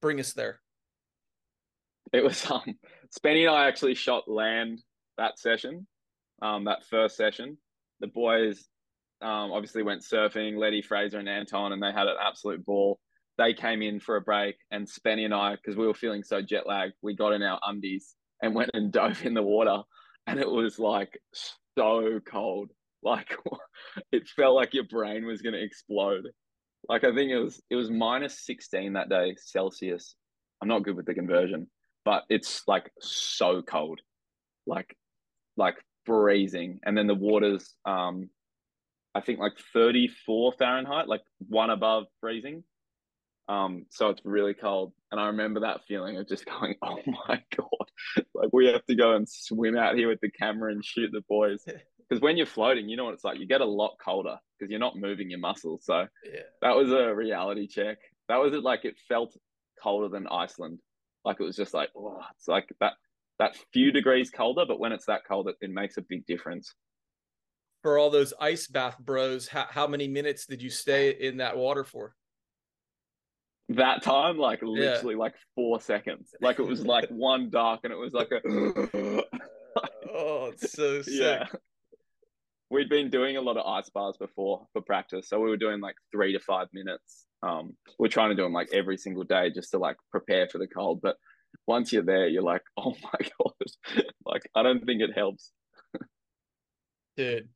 bring 0.00 0.20
us 0.20 0.32
there? 0.32 0.60
It 2.12 2.24
was 2.24 2.50
um 2.50 2.78
Spenny 3.16 3.46
and 3.46 3.54
I 3.54 3.68
actually 3.68 3.94
shot 3.94 4.28
land 4.28 4.82
that 5.16 5.38
session, 5.38 5.86
um, 6.42 6.64
that 6.64 6.84
first 6.84 7.16
session. 7.16 7.58
The 8.00 8.08
boys 8.08 8.68
um, 9.22 9.52
obviously 9.52 9.82
went 9.82 10.02
surfing, 10.02 10.58
Letty, 10.58 10.82
Fraser, 10.82 11.18
and 11.18 11.28
Anton, 11.28 11.72
and 11.72 11.82
they 11.82 11.92
had 11.92 12.06
an 12.06 12.16
absolute 12.20 12.64
ball. 12.64 12.98
They 13.38 13.54
came 13.54 13.82
in 13.82 14.00
for 14.00 14.16
a 14.16 14.20
break, 14.20 14.56
and 14.70 14.86
Spenny 14.86 15.24
and 15.24 15.34
I, 15.34 15.56
because 15.56 15.76
we 15.76 15.86
were 15.86 15.94
feeling 15.94 16.22
so 16.22 16.42
jet 16.42 16.66
lagged, 16.66 16.94
we 17.02 17.14
got 17.14 17.32
in 17.32 17.42
our 17.42 17.60
undies 17.66 18.14
and 18.42 18.54
went 18.54 18.70
and 18.74 18.92
dove 18.92 19.24
in 19.24 19.34
the 19.34 19.42
water, 19.42 19.82
and 20.26 20.38
it 20.38 20.50
was 20.50 20.78
like 20.78 21.18
so 21.78 22.20
cold. 22.26 22.70
Like 23.02 23.36
it 24.12 24.28
felt 24.28 24.56
like 24.56 24.74
your 24.74 24.84
brain 24.84 25.26
was 25.26 25.42
going 25.42 25.54
to 25.54 25.62
explode. 25.62 26.26
Like 26.88 27.04
I 27.04 27.14
think 27.14 27.30
it 27.30 27.38
was 27.38 27.60
it 27.70 27.76
was 27.76 27.90
minus 27.90 28.44
sixteen 28.44 28.94
that 28.94 29.08
day 29.08 29.34
Celsius. 29.38 30.14
I'm 30.62 30.68
not 30.68 30.84
good 30.84 30.96
with 30.96 31.06
the 31.06 31.14
conversion, 31.14 31.68
but 32.04 32.24
it's 32.28 32.62
like 32.66 32.90
so 33.00 33.62
cold, 33.62 34.00
like 34.66 34.96
like 35.56 35.76
freezing. 36.04 36.80
And 36.84 36.96
then 36.96 37.06
the 37.06 37.14
water's 37.14 37.74
um 37.84 38.30
I 39.16 39.22
think 39.22 39.38
like 39.38 39.54
34 39.72 40.52
Fahrenheit, 40.58 41.08
like 41.08 41.22
one 41.48 41.70
above 41.70 42.04
freezing. 42.20 42.64
Um, 43.48 43.86
so 43.90 44.10
it's 44.10 44.20
really 44.24 44.52
cold. 44.52 44.92
And 45.10 45.18
I 45.18 45.28
remember 45.28 45.60
that 45.60 45.86
feeling 45.88 46.18
of 46.18 46.28
just 46.28 46.44
going, 46.60 46.74
oh 46.82 46.98
my 47.06 47.42
God, 47.56 48.24
like 48.34 48.50
we 48.52 48.66
have 48.66 48.84
to 48.86 48.94
go 48.94 49.14
and 49.14 49.26
swim 49.26 49.76
out 49.76 49.96
here 49.96 50.08
with 50.08 50.20
the 50.20 50.30
camera 50.30 50.70
and 50.70 50.84
shoot 50.84 51.10
the 51.12 51.22
boys. 51.28 51.64
Because 52.08 52.22
when 52.22 52.36
you're 52.36 52.46
floating, 52.46 52.88
you 52.88 52.96
know 52.96 53.06
what 53.06 53.14
it's 53.14 53.24
like. 53.24 53.40
You 53.40 53.48
get 53.48 53.62
a 53.62 53.66
lot 53.66 53.96
colder 54.00 54.36
because 54.56 54.70
you're 54.70 54.78
not 54.78 54.94
moving 54.94 55.28
your 55.28 55.40
muscles. 55.40 55.84
So 55.84 56.06
yeah. 56.24 56.42
that 56.62 56.76
was 56.76 56.92
a 56.92 57.12
reality 57.12 57.66
check. 57.66 57.98
That 58.28 58.36
was 58.36 58.54
it. 58.54 58.62
Like 58.62 58.84
it 58.84 58.94
felt 59.08 59.36
colder 59.82 60.08
than 60.08 60.28
Iceland. 60.28 60.78
Like 61.24 61.40
it 61.40 61.42
was 61.42 61.56
just 61.56 61.74
like, 61.74 61.88
oh, 61.96 62.20
it's 62.36 62.46
like 62.46 62.68
that 62.78 62.92
that 63.40 63.56
few 63.72 63.90
degrees 63.90 64.30
colder, 64.30 64.64
but 64.68 64.78
when 64.78 64.92
it's 64.92 65.06
that 65.06 65.22
cold, 65.26 65.48
it, 65.48 65.56
it 65.60 65.70
makes 65.72 65.96
a 65.96 66.02
big 66.02 66.24
difference 66.26 66.72
for 67.86 67.98
all 67.98 68.10
those 68.10 68.34
ice 68.40 68.66
bath 68.66 68.98
bros, 68.98 69.46
how, 69.46 69.64
how 69.70 69.86
many 69.86 70.08
minutes 70.08 70.44
did 70.44 70.60
you 70.60 70.70
stay 70.70 71.10
in 71.10 71.36
that 71.36 71.56
water 71.56 71.84
for? 71.84 72.16
That 73.68 74.02
time, 74.02 74.38
like 74.38 74.60
literally 74.60 75.14
yeah. 75.14 75.20
like 75.20 75.34
four 75.54 75.80
seconds. 75.80 76.34
Like 76.40 76.58
it 76.58 76.66
was 76.66 76.84
like 76.84 77.08
one 77.10 77.48
dark 77.48 77.82
and 77.84 77.92
it 77.92 77.96
was 77.96 78.12
like 78.12 78.32
a 78.32 78.40
Oh, 80.12 80.46
it's 80.46 80.72
so 80.72 81.00
sick. 81.02 81.14
Yeah. 81.14 81.46
We'd 82.70 82.88
been 82.88 83.08
doing 83.08 83.36
a 83.36 83.40
lot 83.40 83.56
of 83.56 83.64
ice 83.64 83.88
bars 83.88 84.16
before 84.16 84.66
for 84.72 84.82
practice. 84.82 85.28
So 85.28 85.38
we 85.38 85.48
were 85.48 85.56
doing 85.56 85.80
like 85.80 85.94
three 86.10 86.32
to 86.32 86.40
five 86.40 86.66
minutes. 86.72 87.26
Um, 87.44 87.76
we're 88.00 88.08
trying 88.08 88.30
to 88.30 88.34
do 88.34 88.42
them 88.42 88.52
like 88.52 88.70
every 88.72 88.96
single 88.96 89.22
day 89.22 89.50
just 89.50 89.70
to 89.70 89.78
like 89.78 89.96
prepare 90.10 90.48
for 90.48 90.58
the 90.58 90.66
cold. 90.66 90.98
But 91.00 91.18
once 91.68 91.92
you're 91.92 92.02
there, 92.02 92.26
you're 92.26 92.42
like, 92.42 92.62
oh 92.76 92.96
my 93.00 93.28
god, 93.38 94.02
like 94.24 94.42
I 94.56 94.64
don't 94.64 94.84
think 94.84 95.02
it 95.02 95.14
helps. 95.14 95.52
Dude, 97.16 97.48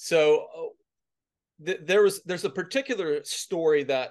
so 0.00 0.46
uh, 0.56 1.64
th- 1.66 1.80
there 1.82 2.04
was 2.04 2.22
there's 2.22 2.44
a 2.44 2.50
particular 2.50 3.20
story 3.24 3.82
that 3.82 4.10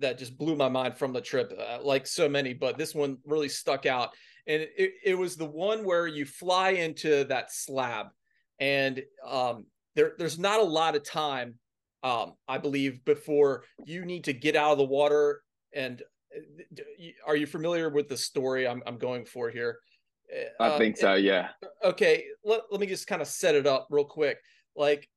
that 0.00 0.18
just 0.18 0.38
blew 0.38 0.56
my 0.56 0.70
mind 0.70 0.96
from 0.96 1.12
the 1.12 1.20
trip, 1.20 1.52
uh, 1.58 1.78
like 1.82 2.06
so 2.06 2.26
many, 2.26 2.54
but 2.54 2.78
this 2.78 2.94
one 2.94 3.18
really 3.26 3.50
stuck 3.50 3.84
out. 3.84 4.14
And 4.46 4.62
it, 4.62 4.92
it 5.04 5.14
was 5.18 5.36
the 5.36 5.44
one 5.44 5.84
where 5.84 6.06
you 6.06 6.24
fly 6.24 6.70
into 6.70 7.24
that 7.24 7.52
slab, 7.52 8.06
and 8.58 9.02
um, 9.28 9.66
there 9.94 10.14
there's 10.16 10.38
not 10.38 10.58
a 10.60 10.64
lot 10.64 10.96
of 10.96 11.04
time, 11.04 11.56
um, 12.02 12.32
I 12.48 12.56
believe, 12.56 13.04
before 13.04 13.64
you 13.84 14.06
need 14.06 14.24
to 14.24 14.32
get 14.32 14.56
out 14.56 14.72
of 14.72 14.78
the 14.78 14.84
water. 14.84 15.42
And 15.74 16.00
uh, 16.34 16.80
are 17.26 17.36
you 17.36 17.46
familiar 17.46 17.90
with 17.90 18.08
the 18.08 18.16
story 18.16 18.66
I'm 18.66 18.82
I'm 18.86 18.96
going 18.96 19.26
for 19.26 19.50
here? 19.50 19.80
I 20.58 20.78
think 20.78 20.96
so. 20.96 21.12
Yeah. 21.12 21.48
Okay. 21.84 22.24
Let, 22.42 22.62
let 22.70 22.80
me 22.80 22.86
just 22.86 23.06
kind 23.06 23.20
of 23.20 23.28
set 23.28 23.54
it 23.54 23.66
up 23.66 23.88
real 23.90 24.06
quick. 24.06 24.38
Like 24.74 25.08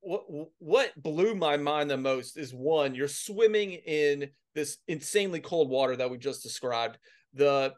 what 0.00 0.22
what 0.58 1.02
blew 1.02 1.34
my 1.34 1.56
mind 1.56 1.90
the 1.90 1.96
most 1.96 2.38
is 2.38 2.52
one 2.54 2.94
you're 2.94 3.08
swimming 3.08 3.72
in 3.72 4.30
this 4.54 4.78
insanely 4.88 5.40
cold 5.40 5.68
water 5.68 5.96
that 5.96 6.10
we 6.10 6.18
just 6.18 6.42
described. 6.42 6.98
The 7.34 7.74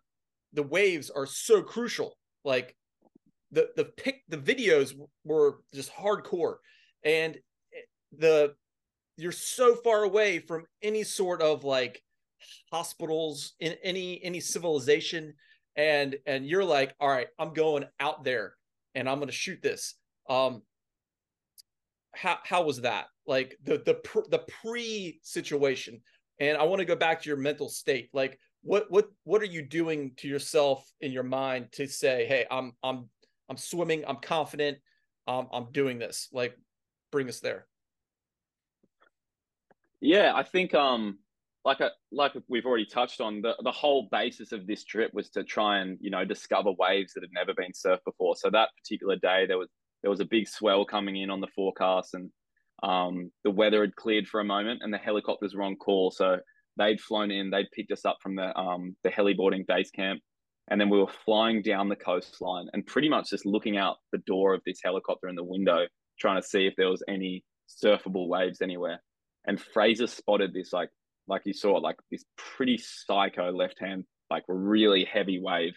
the 0.53 0.63
waves 0.63 1.11
are 1.11 1.27
so 1.27 1.63
crucial. 1.63 2.17
Like 2.45 2.77
the 3.51 3.71
the 3.77 3.85
pic 3.85 4.23
the 4.29 4.39
videos 4.39 4.95
were 5.25 5.59
just 5.75 5.93
hardcore. 5.93 6.57
And 7.05 7.37
the 8.17 8.55
you're 9.17 9.33
so 9.33 9.75
far 9.75 10.05
away 10.05 10.39
from 10.39 10.65
any 10.83 11.05
sort 11.05 11.43
of 11.43 11.65
like 11.65 12.03
hospitals 12.71 13.55
in 13.61 13.75
any 13.83 14.23
any 14.23 14.41
civilization. 14.41 15.35
And 15.77 16.17
and 16.27 16.47
you're 16.47 16.65
like 16.65 16.95
all 17.01 17.09
right 17.09 17.29
i'm 17.39 17.55
going 17.55 17.85
out 17.99 18.25
there 18.25 18.55
and 18.95 19.09
i'm 19.09 19.19
going 19.19 19.29
to 19.29 19.35
shoot 19.35 19.61
this. 19.63 19.95
Um 20.29 20.63
how 22.15 22.39
how 22.45 22.63
was 22.63 22.81
that? 22.83 23.07
Like 23.27 23.57
the 23.65 23.79
the 23.79 24.25
the 24.31 24.45
pre 24.61 25.21
situation 25.23 26.01
and 26.41 26.57
i 26.57 26.65
want 26.65 26.81
to 26.81 26.85
go 26.85 26.97
back 26.97 27.23
to 27.23 27.29
your 27.29 27.39
mental 27.39 27.69
state. 27.69 28.11
Like 28.13 28.39
what 28.63 28.91
what 28.91 29.09
what 29.25 29.43
are 29.43 29.47
you 29.47 29.63
doing 29.63 30.13
to 30.19 30.29
yourself 30.29 30.91
in 31.01 31.13
your 31.13 31.23
mind 31.23 31.69
to 31.73 31.87
say 31.87 32.27
hey 32.27 32.47
i'm 32.51 32.73
i'm 32.83 33.09
i'm 33.49 33.57
swimming 33.57 34.05
i'm 34.07 34.17
confident 34.17 34.79
um, 35.29 35.49
i'm 35.53 35.67
doing 35.73 35.99
this. 35.99 36.29
Like 36.33 36.57
bring 37.11 37.29
us 37.29 37.41
there. 37.41 37.67
Yeah 40.01 40.33
i 40.35 40.43
think 40.43 40.75
um 40.75 41.19
like 41.65 41.81
a, 41.81 41.91
like 42.11 42.33
we've 42.49 42.67
already 42.67 42.87
touched 42.87 43.21
on 43.21 43.41
the 43.41 43.55
the 43.63 43.71
whole 43.71 44.09
basis 44.11 44.51
of 44.51 44.67
this 44.67 44.85
trip 44.85 45.15
was 45.15 45.31
to 45.31 45.45
try 45.45 45.79
and 45.79 45.97
you 46.01 46.11
know 46.11 46.25
discover 46.25 46.73
waves 46.73 47.13
that 47.13 47.23
had 47.23 47.31
never 47.33 47.55
been 47.55 47.73
surfed 47.73 48.05
before. 48.05 48.35
So 48.37 48.51
that 48.51 48.71
particular 48.77 49.17
day 49.17 49.47
there 49.47 49.59
was 49.59 49.69
there 50.03 50.11
was 50.11 50.21
a 50.21 50.27
big 50.27 50.49
swell 50.49 50.85
coming 50.85 51.17
in 51.17 51.31
on 51.31 51.41
the 51.41 51.49
forecast 51.55 52.15
and 52.15 52.31
um, 52.83 53.31
the 53.45 53.51
weather 53.51 53.83
had 53.83 53.97
cleared 53.97 54.27
for 54.27 54.41
a 54.41 54.45
moment 54.45 54.81
and 54.83 54.93
the 54.93 54.99
helicopters 54.99 55.55
were 55.55 55.63
on 55.63 55.77
call. 55.77 56.11
So 56.11 56.39
they'd 56.77 57.01
flown 57.01 57.31
in, 57.31 57.51
they'd 57.51 57.71
picked 57.73 57.93
us 57.93 58.05
up 58.05 58.19
from 58.23 58.37
the, 58.37 58.57
um, 58.59 58.97
the 59.05 59.11
heliboarding 59.11 59.67
base 59.67 59.91
camp. 59.91 60.21
And 60.71 60.81
then 60.81 60.91
we 60.91 60.99
were 60.99 61.11
flying 61.25 61.63
down 61.63 61.89
the 61.89 61.97
coastline 61.97 62.69
and 62.73 62.87
pretty 62.87 63.09
much 63.09 63.31
just 63.31 63.47
looking 63.47 63.77
out 63.77 63.97
the 64.11 64.19
door 64.19 64.55
of 64.55 64.63
this 64.65 64.79
helicopter 64.83 65.29
in 65.29 65.35
the 65.35 65.45
window, 65.45 65.87
trying 66.19 66.41
to 66.41 66.47
see 66.47 66.67
if 66.67 66.75
there 66.77 66.89
was 66.89 67.03
any 67.09 67.45
surfable 67.69 68.29
waves 68.29 68.63
anywhere. 68.63 69.01
And 69.47 69.61
Fraser 69.61 70.07
spotted 70.07 70.53
this, 70.55 70.73
like, 70.73 70.91
like 71.27 71.43
you 71.45 71.53
saw, 71.53 71.75
like 71.75 71.97
this 72.11 72.25
pretty 72.37 72.79
psycho 72.79 73.51
left 73.51 73.81
hand, 73.81 74.05
like 74.31 74.45
really 74.49 75.05
heavy 75.05 75.41
wave 75.41 75.75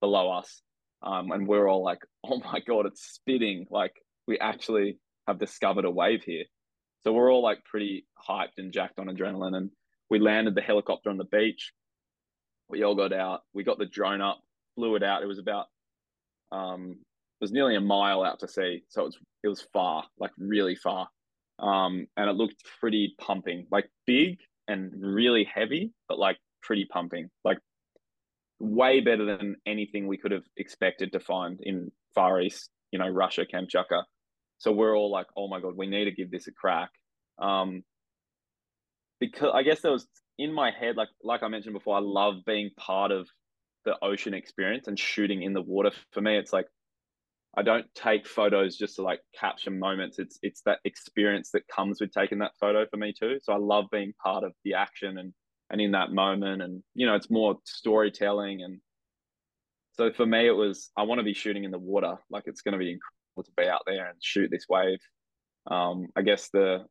below 0.00 0.30
us. 0.30 0.62
Um, 1.02 1.30
and 1.30 1.46
we're 1.46 1.68
all 1.68 1.82
like, 1.82 2.00
oh 2.24 2.40
my 2.40 2.60
God, 2.66 2.86
it's 2.86 3.02
spitting. 3.02 3.66
Like 3.70 3.92
we 4.26 4.38
actually 4.38 4.98
have 5.26 5.38
discovered 5.38 5.84
a 5.84 5.90
wave 5.90 6.22
here. 6.24 6.44
So 7.02 7.12
we're 7.12 7.32
all 7.32 7.42
like 7.42 7.64
pretty 7.64 8.06
hyped 8.28 8.58
and 8.58 8.72
jacked 8.72 8.98
on 8.98 9.06
adrenaline. 9.06 9.56
And 9.56 9.70
we 10.10 10.18
landed 10.18 10.54
the 10.54 10.60
helicopter 10.60 11.10
on 11.10 11.16
the 11.16 11.24
beach. 11.24 11.72
We 12.68 12.82
all 12.82 12.94
got 12.94 13.12
out. 13.12 13.40
We 13.54 13.64
got 13.64 13.78
the 13.78 13.86
drone 13.86 14.20
up, 14.20 14.40
flew 14.74 14.96
it 14.96 15.02
out. 15.02 15.22
It 15.22 15.26
was 15.26 15.38
about, 15.38 15.66
um, 16.52 16.90
it 16.90 17.44
was 17.44 17.52
nearly 17.52 17.76
a 17.76 17.80
mile 17.80 18.22
out 18.22 18.40
to 18.40 18.48
sea. 18.48 18.84
So 18.88 19.02
it 19.02 19.06
was, 19.06 19.18
it 19.44 19.48
was 19.48 19.66
far, 19.72 20.04
like 20.18 20.32
really 20.36 20.76
far. 20.76 21.08
Um, 21.58 22.06
and 22.16 22.28
it 22.28 22.36
looked 22.36 22.62
pretty 22.80 23.14
pumping, 23.18 23.66
like 23.70 23.88
big 24.06 24.38
and 24.68 24.92
really 24.96 25.44
heavy, 25.44 25.92
but 26.08 26.18
like 26.18 26.38
pretty 26.62 26.84
pumping, 26.84 27.30
like 27.44 27.58
way 28.60 29.00
better 29.00 29.24
than 29.24 29.56
anything 29.66 30.06
we 30.06 30.18
could 30.18 30.32
have 30.32 30.44
expected 30.56 31.12
to 31.12 31.20
find 31.20 31.58
in 31.62 31.90
Far 32.14 32.40
East, 32.40 32.70
you 32.92 32.98
know, 32.98 33.08
Russia, 33.08 33.46
Kamchatka. 33.52 34.04
So 34.58 34.70
we're 34.70 34.96
all 34.96 35.10
like, 35.10 35.26
oh 35.36 35.48
my 35.48 35.60
God, 35.60 35.74
we 35.76 35.86
need 35.86 36.04
to 36.04 36.12
give 36.12 36.30
this 36.30 36.46
a 36.46 36.52
crack. 36.52 36.90
Um, 37.38 37.82
because 39.18 39.50
I 39.54 39.62
guess 39.62 39.80
there 39.80 39.92
was 39.92 40.06
in 40.38 40.52
my 40.52 40.70
head, 40.70 40.96
like 40.96 41.08
like 41.22 41.42
I 41.42 41.48
mentioned 41.48 41.74
before, 41.74 41.96
I 41.96 42.00
love 42.00 42.36
being 42.46 42.70
part 42.76 43.10
of 43.10 43.28
the 43.84 43.96
ocean 44.02 44.34
experience 44.34 44.88
and 44.88 44.98
shooting 44.98 45.42
in 45.42 45.52
the 45.54 45.62
water. 45.62 45.90
For 46.12 46.20
me, 46.20 46.36
it's 46.36 46.52
like 46.52 46.66
I 47.56 47.62
don't 47.62 47.86
take 47.94 48.26
photos 48.26 48.76
just 48.76 48.96
to 48.96 49.02
like 49.02 49.20
capture 49.38 49.70
moments. 49.70 50.18
It's 50.18 50.38
it's 50.42 50.62
that 50.62 50.78
experience 50.84 51.50
that 51.52 51.66
comes 51.68 52.00
with 52.00 52.12
taking 52.12 52.38
that 52.38 52.52
photo 52.60 52.86
for 52.90 52.96
me 52.96 53.12
too. 53.18 53.38
So 53.42 53.52
I 53.52 53.56
love 53.56 53.86
being 53.90 54.12
part 54.22 54.44
of 54.44 54.52
the 54.64 54.74
action 54.74 55.18
and 55.18 55.32
and 55.70 55.80
in 55.80 55.92
that 55.92 56.12
moment 56.12 56.62
and 56.62 56.82
you 56.94 57.06
know 57.06 57.14
it's 57.14 57.30
more 57.30 57.56
storytelling 57.64 58.62
and 58.62 58.80
so 59.92 60.12
for 60.12 60.26
me 60.26 60.46
it 60.46 60.56
was 60.56 60.90
i 60.96 61.02
want 61.02 61.18
to 61.18 61.24
be 61.24 61.34
shooting 61.34 61.64
in 61.64 61.70
the 61.70 61.78
water 61.78 62.16
like 62.30 62.44
it's 62.46 62.62
going 62.62 62.72
to 62.72 62.78
be 62.78 62.92
incredible 62.92 63.44
to 63.44 63.52
be 63.56 63.68
out 63.68 63.82
there 63.86 64.08
and 64.08 64.18
shoot 64.22 64.50
this 64.50 64.66
wave 64.68 64.98
um, 65.70 66.06
i 66.16 66.22
guess 66.22 66.48
the 66.52 66.84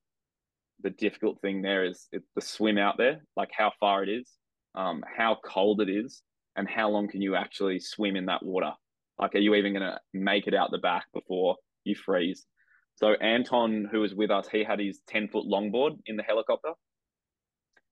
the 0.81 0.89
difficult 0.89 1.41
thing 1.41 1.61
there 1.61 1.85
is 1.85 2.07
it, 2.11 2.23
the 2.35 2.41
swim 2.41 2.77
out 2.77 2.97
there, 2.97 3.21
like 3.35 3.49
how 3.51 3.71
far 3.79 4.03
it 4.03 4.09
is, 4.09 4.29
um, 4.75 5.03
how 5.17 5.37
cold 5.43 5.81
it 5.81 5.89
is, 5.89 6.21
and 6.55 6.67
how 6.69 6.89
long 6.89 7.07
can 7.07 7.21
you 7.21 7.35
actually 7.35 7.79
swim 7.79 8.15
in 8.15 8.25
that 8.25 8.43
water? 8.43 8.71
Like, 9.17 9.35
are 9.35 9.39
you 9.39 9.55
even 9.55 9.73
going 9.73 9.83
to 9.83 9.99
make 10.13 10.47
it 10.47 10.53
out 10.53 10.71
the 10.71 10.77
back 10.77 11.05
before 11.13 11.57
you 11.83 11.95
freeze? 11.95 12.45
So 12.95 13.13
Anton, 13.13 13.87
who 13.91 14.01
was 14.01 14.13
with 14.13 14.31
us, 14.31 14.47
he 14.49 14.63
had 14.63 14.79
his 14.79 14.99
10 15.07 15.29
foot 15.29 15.45
longboard 15.45 15.97
in 16.05 16.15
the 16.15 16.23
helicopter. 16.23 16.71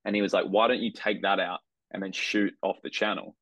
And 0.08 0.16
he 0.16 0.22
was 0.22 0.32
like, 0.32 0.46
why 0.46 0.68
don't 0.68 0.80
you 0.80 0.90
take 0.90 1.20
that 1.20 1.38
out 1.38 1.60
and 1.90 2.02
then 2.02 2.12
shoot 2.12 2.54
off 2.62 2.78
the 2.82 2.88
channel? 2.88 3.36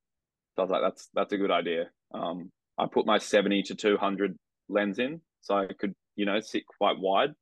So 0.57 0.63
I 0.63 0.65
was 0.65 0.71
like, 0.73 0.83
that's, 0.83 1.09
that's 1.15 1.33
a 1.33 1.37
good 1.37 1.53
idea. 1.53 1.91
Um, 2.13 2.51
I 2.77 2.87
put 2.93 3.07
my 3.07 3.19
70 3.19 3.63
to 3.63 3.77
200 3.77 4.37
lens 4.69 4.99
in 4.99 5.21
so 5.43 5.57
I 5.57 5.69
could, 5.79 5.95
you 6.17 6.27
know, 6.27 6.41
sit 6.41 6.65
quite 6.67 6.99
wide. 6.99 7.35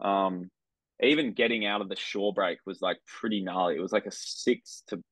Um, 0.00 0.50
even 1.02 1.34
getting 1.34 1.66
out 1.66 1.82
of 1.82 1.90
the 1.90 1.96
shore 1.96 2.32
break 2.32 2.60
was 2.64 2.80
like 2.80 2.96
pretty 3.06 3.42
gnarly. 3.42 3.76
It 3.76 3.82
was 3.82 3.92
like 3.92 4.06
a 4.06 4.10
six 4.10 4.84
to 4.86 5.02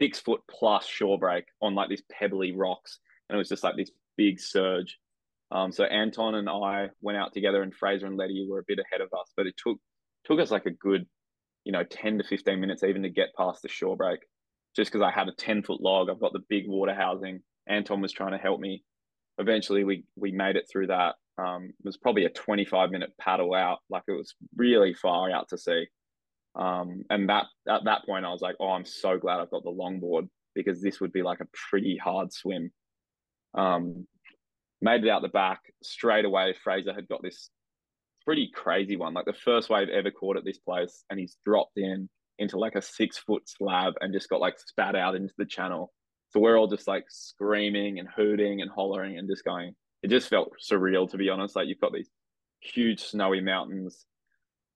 six 0.00 0.18
foot 0.18 0.40
plus 0.50 0.84
shore 0.84 1.20
break 1.20 1.44
on 1.60 1.76
like 1.76 1.88
these 1.88 2.02
pebbly 2.10 2.50
rocks. 2.50 2.98
And 3.28 3.36
it 3.36 3.38
was 3.38 3.48
just 3.48 3.62
like 3.62 3.76
this 3.76 3.92
big 4.16 4.40
surge. 4.40 4.98
Um, 5.52 5.70
so 5.70 5.84
Anton 5.84 6.34
and 6.34 6.48
I 6.48 6.88
went 7.00 7.16
out 7.16 7.32
together 7.32 7.62
and 7.62 7.72
Fraser 7.72 8.06
and 8.06 8.16
Letty 8.16 8.44
were 8.50 8.58
a 8.58 8.64
bit 8.66 8.80
ahead 8.80 9.02
of 9.02 9.16
us, 9.16 9.32
but 9.36 9.46
it 9.46 9.54
took 9.56 9.78
took 10.24 10.40
us 10.40 10.50
like 10.50 10.66
a 10.66 10.72
good, 10.72 11.06
you 11.64 11.72
know, 11.72 11.84
10 11.84 12.18
to 12.18 12.24
15 12.24 12.60
minutes 12.60 12.82
even 12.82 13.02
to 13.02 13.08
get 13.08 13.34
past 13.36 13.62
the 13.62 13.68
shore 13.68 13.96
break. 13.96 14.20
Just 14.74 14.90
because 14.90 15.04
I 15.04 15.10
had 15.10 15.28
a 15.28 15.34
10 15.34 15.62
foot 15.62 15.80
log, 15.80 16.08
I've 16.08 16.20
got 16.20 16.32
the 16.32 16.44
big 16.48 16.66
water 16.66 16.94
housing. 16.94 17.40
Anton 17.68 18.00
was 18.00 18.12
trying 18.12 18.32
to 18.32 18.38
help 18.38 18.60
me. 18.60 18.82
Eventually 19.38 19.84
we 19.84 20.04
we 20.16 20.32
made 20.32 20.56
it 20.56 20.66
through 20.70 20.88
that. 20.88 21.14
Um, 21.38 21.66
it 21.66 21.84
was 21.84 21.96
probably 21.96 22.24
a 22.24 22.30
25 22.30 22.90
minute 22.90 23.12
paddle 23.20 23.54
out. 23.54 23.78
Like 23.90 24.02
it 24.08 24.12
was 24.12 24.34
really 24.56 24.94
far 24.94 25.30
out 25.30 25.48
to 25.50 25.58
sea. 25.58 25.86
Um, 26.54 27.02
and 27.10 27.28
that 27.28 27.46
at 27.68 27.84
that 27.84 28.04
point, 28.04 28.24
I 28.24 28.30
was 28.30 28.42
like, 28.42 28.56
oh, 28.60 28.70
I'm 28.70 28.84
so 28.84 29.18
glad 29.18 29.40
I've 29.40 29.50
got 29.50 29.64
the 29.64 29.70
longboard 29.70 30.28
because 30.54 30.82
this 30.82 31.00
would 31.00 31.12
be 31.12 31.22
like 31.22 31.40
a 31.40 31.48
pretty 31.70 31.96
hard 31.96 32.32
swim. 32.32 32.70
Um, 33.54 34.06
made 34.80 35.04
it 35.04 35.10
out 35.10 35.22
the 35.22 35.28
back 35.28 35.60
straight 35.82 36.24
away. 36.24 36.54
Fraser 36.62 36.92
had 36.92 37.08
got 37.08 37.22
this 37.22 37.50
pretty 38.24 38.50
crazy 38.54 38.96
one, 38.96 39.14
like 39.14 39.24
the 39.24 39.32
first 39.32 39.70
wave 39.70 39.88
ever 39.88 40.10
caught 40.10 40.36
at 40.36 40.44
this 40.44 40.58
place, 40.58 41.04
and 41.10 41.18
he's 41.18 41.36
dropped 41.44 41.76
in 41.78 42.08
into 42.38 42.58
like 42.58 42.74
a 42.74 42.82
six 42.82 43.18
foot 43.18 43.42
slab 43.46 43.94
and 44.00 44.12
just 44.12 44.28
got 44.28 44.40
like 44.40 44.58
spat 44.58 44.96
out 44.96 45.14
into 45.14 45.34
the 45.38 45.46
channel. 45.46 45.92
So 46.30 46.40
we're 46.40 46.58
all 46.58 46.66
just 46.66 46.88
like 46.88 47.04
screaming 47.08 47.98
and 47.98 48.08
hooting 48.14 48.62
and 48.62 48.70
hollering 48.70 49.18
and 49.18 49.28
just 49.28 49.44
going. 49.44 49.74
It 50.02 50.08
just 50.08 50.28
felt 50.28 50.52
surreal 50.58 51.10
to 51.10 51.16
be 51.16 51.28
honest. 51.28 51.56
Like 51.56 51.68
you've 51.68 51.80
got 51.80 51.92
these 51.92 52.10
huge 52.60 53.00
snowy 53.00 53.40
mountains, 53.40 54.06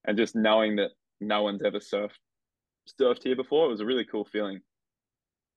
and 0.07 0.16
just 0.16 0.36
knowing 0.36 0.76
that 0.76 0.90
no 1.20 1.42
one's 1.42 1.62
ever 1.62 1.78
surfed 1.78 2.18
surfed 3.01 3.24
here 3.24 3.36
before. 3.36 3.66
It 3.66 3.70
was 3.70 3.80
a 3.80 3.86
really 3.86 4.05
cool 4.05 4.24
feeling. 4.24 4.61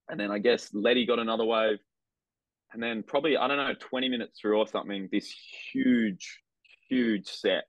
And 0.10 0.20
then 0.20 0.32
I 0.32 0.40
guess 0.40 0.74
Letty 0.74 1.06
got 1.06 1.20
another 1.20 1.46
wave. 1.46 1.78
And 2.74 2.82
then 2.82 3.04
probably, 3.04 3.38
I 3.38 3.48
don't 3.48 3.58
know, 3.58 3.74
20 3.80 4.10
minutes 4.10 4.40
through 4.40 4.58
or 4.58 4.68
something, 4.68 5.10
this 5.12 5.32
huge, 5.72 6.40
huge 6.88 7.28
set 7.28 7.64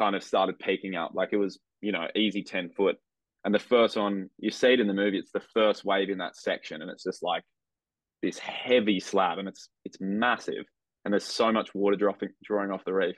kind 0.00 0.16
of 0.16 0.24
started 0.24 0.58
peaking 0.58 0.96
up. 0.96 1.12
Like 1.14 1.28
it 1.32 1.36
was, 1.36 1.58
you 1.80 1.92
know, 1.92 2.06
easy 2.16 2.42
10 2.42 2.70
foot. 2.70 2.96
And 3.44 3.54
the 3.54 3.58
first 3.58 3.96
one, 3.96 4.30
you 4.38 4.50
see 4.50 4.72
it 4.72 4.80
in 4.80 4.86
the 4.86 4.94
movie, 4.94 5.18
it's 5.18 5.32
the 5.32 5.42
first 5.54 5.84
wave 5.84 6.10
in 6.10 6.18
that 6.18 6.36
section. 6.36 6.82
And 6.82 6.90
it's 6.90 7.04
just 7.04 7.22
like 7.22 7.42
this 8.22 8.38
heavy 8.38 9.00
slab 9.00 9.38
and 9.38 9.48
it's 9.48 9.68
it's 9.84 9.98
massive. 10.00 10.64
And 11.04 11.12
there's 11.12 11.24
so 11.24 11.52
much 11.52 11.74
water 11.74 11.96
dropping 11.96 12.30
drawing 12.44 12.70
off 12.70 12.84
the 12.84 12.92
reef 12.92 13.16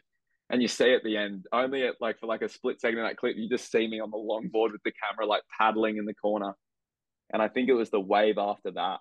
and 0.53 0.61
you 0.61 0.69
see 0.69 0.93
at 0.93 1.03
the 1.03 1.17
end 1.17 1.47
only 1.53 1.83
at 1.85 1.95
like 2.01 2.21
for 2.21 2.27
like 2.27 2.43
a 2.43 2.49
split 2.49 2.81
second 2.81 2.99
in 2.99 3.05
that 3.05 3.17
clip 3.17 3.37
you 3.37 3.49
just 3.49 3.73
see 3.73 3.89
me 3.89 3.99
on 3.99 4.11
the 4.11 4.17
longboard 4.17 4.71
with 4.71 4.83
the 4.85 4.93
camera 4.93 5.27
like 5.27 5.43
paddling 5.59 5.97
in 5.97 6.05
the 6.05 6.15
corner 6.15 6.55
and 7.33 7.43
i 7.43 7.49
think 7.49 7.69
it 7.69 7.75
was 7.75 7.91
the 7.91 8.01
wave 8.01 8.39
after 8.39 8.71
that 8.71 8.99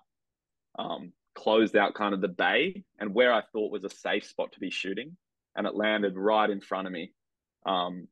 um, 0.78 1.12
closed 1.34 1.76
out 1.76 1.94
kind 1.94 2.14
of 2.14 2.20
the 2.20 2.28
bay 2.28 2.82
and 2.98 3.14
where 3.14 3.32
i 3.32 3.42
thought 3.52 3.70
was 3.70 3.84
a 3.84 3.90
safe 3.90 4.24
spot 4.24 4.50
to 4.52 4.60
be 4.60 4.70
shooting 4.70 5.16
and 5.54 5.66
it 5.66 5.74
landed 5.74 6.16
right 6.16 6.50
in 6.50 6.60
front 6.60 6.86
of 6.86 6.92
me 6.92 7.12
um, 7.66 8.06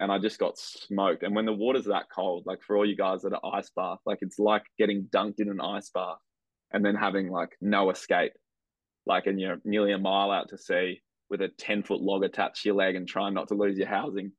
and 0.00 0.10
i 0.10 0.18
just 0.18 0.38
got 0.38 0.58
smoked 0.58 1.22
and 1.22 1.34
when 1.34 1.46
the 1.46 1.52
water's 1.52 1.84
that 1.84 2.06
cold 2.14 2.42
like 2.46 2.60
for 2.62 2.76
all 2.76 2.86
you 2.86 2.96
guys 2.96 3.22
that 3.22 3.32
are 3.32 3.54
ice 3.56 3.70
bath 3.76 3.98
like 4.06 4.18
it's 4.20 4.38
like 4.38 4.64
getting 4.78 5.08
dunked 5.14 5.38
in 5.38 5.48
an 5.48 5.60
ice 5.60 5.90
bath 5.94 6.18
and 6.72 6.84
then 6.84 6.94
having 6.94 7.30
like 7.30 7.50
no 7.60 7.90
escape 7.90 8.32
like 9.06 9.26
and 9.26 9.40
you're 9.40 9.58
nearly 9.64 9.92
a 9.92 9.98
mile 9.98 10.30
out 10.30 10.48
to 10.48 10.58
sea 10.58 11.00
with 11.32 11.40
a 11.40 11.48
10 11.48 11.82
foot 11.82 12.00
log 12.00 12.24
attached 12.24 12.62
to 12.62 12.68
your 12.68 12.76
leg 12.76 12.94
and 12.94 13.08
trying 13.08 13.34
not 13.34 13.48
to 13.48 13.54
lose 13.54 13.76
your 13.76 13.88
housing. 13.88 14.30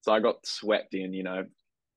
So 0.00 0.12
I 0.12 0.18
got 0.18 0.44
swept 0.44 0.92
in, 0.92 1.14
you 1.14 1.22
know, 1.22 1.44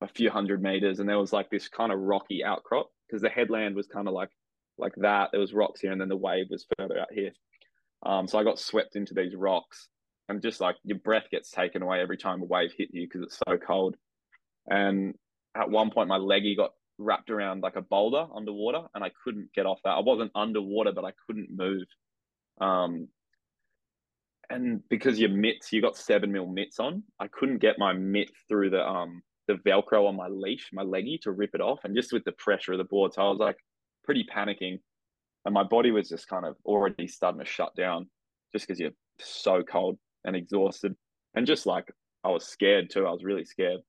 a 0.02 0.08
few 0.08 0.30
hundred 0.30 0.62
meters 0.62 1.00
and 1.00 1.10
there 1.10 1.18
was 1.18 1.34
like 1.34 1.50
this 1.50 1.68
kind 1.68 1.92
of 1.92 2.00
rocky 2.00 2.44
outcrop 2.44 2.90
because 3.08 3.22
the 3.22 3.30
headland 3.30 3.76
was 3.76 3.88
kind 3.88 4.08
of 4.08 4.14
like 4.14 4.30
like 4.78 4.94
that. 4.98 5.30
There 5.32 5.42
was 5.42 5.54
rocks 5.54 5.82
here 5.82 5.92
and 5.92 6.00
then 6.00 6.10
the 6.10 6.16
wave 6.16 6.46
was 6.50 6.66
further 6.78 7.00
out 7.00 7.12
here. 7.12 7.32
Um, 8.06 8.28
so 8.28 8.38
I 8.38 8.44
got 8.44 8.60
swept 8.60 8.96
into 8.96 9.14
these 9.14 9.36
rocks 9.36 9.90
and 10.30 10.42
just 10.42 10.60
like 10.62 10.76
your 10.84 10.98
breath 11.00 11.30
gets 11.32 11.52
taken 11.52 11.82
away 11.82 12.02
every 12.02 12.18
time 12.18 12.42
a 12.42 12.46
wave 12.46 12.74
hit 12.78 12.90
you 12.92 13.08
because 13.08 13.22
it's 13.22 13.40
so 13.48 13.58
cold. 13.58 13.96
And 14.68 15.16
at 15.56 15.70
one 15.70 15.92
point 15.92 16.10
my 16.10 16.18
leggy 16.18 16.56
got 16.56 16.72
wrapped 16.98 17.30
around 17.30 17.62
like 17.62 17.76
a 17.76 17.82
boulder 17.82 18.26
underwater 18.34 18.84
and 18.94 19.04
I 19.04 19.12
couldn't 19.24 19.54
get 19.54 19.66
off 19.66 19.80
that. 19.84 19.92
I 19.92 20.00
wasn't 20.00 20.32
underwater, 20.34 20.92
but 20.92 21.06
I 21.06 21.12
couldn't 21.28 21.50
move. 21.52 21.86
Um, 22.60 23.08
and 24.50 24.82
because 24.90 25.20
your 25.20 25.30
mitts, 25.30 25.72
you 25.72 25.82
got 25.82 25.98
seven 25.98 26.32
mil 26.32 26.48
mitts 26.48 26.80
on, 26.80 27.04
I 27.20 27.28
couldn't 27.28 27.60
get 27.60 27.80
my 27.80 27.94
mitt 27.94 28.30
through 28.48 28.72
the 28.72 28.86
um 28.86 29.22
the 29.48 29.56
Velcro 29.56 30.08
on 30.08 30.16
my 30.16 30.28
leash, 30.28 30.70
my 30.74 30.82
leggy, 30.82 31.20
to 31.20 31.32
rip 31.32 31.54
it 31.54 31.62
off, 31.62 31.80
and 31.84 31.96
just 31.96 32.12
with 32.12 32.24
the 32.24 32.32
pressure 32.34 32.72
of 32.72 32.80
the 32.80 32.84
board, 32.84 33.14
so 33.14 33.22
I 33.22 33.30
was 33.30 33.38
like 33.38 33.58
pretty 34.04 34.26
panicking, 34.36 34.80
and 35.46 35.54
my 35.54 35.64
body 35.64 35.92
was 35.92 36.10
just 36.10 36.28
kind 36.28 36.46
of 36.46 36.56
already 36.66 37.08
starting 37.08 37.40
to 37.40 37.46
shut 37.46 37.76
down, 37.76 38.10
just 38.54 38.68
because 38.68 38.80
you're 38.80 38.92
so 39.20 39.62
cold 39.62 39.98
and 40.26 40.36
exhausted, 40.36 40.96
and 41.36 41.48
just 41.48 41.66
like 41.66 41.92
I 42.24 42.30
was 42.30 42.46
scared 42.46 42.90
too. 42.90 43.06
I 43.06 43.12
was 43.12 43.24
really 43.24 43.46
scared, 43.46 43.82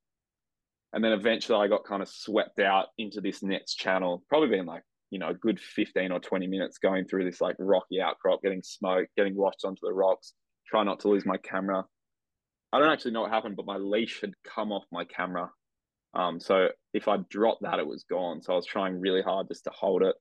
and 0.92 1.02
then 1.02 1.12
eventually 1.12 1.58
I 1.58 1.68
got 1.68 1.84
kind 1.84 2.02
of 2.02 2.08
swept 2.08 2.60
out 2.60 2.86
into 2.98 3.20
this 3.20 3.42
next 3.42 3.74
channel, 3.74 4.22
probably 4.28 4.48
been 4.48 4.66
like 4.66 4.82
you 5.10 5.18
know 5.18 5.28
a 5.28 5.34
good 5.34 5.60
15 5.60 6.10
or 6.10 6.18
20 6.18 6.46
minutes 6.48 6.78
going 6.78 7.06
through 7.06 7.24
this 7.24 7.40
like 7.40 7.54
rocky 7.60 8.00
outcrop 8.00 8.42
getting 8.42 8.60
smoked 8.64 9.14
getting 9.16 9.36
washed 9.36 9.64
onto 9.64 9.78
the 9.82 9.92
rocks 9.92 10.34
try 10.66 10.82
not 10.82 11.00
to 11.00 11.08
lose 11.08 11.24
my 11.24 11.36
camera. 11.36 11.84
I 12.72 12.78
don't 12.78 12.90
actually 12.90 13.12
know 13.12 13.22
what 13.22 13.30
happened, 13.30 13.56
but 13.56 13.66
my 13.66 13.76
leash 13.76 14.20
had 14.20 14.32
come 14.44 14.72
off 14.72 14.84
my 14.90 15.04
camera. 15.04 15.50
Um, 16.14 16.40
so 16.40 16.68
if 16.92 17.08
I 17.08 17.18
dropped 17.30 17.62
that, 17.62 17.78
it 17.78 17.86
was 17.86 18.04
gone. 18.04 18.42
So 18.42 18.52
I 18.52 18.56
was 18.56 18.66
trying 18.66 19.00
really 19.00 19.22
hard 19.22 19.48
just 19.48 19.64
to 19.64 19.70
hold 19.70 20.02
it. 20.02 20.16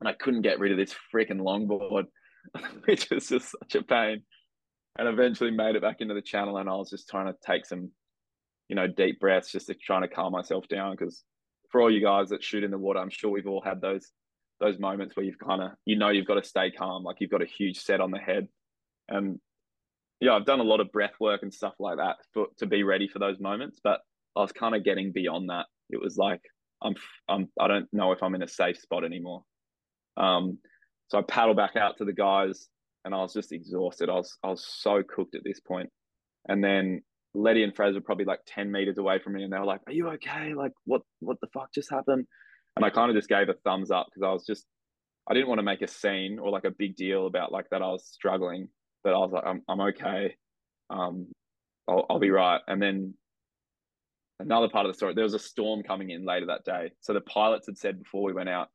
And 0.00 0.08
I 0.08 0.12
couldn't 0.12 0.42
get 0.42 0.58
rid 0.58 0.72
of 0.72 0.78
this 0.78 0.94
freaking 1.14 1.40
longboard, 1.40 2.06
which 2.84 3.08
was 3.10 3.28
just 3.28 3.50
such 3.50 3.74
a 3.76 3.82
pain. 3.82 4.22
And 4.96 5.08
eventually 5.08 5.50
made 5.50 5.76
it 5.76 5.82
back 5.82 6.00
into 6.00 6.14
the 6.14 6.22
channel. 6.22 6.56
And 6.58 6.68
I 6.68 6.74
was 6.74 6.90
just 6.90 7.08
trying 7.08 7.26
to 7.26 7.34
take 7.44 7.66
some, 7.66 7.90
you 8.68 8.76
know, 8.76 8.86
deep 8.86 9.18
breaths 9.18 9.50
just 9.50 9.66
to 9.66 9.74
trying 9.74 10.02
to 10.02 10.08
calm 10.08 10.32
myself 10.32 10.68
down. 10.68 10.94
Because 10.96 11.24
for 11.70 11.80
all 11.80 11.90
you 11.90 12.00
guys 12.00 12.28
that 12.28 12.44
shoot 12.44 12.62
in 12.62 12.70
the 12.70 12.78
water, 12.78 13.00
I'm 13.00 13.10
sure 13.10 13.30
we've 13.30 13.46
all 13.46 13.62
had 13.64 13.80
those 13.80 14.10
those 14.60 14.78
moments 14.78 15.16
where 15.16 15.26
you've 15.26 15.38
kind 15.38 15.60
of 15.60 15.72
you 15.84 15.96
know 15.96 16.10
you've 16.10 16.26
got 16.26 16.40
to 16.40 16.48
stay 16.48 16.70
calm, 16.70 17.02
like 17.02 17.16
you've 17.18 17.30
got 17.30 17.42
a 17.42 17.46
huge 17.46 17.78
set 17.78 18.00
on 18.00 18.12
the 18.12 18.18
head 18.18 18.46
and 19.08 19.38
yeah, 20.20 20.32
I've 20.32 20.46
done 20.46 20.60
a 20.60 20.64
lot 20.64 20.80
of 20.80 20.92
breath 20.92 21.14
work 21.20 21.42
and 21.42 21.52
stuff 21.52 21.74
like 21.78 21.98
that 21.98 22.16
for, 22.32 22.46
to 22.58 22.66
be 22.66 22.82
ready 22.82 23.08
for 23.08 23.18
those 23.18 23.40
moments. 23.40 23.80
But 23.82 24.00
I 24.36 24.40
was 24.40 24.52
kind 24.52 24.74
of 24.74 24.84
getting 24.84 25.12
beyond 25.12 25.50
that. 25.50 25.66
It 25.90 26.00
was 26.00 26.16
like 26.16 26.40
I'm, 26.82 26.94
I'm 27.28 27.48
I 27.60 27.68
don't 27.68 27.88
know 27.92 28.12
if 28.12 28.22
I'm 28.22 28.34
in 28.34 28.42
a 28.42 28.48
safe 28.48 28.78
spot 28.78 29.04
anymore. 29.04 29.42
Um, 30.16 30.58
so 31.08 31.18
I 31.18 31.22
paddle 31.22 31.54
back 31.54 31.76
out 31.76 31.98
to 31.98 32.04
the 32.04 32.12
guys, 32.12 32.68
and 33.04 33.14
I 33.14 33.18
was 33.18 33.32
just 33.32 33.52
exhausted. 33.52 34.08
I 34.08 34.14
was 34.14 34.36
I 34.42 34.48
was 34.48 34.64
so 34.66 35.02
cooked 35.02 35.34
at 35.34 35.44
this 35.44 35.60
point. 35.60 35.90
And 36.48 36.62
then 36.62 37.02
Letty 37.34 37.64
and 37.64 37.74
Fraser 37.74 37.94
were 37.94 38.00
probably 38.00 38.26
like 38.26 38.40
ten 38.46 38.70
meters 38.70 38.98
away 38.98 39.18
from 39.18 39.34
me, 39.34 39.44
and 39.44 39.52
they 39.52 39.58
were 39.58 39.64
like, 39.64 39.80
"Are 39.86 39.92
you 39.92 40.08
okay? 40.10 40.54
Like, 40.54 40.72
what 40.84 41.02
what 41.20 41.38
the 41.40 41.48
fuck 41.52 41.72
just 41.74 41.90
happened?" 41.90 42.26
And 42.76 42.84
I 42.84 42.90
kind 42.90 43.10
of 43.10 43.16
just 43.16 43.28
gave 43.28 43.48
a 43.48 43.54
thumbs 43.64 43.90
up 43.90 44.06
because 44.06 44.26
I 44.26 44.32
was 44.32 44.44
just 44.44 44.66
I 45.28 45.34
didn't 45.34 45.48
want 45.48 45.58
to 45.58 45.64
make 45.64 45.82
a 45.82 45.88
scene 45.88 46.38
or 46.38 46.50
like 46.50 46.64
a 46.64 46.70
big 46.70 46.96
deal 46.96 47.26
about 47.26 47.52
like 47.52 47.68
that 47.70 47.82
I 47.82 47.88
was 47.88 48.04
struggling 48.06 48.68
but 49.04 49.14
I 49.14 49.18
was 49.18 49.30
like, 49.32 49.44
I'm, 49.46 49.62
I'm 49.68 49.80
okay. 49.80 50.34
Um, 50.90 51.26
I'll, 51.86 52.06
I'll 52.08 52.18
be 52.18 52.30
right. 52.30 52.60
And 52.66 52.82
then 52.82 53.14
another 54.40 54.68
part 54.68 54.86
of 54.86 54.92
the 54.92 54.96
story, 54.96 55.14
there 55.14 55.24
was 55.24 55.34
a 55.34 55.38
storm 55.38 55.82
coming 55.82 56.10
in 56.10 56.24
later 56.24 56.46
that 56.46 56.64
day. 56.64 56.90
So 57.02 57.12
the 57.12 57.20
pilots 57.20 57.66
had 57.66 57.78
said 57.78 58.02
before 58.02 58.22
we 58.22 58.32
went 58.32 58.48
out, 58.48 58.68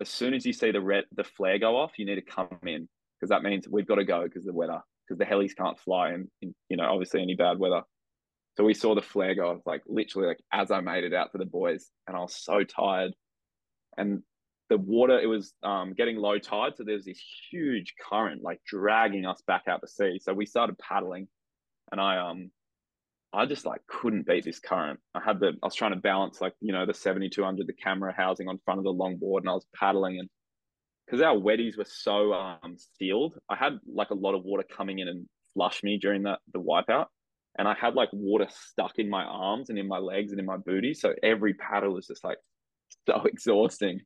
as 0.00 0.08
soon 0.08 0.32
as 0.32 0.46
you 0.46 0.52
see 0.52 0.70
the 0.70 0.80
red, 0.80 1.04
the 1.14 1.24
flare 1.24 1.58
go 1.58 1.76
off, 1.76 1.98
you 1.98 2.06
need 2.06 2.14
to 2.14 2.22
come 2.22 2.48
in 2.64 2.88
because 3.18 3.30
that 3.30 3.42
means 3.42 3.68
we've 3.68 3.86
got 3.86 3.96
to 3.96 4.04
go 4.04 4.24
because 4.24 4.44
the 4.44 4.52
weather, 4.52 4.80
because 5.06 5.18
the 5.18 5.24
helis 5.24 5.56
can't 5.56 5.78
fly 5.78 6.10
in, 6.12 6.30
in, 6.42 6.54
you 6.68 6.76
know, 6.76 6.84
obviously 6.90 7.22
any 7.22 7.34
bad 7.34 7.58
weather. 7.58 7.82
So 8.56 8.64
we 8.64 8.74
saw 8.74 8.94
the 8.94 9.02
flare 9.02 9.34
go 9.34 9.60
like 9.66 9.82
literally 9.86 10.28
like 10.28 10.40
as 10.52 10.70
I 10.70 10.80
made 10.80 11.04
it 11.04 11.14
out 11.14 11.32
to 11.32 11.38
the 11.38 11.46
boys, 11.46 11.88
and 12.06 12.16
I 12.16 12.20
was 12.20 12.36
so 12.36 12.62
tired. 12.62 13.12
And 13.96 14.22
the 14.70 14.78
water 14.78 15.18
it 15.18 15.26
was 15.26 15.52
um, 15.62 15.92
getting 15.94 16.16
low 16.16 16.38
tide 16.38 16.72
so 16.76 16.84
there's 16.84 17.04
this 17.04 17.20
huge 17.50 17.94
current 18.10 18.42
like 18.42 18.60
dragging 18.66 19.26
us 19.26 19.42
back 19.46 19.64
out 19.68 19.80
to 19.82 19.86
sea 19.86 20.18
so 20.20 20.32
we 20.32 20.46
started 20.46 20.76
paddling 20.78 21.28
and 21.92 22.00
i 22.00 22.16
um 22.16 22.50
I 23.34 23.46
just 23.46 23.66
like 23.66 23.80
couldn't 23.88 24.26
beat 24.26 24.44
this 24.44 24.60
current. 24.60 25.00
I 25.14 25.20
had 25.20 25.40
the 25.40 25.48
I 25.48 25.66
was 25.66 25.74
trying 25.74 25.90
to 25.90 25.98
balance 25.98 26.40
like 26.40 26.54
you 26.60 26.72
know 26.72 26.86
the 26.86 26.94
seventy 26.94 27.28
two 27.28 27.42
hundred 27.42 27.66
the 27.66 27.72
camera 27.72 28.14
housing 28.16 28.48
on 28.48 28.60
front 28.64 28.78
of 28.78 28.84
the 28.84 28.94
longboard, 28.94 29.40
and 29.40 29.48
I 29.48 29.54
was 29.54 29.66
paddling 29.74 30.20
and 30.20 30.30
because 31.06 31.20
our 31.20 31.34
weddies 31.34 31.76
were 31.76 31.86
so 31.86 32.32
um 32.32 32.76
sealed, 32.98 33.38
I 33.48 33.56
had 33.56 33.78
like 33.86 34.10
a 34.10 34.14
lot 34.14 34.34
of 34.34 34.44
water 34.44 34.64
coming 34.64 34.98
in 34.98 35.08
and 35.08 35.26
flush 35.54 35.82
me 35.82 35.98
during 35.98 36.24
that 36.24 36.40
the 36.52 36.60
wipeout, 36.60 37.06
and 37.58 37.68
I 37.68 37.74
had 37.74 37.94
like 37.94 38.10
water 38.12 38.48
stuck 38.50 38.98
in 38.98 39.08
my 39.08 39.24
arms 39.24 39.70
and 39.70 39.78
in 39.78 39.86
my 39.86 39.98
legs 39.98 40.32
and 40.32 40.40
in 40.40 40.46
my 40.46 40.56
booty. 40.56 40.94
So 40.94 41.14
every 41.22 41.54
paddle 41.54 41.94
was 41.94 42.06
just 42.06 42.24
like 42.24 42.38
so 43.08 43.22
exhausting. 43.24 44.00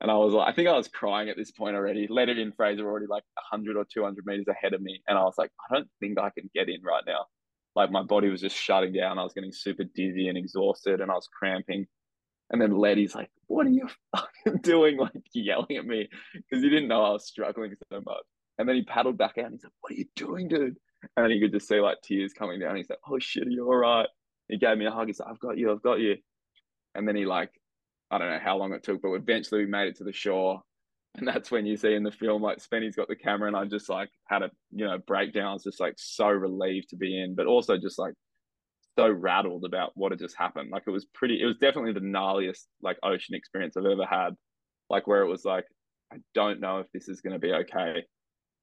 And 0.00 0.10
I 0.10 0.14
was 0.14 0.34
like, 0.34 0.48
I 0.48 0.54
think 0.54 0.68
I 0.68 0.76
was 0.76 0.88
crying 0.88 1.30
at 1.30 1.36
this 1.38 1.50
point 1.50 1.74
already. 1.74 2.06
Leonard 2.10 2.38
in, 2.38 2.52
Fraser 2.52 2.86
already 2.86 3.06
like 3.06 3.22
100 3.50 3.76
or 3.78 3.86
200 3.90 4.26
meters 4.26 4.46
ahead 4.46 4.74
of 4.74 4.82
me. 4.82 5.00
And 5.08 5.16
I 5.16 5.22
was 5.22 5.36
like, 5.38 5.50
I 5.70 5.74
don't 5.74 5.88
think 6.00 6.18
I 6.18 6.30
can 6.30 6.50
get 6.54 6.68
in 6.68 6.82
right 6.82 7.02
now. 7.06 7.24
Like 7.74 7.90
my 7.90 8.02
body 8.02 8.28
was 8.28 8.42
just 8.42 8.56
shutting 8.56 8.92
down. 8.92 9.18
I 9.18 9.22
was 9.22 9.32
getting 9.32 9.52
super 9.52 9.84
dizzy 9.94 10.28
and 10.28 10.36
exhausted 10.36 11.00
and 11.00 11.10
I 11.10 11.14
was 11.14 11.28
cramping. 11.28 11.86
And 12.50 12.60
then 12.60 12.76
Letty's 12.76 13.14
like, 13.14 13.30
What 13.46 13.66
are 13.66 13.70
you 13.70 13.88
fucking 14.14 14.60
doing? 14.62 14.98
Like 14.98 15.12
yelling 15.32 15.76
at 15.76 15.86
me 15.86 16.08
because 16.32 16.62
he 16.62 16.70
didn't 16.70 16.88
know 16.88 17.02
I 17.02 17.10
was 17.10 17.26
struggling 17.26 17.74
so 17.92 18.00
much. 18.04 18.24
And 18.58 18.68
then 18.68 18.76
he 18.76 18.82
paddled 18.82 19.18
back 19.18 19.38
out 19.38 19.46
and 19.46 19.54
he's 19.54 19.64
like, 19.64 19.72
What 19.80 19.92
are 19.92 19.96
you 19.96 20.06
doing, 20.14 20.48
dude? 20.48 20.76
And 21.16 21.24
then 21.24 21.30
he 21.30 21.40
could 21.40 21.52
just 21.52 21.68
see 21.68 21.80
like 21.80 21.98
tears 22.02 22.32
coming 22.32 22.60
down. 22.60 22.76
He's 22.76 22.90
like, 22.90 23.00
Oh 23.08 23.18
shit, 23.18 23.46
are 23.46 23.50
you 23.50 23.66
all 23.66 23.76
right? 23.76 24.08
He 24.48 24.58
gave 24.58 24.78
me 24.78 24.86
a 24.86 24.90
hug. 24.90 25.08
He's 25.08 25.20
like, 25.20 25.30
I've 25.30 25.40
got 25.40 25.58
you, 25.58 25.72
I've 25.72 25.82
got 25.82 26.00
you. 26.00 26.16
And 26.94 27.06
then 27.06 27.16
he 27.16 27.26
like 27.26 27.50
I 28.10 28.18
don't 28.18 28.30
know 28.30 28.38
how 28.42 28.56
long 28.56 28.72
it 28.72 28.82
took, 28.82 29.02
but 29.02 29.12
eventually 29.12 29.64
we 29.64 29.70
made 29.70 29.88
it 29.88 29.96
to 29.96 30.04
the 30.04 30.12
shore. 30.12 30.62
And 31.16 31.26
that's 31.26 31.50
when 31.50 31.66
you 31.66 31.76
see 31.76 31.94
in 31.94 32.02
the 32.02 32.12
film, 32.12 32.42
like 32.42 32.60
Spenny's 32.60 32.94
got 32.94 33.08
the 33.08 33.16
camera, 33.16 33.48
and 33.48 33.56
I 33.56 33.64
just 33.64 33.88
like 33.88 34.10
had 34.26 34.42
a 34.42 34.50
you 34.70 34.84
know 34.84 34.98
breakdown. 35.06 35.46
I 35.46 35.52
was 35.54 35.64
just 35.64 35.80
like 35.80 35.94
so 35.96 36.28
relieved 36.28 36.90
to 36.90 36.96
be 36.96 37.18
in, 37.18 37.34
but 37.34 37.46
also 37.46 37.78
just 37.78 37.98
like 37.98 38.12
so 38.96 39.10
rattled 39.10 39.64
about 39.64 39.92
what 39.94 40.12
had 40.12 40.18
just 40.18 40.36
happened. 40.36 40.70
Like 40.70 40.84
it 40.86 40.90
was 40.90 41.04
pretty, 41.04 41.40
it 41.40 41.46
was 41.46 41.58
definitely 41.58 41.92
the 41.92 42.00
gnarliest 42.00 42.64
like 42.82 42.98
ocean 43.02 43.34
experience 43.34 43.76
I've 43.76 43.84
ever 43.84 44.06
had. 44.06 44.30
Like 44.88 45.06
where 45.06 45.22
it 45.22 45.28
was 45.28 45.44
like, 45.44 45.66
I 46.12 46.16
don't 46.34 46.60
know 46.60 46.78
if 46.78 46.86
this 46.92 47.08
is 47.08 47.20
going 47.20 47.32
to 47.32 47.38
be 47.38 47.52
okay. 47.52 48.04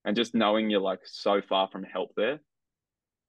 And 0.05 0.15
just 0.15 0.35
knowing 0.35 0.69
you're 0.69 0.80
like 0.81 1.01
so 1.05 1.41
far 1.41 1.69
from 1.72 1.84
help 1.84 2.11
there. 2.15 2.39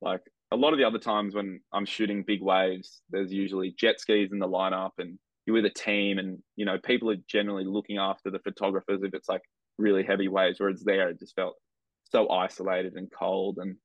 Like 0.01 0.23
a 0.51 0.57
lot 0.57 0.73
of 0.73 0.79
the 0.79 0.85
other 0.85 0.99
times 0.99 1.35
when 1.35 1.61
I'm 1.73 1.87
shooting 1.87 2.25
big 2.27 2.43
waves, 2.43 3.03
there's 3.11 3.33
usually 3.33 3.75
jet 3.79 4.01
skis 4.01 4.33
in 4.33 4.39
the 4.39 4.49
lineup 4.49 4.93
and 4.99 5.19
you're 5.47 5.55
with 5.55 5.67
a 5.67 5.71
team 5.71 6.19
and 6.19 6.39
you 6.57 6.65
know 6.65 6.79
people 6.79 7.11
are 7.11 7.17
generally 7.29 7.65
looking 7.65 7.99
after 7.99 8.31
the 8.31 8.39
photographers 8.39 9.03
if 9.03 9.15
it's 9.15 9.29
like 9.29 9.43
really 9.79 10.03
heavy 10.03 10.29
waves 10.29 10.59
whereas 10.61 10.83
there 10.83 11.11
it 11.11 11.19
just 11.19 11.35
felt 11.35 11.55
so 12.11 12.29
isolated 12.31 12.95
and 12.95 13.11
cold 13.11 13.59
and 13.61 13.77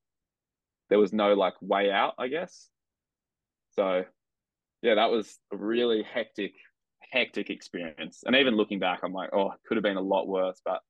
there 0.90 1.00
was 1.00 1.14
no 1.14 1.34
like 1.34 1.56
way 1.62 1.92
out 1.92 2.14
i 2.20 2.28
guess 2.28 2.70
so 3.80 4.04
yeah 4.82 4.96
that 4.96 5.10
was 5.10 5.40
a 5.54 5.58
really 5.58 6.04
hectic 6.04 6.54
hectic 7.12 7.50
experience 7.50 8.24
and 8.26 8.36
even 8.36 8.56
looking 8.56 8.80
back 8.80 9.00
i'm 9.04 9.14
like 9.14 9.30
oh 9.34 9.52
it 9.52 9.60
could 9.68 9.78
have 9.78 9.84
been 9.84 9.98
a 9.98 10.02
lot 10.02 10.28
worse 10.28 10.62
but 10.64 10.82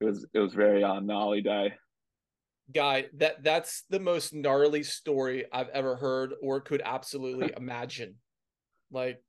it 0.00 0.04
was 0.04 0.26
it 0.34 0.38
was 0.38 0.54
very 0.54 0.82
uh, 0.82 1.00
gnarly 1.00 1.40
day 1.40 1.72
guy 2.74 3.06
that 3.14 3.42
that's 3.42 3.84
the 3.90 4.00
most 4.00 4.34
gnarly 4.34 4.82
story 4.82 5.44
i've 5.52 5.68
ever 5.68 5.96
heard 5.96 6.32
or 6.42 6.60
could 6.60 6.82
absolutely 6.84 7.52
imagine 7.56 8.16
like 8.90 9.20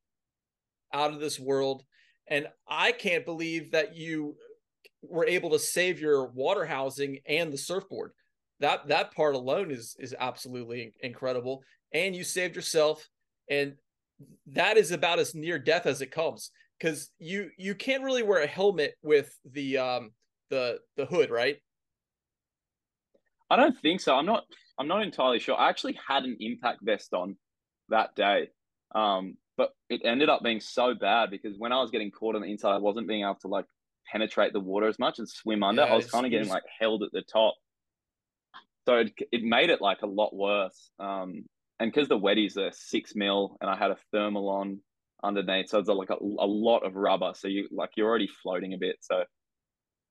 out 0.92 1.12
of 1.12 1.20
this 1.20 1.38
world. 1.38 1.84
And 2.28 2.48
I 2.68 2.92
can't 2.92 3.24
believe 3.24 3.72
that 3.72 3.94
you 3.94 4.36
were 5.02 5.26
able 5.26 5.50
to 5.50 5.58
save 5.58 6.00
your 6.00 6.28
water 6.28 6.64
housing 6.64 7.18
and 7.26 7.52
the 7.52 7.58
surfboard. 7.58 8.12
That 8.60 8.88
that 8.88 9.14
part 9.14 9.34
alone 9.34 9.70
is 9.70 9.94
is 9.98 10.14
absolutely 10.18 10.94
incredible. 11.00 11.62
And 11.92 12.14
you 12.14 12.24
saved 12.24 12.56
yourself, 12.56 13.08
and 13.48 13.74
that 14.48 14.76
is 14.76 14.90
about 14.90 15.18
as 15.18 15.34
near 15.34 15.58
death 15.58 15.86
as 15.86 16.00
it 16.02 16.10
comes. 16.10 16.50
Because 16.78 17.10
you 17.18 17.50
you 17.56 17.74
can't 17.74 18.02
really 18.02 18.22
wear 18.22 18.42
a 18.42 18.46
helmet 18.46 18.94
with 19.02 19.34
the 19.50 19.78
um 19.78 20.10
the 20.50 20.78
the 20.96 21.06
hood, 21.06 21.30
right? 21.30 21.56
I 23.48 23.56
don't 23.56 23.78
think 23.78 24.00
so. 24.00 24.14
I'm 24.14 24.26
not 24.26 24.44
I'm 24.78 24.88
not 24.88 25.02
entirely 25.02 25.38
sure. 25.38 25.56
I 25.56 25.68
actually 25.68 25.98
had 26.06 26.24
an 26.24 26.36
impact 26.40 26.80
vest 26.82 27.14
on 27.14 27.36
that 27.88 28.14
day. 28.14 28.48
Um, 28.94 29.36
but 29.56 29.70
it 29.88 30.02
ended 30.04 30.28
up 30.28 30.42
being 30.42 30.60
so 30.60 30.94
bad 30.94 31.30
because 31.30 31.56
when 31.58 31.72
I 31.72 31.80
was 31.80 31.90
getting 31.90 32.10
caught 32.10 32.34
on 32.34 32.42
the 32.42 32.50
inside, 32.50 32.74
I 32.74 32.78
wasn't 32.78 33.08
being 33.08 33.22
able 33.22 33.36
to 33.36 33.48
like 33.48 33.64
penetrate 34.10 34.52
the 34.52 34.60
water 34.60 34.86
as 34.86 34.98
much 34.98 35.18
and 35.18 35.28
swim 35.28 35.62
under. 35.62 35.82
Yeah, 35.82 35.92
I 35.92 35.96
was 35.96 36.10
kind 36.10 36.26
of 36.26 36.30
getting 36.30 36.48
like 36.48 36.64
held 36.78 37.02
at 37.02 37.10
the 37.12 37.22
top. 37.22 37.54
So 38.86 38.98
it, 38.98 39.12
it 39.32 39.42
made 39.42 39.70
it 39.70 39.80
like 39.80 40.02
a 40.02 40.06
lot 40.06 40.34
worse. 40.34 40.90
Um, 41.00 41.46
and 41.80 41.92
because 41.92 42.08
the 42.08 42.18
weddies 42.18 42.56
are 42.56 42.70
six 42.72 43.14
mil 43.14 43.56
and 43.60 43.70
I 43.70 43.76
had 43.76 43.90
a 43.90 43.96
thermal 44.12 44.48
on 44.48 44.80
underneath, 45.22 45.68
so 45.68 45.78
it's 45.78 45.88
like 45.88 46.10
a, 46.10 46.14
a 46.14 46.46
lot 46.46 46.84
of 46.84 46.94
rubber. 46.94 47.32
So 47.34 47.48
you 47.48 47.68
like 47.70 47.90
you're 47.96 48.08
already 48.08 48.28
floating 48.42 48.74
a 48.74 48.78
bit. 48.78 48.96
So 49.00 49.24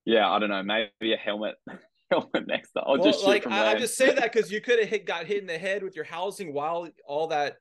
yeah, 0.05 0.29
I 0.29 0.39
don't 0.39 0.49
know, 0.49 0.63
maybe 0.63 1.13
a 1.13 1.17
helmet. 1.17 1.55
helmet 2.11 2.47
next 2.47 2.71
time. 2.71 2.83
I'll 2.85 2.99
well, 2.99 3.11
just 3.11 3.25
like 3.25 3.47
I, 3.47 3.71
I 3.71 3.79
just 3.79 3.97
say 3.97 4.13
that 4.13 4.31
because 4.31 4.51
you 4.51 4.61
could 4.61 4.79
have 4.79 4.89
hit 4.89 5.05
got 5.05 5.25
hit 5.25 5.41
in 5.41 5.47
the 5.47 5.57
head 5.57 5.83
with 5.83 5.95
your 5.95 6.05
housing 6.05 6.53
while 6.53 6.87
all 7.07 7.27
that 7.27 7.57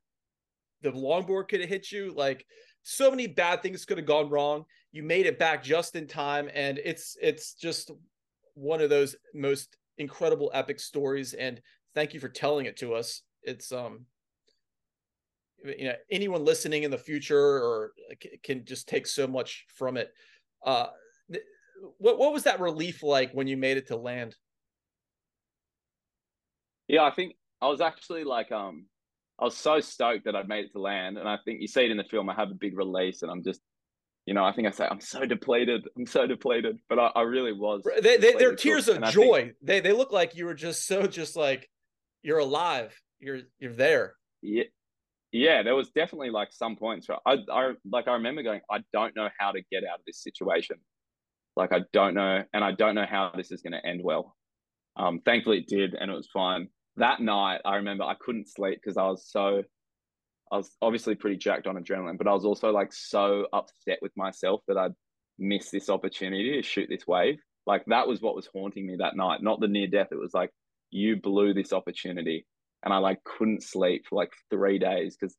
the 0.83 0.93
longboard 0.93 1.49
could 1.49 1.61
have 1.61 1.69
hit 1.69 1.91
you. 1.91 2.13
Like 2.15 2.45
so 2.83 3.11
many 3.11 3.27
bad 3.27 3.63
things 3.63 3.85
could 3.85 3.99
have 3.99 4.07
gone 4.07 4.29
wrong. 4.29 4.65
You 4.93 5.03
made 5.03 5.27
it 5.27 5.39
back 5.39 5.63
just 5.63 5.97
in 5.97 6.07
time, 6.07 6.51
and 6.55 6.79
it's 6.85 7.17
it's 7.21 7.55
just 7.55 7.91
one 8.55 8.81
of 8.81 8.91
those 8.91 9.17
most 9.35 9.77
incredible 9.99 10.51
epic 10.55 10.79
stories. 10.79 11.33
And 11.33 11.61
thank 11.95 12.15
you 12.15 12.21
for 12.21 12.29
telling 12.29 12.67
it 12.67 12.77
to 12.79 12.95
us. 12.95 13.23
It's 13.45 13.73
um 13.73 14.07
you 15.65 15.85
know 15.85 15.95
anyone 16.11 16.45
listening 16.45 16.83
in 16.83 16.91
the 16.91 16.99
future 16.99 17.39
or 17.39 17.93
can 18.43 18.65
just 18.65 18.89
take 18.89 19.07
so 19.07 19.27
much 19.27 19.67
from 19.69 19.97
it. 19.97 20.13
Uh, 20.65 20.87
what 21.99 22.19
what 22.19 22.33
was 22.33 22.45
that 22.45 22.61
relief 22.61 23.03
like 23.03 23.33
when 23.33 23.47
you 23.47 23.57
made 23.57 23.77
it 23.77 23.89
to 23.89 23.97
land? 23.97 24.35
Yeah, 26.89 27.05
I 27.05 27.11
think 27.11 27.35
I 27.61 27.69
was 27.69 27.81
actually 27.81 28.25
like 28.25 28.53
um 28.53 28.87
I 29.39 29.45
was 29.45 29.57
so 29.57 29.81
stoked 29.81 30.27
that 30.27 30.37
I'd 30.37 30.49
made 30.49 30.67
it 30.67 30.73
to 30.73 30.81
land. 30.81 31.19
And 31.19 31.29
I 31.29 31.39
think 31.45 31.61
you 31.61 31.67
see 31.67 31.85
it 31.85 31.91
in 31.91 31.97
the 31.97 32.05
film, 32.05 32.31
I 32.31 32.35
have 32.35 32.51
a 32.51 32.55
big 32.55 32.77
release 32.77 33.23
and 33.23 33.31
I'm 33.31 33.43
just, 33.43 33.61
you 34.27 34.35
know, 34.35 34.45
I 34.45 34.53
think 34.53 34.69
I 34.69 34.71
say, 34.71 34.87
I'm 34.89 35.01
so 35.01 35.27
depleted. 35.27 35.87
I'm 35.97 36.07
so 36.07 36.27
depleted. 36.27 36.79
But 36.89 36.99
I, 36.99 37.11
I 37.17 37.23
really 37.23 37.53
was. 37.53 37.83
They, 38.01 38.17
they, 38.17 38.35
they're 38.35 38.55
tears 38.55 38.89
of 38.89 39.03
joy. 39.11 39.43
Think, 39.43 39.53
they, 39.61 39.81
they 39.81 39.93
look 39.93 40.13
like 40.13 40.37
you 40.37 40.45
were 40.47 40.55
just 40.55 40.87
so, 40.87 41.07
just 41.07 41.37
like, 41.37 41.69
you're 42.23 42.39
alive. 42.39 42.99
You're, 43.25 43.41
you're 43.59 43.73
there. 43.73 44.15
Yeah. 44.43 44.65
Yeah, 45.33 45.65
there 45.65 45.75
was 45.75 45.91
definitely 45.91 46.31
like 46.31 46.53
some 46.53 46.77
points. 46.77 47.09
Where 47.09 47.19
I, 47.27 47.39
I 47.51 47.73
like 47.91 48.07
I 48.07 48.13
remember 48.13 48.45
going, 48.45 48.61
I 48.71 48.85
don't 48.93 49.17
know 49.17 49.29
how 49.37 49.51
to 49.51 49.63
get 49.73 49.83
out 49.83 49.99
of 49.99 50.05
this 50.07 50.23
situation. 50.23 50.77
Like 51.57 51.73
I 51.73 51.81
don't 51.93 52.15
know, 52.15 52.45
and 52.53 52.63
I 52.63 52.71
don't 52.71 52.95
know 52.95 53.07
how 53.09 53.33
this 53.37 53.51
is 53.51 53.61
going 53.61 53.73
to 53.73 53.85
end 53.85 54.01
well. 54.05 54.37
Um, 54.97 55.23
thankfully 55.25 55.59
it 55.59 55.67
did, 55.67 55.95
and 55.95 56.09
it 56.09 56.15
was 56.15 56.29
fine 56.33 56.69
that 56.97 57.21
night, 57.21 57.61
I 57.65 57.77
remember 57.77 58.05
I 58.05 58.15
couldn't 58.15 58.49
sleep 58.49 58.81
because 58.83 58.97
I 58.97 59.05
was 59.05 59.27
so, 59.29 59.63
I 60.53 60.57
was 60.57 60.71
obviously 60.81 61.15
pretty 61.15 61.37
jacked 61.37 61.67
on 61.67 61.77
adrenaline, 61.77 62.19
but 62.19 62.29
I 62.29 62.33
was 62.33 62.45
also 62.45 62.71
like 62.71 62.93
so 62.93 63.47
upset 63.53 63.99
with 64.01 64.13
myself 64.17 64.61
that 64.69 64.79
I'd 64.79 64.93
missed 65.39 65.73
this 65.73 65.91
opportunity 65.91 66.53
to 66.53 66.63
shoot 66.63 66.89
this 66.89 67.07
wave. 67.07 67.39
Like 67.67 67.85
that 67.87 68.07
was 68.07 68.21
what 68.21 68.37
was 68.37 68.49
haunting 68.53 68.87
me 68.87 68.97
that 68.99 69.17
night, 69.17 69.43
not 69.43 69.61
the 69.61 69.69
near 69.69 69.87
death. 69.87 70.09
It 70.13 70.19
was 70.19 70.35
like, 70.35 70.51
you 70.91 71.17
blew 71.17 71.55
this 71.55 71.73
opportunity. 71.73 72.47
And 72.85 72.93
I 72.93 72.99
like 72.99 73.25
couldn't 73.25 73.63
sleep 73.63 74.07
for 74.07 74.17
like 74.17 74.33
three 74.51 74.79
days 74.79 75.17
because, 75.17 75.37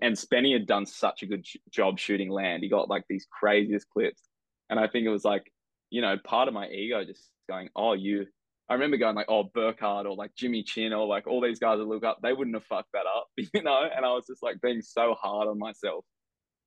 and 0.00 0.16
Spenny 0.16 0.52
had 0.52 0.66
done 0.66 0.84
such 0.84 1.22
a 1.22 1.26
good 1.26 1.46
job 1.70 1.98
shooting 1.98 2.30
land. 2.30 2.62
He 2.62 2.68
got 2.68 2.90
like 2.90 3.04
these 3.08 3.26
craziest 3.30 3.88
clips. 3.90 4.22
And 4.68 4.80
I 4.80 4.88
think 4.88 5.06
it 5.06 5.10
was 5.10 5.24
like, 5.24 5.52
you 5.90 6.00
know, 6.00 6.16
part 6.24 6.48
of 6.48 6.54
my 6.54 6.68
ego 6.68 7.04
just 7.04 7.28
going, 7.48 7.68
oh, 7.76 7.92
you, 7.92 8.26
I 8.68 8.74
remember 8.74 8.96
going 8.96 9.14
like, 9.14 9.28
oh, 9.28 9.44
Burkard 9.54 10.06
or 10.06 10.16
like 10.16 10.34
Jimmy 10.34 10.62
Chin 10.62 10.92
or 10.92 11.06
like 11.06 11.26
all 11.26 11.40
these 11.40 11.58
guys 11.58 11.78
that 11.78 11.86
look 11.86 12.04
up, 12.04 12.18
they 12.22 12.32
wouldn't 12.32 12.56
have 12.56 12.64
fucked 12.64 12.92
that 12.94 13.06
up, 13.06 13.28
you 13.36 13.62
know? 13.62 13.88
And 13.94 14.04
I 14.04 14.12
was 14.12 14.26
just 14.26 14.42
like 14.42 14.60
being 14.60 14.82
so 14.82 15.14
hard 15.20 15.48
on 15.48 15.58
myself. 15.58 16.04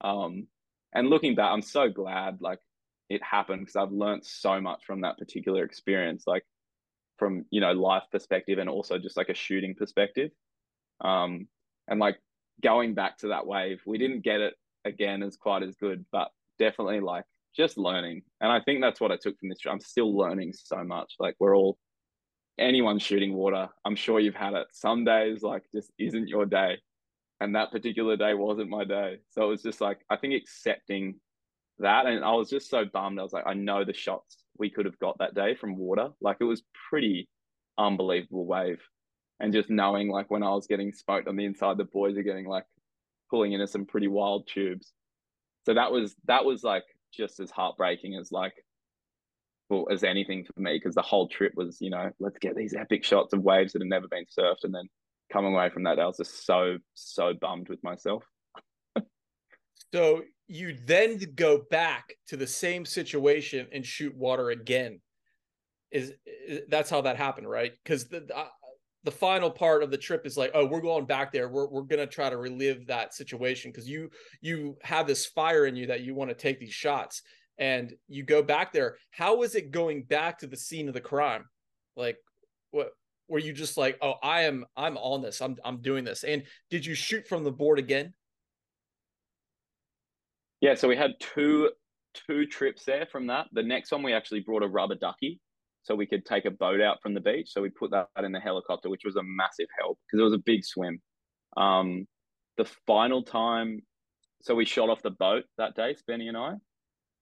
Um, 0.01 0.47
and 0.93 1.09
looking 1.09 1.35
back, 1.35 1.51
I'm 1.51 1.61
so 1.61 1.89
glad 1.89 2.37
like 2.41 2.59
it 3.09 3.21
happened 3.23 3.61
because 3.61 3.75
I've 3.75 3.91
learned 3.91 4.25
so 4.25 4.61
much 4.61 4.85
from 4.85 5.01
that 5.01 5.17
particular 5.17 5.63
experience, 5.63 6.23
like 6.25 6.43
from, 7.17 7.45
you 7.49 7.61
know, 7.61 7.71
life 7.71 8.03
perspective 8.11 8.59
and 8.59 8.69
also 8.69 8.97
just 8.97 9.17
like 9.17 9.29
a 9.29 9.35
shooting 9.35 9.75
perspective. 9.75 10.31
Um, 11.01 11.47
and 11.87 11.99
like 11.99 12.17
going 12.61 12.93
back 12.93 13.17
to 13.19 13.29
that 13.29 13.47
wave, 13.47 13.81
we 13.85 13.97
didn't 13.97 14.23
get 14.23 14.41
it 14.41 14.53
again 14.85 15.23
as 15.23 15.35
quite 15.35 15.63
as 15.63 15.75
good, 15.75 16.05
but 16.11 16.29
definitely 16.59 16.99
like 16.99 17.25
just 17.55 17.77
learning. 17.77 18.23
And 18.41 18.51
I 18.51 18.61
think 18.61 18.81
that's 18.81 19.01
what 19.01 19.11
I 19.11 19.17
took 19.17 19.37
from 19.39 19.49
this. 19.49 19.59
I'm 19.69 19.79
still 19.79 20.15
learning 20.15 20.53
so 20.53 20.83
much. 20.83 21.15
Like 21.19 21.35
we're 21.39 21.55
all 21.55 21.77
anyone 22.57 22.99
shooting 22.99 23.33
water, 23.33 23.67
I'm 23.83 23.95
sure 23.95 24.19
you've 24.19 24.35
had 24.35 24.53
it. 24.53 24.67
Some 24.71 25.03
days 25.03 25.41
like 25.41 25.63
just 25.73 25.91
isn't 25.99 26.27
your 26.27 26.45
day. 26.45 26.77
And 27.41 27.55
that 27.55 27.71
particular 27.71 28.15
day 28.15 28.33
wasn't 28.33 28.69
my 28.69 28.85
day. 28.85 29.17
So 29.29 29.43
it 29.43 29.49
was 29.49 29.61
just 29.61 29.81
like, 29.81 29.99
I 30.09 30.15
think 30.15 30.33
accepting 30.33 31.15
that. 31.79 32.05
And 32.05 32.23
I 32.23 32.31
was 32.31 32.49
just 32.49 32.69
so 32.69 32.85
bummed. 32.85 33.19
I 33.19 33.23
was 33.23 33.33
like, 33.33 33.45
I 33.45 33.53
know 33.53 33.83
the 33.83 33.93
shots 33.93 34.37
we 34.57 34.69
could 34.69 34.86
have 34.86 34.99
got 34.99 35.18
that 35.19 35.36
day 35.36 35.56
from 35.56 35.77
water. 35.77 36.10
Like 36.22 36.38
it 36.40 36.45
was 36.45 36.64
pretty 36.90 37.27
unbelievable 37.77 38.45
wave. 38.45 38.82
and 39.40 39.53
just 39.53 39.69
knowing 39.69 40.10
like 40.10 40.32
when 40.32 40.44
I 40.44 40.52
was 40.52 40.68
getting 40.68 40.94
smoked 40.94 41.27
on 41.27 41.36
the 41.36 41.45
inside, 41.45 41.77
the 41.77 41.86
boys 41.86 42.18
are 42.18 42.23
getting 42.23 42.48
like 42.48 42.65
pulling 43.30 43.53
into 43.53 43.68
some 43.68 43.86
pretty 43.86 44.07
wild 44.07 44.48
tubes. 44.48 44.94
So 45.65 45.73
that 45.73 45.91
was 45.91 46.15
that 46.26 46.45
was 46.45 46.64
like 46.64 46.84
just 47.14 47.40
as 47.40 47.52
heartbreaking 47.52 48.15
as 48.15 48.32
like 48.32 48.53
well 49.69 49.88
as 49.91 50.03
anything 50.03 50.45
for 50.45 50.60
me 50.60 50.73
because 50.77 50.95
the 50.95 51.02
whole 51.02 51.27
trip 51.27 51.53
was 51.56 51.77
you 51.82 51.90
know 51.90 52.11
let's 52.19 52.38
get 52.40 52.56
these 52.56 52.73
epic 52.76 53.03
shots 53.03 53.34
of 53.34 53.41
waves 53.41 53.73
that 53.73 53.82
have 53.82 53.90
never 53.90 54.07
been 54.07 54.26
surfed 54.26 54.64
and 54.64 54.73
then 54.76 54.88
coming 55.32 55.53
away 55.53 55.69
from 55.69 55.84
that 55.84 55.99
I 55.99 56.06
was 56.06 56.18
just 56.18 56.45
so 56.45 56.77
so 56.94 57.34
bummed 57.34 57.69
with 57.69 57.84
myself. 57.84 58.23
So 59.93 60.23
you 60.47 60.77
then 60.85 61.19
go 61.35 61.63
back 61.71 62.15
to 62.27 62.37
the 62.37 62.47
same 62.47 62.85
situation 62.85 63.67
and 63.71 63.85
shoot 63.85 64.15
water 64.15 64.51
again. 64.51 64.99
Is, 65.91 66.13
is 66.25 66.61
that's 66.69 66.89
how 66.89 67.01
that 67.01 67.17
happened, 67.17 67.49
right? 67.49 67.71
Because 67.83 68.07
the 68.07 68.27
uh, 68.35 68.47
the 69.03 69.11
final 69.11 69.51
part 69.51 69.83
of 69.83 69.91
the 69.91 69.97
trip 69.97 70.25
is 70.25 70.35
like, 70.35 70.51
oh, 70.53 70.65
we're 70.65 70.81
going 70.81 71.05
back 71.05 71.31
there. 71.31 71.47
We're 71.47 71.67
we're 71.67 71.83
gonna 71.83 72.07
try 72.07 72.29
to 72.29 72.37
relive 72.37 72.87
that 72.87 73.13
situation 73.13 73.71
because 73.71 73.87
you 73.87 74.09
you 74.41 74.77
have 74.81 75.07
this 75.07 75.25
fire 75.27 75.65
in 75.65 75.75
you 75.75 75.87
that 75.87 76.01
you 76.01 76.15
want 76.15 76.29
to 76.31 76.35
take 76.35 76.59
these 76.59 76.73
shots, 76.73 77.21
and 77.57 77.93
you 78.07 78.23
go 78.23 78.43
back 78.43 78.73
there. 78.73 78.97
How 79.11 79.43
is 79.43 79.55
it 79.55 79.71
going 79.71 80.03
back 80.03 80.39
to 80.39 80.47
the 80.47 80.57
scene 80.57 80.87
of 80.87 80.93
the 80.93 81.01
crime? 81.01 81.45
Like, 81.95 82.17
what 82.71 82.89
were 83.27 83.39
you 83.39 83.53
just 83.53 83.77
like, 83.77 83.97
oh, 84.01 84.15
I 84.21 84.41
am 84.41 84.65
I'm 84.75 84.97
on 84.97 85.21
this. 85.21 85.41
I'm 85.41 85.55
I'm 85.63 85.81
doing 85.81 86.03
this. 86.03 86.23
And 86.23 86.43
did 86.69 86.85
you 86.85 86.95
shoot 86.95 87.27
from 87.27 87.43
the 87.43 87.51
board 87.51 87.79
again? 87.79 88.13
Yeah, 90.65 90.73
so 90.73 90.87
we 90.87 90.97
had 90.97 91.13
two 91.19 91.69
two 92.27 92.47
trips 92.47 92.85
there 92.85 93.05
from 93.11 93.27
that. 93.27 93.45
The 93.51 93.61
next 93.61 93.91
one 93.91 94.01
we 94.01 94.13
actually 94.13 94.39
brought 94.39 94.63
a 94.63 94.67
rubber 94.67 94.95
ducky 94.95 95.39
so 95.83 95.93
we 95.93 96.07
could 96.07 96.25
take 96.25 96.45
a 96.45 96.49
boat 96.49 96.81
out 96.81 97.03
from 97.03 97.13
the 97.13 97.19
beach. 97.19 97.51
So 97.51 97.61
we 97.61 97.69
put 97.69 97.91
that 97.91 98.07
in 98.17 98.31
the 98.31 98.39
helicopter, 98.39 98.89
which 98.89 99.03
was 99.05 99.15
a 99.15 99.21
massive 99.21 99.67
help 99.79 99.99
because 100.07 100.21
it 100.21 100.23
was 100.23 100.33
a 100.33 100.39
big 100.43 100.65
swim. 100.65 100.99
Um, 101.55 102.07
the 102.57 102.65
final 102.87 103.21
time, 103.21 103.83
so 104.41 104.55
we 104.55 104.65
shot 104.65 104.89
off 104.89 105.03
the 105.03 105.11
boat 105.11 105.43
that 105.59 105.75
day, 105.75 105.93
Spenny 105.93 106.29
and 106.29 106.35
I, 106.35 106.53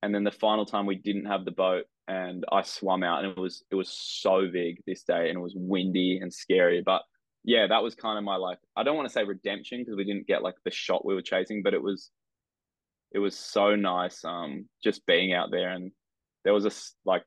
and 0.03 0.15
then 0.15 0.23
the 0.23 0.31
final 0.31 0.65
time 0.65 0.85
we 0.85 0.95
didn't 0.95 1.25
have 1.25 1.43
the 1.43 1.51
boat, 1.51 1.83
and 2.07 2.45
I 2.49 2.61
swam 2.61 3.03
out, 3.03 3.25
and 3.25 3.33
it 3.33 3.37
was 3.37 3.65
it 3.69 3.75
was 3.75 3.89
so 3.89 4.47
big 4.47 4.77
this 4.87 5.03
day, 5.03 5.27
and 5.27 5.37
it 5.37 5.41
was 5.41 5.53
windy 5.53 6.19
and 6.21 6.33
scary. 6.33 6.81
But 6.81 7.01
yeah, 7.43 7.67
that 7.67 7.83
was 7.83 7.93
kind 7.93 8.17
of 8.17 8.23
my 8.23 8.37
like 8.37 8.59
I 8.77 8.83
don't 8.83 8.95
want 8.95 9.09
to 9.09 9.13
say 9.13 9.25
redemption 9.25 9.79
because 9.79 9.97
we 9.97 10.05
didn't 10.05 10.27
get 10.27 10.43
like 10.43 10.55
the 10.63 10.71
shot 10.71 11.05
we 11.05 11.13
were 11.13 11.21
chasing, 11.21 11.61
but 11.61 11.73
it 11.73 11.83
was 11.83 12.09
it 13.13 13.19
was 13.19 13.37
so 13.37 13.75
nice 13.75 14.23
um 14.25 14.67
just 14.83 15.05
being 15.05 15.33
out 15.33 15.51
there. 15.51 15.69
And 15.69 15.91
there 16.43 16.53
was 16.53 16.65
a 16.65 16.71
like 17.05 17.23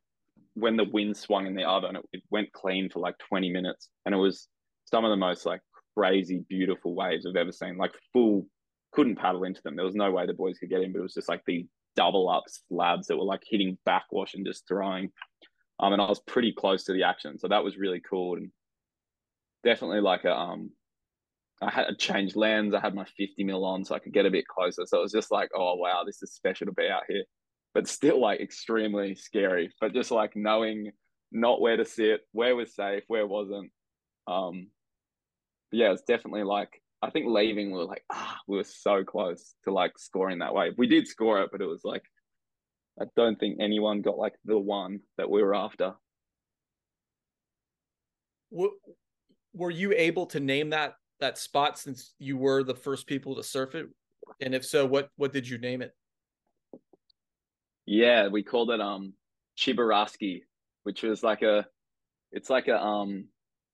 when 0.54 0.76
the 0.76 0.84
wind 0.84 1.16
swung 1.16 1.46
in 1.46 1.54
the 1.54 1.68
other 1.68 1.88
and 1.88 1.98
it, 1.98 2.04
it 2.12 2.22
went 2.30 2.52
clean 2.52 2.90
for 2.90 3.00
like 3.00 3.16
20 3.18 3.50
minutes. 3.50 3.88
And 4.04 4.14
it 4.14 4.18
was 4.18 4.48
some 4.84 5.04
of 5.04 5.10
the 5.10 5.16
most 5.16 5.46
like 5.46 5.60
crazy 5.96 6.44
beautiful 6.48 6.94
waves 6.94 7.26
I've 7.26 7.36
ever 7.36 7.52
seen. 7.52 7.76
Like 7.76 7.92
full 8.12 8.46
couldn't 8.92 9.16
paddle 9.16 9.44
into 9.44 9.62
them. 9.62 9.76
There 9.76 9.84
was 9.84 9.94
no 9.94 10.10
way 10.10 10.26
the 10.26 10.34
boys 10.34 10.58
could 10.58 10.70
get 10.70 10.82
in 10.82 10.92
but 10.92 11.00
it 11.00 11.02
was 11.02 11.14
just 11.14 11.28
like 11.28 11.42
these 11.46 11.66
double 11.94 12.28
up 12.28 12.44
slabs 12.68 13.06
that 13.06 13.16
were 13.16 13.24
like 13.24 13.42
hitting 13.46 13.78
backwash 13.86 14.34
and 14.34 14.44
just 14.44 14.68
throwing 14.68 15.10
um 15.80 15.94
and 15.94 16.02
I 16.02 16.06
was 16.06 16.20
pretty 16.20 16.52
close 16.52 16.84
to 16.84 16.92
the 16.92 17.04
action. 17.04 17.38
So 17.38 17.48
that 17.48 17.64
was 17.64 17.78
really 17.78 18.00
cool. 18.00 18.36
And 18.36 18.50
definitely 19.64 20.00
like 20.00 20.24
a 20.24 20.34
um 20.34 20.70
I 21.62 21.70
had 21.70 21.86
to 21.86 21.94
change 21.96 22.36
lens. 22.36 22.74
I 22.74 22.80
had 22.80 22.94
my 22.94 23.06
50 23.16 23.42
mil 23.44 23.64
on 23.64 23.84
so 23.84 23.94
I 23.94 23.98
could 23.98 24.12
get 24.12 24.26
a 24.26 24.30
bit 24.30 24.46
closer. 24.46 24.84
So 24.86 24.98
it 24.98 25.02
was 25.02 25.12
just 25.12 25.30
like, 25.30 25.48
oh 25.54 25.76
wow, 25.76 26.02
this 26.04 26.22
is 26.22 26.34
special 26.34 26.66
to 26.66 26.72
be 26.72 26.88
out 26.88 27.04
here. 27.08 27.24
But 27.72 27.88
still 27.88 28.20
like 28.20 28.40
extremely 28.40 29.14
scary. 29.14 29.72
But 29.80 29.94
just 29.94 30.10
like 30.10 30.36
knowing 30.36 30.92
not 31.32 31.60
where 31.60 31.76
to 31.76 31.84
sit, 31.84 32.22
where 32.32 32.54
was 32.54 32.74
safe, 32.74 33.04
where 33.08 33.26
wasn't. 33.26 33.70
Um 34.26 34.68
yeah, 35.72 35.92
it's 35.92 36.02
definitely 36.02 36.44
like 36.44 36.68
I 37.02 37.10
think 37.10 37.26
leaving 37.28 37.70
we 37.70 37.78
were 37.78 37.84
like, 37.84 38.04
ah, 38.12 38.38
we 38.46 38.56
were 38.56 38.64
so 38.64 39.04
close 39.04 39.54
to 39.64 39.72
like 39.72 39.98
scoring 39.98 40.40
that 40.40 40.54
wave. 40.54 40.74
We 40.76 40.86
did 40.86 41.06
score 41.08 41.40
it, 41.42 41.50
but 41.52 41.62
it 41.62 41.66
was 41.66 41.82
like 41.84 42.02
I 43.00 43.04
don't 43.16 43.38
think 43.38 43.58
anyone 43.60 44.02
got 44.02 44.18
like 44.18 44.34
the 44.44 44.58
one 44.58 45.00
that 45.16 45.30
we 45.30 45.42
were 45.42 45.54
after. 45.54 45.94
Were 48.50 49.70
you 49.70 49.92
able 49.96 50.26
to 50.26 50.40
name 50.40 50.70
that 50.70 50.96
that 51.20 51.38
spot 51.38 51.78
since 51.78 52.14
you 52.18 52.36
were 52.36 52.62
the 52.62 52.74
first 52.74 53.06
people 53.06 53.36
to 53.36 53.42
surf 53.42 53.74
it? 53.74 53.86
And 54.40 54.54
if 54.54 54.64
so, 54.64 54.86
what 54.86 55.10
what 55.16 55.32
did 55.32 55.48
you 55.48 55.58
name 55.58 55.82
it? 55.82 55.92
Yeah, 57.86 58.28
we 58.28 58.42
called 58.42 58.70
it 58.70 58.80
um 58.80 59.14
Chiburaski, 59.58 60.42
which 60.82 61.02
was 61.02 61.22
like 61.22 61.42
a 61.42 61.66
it's 62.32 62.50
like 62.50 62.68
a 62.68 62.80
um 62.80 63.28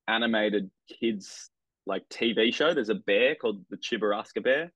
animated 0.07 0.69
kids 0.99 1.49
like 1.85 2.03
TV 2.09 2.53
show. 2.53 2.73
There's 2.73 2.89
a 2.89 2.95
bear 2.95 3.35
called 3.35 3.65
the 3.69 3.77
Chiburaska 3.77 4.43
bear. 4.43 4.71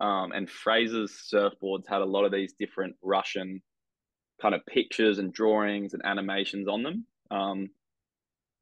Um, 0.00 0.32
and 0.32 0.50
Fraser's 0.50 1.12
surfboards 1.32 1.88
had 1.88 2.00
a 2.00 2.06
lot 2.06 2.24
of 2.24 2.32
these 2.32 2.54
different 2.58 2.96
Russian 3.02 3.62
kind 4.42 4.54
of 4.54 4.66
pictures 4.66 5.18
and 5.18 5.32
drawings 5.32 5.94
and 5.94 6.04
animations 6.04 6.66
on 6.68 6.82
them 6.82 7.06
um, 7.30 7.68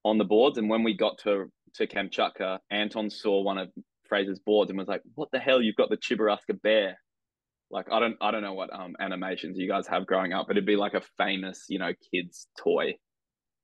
on 0.04 0.18
the 0.18 0.24
boards. 0.24 0.58
And 0.58 0.68
when 0.68 0.82
we 0.82 0.96
got 0.96 1.18
to 1.24 1.50
to 1.74 1.86
Kamchatka, 1.86 2.58
Anton 2.70 3.10
saw 3.10 3.42
one 3.42 3.58
of 3.58 3.68
Fraser's 4.08 4.40
boards 4.40 4.70
and 4.70 4.78
was 4.78 4.88
like, 4.88 5.02
"What 5.14 5.30
the 5.32 5.38
hell? 5.38 5.62
You've 5.62 5.76
got 5.76 5.90
the 5.90 5.96
Chiburaska 5.96 6.60
bear." 6.62 6.98
Like 7.70 7.86
I 7.90 8.00
don't 8.00 8.16
I 8.20 8.30
don't 8.30 8.42
know 8.42 8.52
what 8.52 8.72
um 8.72 8.94
animations 9.00 9.58
you 9.58 9.66
guys 9.66 9.86
have 9.86 10.06
growing 10.06 10.32
up, 10.32 10.46
but 10.46 10.56
it'd 10.56 10.66
be 10.66 10.76
like 10.76 10.94
a 10.94 11.02
famous 11.16 11.64
you 11.68 11.78
know 11.78 11.92
kids 12.12 12.46
toy. 12.58 12.96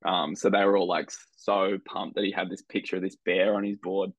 Um, 0.05 0.35
so 0.35 0.49
they 0.49 0.65
were 0.65 0.77
all 0.77 0.89
like 0.89 1.11
so 1.37 1.79
pumped 1.85 2.15
that 2.17 2.25
he 2.25 2.33
had 2.33 2.49
this 2.49 2.63
picture 2.63 2.97
of 2.97 3.03
this 3.03 3.17
bear 3.25 3.55
on 3.55 3.65
his 3.65 3.77
board. 3.83 4.11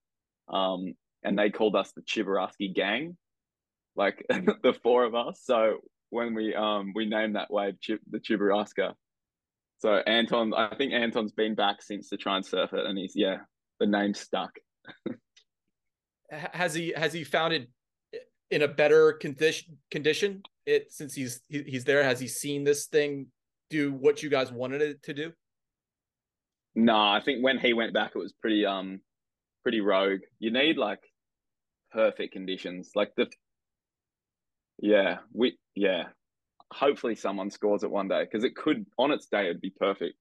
Um, 0.47 0.93
and 1.23 1.37
they 1.37 1.49
called 1.49 1.75
us 1.75 1.91
the 1.95 2.01
Chibaraski 2.01 2.73
gang, 2.73 3.17
like 3.95 4.25
the 4.29 4.77
four 4.83 5.05
of 5.05 5.15
us. 5.15 5.41
So 5.43 5.77
when 6.11 6.35
we 6.35 6.53
um 6.53 6.91
we 6.95 7.07
named 7.07 7.35
that 7.35 7.51
wave 7.51 7.75
Chib- 7.81 7.99
the 8.09 8.19
Chiburaska. 8.19 8.93
So 9.79 9.93
Anton, 9.93 10.53
I 10.53 10.75
think 10.75 10.93
Anton's 10.93 11.31
been 11.31 11.55
back 11.55 11.81
since 11.81 12.09
to 12.09 12.17
try 12.17 12.35
and 12.35 12.45
surf 12.45 12.73
it, 12.73 12.85
and 12.85 12.97
he's 12.97 13.13
yeah 13.15 13.37
the 13.79 13.87
name 13.87 14.13
stuck. 14.13 14.51
has 16.31 16.73
he 16.73 16.93
has 16.95 17.13
he 17.13 17.23
found 17.23 17.53
it 17.53 17.69
in 18.51 18.61
a 18.61 18.67
better 18.67 19.13
condition 19.13 19.77
condition? 19.91 20.43
It 20.65 20.91
since 20.91 21.13
he's 21.13 21.41
he, 21.47 21.63
he's 21.63 21.83
there 21.83 22.03
has 22.03 22.19
he 22.19 22.27
seen 22.27 22.63
this 22.63 22.85
thing 22.87 23.27
do 23.69 23.93
what 23.93 24.23
you 24.23 24.29
guys 24.29 24.51
wanted 24.51 24.81
it 24.81 25.03
to 25.03 25.13
do? 25.13 25.31
No 26.75 26.95
i 26.95 27.19
think 27.23 27.43
when 27.43 27.57
he 27.57 27.73
went 27.73 27.93
back 27.93 28.11
it 28.15 28.19
was 28.19 28.33
pretty 28.33 28.65
um 28.65 29.01
pretty 29.63 29.81
rogue. 29.81 30.21
You 30.39 30.51
need 30.51 30.77
like 30.77 30.99
perfect 31.91 32.33
conditions. 32.33 32.91
Like 32.95 33.11
the 33.15 33.27
yeah 34.79 35.17
we 35.33 35.57
yeah. 35.75 36.05
Hopefully 36.71 37.15
someone 37.15 37.49
scores 37.49 37.83
it 37.83 37.89
one 37.89 38.07
day 38.07 38.23
because 38.23 38.43
it 38.43 38.55
could 38.55 38.85
on 38.97 39.11
its 39.11 39.27
day 39.27 39.45
it'd 39.45 39.61
be 39.61 39.73
perfect. 39.79 40.15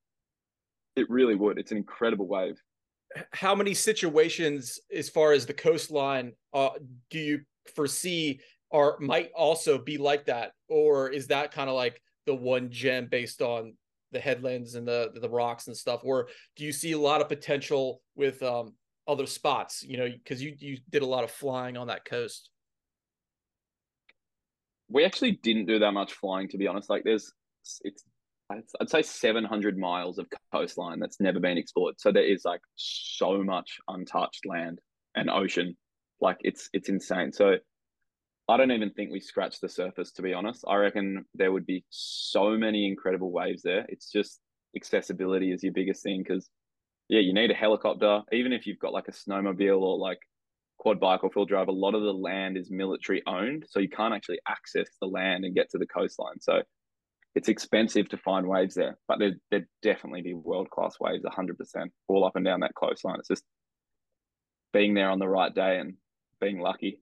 It 0.96 1.10
really 1.10 1.34
would. 1.34 1.58
It's 1.58 1.70
an 1.70 1.76
incredible 1.76 2.26
wave 2.26 2.56
how 3.32 3.54
many 3.54 3.74
situations 3.74 4.78
as 4.94 5.08
far 5.08 5.32
as 5.32 5.46
the 5.46 5.54
coastline 5.54 6.32
uh, 6.52 6.70
do 7.10 7.18
you 7.18 7.40
foresee 7.74 8.40
are 8.70 8.96
might 9.00 9.30
also 9.34 9.78
be 9.78 9.98
like 9.98 10.26
that? 10.26 10.52
Or 10.68 11.08
is 11.08 11.28
that 11.28 11.52
kind 11.52 11.70
of 11.70 11.76
like 11.76 12.00
the 12.26 12.34
one 12.34 12.70
gem 12.70 13.08
based 13.10 13.40
on 13.40 13.74
the 14.12 14.20
headlands 14.20 14.74
and 14.74 14.86
the 14.86 15.10
the 15.14 15.28
rocks 15.28 15.66
and 15.66 15.76
stuff? 15.76 16.00
Or 16.04 16.28
do 16.56 16.64
you 16.64 16.72
see 16.72 16.92
a 16.92 16.98
lot 16.98 17.20
of 17.20 17.28
potential 17.28 18.02
with 18.14 18.42
um, 18.42 18.74
other 19.08 19.26
spots 19.26 19.82
you 19.82 19.96
know 19.96 20.06
because 20.06 20.42
you 20.42 20.54
you 20.58 20.76
did 20.90 21.02
a 21.02 21.06
lot 21.06 21.24
of 21.24 21.30
flying 21.30 21.76
on 21.76 21.86
that 21.86 22.04
coast. 22.04 22.50
We 24.90 25.04
actually 25.04 25.32
didn't 25.32 25.66
do 25.66 25.78
that 25.78 25.92
much 25.92 26.12
flying 26.12 26.48
to 26.48 26.58
be 26.58 26.68
honest. 26.68 26.90
Like 26.90 27.04
there's 27.04 27.32
it's 27.82 28.04
I'd 28.50 28.88
say 28.88 29.02
700 29.02 29.76
miles 29.76 30.18
of 30.18 30.26
coastline 30.52 31.00
that's 31.00 31.20
never 31.20 31.38
been 31.38 31.58
explored. 31.58 31.96
So 31.98 32.10
there 32.10 32.24
is 32.24 32.44
like 32.44 32.62
so 32.76 33.42
much 33.44 33.78
untouched 33.88 34.46
land 34.46 34.80
and 35.14 35.28
ocean. 35.28 35.76
Like 36.20 36.38
it's 36.40 36.70
it's 36.72 36.88
insane. 36.88 37.32
So 37.32 37.56
I 38.48 38.56
don't 38.56 38.72
even 38.72 38.90
think 38.90 39.10
we 39.10 39.20
scratched 39.20 39.60
the 39.60 39.68
surface 39.68 40.12
to 40.12 40.22
be 40.22 40.32
honest. 40.32 40.64
I 40.66 40.76
reckon 40.76 41.26
there 41.34 41.52
would 41.52 41.66
be 41.66 41.84
so 41.90 42.56
many 42.56 42.86
incredible 42.86 43.30
waves 43.30 43.62
there. 43.62 43.84
It's 43.88 44.10
just 44.10 44.40
accessibility 44.74 45.52
is 45.52 45.62
your 45.62 45.72
biggest 45.72 46.02
thing 46.02 46.22
because 46.26 46.48
yeah, 47.08 47.20
you 47.20 47.34
need 47.34 47.50
a 47.50 47.54
helicopter. 47.54 48.22
Even 48.32 48.52
if 48.52 48.66
you've 48.66 48.78
got 48.78 48.92
like 48.92 49.08
a 49.08 49.12
snowmobile 49.12 49.80
or 49.80 49.98
like 49.98 50.18
quad 50.78 51.00
bike 51.00 51.24
or 51.24 51.30
full 51.30 51.44
drive, 51.44 51.68
a 51.68 51.72
lot 51.72 51.94
of 51.94 52.02
the 52.02 52.12
land 52.12 52.56
is 52.56 52.70
military 52.70 53.22
owned, 53.26 53.64
so 53.68 53.80
you 53.80 53.88
can't 53.88 54.14
actually 54.14 54.40
access 54.48 54.88
the 55.00 55.06
land 55.06 55.44
and 55.44 55.54
get 55.54 55.70
to 55.70 55.78
the 55.78 55.86
coastline. 55.86 56.40
So 56.40 56.62
it's 57.34 57.48
expensive 57.48 58.08
to 58.08 58.16
find 58.16 58.46
waves 58.46 58.74
there, 58.74 58.98
but 59.06 59.18
there 59.18 59.32
there 59.50 59.68
definitely 59.82 60.22
be 60.22 60.34
world 60.34 60.70
class 60.70 60.96
waves, 61.00 61.24
hundred 61.26 61.58
percent, 61.58 61.92
all 62.08 62.24
up 62.24 62.36
and 62.36 62.44
down 62.44 62.60
that 62.60 62.74
coastline. 62.74 63.18
It's 63.18 63.28
just 63.28 63.44
being 64.72 64.94
there 64.94 65.10
on 65.10 65.18
the 65.18 65.28
right 65.28 65.54
day 65.54 65.78
and 65.78 65.94
being 66.40 66.60
lucky. 66.60 67.00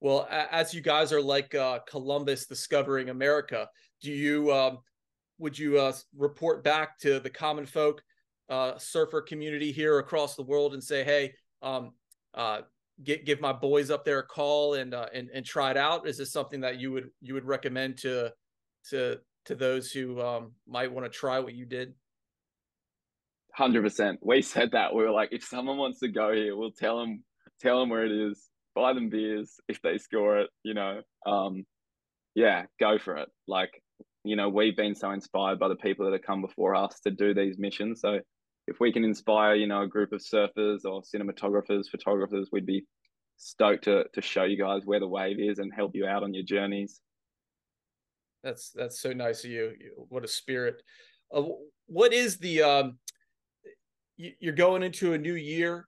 Well, 0.00 0.28
as 0.30 0.74
you 0.74 0.82
guys 0.82 1.12
are 1.12 1.22
like 1.22 1.54
uh, 1.54 1.80
Columbus 1.88 2.46
discovering 2.46 3.08
America, 3.08 3.68
do 4.02 4.12
you 4.12 4.52
um, 4.52 4.78
would 5.38 5.58
you 5.58 5.78
uh, 5.78 5.92
report 6.16 6.64
back 6.64 6.98
to 7.00 7.20
the 7.20 7.30
common 7.30 7.66
folk? 7.66 8.02
uh, 8.48 8.78
surfer 8.78 9.20
community 9.20 9.72
here 9.72 9.98
across 9.98 10.36
the 10.36 10.42
world 10.42 10.74
and 10.74 10.82
say, 10.82 11.04
hey, 11.04 11.32
um, 11.62 11.92
uh, 12.34 12.60
get, 13.02 13.24
give 13.24 13.40
my 13.40 13.52
boys 13.52 13.90
up 13.90 14.04
there 14.04 14.20
a 14.20 14.26
call 14.26 14.74
and, 14.74 14.94
uh, 14.94 15.06
and 15.12 15.28
and 15.34 15.44
try 15.44 15.70
it 15.70 15.76
out? 15.76 16.06
Is 16.06 16.18
this 16.18 16.32
something 16.32 16.60
that 16.60 16.78
you 16.78 16.92
would 16.92 17.10
you 17.20 17.34
would 17.34 17.44
recommend 17.44 17.98
to 17.98 18.32
to 18.90 19.18
to 19.46 19.54
those 19.54 19.90
who 19.92 20.20
um, 20.20 20.52
might 20.66 20.92
want 20.92 21.10
to 21.10 21.18
try 21.18 21.38
what 21.38 21.54
you 21.54 21.66
did? 21.66 21.94
Hundred 23.54 23.82
percent. 23.82 24.18
We 24.22 24.42
said 24.42 24.72
that 24.72 24.94
we 24.94 25.02
were 25.02 25.10
like, 25.10 25.30
if 25.32 25.44
someone 25.44 25.78
wants 25.78 26.00
to 26.00 26.08
go 26.08 26.32
here, 26.32 26.56
we'll 26.56 26.72
tell 26.72 26.98
them 26.98 27.24
tell 27.60 27.80
them 27.80 27.88
where 27.88 28.04
it 28.04 28.12
is, 28.12 28.48
buy 28.74 28.92
them 28.92 29.08
beers 29.08 29.54
if 29.68 29.80
they 29.82 29.98
score 29.98 30.40
it. 30.40 30.50
You 30.62 30.74
know, 30.74 31.00
um, 31.24 31.64
yeah, 32.34 32.64
go 32.78 32.98
for 32.98 33.16
it. 33.16 33.28
Like, 33.48 33.70
you 34.24 34.36
know, 34.36 34.48
we've 34.48 34.76
been 34.76 34.94
so 34.94 35.10
inspired 35.10 35.58
by 35.58 35.68
the 35.68 35.76
people 35.76 36.04
that 36.04 36.12
have 36.12 36.26
come 36.26 36.42
before 36.42 36.74
us 36.74 37.00
to 37.00 37.10
do 37.10 37.32
these 37.32 37.58
missions. 37.58 38.00
So 38.00 38.20
if 38.66 38.80
we 38.80 38.92
can 38.92 39.04
inspire, 39.04 39.54
you 39.54 39.66
know, 39.66 39.82
a 39.82 39.88
group 39.88 40.12
of 40.12 40.20
surfers 40.20 40.80
or 40.84 41.02
cinematographers, 41.02 41.88
photographers, 41.90 42.48
we'd 42.52 42.66
be 42.66 42.84
stoked 43.38 43.84
to 43.84 44.04
to 44.12 44.20
show 44.20 44.44
you 44.44 44.58
guys 44.58 44.82
where 44.84 45.00
the 45.00 45.08
wave 45.08 45.38
is 45.38 45.58
and 45.58 45.72
help 45.74 45.92
you 45.94 46.06
out 46.06 46.22
on 46.22 46.34
your 46.34 46.44
journeys. 46.44 47.00
That's 48.46 48.70
that's 48.70 49.00
so 49.00 49.12
nice 49.12 49.42
of 49.44 49.50
you. 49.50 49.74
What 50.08 50.24
a 50.24 50.28
spirit. 50.28 50.80
Uh, 51.34 51.42
what 51.86 52.12
is 52.12 52.38
the 52.38 52.62
um 52.62 52.98
you're 54.16 54.54
going 54.54 54.82
into 54.82 55.12
a 55.12 55.18
new 55.18 55.34
year 55.34 55.86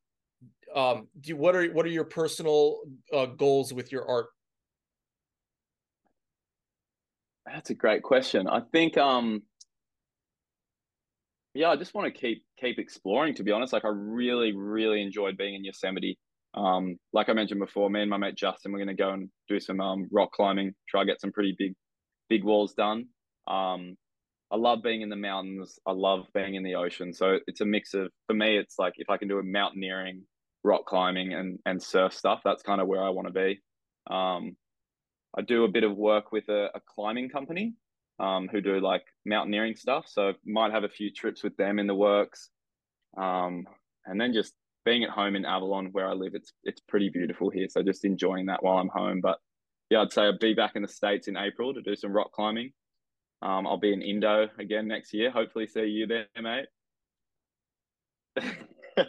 um 0.75 1.09
do 1.21 1.37
what 1.37 1.57
are 1.57 1.67
what 1.69 1.87
are 1.87 1.91
your 1.91 2.05
personal 2.05 2.81
uh, 3.13 3.25
goals 3.25 3.73
with 3.73 3.91
your 3.91 4.07
art 4.07 4.27
that's 7.47 7.71
a 7.71 7.75
great 7.75 8.03
question 8.03 8.47
i 8.47 8.61
think 8.71 8.99
um 8.99 9.43
yeah, 11.59 11.71
I 11.71 11.77
just 11.77 11.93
want 11.93 12.13
to 12.13 12.21
keep 12.21 12.45
keep 12.61 12.79
exploring. 12.79 13.35
To 13.35 13.43
be 13.43 13.51
honest, 13.51 13.73
like 13.73 13.85
I 13.85 13.89
really 13.89 14.53
really 14.55 15.03
enjoyed 15.03 15.37
being 15.37 15.57
in 15.57 15.65
Yosemite. 15.65 16.17
Um, 16.55 16.97
like 17.13 17.29
I 17.29 17.33
mentioned 17.33 17.59
before, 17.59 17.91
me 17.91 18.01
and 18.01 18.11
my 18.11 18.17
mate 18.17 18.37
Justin, 18.37 18.71
we're 18.71 18.79
going 18.79 18.97
to 18.97 19.03
go 19.03 19.11
and 19.11 19.29
do 19.49 19.59
some 19.59 19.81
um, 19.81 20.07
rock 20.13 20.31
climbing, 20.31 20.73
try 20.89 21.05
get 21.05 21.21
some 21.21 21.33
pretty 21.33 21.57
big 21.59 21.75
big 22.29 22.45
walls 22.45 22.75
done. 22.75 23.07
Um, 23.47 23.97
I 24.51 24.57
love 24.57 24.83
being 24.83 25.03
in 25.03 25.11
the 25.11 25.17
mountains. 25.17 25.79
I 25.87 25.93
love 25.93 26.27
being 26.33 26.55
in 26.55 26.63
the 26.63 26.77
ocean. 26.77 27.13
So 27.13 27.39
it's 27.47 27.61
a 27.61 27.67
mix 27.67 27.95
of 27.95 28.11
for 28.27 28.35
me. 28.35 28.57
It's 28.57 28.79
like 28.79 28.95
if 28.97 29.11
I 29.11 29.17
can 29.19 29.29
do 29.29 29.39
a 29.39 29.43
mountaineering, 29.43 30.23
rock 30.65 30.87
climbing, 30.87 31.35
and 31.35 31.59
and 31.67 31.83
surf 31.83 32.15
stuff. 32.15 32.41
That's 32.45 32.63
kind 32.63 32.81
of 32.81 32.89
where 32.89 33.03
I 33.03 33.11
want 33.11 33.29
to 33.29 33.35
be. 33.35 33.61
Um, 34.11 34.57
I 35.37 35.43
do 35.43 35.65
a 35.65 35.69
bit 35.69 35.85
of 35.85 35.97
work 35.97 36.33
with 36.33 36.49
a, 36.49 36.69
a 36.75 36.81
climbing 36.95 37.29
company 37.29 37.75
um, 38.19 38.49
who 38.51 38.61
do 38.61 38.81
like 38.81 39.05
mountaineering 39.27 39.77
stuff. 39.77 40.07
So 40.09 40.33
might 40.47 40.73
have 40.73 40.85
a 40.85 40.89
few 40.89 41.13
trips 41.13 41.45
with 41.45 41.57
them 41.57 41.79
in 41.79 41.87
the 41.87 41.95
works. 41.95 42.49
Um, 43.17 43.67
and 44.07 44.21
then 44.21 44.33
just 44.33 44.55
being 44.85 45.05
at 45.05 45.11
home 45.11 45.37
in 45.37 45.45
Avalon 45.45 45.89
where 45.93 46.09
I 46.09 46.15
live, 46.15 46.35
it's 46.35 46.53
it's 46.65 46.81
pretty 46.81 47.11
beautiful 47.11 47.51
here. 47.51 47.67
So 47.69 47.83
just 47.83 48.05
enjoying 48.05 48.47
that 48.47 48.63
while 48.63 48.79
I'm 48.79 48.89
home. 48.89 49.21
But 49.21 49.39
yeah, 49.91 50.01
I'd 50.01 50.13
say 50.13 50.23
I'll 50.23 50.39
be 50.39 50.55
back 50.55 50.77
in 50.77 50.83
the 50.83 50.89
States 50.89 51.29
in 51.29 51.37
April 51.37 51.75
to 51.75 51.83
do 51.83 51.97
some 51.97 52.13
rock 52.13 52.33
climbing. 52.33 52.73
Um, 53.41 53.67
I'll 53.67 53.79
be 53.79 53.93
in 53.93 54.03
Indo 54.03 54.49
again 54.59 54.89
next 54.89 55.15
year. 55.15 55.31
Hopefully 55.31 55.67
see 55.67 55.87
you 55.87 56.07
there, 56.07 56.27
mate. 56.41 56.67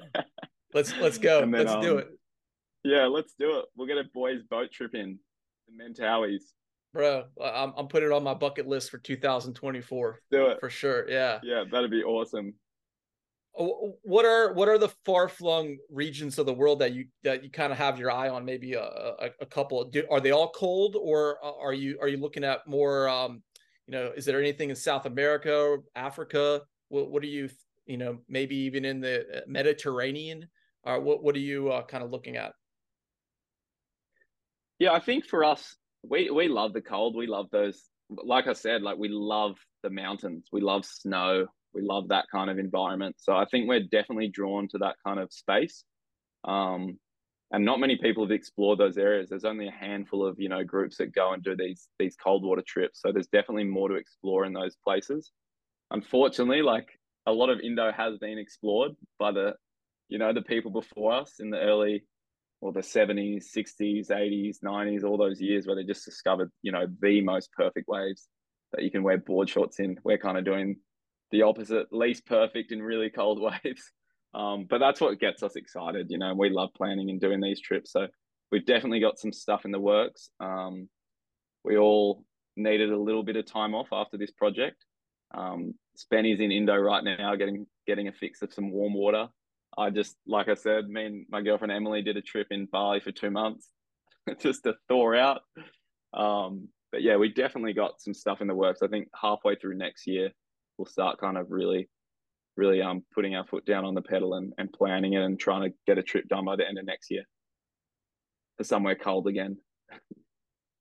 let's 0.73 0.95
let's 0.97 1.17
go. 1.17 1.41
Then, 1.41 1.51
let's 1.51 1.71
um, 1.71 1.81
do 1.81 1.97
it. 1.97 2.07
Yeah, 2.83 3.05
let's 3.05 3.33
do 3.37 3.59
it. 3.59 3.65
We'll 3.75 3.87
get 3.87 3.97
a 3.97 4.05
boys 4.13 4.41
boat 4.49 4.71
trip 4.71 4.95
in 4.95 5.19
the 5.67 5.83
Mentawais 5.83 6.43
bro. 6.93 7.25
I'm 7.43 7.73
I'm 7.77 7.87
putting 7.87 8.09
it 8.09 8.13
on 8.13 8.23
my 8.23 8.33
bucket 8.33 8.67
list 8.67 8.89
for 8.89 8.97
2024. 8.97 10.19
Do 10.31 10.47
it 10.47 10.59
for 10.59 10.69
sure. 10.69 11.09
Yeah. 11.09 11.39
Yeah, 11.43 11.63
that'd 11.71 11.91
be 11.91 12.03
awesome. 12.03 12.53
What 13.61 14.23
are 14.23 14.53
what 14.53 14.69
are 14.69 14.77
the 14.77 14.87
far 15.05 15.27
flung 15.27 15.77
regions 15.91 16.39
of 16.39 16.45
the 16.45 16.53
world 16.53 16.79
that 16.79 16.93
you 16.93 17.07
that 17.23 17.43
you 17.43 17.51
kind 17.51 17.73
of 17.73 17.77
have 17.77 17.99
your 17.99 18.09
eye 18.09 18.29
on? 18.29 18.45
Maybe 18.45 18.73
a, 18.73 18.83
a, 18.83 19.29
a 19.41 19.45
couple. 19.45 19.83
Do, 19.83 20.05
are 20.09 20.21
they 20.21 20.31
all 20.31 20.49
cold, 20.51 20.95
or 20.97 21.43
are 21.43 21.73
you 21.73 21.97
are 22.01 22.07
you 22.07 22.17
looking 22.17 22.45
at 22.45 22.65
more? 22.67 23.09
Um, 23.09 23.43
you 23.85 23.91
know, 23.91 24.11
is 24.15 24.23
there 24.23 24.39
anything 24.39 24.69
in 24.69 24.77
South 24.77 25.05
America, 25.05 25.77
Africa? 25.93 26.61
What 26.87 27.11
what 27.11 27.21
are 27.21 27.27
you 27.27 27.49
you 27.85 27.97
know 27.97 28.19
maybe 28.29 28.55
even 28.55 28.85
in 28.85 29.01
the 29.01 29.39
uh, 29.39 29.41
Mediterranean? 29.45 30.47
Or 30.83 31.01
what 31.01 31.21
what 31.21 31.35
are 31.35 31.39
you 31.39 31.69
uh, 31.69 31.83
kind 31.83 32.01
of 32.01 32.11
looking 32.11 32.37
at? 32.37 32.53
Yeah, 34.79 34.93
I 34.93 34.99
think 35.01 35.25
for 35.25 35.43
us, 35.43 35.75
we 36.01 36.29
we 36.29 36.47
love 36.47 36.71
the 36.71 36.81
cold. 36.81 37.13
We 37.13 37.27
love 37.27 37.47
those. 37.51 37.83
Like 38.09 38.47
I 38.47 38.53
said, 38.53 38.83
like 38.83 38.97
we 38.97 39.09
love 39.09 39.57
the 39.83 39.89
mountains. 39.89 40.47
We 40.53 40.61
love 40.61 40.85
snow. 40.85 41.47
We 41.73 41.81
love 41.81 42.09
that 42.09 42.25
kind 42.31 42.49
of 42.49 42.59
environment. 42.59 43.15
So 43.19 43.35
I 43.35 43.45
think 43.45 43.67
we're 43.67 43.83
definitely 43.83 44.29
drawn 44.29 44.67
to 44.69 44.77
that 44.79 44.95
kind 45.05 45.19
of 45.19 45.31
space. 45.31 45.83
Um, 46.43 46.97
and 47.51 47.65
not 47.65 47.79
many 47.79 47.97
people 47.97 48.23
have 48.23 48.31
explored 48.31 48.79
those 48.79 48.97
areas. 48.97 49.29
There's 49.29 49.45
only 49.45 49.67
a 49.67 49.71
handful 49.71 50.25
of 50.25 50.39
you 50.39 50.49
know 50.49 50.63
groups 50.63 50.97
that 50.97 51.13
go 51.13 51.33
and 51.33 51.43
do 51.43 51.55
these 51.55 51.87
these 51.97 52.15
cold 52.15 52.43
water 52.43 52.63
trips. 52.65 53.01
So 53.01 53.11
there's 53.11 53.27
definitely 53.27 53.63
more 53.63 53.89
to 53.89 53.95
explore 53.95 54.45
in 54.45 54.53
those 54.53 54.75
places. 54.83 55.31
Unfortunately, 55.91 56.61
like 56.61 56.87
a 57.25 57.31
lot 57.31 57.49
of 57.49 57.59
Indo 57.59 57.91
has 57.91 58.17
been 58.19 58.37
explored 58.37 58.91
by 59.17 59.31
the 59.31 59.55
you 60.09 60.19
know 60.19 60.33
the 60.33 60.43
people 60.43 60.71
before 60.71 61.13
us 61.13 61.35
in 61.39 61.49
the 61.49 61.59
early 61.59 62.03
or 62.61 62.73
the 62.73 62.81
70s, 62.81 63.45
60s, 63.55 64.09
80s, 64.09 64.57
90s, 64.63 65.03
all 65.03 65.17
those 65.17 65.39
years 65.39 65.65
where 65.65 65.77
they 65.77 65.83
just 65.85 66.03
discovered, 66.03 66.51
you 66.61 66.73
know, 66.73 66.87
the 67.01 67.21
most 67.21 67.49
perfect 67.53 67.87
waves 67.87 68.27
that 68.73 68.83
you 68.83 68.91
can 68.91 69.01
wear 69.01 69.17
board 69.17 69.49
shorts 69.49 69.79
in. 69.79 69.97
We're 70.03 70.17
kind 70.17 70.37
of 70.37 70.43
doing 70.43 70.75
the 71.31 71.43
opposite, 71.43 71.87
least 71.91 72.25
perfect 72.25 72.71
in 72.71 72.81
really 72.81 73.09
cold 73.09 73.41
waves. 73.65 73.91
Um, 74.33 74.67
but 74.69 74.79
that's 74.79 75.01
what 75.01 75.19
gets 75.19 75.41
us 75.41 75.55
excited, 75.55 76.07
you 76.09 76.17
know, 76.17 76.33
we 76.35 76.49
love 76.49 76.69
planning 76.75 77.09
and 77.09 77.19
doing 77.19 77.41
these 77.41 77.59
trips. 77.59 77.91
So 77.91 78.07
we've 78.51 78.65
definitely 78.65 78.99
got 78.99 79.19
some 79.19 79.33
stuff 79.33 79.65
in 79.65 79.71
the 79.71 79.79
works. 79.79 80.29
Um, 80.39 80.87
we 81.63 81.77
all 81.77 82.23
needed 82.55 82.91
a 82.91 82.99
little 82.99 83.23
bit 83.23 83.37
of 83.37 83.45
time 83.45 83.73
off 83.73 83.87
after 83.91 84.17
this 84.17 84.31
project. 84.31 84.85
Um, 85.33 85.73
Spenny's 85.95 86.39
in 86.39 86.51
Indo 86.51 86.75
right 86.75 87.03
now, 87.03 87.35
getting 87.35 87.65
getting 87.87 88.07
a 88.07 88.11
fix 88.11 88.41
of 88.41 88.53
some 88.53 88.71
warm 88.71 88.93
water. 88.93 89.27
I 89.77 89.89
just, 89.89 90.15
like 90.25 90.47
I 90.47 90.55
said, 90.55 90.89
me 90.89 91.05
and 91.05 91.25
my 91.29 91.41
girlfriend 91.41 91.71
Emily 91.71 92.01
did 92.01 92.17
a 92.17 92.21
trip 92.21 92.47
in 92.51 92.65
Bali 92.65 92.99
for 92.99 93.11
two 93.11 93.29
months 93.29 93.69
just 94.39 94.63
to 94.63 94.73
thaw 94.87 95.15
out. 95.15 95.41
Um, 96.13 96.69
but 96.91 97.03
yeah, 97.03 97.17
we 97.17 97.29
definitely 97.29 97.73
got 97.73 98.01
some 98.01 98.13
stuff 98.13 98.41
in 98.41 98.47
the 98.47 98.55
works. 98.55 98.81
I 98.81 98.87
think 98.87 99.09
halfway 99.19 99.55
through 99.55 99.77
next 99.77 100.07
year, 100.07 100.31
we'll 100.79 100.85
start 100.85 101.19
kind 101.19 101.37
of 101.37 101.51
really, 101.51 101.89
really 102.57 102.81
um 102.81 103.03
putting 103.13 103.35
our 103.35 103.45
foot 103.45 103.65
down 103.65 103.85
on 103.85 103.93
the 103.93 104.01
pedal 104.01 104.33
and, 104.33 104.53
and 104.57 104.71
planning 104.71 105.13
it 105.13 105.21
and 105.21 105.39
trying 105.39 105.69
to 105.69 105.75
get 105.85 105.97
a 105.97 106.03
trip 106.03 106.27
done 106.27 106.45
by 106.45 106.55
the 106.55 106.67
end 106.67 106.79
of 106.79 106.85
next 106.85 107.11
year 107.11 107.23
for 108.57 108.63
somewhere 108.63 108.95
cold 108.95 109.27
again. 109.27 109.57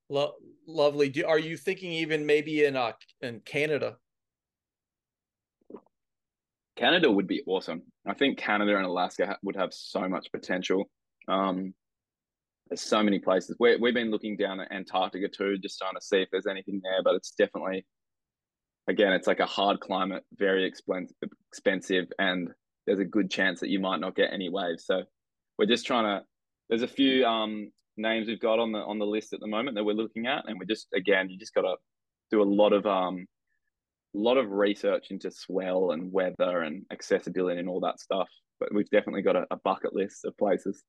Lo- 0.09 0.33
lovely. 0.67 1.09
Do, 1.09 1.25
are 1.25 1.37
you 1.37 1.55
thinking 1.55 1.91
even 1.91 2.25
maybe 2.25 2.65
in 2.65 2.75
uh 2.75 2.93
in 3.21 3.41
Canada? 3.41 3.97
Canada 6.75 7.11
would 7.11 7.27
be 7.27 7.43
awesome. 7.45 7.81
I 8.07 8.13
think 8.13 8.37
Canada 8.37 8.77
and 8.77 8.85
Alaska 8.85 9.37
would 9.43 9.57
have 9.57 9.73
so 9.73 10.07
much 10.07 10.31
potential. 10.31 10.89
Um, 11.27 11.73
there's 12.69 12.81
so 12.81 13.03
many 13.03 13.19
places. 13.19 13.57
we 13.59 13.75
we've 13.75 13.93
been 13.93 14.11
looking 14.11 14.37
down 14.37 14.61
at 14.61 14.71
Antarctica 14.71 15.27
too, 15.27 15.57
just 15.57 15.77
trying 15.77 15.95
to 15.95 16.01
see 16.01 16.21
if 16.21 16.29
there's 16.31 16.47
anything 16.47 16.79
there. 16.83 17.03
But 17.03 17.15
it's 17.15 17.31
definitely, 17.31 17.85
again, 18.89 19.13
it's 19.13 19.27
like 19.27 19.39
a 19.39 19.45
hard 19.45 19.79
climate, 19.79 20.23
very 20.35 20.65
expensive, 20.65 22.07
and 22.17 22.49
there's 22.85 22.99
a 22.99 23.05
good 23.05 23.29
chance 23.29 23.59
that 23.59 23.69
you 23.69 23.79
might 23.79 23.99
not 23.99 24.15
get 24.15 24.33
any 24.33 24.49
waves. 24.49 24.85
So 24.85 25.03
we're 25.57 25.67
just 25.67 25.85
trying 25.85 26.05
to. 26.05 26.25
There's 26.67 26.81
a 26.81 26.87
few 26.87 27.25
um, 27.25 27.71
names 27.97 28.27
we've 28.27 28.39
got 28.39 28.59
on 28.59 28.71
the 28.71 28.79
on 28.79 28.99
the 28.99 29.05
list 29.05 29.33
at 29.33 29.39
the 29.39 29.47
moment 29.47 29.75
that 29.75 29.83
we're 29.83 29.93
looking 29.93 30.25
at, 30.25 30.43
and 30.47 30.59
we're 30.59 30.65
just 30.65 30.87
again, 30.93 31.29
you 31.29 31.37
just 31.37 31.53
got 31.53 31.61
to 31.61 31.75
do 32.31 32.41
a 32.41 32.43
lot 32.43 32.73
of 32.73 32.85
um, 32.85 33.27
a 34.15 34.17
lot 34.17 34.37
of 34.37 34.49
research 34.49 35.07
into 35.11 35.29
swell 35.29 35.91
and 35.91 36.11
weather 36.11 36.63
and 36.63 36.83
accessibility 36.91 37.59
and 37.59 37.69
all 37.69 37.79
that 37.81 37.99
stuff. 37.99 38.27
But 38.59 38.73
we've 38.73 38.89
definitely 38.89 39.21
got 39.21 39.35
a, 39.35 39.45
a 39.51 39.57
bucket 39.57 39.93
list 39.93 40.25
of 40.25 40.35
places. 40.37 40.83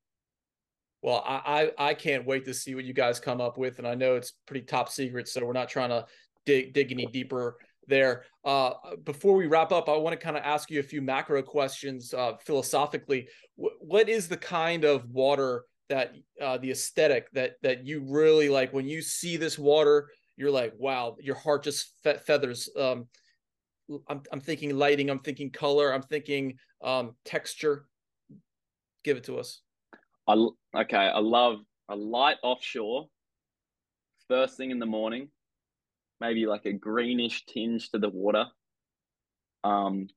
Well, 1.03 1.23
I, 1.27 1.71
I, 1.79 1.89
I 1.91 1.95
can't 1.95 2.27
wait 2.27 2.45
to 2.45 2.53
see 2.53 2.75
what 2.75 2.85
you 2.85 2.93
guys 2.93 3.21
come 3.21 3.41
up 3.41 3.57
with, 3.57 3.79
and 3.79 3.87
I 3.87 3.95
know 3.95 4.17
it's 4.17 4.35
pretty 4.47 4.67
top 4.67 4.91
secret, 4.91 5.29
so 5.29 5.45
we're 5.45 5.53
not 5.53 5.69
trying 5.69 5.91
to 5.91 6.07
dig 6.47 6.73
dig 6.73 6.93
any 6.93 7.07
deeper 7.07 7.57
there. 7.87 8.25
Uh, 8.45 8.73
before 9.05 9.35
we 9.37 9.47
wrap 9.47 9.73
up, 9.73 9.89
I 9.89 9.97
want 9.97 10.19
to 10.19 10.25
kind 10.25 10.37
of 10.37 10.43
ask 10.45 10.71
you 10.71 10.81
a 10.81 10.85
few 10.85 11.03
macro 11.03 11.43
questions 11.43 12.15
uh, 12.15 12.35
philosophically. 12.45 13.29
W- 13.57 13.77
what 13.81 14.09
is 14.09 14.29
the 14.29 14.37
kind 14.37 14.85
of 14.85 15.09
water 15.11 15.65
that 15.89 16.15
uh, 16.41 16.57
the 16.59 16.71
aesthetic 16.71 17.31
that 17.33 17.55
that 17.63 17.85
you 17.85 18.05
really 18.09 18.49
like 18.49 18.73
when 18.73 18.87
you 18.87 19.03
see 19.03 19.37
this 19.37 19.59
water? 19.59 20.09
you're 20.41 20.51
like, 20.51 20.73
wow, 20.79 21.17
your 21.21 21.35
heart 21.35 21.63
just 21.63 21.93
fe- 22.03 22.19
feathers. 22.27 22.71
Um, 22.75 23.07
I'm, 24.09 24.23
I'm 24.33 24.41
thinking 24.41 24.77
lighting, 24.77 25.11
I'm 25.11 25.19
thinking 25.19 25.51
color, 25.51 25.93
I'm 25.93 26.03
thinking 26.03 26.57
um, 26.83 27.15
texture. 27.27 27.85
Give 29.05 29.19
it 29.19 29.25
to 29.25 29.39
us. 29.39 29.61
I 30.27 30.35
okay. 30.75 30.97
I 30.97 31.19
love 31.19 31.61
a 31.91 31.97
light 31.97 32.37
offshore. 32.43 33.09
First 34.29 34.57
thing 34.57 34.71
in 34.71 34.79
the 34.79 34.87
morning, 34.87 35.29
maybe 36.21 36.47
like 36.47 36.67
a 36.67 36.73
greenish 36.73 37.45
tinge 37.47 37.91
to 37.91 37.99
the 37.99 38.09
water. 38.09 38.47
Um, 39.65 40.09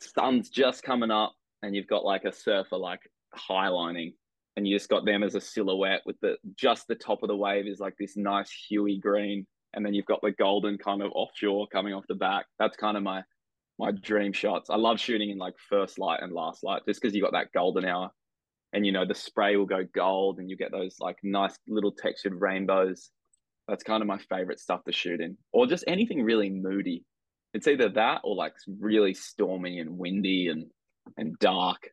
sun's 0.00 0.50
just 0.50 0.82
coming 0.82 1.10
up 1.10 1.34
and 1.62 1.74
you've 1.74 1.86
got 1.86 2.04
like 2.04 2.24
a 2.24 2.32
surfer 2.32 2.76
like 2.76 3.00
highlining 3.36 4.14
and 4.56 4.66
you 4.66 4.76
just 4.76 4.88
got 4.88 5.04
them 5.04 5.22
as 5.22 5.34
a 5.34 5.40
silhouette 5.40 6.02
with 6.06 6.16
the 6.20 6.36
just 6.56 6.86
the 6.88 6.94
top 6.94 7.22
of 7.22 7.28
the 7.28 7.36
wave 7.36 7.66
is 7.66 7.80
like 7.80 7.94
this 7.98 8.16
nice 8.16 8.50
huey 8.50 8.98
green 8.98 9.46
and 9.74 9.84
then 9.84 9.94
you've 9.94 10.06
got 10.06 10.20
the 10.22 10.32
golden 10.32 10.78
kind 10.78 11.02
of 11.02 11.12
offshore 11.14 11.66
coming 11.68 11.92
off 11.92 12.04
the 12.08 12.14
back. 12.14 12.46
That's 12.58 12.76
kind 12.76 12.96
of 12.96 13.02
my 13.02 13.22
my 13.78 13.92
dream 13.92 14.32
shots. 14.32 14.70
I 14.70 14.76
love 14.76 14.98
shooting 14.98 15.30
in 15.30 15.38
like 15.38 15.54
first 15.68 15.98
light 15.98 16.20
and 16.22 16.32
last 16.32 16.64
light 16.64 16.82
just 16.86 17.00
because 17.00 17.14
you 17.14 17.22
got 17.22 17.32
that 17.32 17.52
golden 17.52 17.84
hour 17.84 18.10
and 18.72 18.84
you 18.84 18.92
know 18.92 19.04
the 19.04 19.14
spray 19.14 19.56
will 19.56 19.66
go 19.66 19.84
gold 19.94 20.38
and 20.38 20.50
you 20.50 20.56
get 20.56 20.72
those 20.72 20.96
like 21.00 21.16
nice 21.22 21.56
little 21.68 21.92
textured 21.92 22.40
rainbows 22.40 23.10
that's 23.68 23.84
kind 23.84 24.02
of 24.02 24.06
my 24.06 24.18
favorite 24.30 24.60
stuff 24.60 24.82
to 24.84 24.92
shoot 24.92 25.20
in 25.20 25.36
or 25.52 25.66
just 25.66 25.84
anything 25.86 26.22
really 26.22 26.50
moody. 26.50 27.04
It's 27.54 27.68
either 27.68 27.88
that 27.90 28.22
or 28.24 28.34
like 28.34 28.54
really 28.80 29.14
stormy 29.14 29.78
and 29.78 29.98
windy 29.98 30.48
and 30.48 30.66
and 31.16 31.38
dark. 31.38 31.90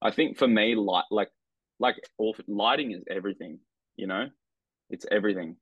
I 0.00 0.10
think 0.10 0.38
for 0.38 0.48
me 0.48 0.74
light 0.74 1.04
like 1.10 1.28
like 1.80 1.96
lighting 2.46 2.92
is 2.92 3.02
everything 3.10 3.58
you 3.98 4.06
know? 4.06 4.28
It's 4.88 5.04
everything. 5.10 5.56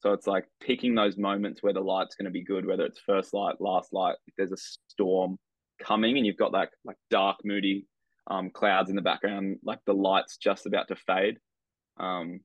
So 0.00 0.12
it's 0.12 0.26
like 0.26 0.46
picking 0.60 0.94
those 0.94 1.16
moments 1.16 1.62
where 1.62 1.74
the 1.74 1.80
light's 1.80 2.16
going 2.16 2.24
to 2.24 2.30
be 2.32 2.42
good 2.42 2.66
whether 2.66 2.84
it's 2.84 2.98
first 3.06 3.34
light 3.34 3.60
last 3.60 3.92
light 3.92 4.16
if 4.26 4.34
there's 4.36 4.50
a 4.50 4.56
storm 4.88 5.38
coming 5.80 6.16
and 6.16 6.26
you've 6.26 6.38
got 6.38 6.52
that 6.52 6.70
like 6.84 6.96
dark 7.10 7.36
moody 7.44 7.86
um, 8.30 8.50
clouds 8.50 8.90
in 8.90 8.96
the 8.96 9.02
background 9.02 9.58
like 9.62 9.78
the 9.86 9.92
light's 9.92 10.38
just 10.38 10.66
about 10.66 10.88
to 10.88 10.96
fade 10.96 11.36
um, 11.98 12.40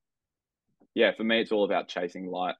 yeah 0.95 1.11
for 1.15 1.23
me 1.23 1.39
it's 1.39 1.51
all 1.51 1.65
about 1.65 1.87
chasing 1.87 2.25
light 2.25 2.55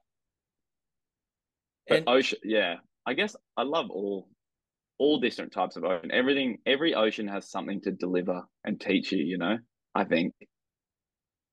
but 1.88 1.98
and- 2.00 2.10
ocean 2.10 2.38
yeah 2.44 2.76
i 3.08 3.14
guess 3.14 3.36
i 3.58 3.64
love 3.64 3.90
all 3.90 4.30
all 5.00 5.20
different 5.20 5.52
types 5.52 5.76
of 5.76 5.84
ocean 5.84 6.12
everything 6.12 6.60
every 6.66 6.94
ocean 6.94 7.28
has 7.28 7.50
something 7.50 7.82
to 7.82 7.92
deliver 7.92 8.44
and 8.64 8.80
teach 8.80 9.12
you 9.12 9.24
you 9.24 9.38
know 9.38 9.58
I 9.96 10.04
think. 10.04 10.34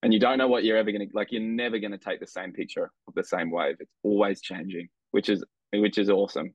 And 0.02 0.12
you 0.12 0.18
don't 0.18 0.36
know 0.36 0.48
what 0.48 0.64
you're 0.64 0.76
ever 0.76 0.90
to 0.90 1.06
like. 1.14 1.28
You're 1.30 1.40
never 1.40 1.78
to 1.78 1.96
take 1.96 2.18
the 2.18 2.26
same 2.26 2.52
picture 2.52 2.90
of 3.06 3.14
the 3.14 3.22
same 3.22 3.52
wave. 3.52 3.76
It's 3.78 3.92
always 4.02 4.40
changing, 4.40 4.88
which 5.12 5.28
is 5.28 5.44
which 5.72 5.96
is 5.96 6.10
awesome. 6.10 6.52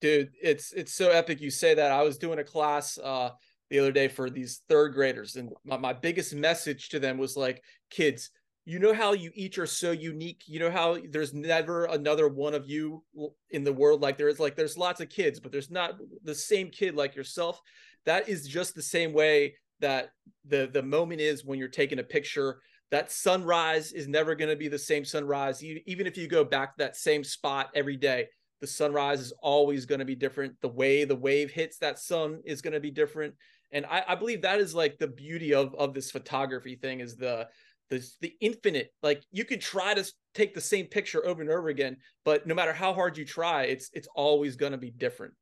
Dude, 0.00 0.32
it's 0.42 0.72
it's 0.72 0.92
so 0.92 1.10
epic. 1.10 1.40
You 1.40 1.50
say 1.50 1.74
that. 1.74 1.92
I 1.92 2.02
was 2.02 2.18
doing 2.18 2.40
a 2.40 2.44
class 2.44 2.98
uh 2.98 3.30
the 3.72 3.78
other 3.78 3.90
day 3.90 4.06
for 4.06 4.28
these 4.28 4.60
third 4.68 4.92
graders, 4.92 5.36
and 5.36 5.48
my, 5.64 5.78
my 5.78 5.94
biggest 5.94 6.34
message 6.34 6.90
to 6.90 7.00
them 7.00 7.16
was 7.16 7.38
like, 7.38 7.62
kids, 7.88 8.28
you 8.66 8.78
know 8.78 8.92
how 8.92 9.14
you 9.14 9.30
each 9.34 9.58
are 9.58 9.66
so 9.66 9.92
unique? 9.92 10.42
You 10.46 10.60
know 10.60 10.70
how 10.70 10.98
there's 11.10 11.32
never 11.32 11.86
another 11.86 12.28
one 12.28 12.52
of 12.52 12.68
you 12.68 13.02
in 13.48 13.64
the 13.64 13.72
world 13.72 14.02
like 14.02 14.18
there 14.18 14.28
is? 14.28 14.38
Like 14.38 14.56
there's 14.56 14.76
lots 14.76 15.00
of 15.00 15.08
kids 15.08 15.40
but 15.40 15.50
there's 15.50 15.70
not 15.70 15.94
the 16.22 16.34
same 16.34 16.68
kid 16.68 16.94
like 16.94 17.16
yourself. 17.16 17.60
That 18.04 18.28
is 18.28 18.46
just 18.46 18.74
the 18.74 18.82
same 18.82 19.14
way 19.14 19.56
that 19.80 20.10
the 20.44 20.70
the 20.72 20.82
moment 20.82 21.22
is 21.22 21.44
when 21.44 21.58
you're 21.58 21.66
taking 21.66 21.98
a 21.98 22.04
picture. 22.04 22.60
That 22.92 23.10
sunrise 23.10 23.92
is 23.92 24.06
never 24.06 24.34
going 24.34 24.50
to 24.50 24.56
be 24.56 24.68
the 24.68 24.78
same 24.78 25.04
sunrise. 25.04 25.64
Even 25.64 26.06
if 26.06 26.16
you 26.18 26.28
go 26.28 26.44
back 26.44 26.76
to 26.76 26.84
that 26.84 26.96
same 26.96 27.24
spot 27.24 27.70
every 27.74 27.96
day 27.96 28.28
the 28.60 28.66
sunrise 28.68 29.20
is 29.20 29.32
always 29.42 29.86
going 29.86 29.98
to 29.98 30.04
be 30.04 30.14
different. 30.14 30.54
The 30.60 30.68
way 30.68 31.04
the 31.04 31.16
wave 31.16 31.50
hits 31.50 31.78
that 31.78 31.98
sun 31.98 32.40
is 32.44 32.62
going 32.62 32.74
to 32.74 32.80
be 32.80 32.92
different 32.92 33.34
and 33.72 33.86
I, 33.86 34.04
I 34.08 34.14
believe 34.14 34.42
that 34.42 34.60
is 34.60 34.74
like 34.74 34.98
the 34.98 35.08
beauty 35.08 35.54
of 35.54 35.74
of 35.74 35.94
this 35.94 36.10
photography 36.10 36.76
thing 36.76 37.00
is 37.00 37.16
the 37.16 37.48
the 37.90 38.06
the 38.20 38.34
infinite 38.40 38.92
like 39.02 39.22
you 39.30 39.44
can 39.44 39.58
try 39.58 39.94
to 39.94 40.04
take 40.34 40.54
the 40.54 40.60
same 40.60 40.86
picture 40.86 41.24
over 41.26 41.42
and 41.42 41.50
over 41.50 41.68
again 41.68 41.96
but 42.24 42.46
no 42.46 42.54
matter 42.54 42.72
how 42.72 42.92
hard 42.92 43.18
you 43.18 43.24
try 43.24 43.64
it's 43.64 43.90
it's 43.92 44.08
always 44.14 44.56
going 44.56 44.72
to 44.72 44.78
be 44.78 44.90
different 44.90 45.34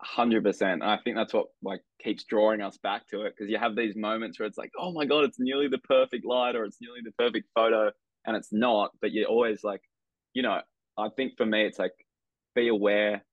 hundred 0.00 0.44
percent. 0.44 0.82
I 0.82 0.98
think 0.98 1.16
that's 1.16 1.32
what 1.32 1.46
like 1.62 1.80
keeps 2.02 2.24
drawing 2.24 2.60
us 2.60 2.78
back 2.82 3.06
to 3.08 3.22
it 3.22 3.34
because 3.36 3.50
you 3.50 3.58
have 3.58 3.76
these 3.76 3.96
moments 3.96 4.38
where 4.38 4.46
it's 4.46 4.58
like, 4.58 4.72
oh 4.78 4.92
my 4.92 5.04
god, 5.04 5.24
it's 5.24 5.38
nearly 5.38 5.68
the 5.68 5.78
perfect 5.78 6.24
light 6.24 6.56
or 6.56 6.64
it's 6.64 6.78
nearly 6.80 7.00
the 7.04 7.12
perfect 7.12 7.48
photo, 7.54 7.90
and 8.26 8.36
it's 8.36 8.52
not. 8.52 8.92
But 9.00 9.12
you're 9.12 9.28
always 9.28 9.64
like, 9.64 9.80
you 10.34 10.42
know, 10.42 10.60
I 10.98 11.08
think 11.16 11.32
for 11.36 11.46
me, 11.46 11.64
it's 11.64 11.78
like 11.78 11.92
be 12.54 12.68
aware 12.68 13.24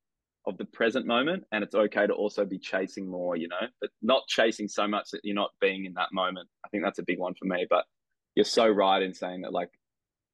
of 0.50 0.58
the 0.58 0.66
present 0.66 1.06
moment, 1.06 1.44
and 1.52 1.64
it's 1.64 1.76
okay 1.76 2.08
to 2.08 2.14
also 2.14 2.46
be 2.46 2.60
chasing 2.60 3.10
more. 3.10 3.36
You 3.36 3.48
know, 3.48 3.68
but 3.80 3.90
not 4.02 4.24
chasing 4.28 4.68
so 4.68 4.88
much 4.88 5.12
that 5.12 5.22
you're 5.24 5.36
not 5.36 5.52
being 5.62 5.86
in 5.86 5.94
that 5.94 6.10
moment. 6.12 6.50
I 6.66 6.70
think 6.70 6.84
that's 6.84 7.00
a 7.00 7.04
big 7.04 7.20
one 7.20 7.34
for 7.40 7.46
me. 7.46 7.66
But 7.70 7.86
you're 8.36 8.46
so 8.46 8.68
right 8.68 9.02
in 9.02 9.14
saying 9.14 9.42
that 9.42 9.54
like 9.54 9.70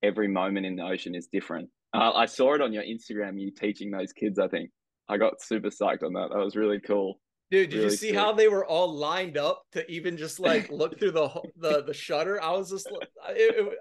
every 0.01 0.27
moment 0.27 0.65
in 0.65 0.75
the 0.75 0.83
ocean 0.83 1.15
is 1.15 1.27
different. 1.31 1.69
Uh, 1.93 2.11
I 2.11 2.25
saw 2.25 2.53
it 2.55 2.61
on 2.61 2.73
your 2.73 2.83
Instagram. 2.83 3.39
You 3.39 3.51
teaching 3.51 3.91
those 3.91 4.11
kids, 4.11 4.39
I 4.39 4.47
think 4.47 4.69
I 5.07 5.17
got 5.17 5.41
super 5.41 5.69
psyched 5.69 6.03
on 6.03 6.13
that. 6.13 6.29
That 6.31 6.43
was 6.43 6.55
really 6.55 6.79
cool. 6.79 7.19
Dude, 7.51 7.69
did 7.69 7.77
really 7.77 7.91
you 7.91 7.97
see 7.97 8.07
sick. 8.09 8.15
how 8.15 8.33
they 8.33 8.47
were 8.47 8.65
all 8.65 8.91
lined 8.91 9.37
up 9.37 9.61
to 9.73 9.89
even 9.89 10.17
just 10.17 10.39
like 10.39 10.69
look 10.71 10.99
through 10.99 11.11
the 11.11 11.29
the 11.57 11.83
the 11.83 11.93
shutter? 11.93 12.41
I 12.41 12.51
was 12.51 12.69
just 12.71 12.87
it, 12.87 13.07
it, 13.29 13.77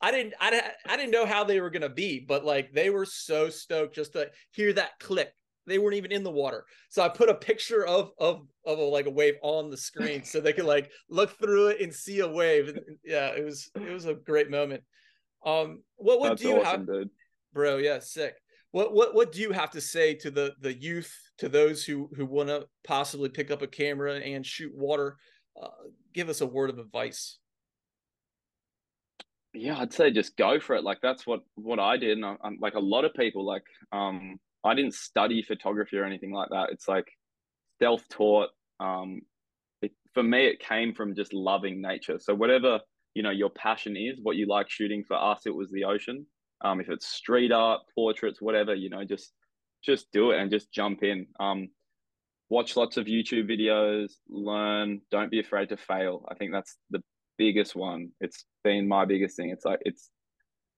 I 0.00 0.10
didn't 0.10 0.34
I, 0.38 0.70
I 0.86 0.96
didn't 0.96 1.12
know 1.12 1.26
how 1.26 1.44
they 1.44 1.60
were 1.60 1.70
gonna 1.70 1.88
be, 1.88 2.20
but 2.20 2.44
like 2.44 2.72
they 2.72 2.90
were 2.90 3.06
so 3.06 3.48
stoked 3.48 3.94
just 3.94 4.12
to 4.12 4.30
hear 4.52 4.72
that 4.74 4.98
click. 5.00 5.32
They 5.66 5.78
weren't 5.78 5.96
even 5.96 6.12
in 6.12 6.22
the 6.22 6.30
water, 6.30 6.64
so 6.88 7.02
I 7.02 7.08
put 7.08 7.28
a 7.28 7.34
picture 7.34 7.86
of 7.86 8.12
of 8.18 8.46
of 8.64 8.78
a, 8.78 8.82
like 8.82 9.06
a 9.06 9.10
wave 9.10 9.34
on 9.42 9.70
the 9.70 9.76
screen 9.76 10.24
so 10.24 10.40
they 10.40 10.52
could 10.52 10.64
like 10.64 10.90
look 11.08 11.38
through 11.38 11.68
it 11.68 11.80
and 11.80 11.92
see 11.92 12.20
a 12.20 12.28
wave. 12.28 12.78
Yeah, 13.04 13.28
it 13.28 13.44
was 13.44 13.70
it 13.74 13.92
was 13.92 14.06
a 14.06 14.14
great 14.14 14.50
moment. 14.50 14.82
Um, 15.44 15.82
what 15.96 16.20
what 16.20 16.30
That's 16.30 16.42
do 16.42 16.48
you 16.48 16.60
awesome, 16.62 16.80
have, 16.80 16.86
dude. 16.86 17.10
bro? 17.52 17.76
Yeah, 17.78 17.98
sick 17.98 18.36
what 18.76 18.92
what 18.92 19.14
what 19.14 19.32
do 19.32 19.40
you 19.40 19.52
have 19.52 19.70
to 19.70 19.80
say 19.80 20.12
to 20.12 20.30
the 20.30 20.54
the 20.60 20.74
youth 20.74 21.10
to 21.38 21.48
those 21.48 21.82
who 21.82 22.10
who 22.14 22.26
want 22.26 22.50
to 22.50 22.66
possibly 22.84 23.30
pick 23.30 23.50
up 23.50 23.62
a 23.62 23.66
camera 23.66 24.16
and 24.16 24.44
shoot 24.44 24.70
water 24.74 25.16
uh, 25.60 25.68
give 26.12 26.28
us 26.28 26.42
a 26.42 26.46
word 26.46 26.68
of 26.68 26.78
advice 26.78 27.38
yeah 29.54 29.78
i'd 29.78 29.94
say 29.94 30.10
just 30.10 30.36
go 30.36 30.60
for 30.60 30.76
it 30.76 30.84
like 30.84 30.98
that's 31.00 31.26
what 31.26 31.40
what 31.54 31.78
i 31.78 31.96
did 31.96 32.18
and 32.18 32.26
I, 32.26 32.36
I'm, 32.44 32.58
like 32.60 32.74
a 32.74 32.80
lot 32.80 33.06
of 33.06 33.14
people 33.14 33.46
like 33.46 33.64
um 33.92 34.38
i 34.66 34.74
didn't 34.74 34.94
study 34.94 35.42
photography 35.42 35.96
or 35.96 36.04
anything 36.04 36.32
like 36.32 36.48
that 36.50 36.70
it's 36.70 36.88
like 36.88 37.06
self-taught 37.80 38.50
um 38.80 39.20
it, 39.82 39.92
for 40.14 40.22
me 40.22 40.46
it 40.46 40.60
came 40.60 40.94
from 40.94 41.14
just 41.14 41.32
loving 41.32 41.80
nature 41.80 42.18
so 42.18 42.34
whatever 42.34 42.80
you 43.14 43.22
know 43.22 43.30
your 43.30 43.50
passion 43.50 43.96
is 43.96 44.18
what 44.22 44.36
you 44.36 44.46
like 44.46 44.68
shooting 44.68 45.04
for 45.04 45.16
us 45.16 45.42
it 45.46 45.54
was 45.54 45.70
the 45.70 45.84
ocean 45.84 46.26
um, 46.62 46.80
if 46.80 46.88
it's 46.88 47.06
street 47.06 47.52
art, 47.52 47.82
portraits, 47.94 48.40
whatever, 48.40 48.74
you 48.74 48.88
know, 48.88 49.04
just 49.04 49.32
just 49.84 50.10
do 50.12 50.30
it 50.30 50.40
and 50.40 50.50
just 50.50 50.72
jump 50.72 51.02
in. 51.02 51.26
Um, 51.38 51.68
watch 52.48 52.76
lots 52.76 52.96
of 52.96 53.06
YouTube 53.06 53.48
videos, 53.48 54.12
learn. 54.28 55.00
Don't 55.10 55.30
be 55.30 55.40
afraid 55.40 55.68
to 55.68 55.76
fail. 55.76 56.24
I 56.28 56.34
think 56.34 56.52
that's 56.52 56.76
the 56.90 57.02
biggest 57.36 57.76
one. 57.76 58.10
It's 58.20 58.44
been 58.64 58.88
my 58.88 59.04
biggest 59.04 59.36
thing. 59.36 59.50
It's 59.50 59.64
like 59.64 59.80
it's 59.82 60.10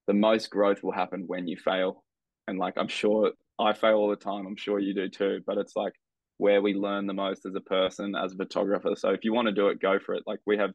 the 0.06 0.14
most 0.14 0.50
growth 0.50 0.82
will 0.82 0.92
happen 0.92 1.24
when 1.26 1.46
you 1.46 1.56
fail, 1.56 2.04
and 2.48 2.58
like 2.58 2.74
I'm 2.76 2.88
sure 2.88 3.32
I 3.58 3.72
fail 3.72 3.94
all 3.94 4.10
the 4.10 4.16
time. 4.16 4.46
I'm 4.46 4.56
sure 4.56 4.78
you 4.78 4.94
do 4.94 5.08
too. 5.08 5.40
But 5.46 5.58
it's 5.58 5.76
like 5.76 5.92
where 6.38 6.62
we 6.62 6.74
learn 6.74 7.06
the 7.06 7.14
most 7.14 7.46
as 7.46 7.54
a 7.54 7.60
person, 7.60 8.14
as 8.14 8.32
a 8.32 8.36
photographer. 8.36 8.94
So 8.96 9.10
if 9.10 9.24
you 9.24 9.32
want 9.32 9.46
to 9.46 9.52
do 9.52 9.68
it, 9.68 9.80
go 9.80 9.98
for 9.98 10.14
it. 10.14 10.22
Like 10.26 10.40
we 10.46 10.56
have, 10.58 10.70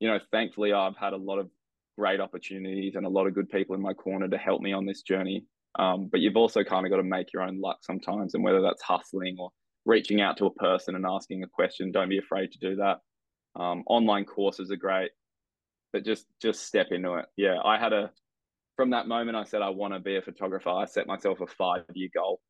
you 0.00 0.08
know, 0.08 0.18
thankfully 0.30 0.72
I've 0.72 0.96
had 0.96 1.12
a 1.12 1.16
lot 1.16 1.38
of 1.38 1.48
great 1.98 2.20
opportunities 2.20 2.94
and 2.94 3.06
a 3.06 3.08
lot 3.08 3.26
of 3.26 3.34
good 3.34 3.48
people 3.48 3.74
in 3.74 3.80
my 3.80 3.94
corner 3.94 4.28
to 4.28 4.36
help 4.36 4.60
me 4.60 4.72
on 4.72 4.84
this 4.84 5.02
journey. 5.02 5.44
Um, 5.78 6.08
but 6.10 6.20
you've 6.20 6.36
also 6.36 6.62
kind 6.64 6.86
of 6.86 6.90
got 6.90 6.98
to 6.98 7.02
make 7.02 7.32
your 7.32 7.42
own 7.42 7.60
luck 7.60 7.78
sometimes, 7.82 8.34
and 8.34 8.42
whether 8.42 8.62
that's 8.62 8.82
hustling 8.82 9.36
or 9.38 9.50
reaching 9.84 10.20
out 10.20 10.36
to 10.38 10.46
a 10.46 10.54
person 10.54 10.94
and 10.94 11.04
asking 11.06 11.42
a 11.42 11.48
question, 11.48 11.92
don't 11.92 12.08
be 12.08 12.18
afraid 12.18 12.50
to 12.52 12.58
do 12.58 12.76
that. 12.76 12.98
Um, 13.60 13.82
online 13.86 14.24
courses 14.24 14.70
are 14.70 14.76
great, 14.76 15.10
but 15.92 16.04
just 16.04 16.26
just 16.40 16.66
step 16.66 16.88
into 16.90 17.14
it. 17.14 17.26
Yeah, 17.36 17.58
I 17.64 17.78
had 17.78 17.92
a 17.92 18.10
from 18.76 18.90
that 18.90 19.08
moment 19.08 19.36
I 19.36 19.44
said 19.44 19.62
I 19.62 19.70
want 19.70 19.94
to 19.94 20.00
be 20.00 20.16
a 20.16 20.22
photographer. 20.22 20.68
I 20.68 20.84
set 20.84 21.06
myself 21.06 21.40
a 21.40 21.46
five 21.46 21.84
year 21.94 22.10
goal, 22.14 22.40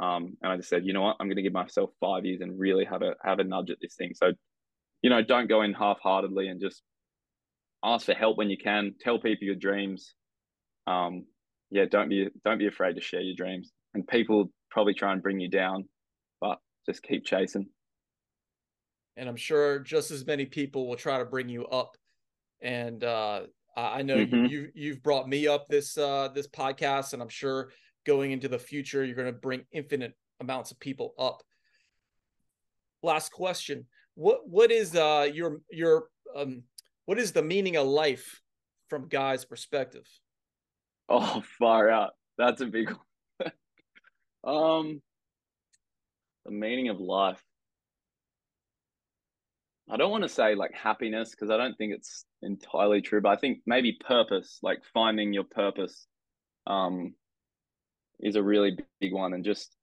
um, 0.00 0.36
and 0.42 0.52
I 0.52 0.56
just 0.56 0.68
said, 0.68 0.86
you 0.86 0.92
know 0.92 1.02
what, 1.02 1.16
I'm 1.20 1.26
going 1.26 1.36
to 1.36 1.42
give 1.42 1.52
myself 1.52 1.90
five 2.00 2.24
years 2.24 2.40
and 2.40 2.58
really 2.58 2.84
have 2.84 3.02
a 3.02 3.14
have 3.24 3.40
a 3.40 3.44
nudge 3.44 3.70
at 3.70 3.78
this 3.80 3.94
thing. 3.94 4.12
So, 4.14 4.32
you 5.02 5.10
know, 5.10 5.22
don't 5.22 5.48
go 5.48 5.62
in 5.62 5.74
half 5.74 5.98
heartedly 6.00 6.48
and 6.48 6.60
just 6.60 6.82
ask 7.84 8.06
for 8.06 8.14
help 8.14 8.38
when 8.38 8.48
you 8.48 8.56
can. 8.56 8.94
Tell 9.00 9.18
people 9.18 9.46
your 9.46 9.56
dreams. 9.56 10.14
Um, 10.86 11.26
yeah, 11.70 11.84
don't 11.90 12.08
be 12.08 12.28
don't 12.44 12.58
be 12.58 12.68
afraid 12.68 12.94
to 12.94 13.00
share 13.00 13.20
your 13.20 13.36
dreams. 13.36 13.72
And 13.94 14.06
people 14.06 14.50
probably 14.70 14.94
try 14.94 15.12
and 15.12 15.22
bring 15.22 15.40
you 15.40 15.50
down, 15.50 15.88
but 16.40 16.58
just 16.86 17.02
keep 17.02 17.24
chasing. 17.24 17.66
And 19.16 19.28
I'm 19.28 19.36
sure 19.36 19.78
just 19.78 20.10
as 20.10 20.26
many 20.26 20.46
people 20.46 20.88
will 20.88 20.96
try 20.96 21.18
to 21.18 21.24
bring 21.24 21.48
you 21.48 21.66
up. 21.66 21.96
And 22.62 23.04
uh, 23.04 23.42
I 23.76 24.02
know 24.02 24.16
mm-hmm. 24.16 24.46
you 24.46 24.68
you've 24.74 25.02
brought 25.02 25.28
me 25.28 25.46
up 25.46 25.66
this 25.68 25.96
uh, 25.96 26.28
this 26.34 26.46
podcast, 26.46 27.12
and 27.12 27.22
I'm 27.22 27.28
sure 27.28 27.70
going 28.04 28.32
into 28.32 28.48
the 28.48 28.58
future 28.58 29.04
you're 29.04 29.16
going 29.16 29.32
to 29.32 29.32
bring 29.32 29.64
infinite 29.72 30.12
amounts 30.40 30.70
of 30.70 30.80
people 30.80 31.14
up. 31.18 31.42
Last 33.02 33.32
question: 33.32 33.86
What 34.14 34.48
what 34.48 34.70
is 34.70 34.94
uh, 34.94 35.28
your 35.32 35.60
your 35.70 36.04
um, 36.36 36.64
what 37.06 37.18
is 37.18 37.32
the 37.32 37.42
meaning 37.42 37.76
of 37.76 37.86
life 37.86 38.40
from 38.88 39.08
Guy's 39.08 39.44
perspective? 39.44 40.06
Oh, 41.08 41.42
far 41.58 41.88
out. 41.88 42.12
That's 42.38 42.60
a 42.60 42.66
big 42.66 42.88
one. 42.90 42.98
Um, 44.44 45.00
the 46.44 46.50
meaning 46.50 46.88
of 46.88 46.98
life. 46.98 47.40
I 49.88 49.96
don't 49.96 50.10
want 50.10 50.24
to 50.24 50.28
say 50.28 50.56
like 50.56 50.74
happiness 50.74 51.30
because 51.30 51.48
I 51.48 51.56
don't 51.56 51.78
think 51.78 51.92
it's 51.92 52.24
entirely 52.42 53.00
true, 53.00 53.20
but 53.20 53.30
I 53.30 53.36
think 53.36 53.60
maybe 53.66 53.98
purpose, 54.04 54.58
like 54.62 54.82
finding 54.92 55.32
your 55.32 55.44
purpose, 55.44 56.06
um, 56.66 57.14
is 58.20 58.36
a 58.36 58.42
really 58.42 58.78
big 59.00 59.12
one. 59.12 59.34
And 59.34 59.44
just, 59.44 59.76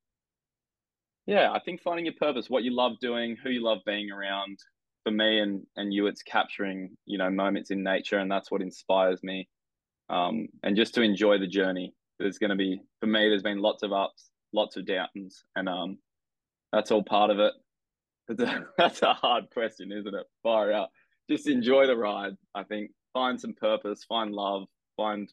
yeah, 1.26 1.52
I 1.52 1.60
think 1.60 1.82
finding 1.82 2.06
your 2.06 2.16
purpose, 2.20 2.50
what 2.50 2.64
you 2.64 2.76
love 2.76 2.94
doing, 3.02 3.38
who 3.42 3.50
you 3.50 3.64
love 3.64 3.80
being 3.86 4.12
around. 4.12 4.60
For 5.06 5.12
me 5.12 5.40
and 5.40 5.66
and 5.78 5.94
you, 5.94 6.08
it's 6.08 6.22
capturing 6.22 6.98
you 7.06 7.18
know 7.18 7.30
moments 7.30 7.72
in 7.72 7.84
nature, 7.84 8.18
and 8.18 8.30
that's 8.30 8.52
what 8.52 8.62
inspires 8.62 9.24
me. 9.24 9.48
Um, 10.10 10.48
and 10.62 10.76
just 10.76 10.94
to 10.96 11.02
enjoy 11.02 11.38
the 11.38 11.48
journey. 11.48 11.94
There's 12.20 12.38
going 12.38 12.50
to 12.50 12.58
be 12.58 12.82
for 13.00 13.08
me. 13.08 13.30
There's 13.30 13.44
been 13.44 13.62
lots 13.62 13.82
of 13.82 13.94
ups, 13.94 14.30
lots 14.52 14.76
of 14.76 14.86
downs, 14.86 15.46
and 15.56 15.70
um, 15.70 16.00
that's 16.74 16.92
all 16.92 17.04
part 17.04 17.32
of 17.32 17.40
it. 17.40 17.54
That's 18.78 19.02
a 19.02 19.14
hard 19.14 19.50
question, 19.52 19.92
isn't 19.92 20.14
it? 20.14 20.26
Fire 20.44 20.72
out. 20.72 20.90
Just 21.30 21.48
enjoy 21.48 21.86
the 21.86 21.96
ride. 21.96 22.34
I 22.56 22.64
think 22.64 22.92
find 23.14 23.40
some 23.40 23.54
purpose, 23.54 24.04
find 24.04 24.32
love, 24.34 24.64
find 24.98 25.32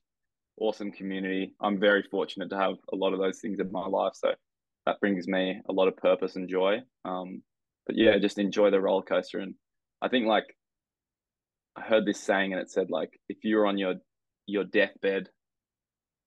awesome 0.58 0.92
community. 0.92 1.54
I'm 1.60 1.80
very 1.80 2.02
fortunate 2.02 2.50
to 2.50 2.58
have 2.58 2.74
a 2.92 2.96
lot 2.96 3.12
of 3.12 3.18
those 3.18 3.40
things 3.40 3.60
in 3.60 3.72
my 3.72 3.86
life, 3.86 4.12
so 4.14 4.34
that 4.84 5.00
brings 5.00 5.26
me 5.26 5.60
a 5.68 5.72
lot 5.72 5.88
of 5.88 5.96
purpose 5.96 6.36
and 6.36 6.48
joy. 6.48 6.78
Um, 7.04 7.42
but 7.86 7.96
yeah, 7.96 8.18
just 8.18 8.38
enjoy 8.38 8.70
the 8.70 8.80
roller 8.80 9.02
coaster. 9.02 9.38
And 9.38 9.54
I 10.02 10.08
think 10.08 10.26
like 10.26 10.56
I 11.76 11.82
heard 11.82 12.04
this 12.04 12.20
saying, 12.20 12.52
and 12.52 12.60
it 12.60 12.70
said 12.70 12.90
like 12.90 13.18
if 13.28 13.38
you're 13.42 13.66
on 13.66 13.78
your 13.78 13.94
your 14.46 14.64
deathbed 14.64 15.28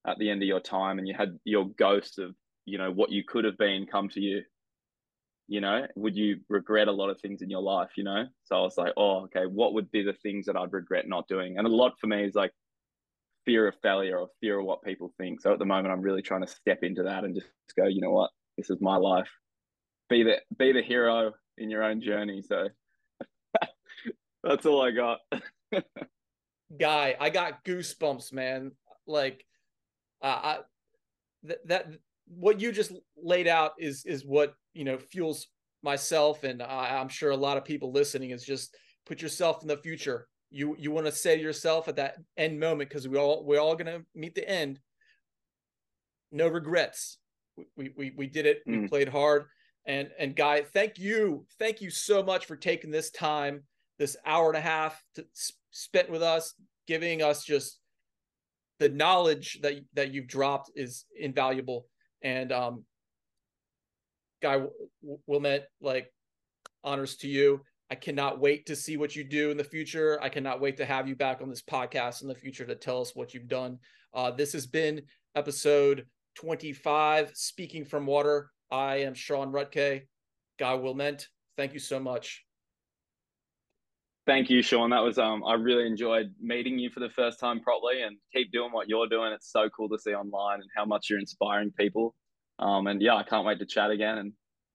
at 0.05 0.17
the 0.17 0.29
end 0.29 0.41
of 0.41 0.47
your 0.47 0.59
time, 0.59 0.99
and 0.99 1.07
you 1.07 1.13
had 1.17 1.37
your 1.43 1.69
ghost 1.77 2.19
of 2.19 2.33
you 2.65 2.77
know 2.77 2.91
what 2.91 3.11
you 3.11 3.23
could 3.27 3.45
have 3.45 3.57
been 3.57 3.85
come 3.85 4.09
to 4.09 4.19
you 4.19 4.41
you 5.49 5.59
know 5.59 5.85
would 5.95 6.15
you 6.15 6.39
regret 6.47 6.87
a 6.87 6.91
lot 6.91 7.09
of 7.09 7.19
things 7.19 7.41
in 7.41 7.49
your 7.49 7.61
life 7.61 7.89
you 7.97 8.03
know? 8.03 8.23
So 8.43 8.55
i 8.55 8.61
was 8.61 8.77
like 8.77 8.93
oh 8.95 9.23
okay 9.23 9.45
what 9.45 9.73
would 9.73 9.91
be 9.91 10.03
the 10.03 10.13
things 10.13 10.45
that 10.45 10.55
i'd 10.55 10.71
regret 10.71 11.07
not 11.07 11.27
doing? 11.27 11.57
And 11.57 11.67
a 11.67 11.69
lot 11.69 11.93
for 11.99 12.07
me 12.07 12.23
is 12.23 12.35
like 12.35 12.51
fear 13.45 13.67
of 13.67 13.75
failure 13.81 14.19
or 14.19 14.27
fear 14.41 14.59
of 14.59 14.65
what 14.65 14.83
people 14.83 15.11
think. 15.17 15.41
So 15.41 15.51
at 15.51 15.59
the 15.59 15.65
moment 15.65 15.91
i'm 15.91 16.01
really 16.01 16.21
trying 16.21 16.41
to 16.41 16.47
step 16.47 16.83
into 16.83 17.03
that 17.03 17.23
and 17.23 17.35
just 17.35 17.47
go 17.75 17.87
you 17.87 17.99
know 17.99 18.11
what? 18.11 18.29
This 18.57 18.69
is 18.69 18.79
my 18.79 18.95
life. 18.95 19.29
Be 20.09 20.23
the 20.23 20.37
be 20.57 20.71
the 20.71 20.83
hero 20.83 21.33
in 21.57 21.69
your 21.69 21.83
own 21.83 22.01
journey. 22.01 22.41
So 22.41 22.67
that's 24.43 24.65
all 24.65 24.81
i 24.81 24.91
got. 24.91 25.19
Guy 26.79 27.15
i 27.19 27.29
got 27.29 27.65
goosebumps 27.65 28.31
man. 28.31 28.71
Like 29.07 29.43
uh, 30.21 30.27
I, 30.27 30.57
th- 31.45 31.59
that 31.65 31.87
what 32.29 32.61
you 32.61 32.71
just 32.71 32.91
laid 33.21 33.47
out 33.47 33.71
is 33.79 34.05
is 34.05 34.25
what 34.25 34.53
you 34.73 34.85
know 34.85 34.97
fuels 34.97 35.47
myself 35.81 36.43
and 36.43 36.61
I, 36.61 36.99
i'm 36.99 37.09
sure 37.09 37.31
a 37.31 37.37
lot 37.37 37.57
of 37.57 37.65
people 37.65 37.91
listening 37.91 38.31
is 38.31 38.43
just 38.43 38.75
put 39.09 39.21
yourself 39.21 39.61
in 39.63 39.67
the 39.67 39.77
future. 39.77 40.27
You 40.51 40.75
you 40.79 40.91
want 40.91 41.07
to 41.07 41.11
say 41.11 41.35
to 41.35 41.41
yourself 41.41 41.87
at 41.87 41.97
that 41.97 42.15
end 42.37 42.59
moment 42.59 42.89
because 42.89 43.07
we 43.07 43.17
all 43.17 43.43
we're 43.43 43.59
all 43.59 43.75
going 43.75 43.87
to 43.87 44.05
meet 44.15 44.35
the 44.35 44.47
end. 44.47 44.79
No 46.31 46.47
regrets. 46.47 47.17
We 47.75 47.91
we, 47.97 48.13
we 48.15 48.27
did 48.27 48.45
it. 48.45 48.59
Mm. 48.67 48.83
we 48.83 48.87
played 48.87 49.09
hard. 49.09 49.45
And 49.85 50.09
and 50.17 50.35
guy 50.35 50.61
thank 50.61 50.97
you. 50.97 51.45
Thank 51.57 51.81
you 51.81 51.89
so 51.89 52.23
much 52.23 52.45
for 52.45 52.55
taking 52.55 52.91
this 52.91 53.09
time 53.11 53.63
this 53.97 54.15
hour 54.25 54.47
and 54.47 54.57
a 54.57 54.61
half 54.61 55.01
to 55.15 55.25
spent 55.71 56.09
with 56.09 56.23
us 56.23 56.53
giving 56.87 57.21
us 57.21 57.43
just 57.43 57.79
the 58.79 58.89
knowledge 58.89 59.59
that 59.61 59.73
that 59.93 60.13
you've 60.13 60.27
dropped 60.27 60.71
is 60.75 61.05
invaluable 61.19 61.85
and 62.21 62.51
um, 62.51 62.83
Guy 64.41 64.61
Williment, 65.27 65.63
like 65.81 66.11
honors 66.83 67.17
to 67.17 67.27
you. 67.27 67.61
I 67.91 67.95
cannot 67.95 68.39
wait 68.39 68.67
to 68.67 68.75
see 68.75 68.97
what 68.97 69.15
you 69.15 69.23
do 69.23 69.49
in 69.49 69.57
the 69.57 69.63
future. 69.63 70.19
I 70.21 70.29
cannot 70.29 70.61
wait 70.61 70.77
to 70.77 70.85
have 70.85 71.07
you 71.07 71.15
back 71.15 71.41
on 71.41 71.49
this 71.49 71.63
podcast 71.63 72.21
in 72.21 72.27
the 72.27 72.35
future 72.35 72.65
to 72.65 72.75
tell 72.75 73.01
us 73.01 73.15
what 73.15 73.33
you've 73.33 73.47
done. 73.47 73.79
Uh, 74.13 74.31
this 74.31 74.53
has 74.53 74.67
been 74.67 75.01
episode 75.35 76.05
25, 76.35 77.31
Speaking 77.35 77.85
from 77.85 78.05
Water. 78.05 78.51
I 78.71 78.97
am 78.97 79.13
Sean 79.15 79.51
Rutke. 79.51 80.03
Guy 80.59 80.73
Williment, 80.73 81.25
thank 81.57 81.73
you 81.73 81.79
so 81.79 81.99
much. 81.99 82.45
Thank 84.29 84.51
you, 84.51 84.61
Sean. 84.61 84.91
That 84.91 85.01
was 85.01 85.17
um 85.17 85.43
I 85.43 85.55
really 85.55 85.87
enjoyed 85.87 86.31
meeting 86.39 86.77
you 86.77 86.91
for 86.91 86.99
the 86.99 87.09
first 87.09 87.39
time 87.39 87.61
properly 87.61 88.03
and 88.03 88.15
keep 88.31 88.51
doing 88.51 88.71
what 88.71 88.87
you're 88.87 89.07
doing. 89.07 89.31
It's 89.33 89.51
so 89.51 89.69
cool 89.75 89.89
to 89.89 89.97
see 89.97 90.11
online 90.11 90.61
and 90.61 90.69
how 90.77 90.85
much 90.85 91.09
you're 91.09 91.17
inspiring 91.17 91.71
people. 91.71 92.13
Um 92.59 92.85
and 92.85 93.01
yeah, 93.01 93.15
I 93.15 93.23
can't 93.23 93.43
wait 93.43 93.57
to 93.57 93.65
chat 93.65 93.89
again 93.89 94.19
and 94.19 94.33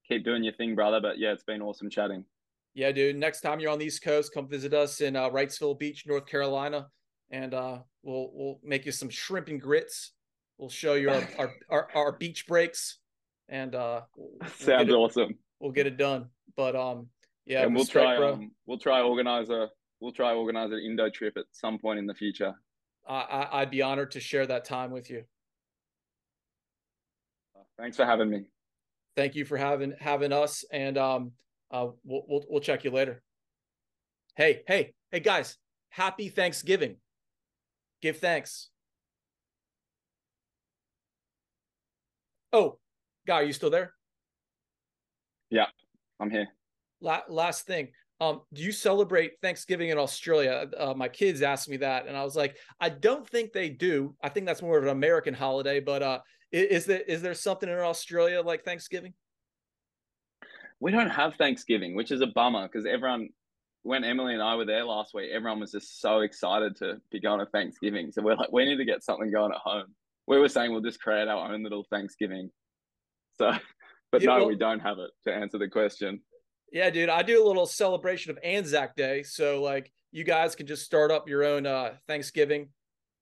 keep 0.09 0.25
doing 0.25 0.43
your 0.43 0.51
thing, 0.55 0.75
brother. 0.75 0.99
But 0.99 1.19
yeah, 1.19 1.31
it's 1.31 1.45
been 1.45 1.61
awesome 1.61 1.89
chatting. 1.89 2.25
Yeah, 2.73 2.91
dude. 2.91 3.15
Next 3.15 3.39
time 3.39 3.61
you're 3.61 3.71
on 3.71 3.79
the 3.79 3.85
East 3.85 4.03
Coast, 4.03 4.33
come 4.33 4.49
visit 4.49 4.73
us 4.73 4.99
in 4.99 5.15
uh, 5.15 5.29
Wrightsville 5.29 5.79
Beach, 5.79 6.03
North 6.05 6.25
Carolina, 6.25 6.87
and 7.29 7.53
uh, 7.53 7.77
we'll 8.03 8.31
we'll 8.33 8.59
make 8.61 8.85
you 8.85 8.91
some 8.91 9.09
shrimp 9.09 9.47
and 9.47 9.61
grits. 9.61 10.11
We'll 10.57 10.67
show 10.67 10.95
you 10.95 11.11
our 11.11 11.29
our, 11.39 11.53
our, 11.69 11.87
our 11.95 12.11
beach 12.11 12.45
breaks, 12.45 12.99
and 13.47 13.73
uh, 13.73 14.01
we'll 14.17 14.49
sounds 14.49 14.91
awesome. 14.91 15.35
We'll 15.61 15.71
get 15.71 15.87
it 15.87 15.95
done. 15.95 16.25
But 16.57 16.75
um, 16.75 17.07
yeah, 17.45 17.63
and 17.63 17.75
we'll 17.75 17.85
try. 17.85 18.15
Um, 18.17 18.51
we'll 18.65 18.79
try 18.79 19.01
organize 19.01 19.49
a. 19.49 19.69
We'll 19.99 20.11
try 20.11 20.33
organize 20.33 20.71
an 20.71 20.79
Indo 20.79 21.09
trip 21.09 21.37
at 21.37 21.45
some 21.51 21.79
point 21.79 21.99
in 21.99 22.05
the 22.05 22.13
future. 22.13 22.53
I, 23.07 23.47
I'd 23.51 23.71
be 23.71 23.81
honored 23.81 24.11
to 24.11 24.19
share 24.19 24.45
that 24.47 24.65
time 24.65 24.91
with 24.91 25.09
you. 25.09 25.23
Thanks 27.77 27.97
for 27.97 28.05
having 28.05 28.29
me. 28.29 28.45
Thank 29.15 29.35
you 29.35 29.45
for 29.45 29.57
having 29.57 29.93
having 29.99 30.33
us, 30.33 30.65
and 30.71 30.97
um, 30.97 31.31
uh, 31.71 31.87
we'll 32.03 32.23
we'll, 32.27 32.43
we'll 32.49 32.61
check 32.61 32.83
you 32.83 32.91
later. 32.91 33.21
Hey, 34.35 34.63
hey, 34.67 34.93
hey, 35.11 35.19
guys! 35.19 35.57
Happy 35.89 36.29
Thanksgiving. 36.29 36.97
Give 38.01 38.17
thanks. 38.17 38.69
Oh, 42.51 42.79
guy, 43.27 43.35
are 43.35 43.43
you 43.43 43.53
still 43.53 43.69
there? 43.69 43.93
Yeah, 45.49 45.67
I'm 46.19 46.29
here 46.29 46.47
last 47.01 47.65
thing 47.65 47.89
um, 48.21 48.41
do 48.53 48.61
you 48.61 48.71
celebrate 48.71 49.33
Thanksgiving 49.41 49.89
in 49.89 49.97
Australia? 49.97 50.67
Uh, 50.77 50.93
my 50.95 51.09
kids 51.09 51.41
asked 51.41 51.67
me 51.67 51.77
that, 51.77 52.07
and 52.07 52.15
I 52.15 52.23
was 52.23 52.35
like, 52.35 52.55
I 52.79 52.89
don't 52.89 53.27
think 53.27 53.51
they 53.51 53.69
do. 53.69 54.15
I 54.23 54.29
think 54.29 54.45
that's 54.45 54.61
more 54.61 54.77
of 54.77 54.83
an 54.83 54.89
American 54.89 55.33
holiday. 55.33 55.81
But 55.81 56.01
uh, 56.01 56.19
is 56.51 56.85
there 56.85 57.01
is 57.01 57.21
there 57.21 57.33
something 57.33 57.67
in 57.67 57.77
Australia 57.77 58.41
like 58.41 58.63
Thanksgiving? 58.63 59.13
We 60.79 60.91
don't 60.91 61.09
have 61.09 61.35
Thanksgiving, 61.35 61.95
which 61.95 62.11
is 62.11 62.21
a 62.21 62.27
bummer 62.27 62.67
because 62.67 62.85
everyone, 62.85 63.29
when 63.83 64.03
Emily 64.03 64.33
and 64.33 64.41
I 64.41 64.55
were 64.55 64.65
there 64.65 64.85
last 64.85 65.13
week, 65.13 65.31
everyone 65.33 65.59
was 65.59 65.71
just 65.71 65.99
so 65.99 66.21
excited 66.21 66.75
to 66.77 67.01
be 67.11 67.19
going 67.19 67.39
to 67.39 67.45
Thanksgiving. 67.47 68.11
So 68.11 68.21
we're 68.21 68.35
like, 68.35 68.51
we 68.51 68.65
need 68.65 68.77
to 68.77 68.85
get 68.85 69.03
something 69.03 69.31
going 69.31 69.51
at 69.51 69.57
home. 69.57 69.87
We 70.27 70.39
were 70.39 70.49
saying 70.49 70.71
we'll 70.71 70.81
just 70.81 71.01
create 71.01 71.27
our 71.27 71.53
own 71.53 71.63
little 71.63 71.85
Thanksgiving. 71.89 72.49
So, 73.37 73.51
but 74.11 74.21
yeah, 74.21 74.27
no, 74.27 74.37
well, 74.37 74.47
we 74.47 74.55
don't 74.55 74.79
have 74.79 74.99
it. 74.99 75.11
To 75.27 75.33
answer 75.33 75.57
the 75.57 75.69
question. 75.69 76.21
Yeah, 76.71 76.89
dude, 76.89 77.09
I 77.09 77.23
do 77.23 77.43
a 77.43 77.47
little 77.47 77.65
celebration 77.65 78.31
of 78.31 78.39
Anzac 78.43 78.95
Day. 78.95 79.23
So 79.23 79.61
like 79.61 79.91
you 80.11 80.23
guys 80.23 80.55
can 80.55 80.67
just 80.67 80.83
start 80.83 81.11
up 81.11 81.29
your 81.29 81.43
own 81.43 81.65
uh 81.65 81.93
Thanksgiving, 82.07 82.69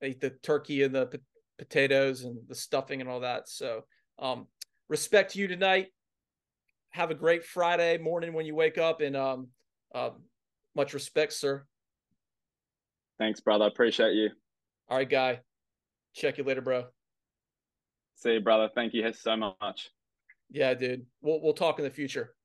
eat 0.03 0.20
the 0.20 0.32
turkey 0.32 0.84
and 0.84 0.94
the 0.94 1.20
potatoes 1.57 2.24
and 2.24 2.38
the 2.48 2.56
stuffing 2.56 3.02
and 3.02 3.10
all 3.10 3.22
that. 3.22 3.48
So 3.48 3.82
um 4.20 4.48
respect 4.90 5.34
to 5.34 5.40
you 5.40 5.48
tonight. 5.48 5.88
Have 6.91 7.11
a 7.11 7.15
great 7.15 7.44
Friday 7.44 7.98
morning 7.98 8.34
when 8.34 8.45
you 8.45 8.56
wake 8.56 8.78
up 8.78 9.02
and 9.02 9.15
um 9.15 9.48
uh, 9.94 10.10
much 10.76 10.94
respect, 10.94 11.34
sir. 11.34 11.65
Thanks, 13.20 13.40
brother. 13.40 13.65
I 13.65 13.68
Appreciate 13.68 14.14
you. 14.14 14.30
All 14.90 14.98
right, 14.98 15.10
guy. 15.10 15.40
Check 16.15 16.38
you 16.38 16.44
later, 16.44 16.61
bro. 16.61 16.86
See 18.15 18.34
you, 18.34 18.41
brother. 18.41 18.70
Thank 18.74 18.94
you 18.94 19.11
so 19.14 19.36
much. 19.36 19.90
Yeah, 20.52 20.74
dude. 20.74 21.06
We'll 21.22 21.41
we'll 21.41 21.53
talk 21.53 21.80
in 21.80 21.86
the 21.86 21.91
future. 21.91 22.36